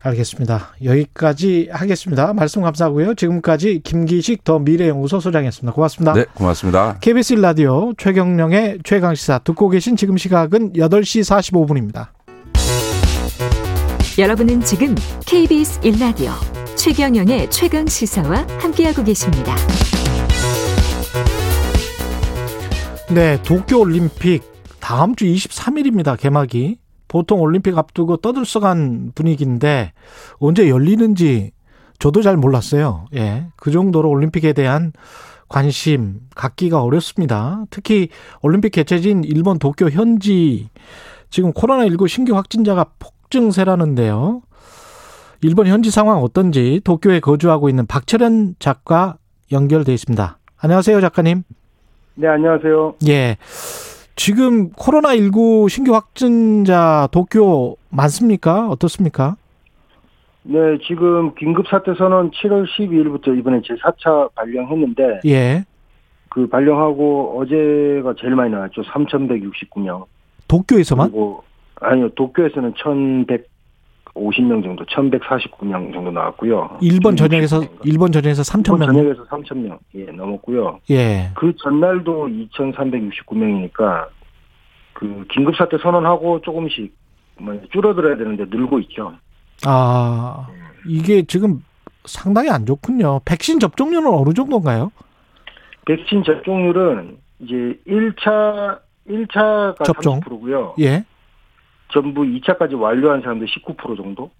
알겠습니다. 0.01 0.73
여기까지 0.83 1.69
하겠습니다. 1.71 2.33
말씀 2.33 2.63
감사하고요. 2.63 3.13
지금까지 3.13 3.81
김기식 3.83 4.43
더 4.43 4.57
미래연구소 4.57 5.19
소장이었습니다. 5.19 5.71
고맙습니다. 5.71 6.13
네, 6.13 6.25
고맙습니다. 6.33 6.97
KBS 6.99 7.35
라디오 7.35 7.93
최경령의 7.95 8.79
최강 8.83 9.13
시사 9.13 9.37
듣고 9.39 9.69
계신 9.69 9.95
지금 9.95 10.17
시각은 10.17 10.73
8시 10.73 11.21
45분입니다. 11.21 12.07
여러분은 14.17 14.61
지금 14.61 14.95
KBS 15.27 15.81
1라디오 15.81 16.31
최경영의 16.75 17.51
최강 17.51 17.85
시사와 17.85 18.47
함께하고 18.59 19.03
계십니다. 19.03 19.55
네, 23.11 23.39
도쿄 23.43 23.79
올림픽 23.79 24.41
다음 24.79 25.15
주 25.15 25.25
23일입니다. 25.25 26.17
개막이. 26.17 26.84
보통 27.07 27.41
올림픽 27.41 27.77
앞두고 27.77 28.17
떠들썩한 28.17 29.11
분위기인데 29.15 29.93
언제 30.39 30.69
열리는지 30.69 31.51
저도 31.99 32.21
잘 32.21 32.37
몰랐어요. 32.37 33.05
예. 33.15 33.47
그 33.55 33.71
정도로 33.71 34.09
올림픽에 34.09 34.53
대한 34.53 34.91
관심 35.47 36.21
갖기가 36.35 36.81
어렵습니다. 36.81 37.63
특히 37.69 38.09
올림픽 38.41 38.71
개최지인 38.71 39.23
일본 39.23 39.59
도쿄 39.59 39.89
현지 39.89 40.69
지금 41.29 41.53
코로나19 41.53 42.07
신규 42.07 42.35
확진자가 42.35 42.85
폭증세라는데요. 42.99 44.41
일본 45.41 45.67
현지 45.67 45.91
상황 45.91 46.23
어떤지 46.23 46.81
도쿄에 46.83 47.19
거주하고 47.19 47.69
있는 47.69 47.85
박철현 47.85 48.55
작가 48.59 49.17
연결돼 49.51 49.93
있습니다. 49.93 50.39
안녕하세요, 50.57 51.01
작가님. 51.01 51.43
네, 52.15 52.27
안녕하세요. 52.27 52.95
예. 53.07 53.37
지금 54.15 54.69
코로나19 54.71 55.69
신규 55.69 55.93
확진자 55.93 57.07
도쿄 57.11 57.75
많습니까? 57.89 58.69
어떻습니까? 58.69 59.35
네, 60.43 60.77
지금 60.87 61.33
긴급 61.35 61.67
사태 61.67 61.93
선언 61.95 62.31
7월 62.31 62.65
12일부터 62.67 63.37
이번에 63.37 63.61
제 63.65 63.73
4차 63.75 64.33
발령했는데 64.35 65.21
예. 65.25 65.65
그 66.29 66.47
발령하고 66.47 67.39
어제가 67.39 68.13
제일 68.19 68.35
많이 68.35 68.51
나왔죠. 68.51 68.83
3,169명. 68.83 70.05
도쿄에서만? 70.47 71.07
그리고 71.09 71.43
아니요. 71.81 72.09
도쿄에서는 72.09 72.73
1,100 72.77 73.54
1150명 74.15 74.63
정도, 74.63 74.85
1149명 74.85 75.93
정도 75.93 76.11
나왔고요. 76.11 76.77
일본 76.81 77.15
전역에서 77.15 77.61
일본 77.83 78.11
전역에서 78.11 78.41
3천 78.43 78.79
명. 78.79 78.87
전역에서 78.93 79.25
3천 79.25 79.57
명 79.57 79.77
예, 79.95 80.05
넘었고요. 80.05 80.79
예. 80.89 81.31
그 81.35 81.53
전날도 81.57 82.27
2,369명이니까 82.27 84.07
그 84.93 85.25
긴급 85.31 85.55
사태 85.57 85.77
선언하고 85.77 86.41
조금씩 86.41 86.95
뭐 87.37 87.59
줄어들어야 87.71 88.15
되는데 88.17 88.45
늘고 88.49 88.79
있죠. 88.81 89.13
아, 89.65 90.47
이게 90.87 91.23
지금 91.23 91.63
상당히 92.05 92.49
안 92.49 92.65
좋군요. 92.65 93.19
백신 93.25 93.59
접종률은 93.59 94.07
어느 94.07 94.33
정도인가요? 94.33 94.91
백신 95.85 96.23
접종률은 96.23 97.17
이제 97.39 97.77
1차 97.87 98.79
1차가 99.07 99.83
접종? 99.83 100.19
30%고요. 100.21 100.75
예. 100.79 101.03
전부 101.89 102.21
2차까지 102.23 102.79
완료한 102.79 103.21
사람들 103.21 103.47
19% 103.47 103.97
정도. 103.97 104.31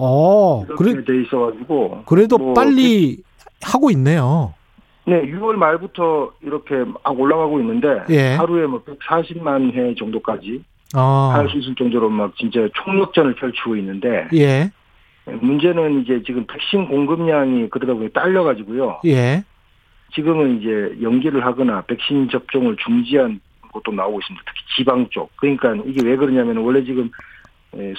어, 0.00 0.64
그래 0.76 1.04
돼 1.04 1.22
있어가지고 1.22 2.04
그래도 2.06 2.38
뭐 2.38 2.54
빨리 2.54 3.18
하고 3.62 3.90
있네요. 3.90 4.54
네, 5.06 5.22
6월 5.22 5.54
말부터 5.54 6.32
이렇게 6.42 6.84
막 6.84 7.18
올라가고 7.18 7.58
있는데 7.60 8.04
예. 8.10 8.34
하루에 8.34 8.66
뭐 8.66 8.82
140만 8.84 9.72
회 9.74 9.94
정도까지 9.94 10.62
아. 10.94 11.30
할수 11.34 11.58
있을 11.58 11.74
정도로 11.74 12.10
막 12.10 12.36
진짜 12.36 12.68
총력전을 12.74 13.34
펼치고 13.34 13.76
있는데 13.76 14.28
예. 14.34 14.70
문제는 15.24 16.02
이제 16.02 16.22
지금 16.26 16.46
백신 16.46 16.88
공급량이 16.88 17.68
그러다 17.70 17.94
보니 17.94 18.12
딸려가지고요. 18.12 19.00
예. 19.06 19.44
지금은 20.14 20.60
이제 20.60 20.96
연기를 21.02 21.44
하거나 21.44 21.82
백신 21.82 22.28
접종을 22.30 22.76
중지한 22.76 23.40
것도 23.82 23.92
나오고 23.92 24.20
있습니다. 24.20 24.44
특히 24.46 24.60
지방 24.76 25.06
쪽. 25.10 25.30
그러니까 25.36 25.74
이게 25.86 26.06
왜 26.06 26.16
그러냐면 26.16 26.58
원래 26.58 26.84
지금 26.84 27.10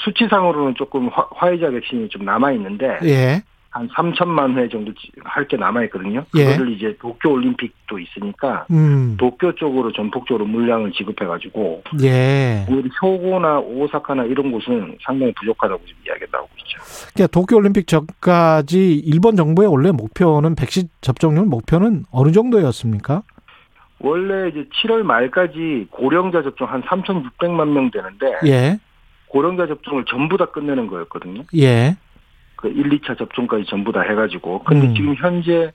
수치상으로는 0.03 0.75
조금 0.75 1.09
화, 1.09 1.51
이자 1.51 1.69
백신이 1.69 2.09
좀 2.09 2.25
남아 2.25 2.51
있는데 2.53 2.97
예. 3.03 3.41
한 3.71 3.87
3천만 3.89 4.57
회 4.57 4.67
정도 4.67 4.91
할 5.23 5.45
게 5.47 5.55
남아 5.55 5.83
있거든요. 5.85 6.23
예. 6.35 6.45
그거를 6.45 6.71
예. 6.71 6.75
이제 6.75 6.97
도쿄 6.99 7.29
올림픽도 7.29 7.99
있으니까 7.99 8.65
음. 8.71 9.15
도쿄 9.19 9.53
쪽으로 9.53 9.91
전폭적으로 9.91 10.45
물량을 10.45 10.91
지급해 10.91 11.25
가지고 11.27 11.83
예. 12.01 12.65
우리 12.67 12.89
효고나 12.99 13.59
오사카나 13.59 14.23
이런 14.25 14.51
곳은 14.51 14.97
상당히 15.05 15.31
부족하다고 15.39 15.85
지금 15.85 16.01
이야기가 16.07 16.25
나오고 16.31 16.49
있죠. 16.61 16.79
그러니까 17.13 17.31
도쿄 17.31 17.57
올림픽 17.57 17.85
전까지 17.85 18.95
일본 19.05 19.35
정부의 19.35 19.69
원래 19.69 19.91
목표는 19.91 20.55
백신 20.55 20.89
접종률 21.01 21.45
목표는 21.45 22.05
어느 22.11 22.31
정도였습니까? 22.31 23.21
원래 23.99 24.49
이제 24.49 24.65
7월 24.81 25.03
말까지 25.03 25.87
고령자 25.91 26.41
접종 26.43 26.69
한 26.69 26.81
3,600만 26.83 27.69
명 27.69 27.91
되는데 27.91 28.37
예. 28.45 28.79
고령자 29.27 29.67
접종을 29.67 30.05
전부 30.05 30.37
다 30.37 30.45
끝내는 30.45 30.87
거였거든요. 30.87 31.43
예. 31.57 31.95
그 32.55 32.67
1, 32.67 32.89
2차 32.89 33.17
접종까지 33.17 33.65
전부 33.65 33.91
다 33.91 34.01
해가지고. 34.01 34.63
근데 34.63 34.87
음. 34.87 34.95
지금 34.95 35.15
현재 35.15 35.71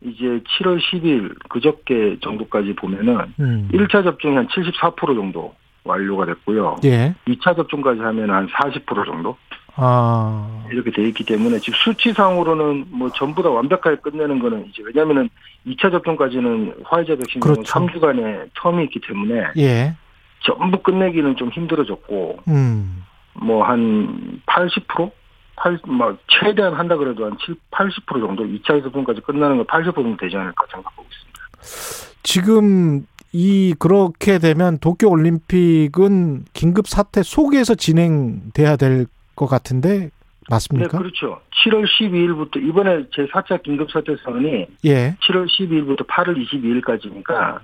이제 0.00 0.24
7월 0.24 0.80
10일 0.80 1.34
그저께 1.48 2.18
정도까지 2.20 2.74
보면은 2.74 3.32
음. 3.40 3.68
1차 3.72 4.04
접종이 4.04 4.36
한 4.36 4.48
74% 4.48 5.14
정도 5.14 5.54
완료가 5.84 6.26
됐고요. 6.26 6.76
예. 6.84 7.14
2차 7.26 7.56
접종까지 7.56 8.00
하면 8.00 8.30
한 8.30 8.48
40% 8.48 9.06
정도. 9.06 9.36
아. 9.76 10.64
이렇게 10.70 10.90
돼 10.90 11.06
있기 11.08 11.24
때문에 11.24 11.58
지금 11.58 11.76
수치상으로는 11.84 12.86
뭐 12.90 13.10
전부 13.10 13.42
다 13.42 13.50
완벽하게 13.50 13.96
끝내는 13.96 14.38
거는 14.38 14.66
이제 14.68 14.82
왜냐면은 14.84 15.28
2차 15.66 15.90
접종까지는 15.90 16.74
화이자 16.84 17.16
백신 17.16 17.40
그렇죠. 17.40 17.62
3주간의 17.62 18.50
텀이 18.54 18.84
있기 18.84 19.00
때문에 19.06 19.48
예. 19.56 19.94
전부 20.40 20.82
끝내기는 20.82 21.36
좀 21.36 21.48
힘들어졌고 21.50 22.38
음. 22.48 23.04
뭐한 23.34 24.40
80%? 24.46 25.10
8, 25.56 25.78
막, 25.86 26.18
최대한 26.26 26.74
한다 26.74 26.96
그래도 26.96 27.26
한 27.26 27.36
7, 27.44 27.54
80% 27.70 28.06
정도, 28.20 28.44
2차 28.44 28.82
접종까지 28.82 29.20
끝나는 29.20 29.56
거 29.58 29.64
80% 29.64 29.94
정도 29.94 30.16
되지 30.16 30.36
않을까 30.36 30.66
생각하고 30.70 31.04
있습니다. 31.04 32.14
지금 32.22 33.06
이 33.32 33.74
그렇게 33.78 34.38
되면 34.38 34.78
도쿄 34.78 35.08
올림픽은 35.08 36.44
긴급 36.52 36.88
사태 36.88 37.22
속에서 37.22 37.74
진행돼야 37.74 38.76
될 38.76 39.06
것 39.34 39.46
같은데 39.46 40.10
맞습니까? 40.48 40.92
네, 40.92 40.98
그렇죠. 40.98 41.40
7월 41.64 41.84
12일부터 41.86 42.56
이번에 42.56 43.06
제 43.14 43.26
4차 43.26 43.62
긴급 43.62 43.90
사태 43.90 44.14
선언이 44.22 44.66
예. 44.84 45.16
7월 45.22 45.46
12일부터 45.46 46.06
8월 46.06 46.36
22일까지니까 46.46 47.60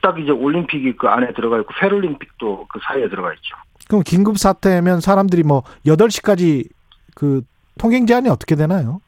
딱 0.00 0.18
이제 0.18 0.30
올림픽이 0.30 0.96
그 0.96 1.08
안에 1.08 1.32
들어가 1.32 1.58
있고 1.60 1.72
페럴림픽도 1.78 2.66
그 2.68 2.78
사이에 2.82 3.08
들어가 3.08 3.32
있죠. 3.34 3.56
그럼 3.88 4.02
긴급 4.04 4.38
사태면 4.38 5.00
사람들이 5.00 5.42
뭐 5.42 5.62
8시까지 5.86 6.68
그 7.14 7.42
통행 7.78 8.06
제한이 8.06 8.28
어떻게 8.28 8.54
되나요? 8.54 9.00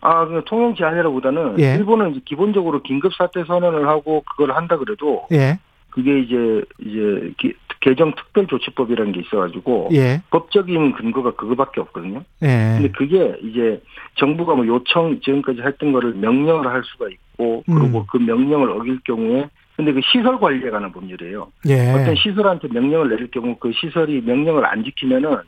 아, 0.00 0.24
그 0.24 0.42
통행 0.46 0.74
제한이라보다는 0.74 1.60
예. 1.60 1.74
일본은 1.74 2.12
이제 2.12 2.20
기본적으로 2.24 2.82
긴급 2.82 3.14
사태 3.14 3.44
선언을 3.44 3.86
하고 3.86 4.22
그걸 4.22 4.52
한다 4.56 4.78
그래도 4.78 5.26
예. 5.30 5.58
그게 5.90 6.20
이제 6.20 6.64
이제 6.80 7.32
기, 7.38 7.52
개정 7.80 8.14
특별 8.14 8.46
조치법이라는 8.46 9.12
게 9.12 9.20
있어가지고 9.20 9.88
예. 9.92 10.20
법적인 10.30 10.92
근거가 10.92 11.32
그거밖에 11.32 11.80
없거든요. 11.80 12.22
예. 12.42 12.76
근데 12.76 12.90
그게 12.90 13.36
이제 13.42 13.82
정부가 14.16 14.54
뭐 14.54 14.66
요청 14.66 15.18
지금까지 15.20 15.62
했던 15.62 15.92
거를 15.92 16.14
명령을 16.14 16.66
할 16.66 16.82
수가 16.84 17.08
있고 17.08 17.64
그리고 17.66 18.00
음. 18.00 18.06
그 18.10 18.18
명령을 18.18 18.70
어길 18.70 19.00
경우에 19.04 19.48
근데 19.76 19.94
그 19.94 20.00
시설 20.12 20.38
관리에 20.38 20.68
관한 20.68 20.92
법률이에요. 20.92 21.50
예. 21.68 21.90
어떤 21.92 22.14
시설한테 22.14 22.68
명령을 22.68 23.08
내릴 23.08 23.30
경우 23.30 23.56
그 23.56 23.72
시설이 23.72 24.20
명령을 24.20 24.66
안 24.66 24.84
지키면은 24.84 25.38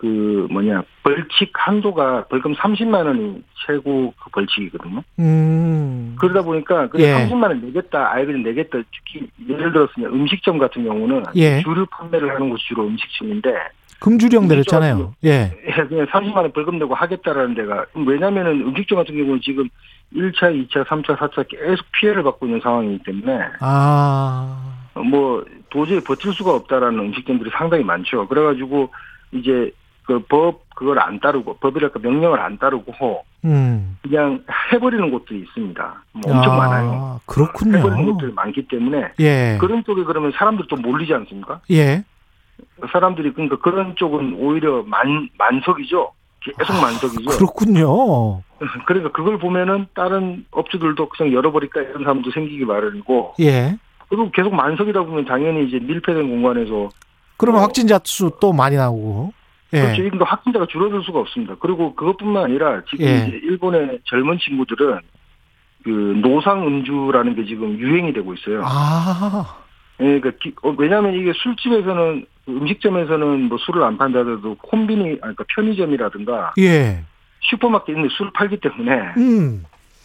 그 0.00 0.46
뭐냐 0.52 0.84
벌칙 1.02 1.50
한도가 1.54 2.26
벌금 2.28 2.54
30만 2.54 3.04
원이 3.04 3.42
최고 3.66 4.14
그 4.22 4.30
벌칙이거든요. 4.30 5.02
음. 5.18 6.14
그러다 6.20 6.42
보니까 6.42 6.88
그 6.88 7.00
예. 7.00 7.14
30만 7.14 7.48
원 7.48 7.60
내겠다, 7.60 8.12
아예 8.12 8.24
그냥 8.24 8.44
내겠다. 8.44 8.78
특히 8.92 9.28
예를 9.48 9.72
들어서 9.72 9.92
음식점 9.98 10.58
같은 10.58 10.84
경우는 10.84 11.24
예. 11.34 11.62
주류 11.62 11.84
판매를 11.86 12.32
하는 12.32 12.48
곳이 12.48 12.64
주로 12.68 12.86
음식점인데 12.86 13.52
금주령 13.98 14.46
내렸잖아요. 14.46 15.14
예. 15.24 15.52
예. 15.66 15.86
그냥 15.88 16.06
30만 16.06 16.36
원 16.36 16.52
벌금 16.52 16.78
내고 16.78 16.94
하겠다라는 16.94 17.54
데가 17.56 17.86
왜냐면은 18.06 18.68
음식점 18.68 18.98
같은 18.98 19.16
경우는 19.16 19.40
지금 19.42 19.68
1차, 20.14 20.68
2차, 20.70 20.86
3차, 20.86 21.16
4차 21.18 21.48
계속 21.48 21.84
피해를 21.90 22.22
받고 22.22 22.46
있는 22.46 22.60
상황이기 22.60 23.02
때문에 23.02 23.40
아. 23.60 24.76
뭐 24.94 25.44
도저히 25.70 25.98
버틸 26.00 26.32
수가 26.32 26.54
없다라는 26.54 27.00
음식점들이 27.00 27.50
상당히 27.52 27.82
많죠. 27.82 28.28
그래가지고 28.28 28.90
이제 29.32 29.70
그 30.08 30.18
법 30.26 30.62
그걸 30.74 30.98
안 31.00 31.20
따르고 31.20 31.58
법이랄까 31.58 31.98
명령을 32.00 32.40
안 32.40 32.56
따르고 32.58 33.24
음. 33.44 33.98
그냥 34.02 34.42
해버리는 34.72 35.10
곳들이 35.10 35.40
있습니다. 35.40 36.02
뭐 36.12 36.32
엄청 36.34 36.52
아, 36.54 36.56
많아요. 36.56 37.20
그렇군요. 37.26 37.76
해버리는 37.78 38.06
곳들이 38.12 38.32
많기 38.32 38.66
때문에 38.66 39.12
예. 39.20 39.58
그런 39.60 39.84
쪽에 39.84 40.04
그러면 40.04 40.32
사람들 40.34 40.64
좀 40.68 40.80
몰리지 40.80 41.12
않습니까? 41.12 41.60
예. 41.70 42.04
사람들이 42.90 43.32
그러니까 43.34 43.56
그런 43.58 43.94
쪽은 43.96 44.36
오히려 44.40 44.82
만 44.84 45.28
만석이죠. 45.36 46.10
계속 46.40 46.74
아, 46.76 46.80
만석이죠. 46.80 47.30
그렇군요. 47.36 48.40
그러니까 48.86 49.12
그걸 49.12 49.38
보면은 49.38 49.86
다른 49.94 50.46
업주들도 50.52 51.08
그냥 51.10 51.34
열어버릴까 51.34 51.82
이런 51.82 51.98
사람도 52.04 52.30
생기기 52.30 52.64
마련이고. 52.64 53.34
예. 53.40 53.76
그리고 54.08 54.30
계속 54.30 54.54
만석이다 54.54 55.02
보면 55.02 55.26
당연히 55.26 55.66
이제 55.68 55.78
밀폐된 55.78 56.28
공간에서 56.30 56.88
그러면 57.36 57.60
어, 57.60 57.64
확진자 57.64 58.00
수 58.04 58.30
또 58.40 58.52
많이 58.54 58.76
나오고. 58.76 59.32
예. 59.72 59.80
그렇죠. 59.80 60.02
지금도 60.02 60.24
확진자가 60.24 60.66
줄어들 60.66 61.02
수가 61.02 61.20
없습니다. 61.20 61.56
그리고 61.60 61.94
그것뿐만 61.94 62.44
아니라 62.44 62.82
지금 62.88 63.06
예. 63.06 63.26
이제 63.28 63.36
일본의 63.42 64.00
젊은 64.04 64.38
친구들은 64.38 65.00
그 65.84 65.90
노상 66.22 66.66
음주라는 66.66 67.34
게 67.36 67.44
지금 67.44 67.78
유행이 67.78 68.12
되고 68.12 68.34
있어요. 68.34 68.62
아. 68.64 69.58
예, 70.00 70.20
그러니까 70.20 70.30
어, 70.62 70.74
왜냐하면 70.78 71.14
이게 71.14 71.32
술집에서는 71.34 72.26
음식점에서는 72.48 73.42
뭐 73.48 73.58
술을 73.58 73.82
안 73.82 73.98
판다더라도 73.98 74.56
콤비니 74.56 75.02
아니 75.02 75.18
그러니까 75.18 75.44
편의점이라든가 75.54 76.54
예. 76.58 77.04
슈퍼마켓 77.40 77.94
있는 77.96 78.08
술 78.10 78.30
팔기 78.32 78.58
때문에 78.58 79.14
음. 79.16 79.64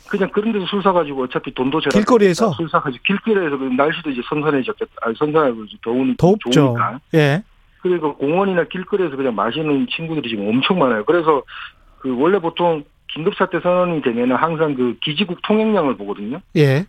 그냥 0.10 0.30
그런 0.32 0.52
데서 0.52 0.66
술 0.66 0.84
사가지고 0.84 1.24
어차피 1.24 1.54
돈도 1.54 1.82
제가 1.82 1.98
길거리에서 1.98 2.52
술 2.52 2.70
사가지고 2.70 3.02
길거리에서 3.06 3.58
그 3.58 3.64
날씨도 3.66 4.12
이제 4.12 4.22
선선해졌겠다. 4.28 4.92
아니 5.02 5.16
선선하고 5.16 5.66
더운 5.84 6.16
덥죠. 6.18 6.52
좋으니까. 6.52 7.00
예. 7.16 7.44
그리고 7.84 8.16
공원이나 8.16 8.64
길거리에서 8.64 9.18
그냥 9.18 9.36
마시는 9.36 9.88
친구들이 9.88 10.30
지금 10.30 10.48
엄청 10.48 10.80
많아요. 10.80 11.04
그래서 11.04 11.44
그 12.00 12.18
원래 12.18 12.40
보통 12.40 12.84
긴급사태 13.14 13.60
선언이 13.60 14.02
되면은 14.02 14.38
항상 14.38 14.74
그 14.74 14.98
기지국 15.04 15.42
통행량을 15.44 15.98
보거든요. 15.98 16.40
예. 16.56 16.86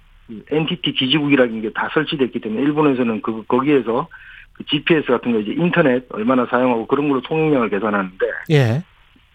NTT 0.50 0.92
그 0.92 0.98
기지국이라는 0.98 1.60
게 1.62 1.70
다 1.74 1.90
설치됐기 1.92 2.40
때문에 2.40 2.62
일본에서는 2.62 3.20
그 3.20 3.44
거기에서 3.46 4.08
그 4.54 4.64
GPS 4.64 5.06
같은 5.08 5.32
거 5.32 5.40
이제 5.40 5.52
인터넷 5.52 6.06
얼마나 6.10 6.46
사용하고 6.46 6.86
그런 6.86 7.08
걸로 7.08 7.20
통행량을 7.22 7.68
계산하는데 7.70 8.26
예. 8.52 8.82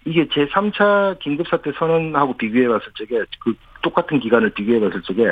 이게 0.06 0.28
제 0.34 0.48
3차 0.48 1.20
긴급사태 1.20 1.74
선언하고 1.78 2.38
비교해 2.38 2.70
봤을 2.70 2.88
적에 2.98 3.22
그 3.42 3.54
똑같은 3.82 4.20
기간을 4.20 4.52
비교해 4.52 4.80
봤을 4.80 5.02
적에 5.02 5.26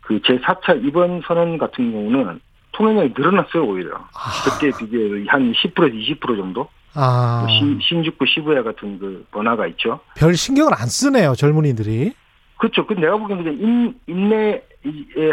그 0.00 0.20
제 0.20 0.36
4차 0.38 0.84
이번 0.84 1.22
선언 1.24 1.56
같은 1.56 1.92
경우는 1.92 2.40
통행량이 2.74 3.14
늘어났어요 3.16 3.64
오히려 3.64 3.96
아. 3.96 4.30
그때 4.44 4.70
비교해 4.78 5.24
한 5.28 5.52
10%에서 5.52 5.94
20% 6.20 6.36
정도 6.36 6.68
아. 6.94 7.46
신, 7.50 7.78
신주쿠 7.82 8.24
시부야 8.26 8.62
같은 8.62 8.98
그 8.98 9.26
번화가 9.32 9.66
있죠. 9.68 10.00
별 10.16 10.36
신경을 10.36 10.72
안 10.76 10.86
쓰네요 10.86 11.34
젊은이들이. 11.34 12.12
그렇죠. 12.58 12.86
그 12.86 12.94
내가 12.94 13.16
보기에는 13.16 13.60
인, 13.60 13.94
인내의 14.06 14.62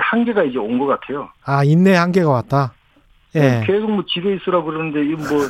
한계가 0.01 0.43
이제 0.43 0.57
온 0.57 0.79
것 0.79 0.87
같아요. 0.87 1.29
아 1.45 1.63
인내 1.63 1.93
한계가 1.95 2.29
왔다. 2.29 2.73
예. 3.35 3.63
계속 3.65 3.89
뭐 3.91 4.03
집에 4.07 4.35
있으라 4.35 4.61
그러는데 4.63 5.03
이거 5.05 5.17
뭐 5.33 5.45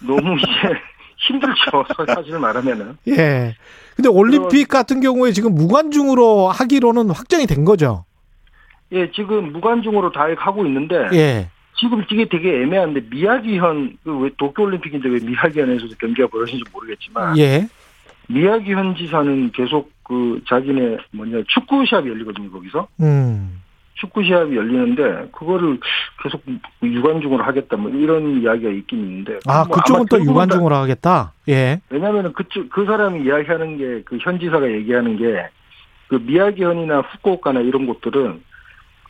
너무 0.16 0.36
이제 0.38 0.74
힘들죠. 1.18 1.84
사실 2.14 2.38
말하면은. 2.38 2.96
예. 3.08 3.54
근데 3.94 4.08
올림픽 4.08 4.68
같은 4.68 5.00
경우에 5.00 5.30
지금 5.32 5.54
무관중으로 5.54 6.48
하기로는 6.48 7.10
확정이 7.10 7.46
된 7.46 7.64
거죠. 7.64 8.04
예, 8.92 9.10
지금 9.12 9.52
무관중으로 9.52 10.12
다 10.12 10.26
하고 10.36 10.64
있는데. 10.66 11.08
예. 11.12 11.48
지금 11.78 12.04
이게 12.10 12.26
되게 12.28 12.62
애매한데 12.62 13.06
미야기현 13.10 13.98
그왜 14.04 14.30
도쿄올림픽인데 14.36 15.08
왜 15.08 15.18
미야기현에서도 15.24 15.94
경기가 15.98 16.28
벌어진지 16.28 16.62
모르겠지만. 16.72 17.36
예. 17.38 17.66
미야기현 18.28 18.94
지사는 18.96 19.50
계속 19.52 19.90
그 20.04 20.40
자기네 20.48 20.98
뭐냐 21.12 21.38
축구 21.48 21.84
시합이 21.86 22.08
열리거든요 22.08 22.50
거기서. 22.50 22.86
음. 23.00 23.60
축구 23.94 24.22
시합이 24.24 24.56
열리는데 24.56 25.28
그거를 25.32 25.78
계속 26.22 26.42
유관중으로 26.82 27.42
하겠다 27.44 27.76
뭐 27.76 27.90
이런 27.90 28.42
이야기가 28.42 28.70
있긴 28.70 28.98
있는데 28.98 29.38
아 29.46 29.64
뭐 29.64 29.76
그쪽은 29.76 30.06
또 30.10 30.20
유관중으로 30.20 30.74
하겠다 30.74 31.32
예 31.48 31.80
왜냐하면 31.88 32.32
그쪽 32.32 32.68
그 32.68 32.84
사람이 32.84 33.22
이야기하는 33.24 33.78
게 33.78 34.02
그 34.04 34.18
현지사가 34.20 34.70
얘기하는 34.72 35.16
게 35.18 35.48
그 36.08 36.16
미야기현이나 36.16 37.00
후쿠오카나 37.00 37.60
이런 37.60 37.86
곳들은 37.86 38.42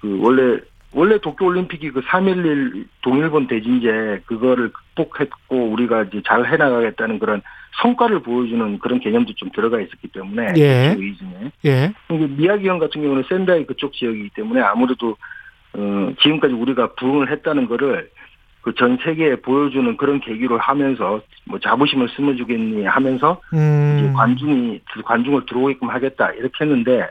그 0.03 0.19
원래 0.20 0.61
원래 0.95 1.16
도쿄 1.19 1.47
올림픽이 1.47 1.91
그 1.91 2.03
3.11 2.03 2.87
동일본 3.01 3.47
대진제 3.47 4.24
그거를 4.27 4.70
극복했고 4.73 5.70
우리가 5.70 6.03
이제 6.03 6.20
잘 6.27 6.45
해나가겠다는 6.45 7.19
그런 7.19 7.41
성과를 7.81 8.20
보여주는 8.20 8.79
그런 8.79 9.01
개념도 9.01 9.33
좀 9.37 9.49
들어가 9.55 9.81
있었기 9.81 10.09
때문에 10.09 10.53
예. 10.59 10.95
의중에 10.99 11.51
예. 11.65 11.95
미야기현 12.11 12.79
같은 12.79 13.01
경우는 13.01 13.24
센다이 13.27 13.65
그쪽 13.65 13.95
지역이기 13.95 14.31
때문에 14.35 14.61
아무래도 14.61 15.16
어, 15.73 16.12
지금까지 16.20 16.53
우리가 16.53 16.93
부응을 16.97 17.31
했다는 17.31 17.66
거를 17.69 18.11
그 18.62 18.73
전 18.74 18.97
세계에 19.03 19.37
보여주는 19.37 19.97
그런 19.97 20.20
계기로 20.20 20.59
하면서 20.59 21.20
뭐 21.45 21.59
자부심을 21.59 22.09
심어주겠니 22.11 22.85
하면서 22.85 23.41
음. 23.53 23.99
이제 23.99 24.12
관중이 24.12 24.81
관중을 25.05 25.47
들어오게끔 25.47 25.91
하겠다 25.91 26.31
이렇게 26.33 26.65
했는데 26.65 27.09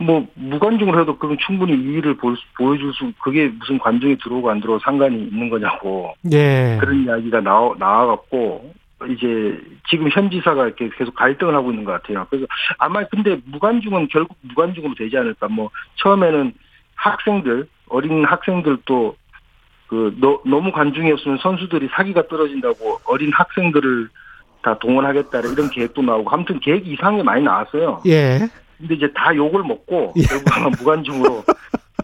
뭐 0.00 0.26
무관중으로 0.34 1.00
해도 1.00 1.18
그럼 1.18 1.36
충분히 1.38 1.74
이의를 1.74 2.16
보여줄 2.56 2.92
수 2.94 3.12
그게 3.22 3.48
무슨 3.48 3.78
관중이 3.78 4.16
들어오고 4.16 4.50
안 4.50 4.60
들어오고 4.60 4.80
상관이 4.82 5.24
있는 5.24 5.50
거냐고 5.50 6.14
예. 6.32 6.78
그런 6.80 7.04
이야기가 7.04 7.40
나와 7.42 7.74
나와갖고 7.78 8.72
이제 9.10 9.60
지금 9.88 10.08
현 10.10 10.30
지사가 10.30 10.66
이렇게 10.66 10.88
계속 10.96 11.14
갈등을 11.14 11.54
하고 11.54 11.70
있는 11.70 11.84
것 11.84 11.92
같아요. 11.92 12.26
그래서 12.30 12.46
아마 12.78 13.04
근데 13.08 13.38
무관중은 13.44 14.08
결국 14.08 14.36
무관중으로 14.40 14.94
되지 14.94 15.16
않을까. 15.18 15.48
뭐 15.48 15.70
처음에는 15.96 16.52
학생들 16.94 17.66
어린 17.88 18.24
학생들도 18.24 19.16
그 19.88 20.16
너, 20.18 20.40
너무 20.46 20.72
관중이었으면 20.72 21.38
선수들이 21.38 21.88
사기가 21.92 22.26
떨어진다고 22.26 23.00
어린 23.04 23.32
학생들을 23.32 24.08
다 24.62 24.78
동원하겠다 24.78 25.40
이런 25.40 25.70
계획도 25.70 26.02
나오고 26.02 26.30
아무튼 26.30 26.60
계획 26.60 26.86
이상이 26.86 27.22
많이 27.22 27.42
나왔어요. 27.42 28.02
예. 28.06 28.48
근데 28.80 28.94
이제 28.94 29.12
다 29.14 29.34
욕을 29.34 29.62
먹고 29.62 30.14
예. 30.16 30.22
결국 30.22 30.56
아마 30.56 30.68
무관중으로 30.70 31.44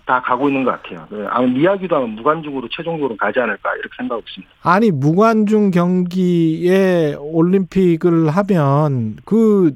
다 0.05 0.20
가고 0.23 0.48
있는 0.48 0.65
것 0.65 0.70
같아요. 0.82 1.07
네, 1.11 1.27
아마 1.28 1.47
이야기도 1.48 1.97
아마 1.97 2.07
무관중으로 2.07 2.69
최종적으로 2.70 3.16
가지 3.16 3.40
않을까 3.40 3.74
이렇게 3.74 3.90
생각하고 3.97 4.23
있습니다. 4.28 4.53
아니 4.62 4.90
무관중 4.90 5.73
경기에 5.73 7.16
올림픽을 7.19 8.28
하면 8.28 9.16
그 9.24 9.73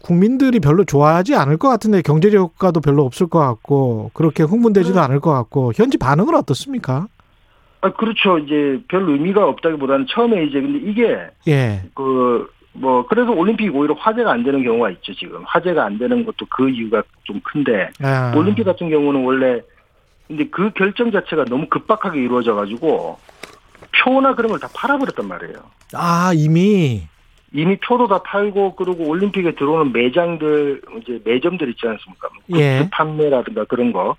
국민들이 0.00 0.58
별로 0.58 0.84
좋아하지 0.84 1.36
않을 1.36 1.56
것 1.58 1.68
같은데 1.68 2.02
경제적 2.02 2.40
효과도 2.40 2.80
별로 2.80 3.04
없을 3.04 3.28
것 3.28 3.38
같고 3.38 4.10
그렇게 4.14 4.42
흥분되지도 4.42 4.96
네. 4.96 5.00
않을 5.04 5.20
것 5.20 5.32
같고 5.32 5.72
현지 5.74 5.98
반응은 5.98 6.34
어떻습니까? 6.34 7.06
아 7.80 7.92
그렇죠. 7.92 8.38
이제 8.38 8.80
별 8.88 9.08
의미가 9.08 9.44
없다기보다는 9.44 10.06
처음에 10.08 10.44
이제 10.44 10.60
근데 10.60 10.78
이게 10.78 11.18
예. 11.48 11.82
그 11.94 12.48
뭐 12.74 13.06
그래서 13.06 13.30
올림픽이 13.32 13.68
오히려 13.70 13.94
화제가 13.94 14.32
안 14.32 14.42
되는 14.44 14.62
경우가 14.62 14.90
있죠 14.90 15.12
지금 15.14 15.42
화제가 15.44 15.84
안 15.84 15.98
되는 15.98 16.24
것도 16.24 16.46
그 16.50 16.70
이유가 16.70 17.02
좀 17.24 17.40
큰데 17.44 17.90
아. 18.02 18.32
올림픽 18.36 18.64
같은 18.64 18.88
경우는 18.88 19.24
원래 19.24 19.60
근데 20.26 20.44
그 20.48 20.70
결정 20.72 21.10
자체가 21.10 21.44
너무 21.46 21.66
급박하게 21.68 22.20
이루어져 22.22 22.54
가지고 22.54 23.18
표나 24.02 24.34
그런 24.34 24.50
걸 24.52 24.58
다 24.60 24.68
팔아버렸단 24.74 25.26
말이에요. 25.28 25.56
아 25.94 26.32
이미 26.34 27.02
이미 27.52 27.76
표도 27.76 28.08
다 28.08 28.22
팔고 28.22 28.76
그리고 28.76 29.04
올림픽에 29.06 29.54
들어오는 29.54 29.92
매장들 29.92 30.80
이제 31.02 31.20
매점들 31.24 31.68
있지 31.70 31.86
않습니까? 31.86 32.28
예. 32.56 32.88
판매라든가 32.90 33.64
그런 33.64 33.92
거. 33.92 34.16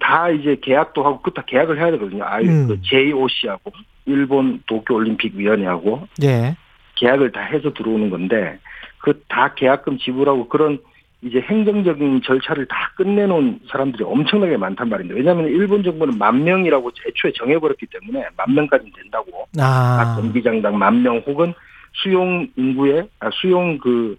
다 0.00 0.30
이제 0.30 0.56
계약도 0.62 1.04
하고 1.04 1.20
그 1.22 1.30
다 1.32 1.42
계약을 1.46 1.78
해야 1.78 1.90
되거든요. 1.92 2.24
아, 2.24 2.38
음. 2.40 2.66
그 2.68 2.80
JOC하고 2.82 3.72
일본 4.04 4.62
도쿄 4.66 4.94
올림픽 4.94 5.34
위원회하고 5.34 6.06
예. 6.22 6.56
계약을 6.96 7.32
다 7.32 7.40
해서 7.40 7.72
들어오는 7.72 8.10
건데 8.10 8.58
그 8.98 9.22
다 9.28 9.54
계약금 9.54 9.98
지불하고 9.98 10.48
그런 10.48 10.78
이제 11.22 11.40
행정적인 11.40 12.22
절차를 12.22 12.66
다 12.66 12.92
끝내놓은 12.96 13.60
사람들이 13.70 14.04
엄청나게 14.04 14.56
많단 14.56 14.88
말인데 14.88 15.14
왜냐하면 15.14 15.46
일본 15.46 15.82
정부는 15.82 16.18
만 16.18 16.44
명이라고 16.44 16.90
애초에 17.06 17.32
정해버렸기 17.36 17.86
때문에 17.86 18.26
만 18.36 18.54
명까지는 18.54 18.92
된다고 18.94 19.46
아. 19.58 19.96
각 19.96 20.20
경기장당 20.20 20.78
만 20.78 21.02
명 21.02 21.18
혹은 21.26 21.54
수용 21.94 22.46
인구의 22.56 23.08
아, 23.20 23.30
수용 23.32 23.78
그 23.78 24.16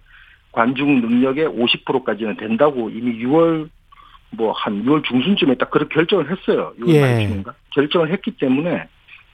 관중 0.52 1.02
능력의 1.02 1.48
50%까지는 1.50 2.38
된다고 2.38 2.90
이미 2.90 3.24
6월 3.24 3.70
뭐 4.32 4.52
한 4.54 4.84
6월 4.84 5.04
중순쯤에 5.04 5.56
딱 5.56 5.70
그렇게 5.70 5.94
결정을 5.94 6.32
했어요. 6.32 6.74
6월 6.80 6.90
예. 6.90 7.02
말쯤인가 7.02 7.54
결정을 7.76 8.12
했기 8.12 8.32
때문에 8.32 8.88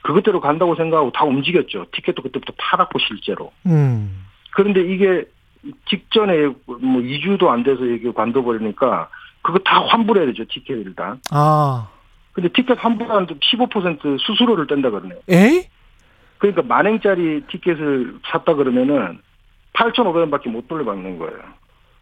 그것대로 0.03 0.39
간다고 0.41 0.75
생각하고 0.75 1.11
다 1.11 1.23
움직였죠. 1.25 1.87
티켓도 1.91 2.21
그때부터 2.21 2.53
팔았고 2.57 2.99
실제로. 2.99 3.51
음. 3.65 4.25
그런데 4.51 4.81
이게 4.81 5.25
직전에 5.89 6.47
뭐 6.65 7.01
2주도 7.01 7.47
안 7.47 7.63
돼서 7.63 7.83
이게 7.85 8.11
관둬버리니까 8.11 9.09
그거 9.41 9.59
다 9.59 9.81
환불해야 9.87 10.25
되죠 10.27 10.43
티켓 10.49 10.73
일단. 10.85 11.19
아. 11.31 11.87
근데 12.33 12.49
티켓 12.49 12.77
환불하는데 12.83 13.35
15% 13.35 14.19
수수료를 14.19 14.67
뗀다 14.67 14.89
그러네요. 14.89 15.19
에? 15.31 15.69
그러니까 16.37 16.61
만행짜리 16.63 17.41
티켓을 17.49 18.15
샀다 18.25 18.55
그러면은 18.55 19.19
8,500원밖에 19.73 20.49
못 20.49 20.67
돌려받는 20.67 21.17
거예요. 21.17 21.39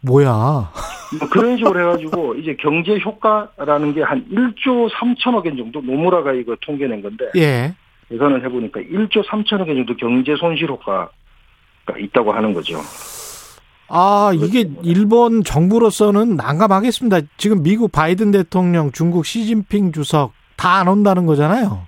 뭐야? 0.00 0.72
뭐 1.20 1.28
그런 1.30 1.56
식으로 1.56 1.78
해가지고 1.80 2.34
이제 2.34 2.56
경제 2.58 2.98
효과라는 2.98 3.94
게 3.94 4.02
한 4.02 4.26
1조 4.30 4.90
3천억 4.90 5.46
원 5.46 5.56
정도 5.56 5.80
노무라가 5.80 6.32
이거 6.32 6.56
통계낸 6.60 7.02
건데. 7.02 7.26
예. 7.36 7.72
계산을 8.12 8.44
해보니까 8.44 8.80
1조 8.80 9.24
3천억 9.26 9.68
원 9.68 9.76
정도 9.76 9.96
경제 9.96 10.36
손실 10.36 10.68
효과가 10.68 11.10
있다고 11.98 12.32
하는 12.32 12.52
거죠. 12.52 12.78
아, 13.88 14.32
이게 14.34 14.64
일본 14.82 15.42
정부로서는 15.44 16.36
난감하겠습니다. 16.36 17.20
지금 17.36 17.62
미국 17.62 17.92
바이든 17.92 18.30
대통령, 18.30 18.90
중국 18.92 19.26
시진핑 19.26 19.92
주석 19.92 20.32
다 20.56 20.80
안 20.80 20.88
온다는 20.88 21.26
거잖아요. 21.26 21.86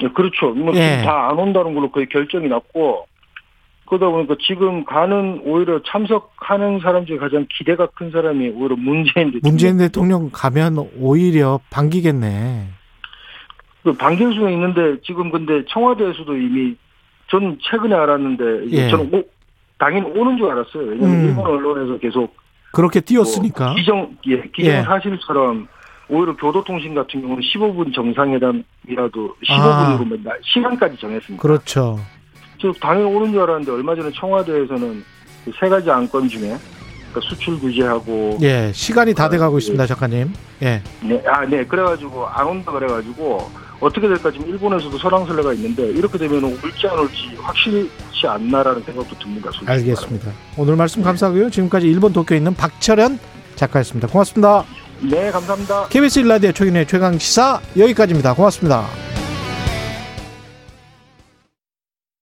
네, 0.00 0.08
그렇죠. 0.08 0.50
뭐 0.50 0.74
예. 0.74 1.02
다안 1.04 1.38
온다는 1.38 1.74
걸로 1.74 1.90
거의 1.90 2.06
결정이 2.08 2.48
났고 2.48 3.06
그러다 3.86 4.08
보니까 4.08 4.34
지금 4.46 4.84
가는 4.84 5.40
오히려 5.44 5.80
참석하는 5.86 6.80
사람 6.80 7.06
중에 7.06 7.18
가장 7.18 7.46
기대가 7.56 7.86
큰 7.94 8.10
사람이 8.10 8.48
오히려 8.50 8.76
문재인 8.76 9.30
대통령. 9.30 9.40
문재인 9.42 9.78
대통령 9.78 10.30
가면 10.32 10.90
오히려 10.98 11.60
반기겠네. 11.70 12.66
그 13.84 13.92
반경수가 13.92 14.50
있는데 14.50 14.96
지금 15.04 15.30
근데 15.30 15.62
청와대에서도 15.68 16.36
이미 16.36 16.74
전 17.30 17.58
최근에 17.60 17.94
알았는데 17.94 18.70
예. 18.70 18.88
저는 18.88 19.14
오, 19.14 19.22
당연히 19.78 20.06
오는 20.18 20.38
줄 20.38 20.50
알았어요. 20.50 20.82
왜냐하면 20.82 21.20
음. 21.20 21.28
일본 21.28 21.46
언론에서 21.46 21.98
계속 21.98 22.34
그렇게 22.72 23.00
띄웠으니까 23.00 23.66
뭐 23.66 23.74
기정 23.74 24.16
예 24.26 24.42
기정 24.54 24.72
예. 24.72 24.82
사실처럼 24.82 25.68
오히려 26.08 26.34
교도통신 26.36 26.94
같은 26.94 27.20
경우는 27.20 27.42
15분 27.42 27.94
정상회담이라도 27.94 29.36
15분으로 29.44 30.00
아. 30.00 30.06
맨날 30.08 30.38
시간까지 30.42 30.96
정했습니다. 30.98 31.42
그렇죠. 31.42 31.98
저 32.58 32.72
당연히 32.72 33.14
오는 33.14 33.32
줄 33.32 33.42
알았는데 33.42 33.70
얼마 33.70 33.94
전에 33.94 34.10
청와대에서는 34.12 35.04
그세 35.44 35.68
가지 35.68 35.90
안건 35.90 36.28
중에 36.28 36.56
그러니까 37.14 37.20
수출 37.22 37.58
규제하고 37.60 38.38
예 38.42 38.72
시간이 38.74 39.14
다 39.14 39.28
돼가고 39.28 39.56
예. 39.56 39.58
있습니다 39.58 39.86
작가님 39.86 40.32
예네아 40.60 41.46
네 41.48 41.64
그래가지고 41.64 42.26
안 42.26 42.46
온다 42.46 42.72
그래가지고 42.72 43.50
어떻게 43.80 44.08
될까 44.08 44.30
지금 44.30 44.48
일본에서도 44.48 44.96
설왕설래가 44.98 45.52
있는데 45.54 45.90
이렇게 45.90 46.16
되면 46.18 46.42
올지 46.44 46.86
안 46.88 46.98
올지 46.98 47.36
확실치 47.40 48.26
않나라는 48.26 48.82
생각도 48.82 49.14
듭니다. 49.18 49.50
알겠습니다. 49.66 50.26
말하면. 50.26 50.34
오늘 50.56 50.76
말씀 50.76 51.02
감사하고요. 51.02 51.50
지금까지 51.50 51.86
일본 51.86 52.12
도쿄에 52.12 52.38
있는 52.38 52.54
박철현 52.54 53.18
작가였습니다. 53.56 54.08
고맙습니다. 54.08 54.64
네, 55.02 55.30
감사합니다. 55.30 55.88
KBS 55.88 56.20
일라디오 56.20 56.52
최근의 56.52 56.86
최강 56.86 57.18
시사 57.18 57.60
여기까지입니다. 57.76 58.34
고맙습니다. 58.34 59.23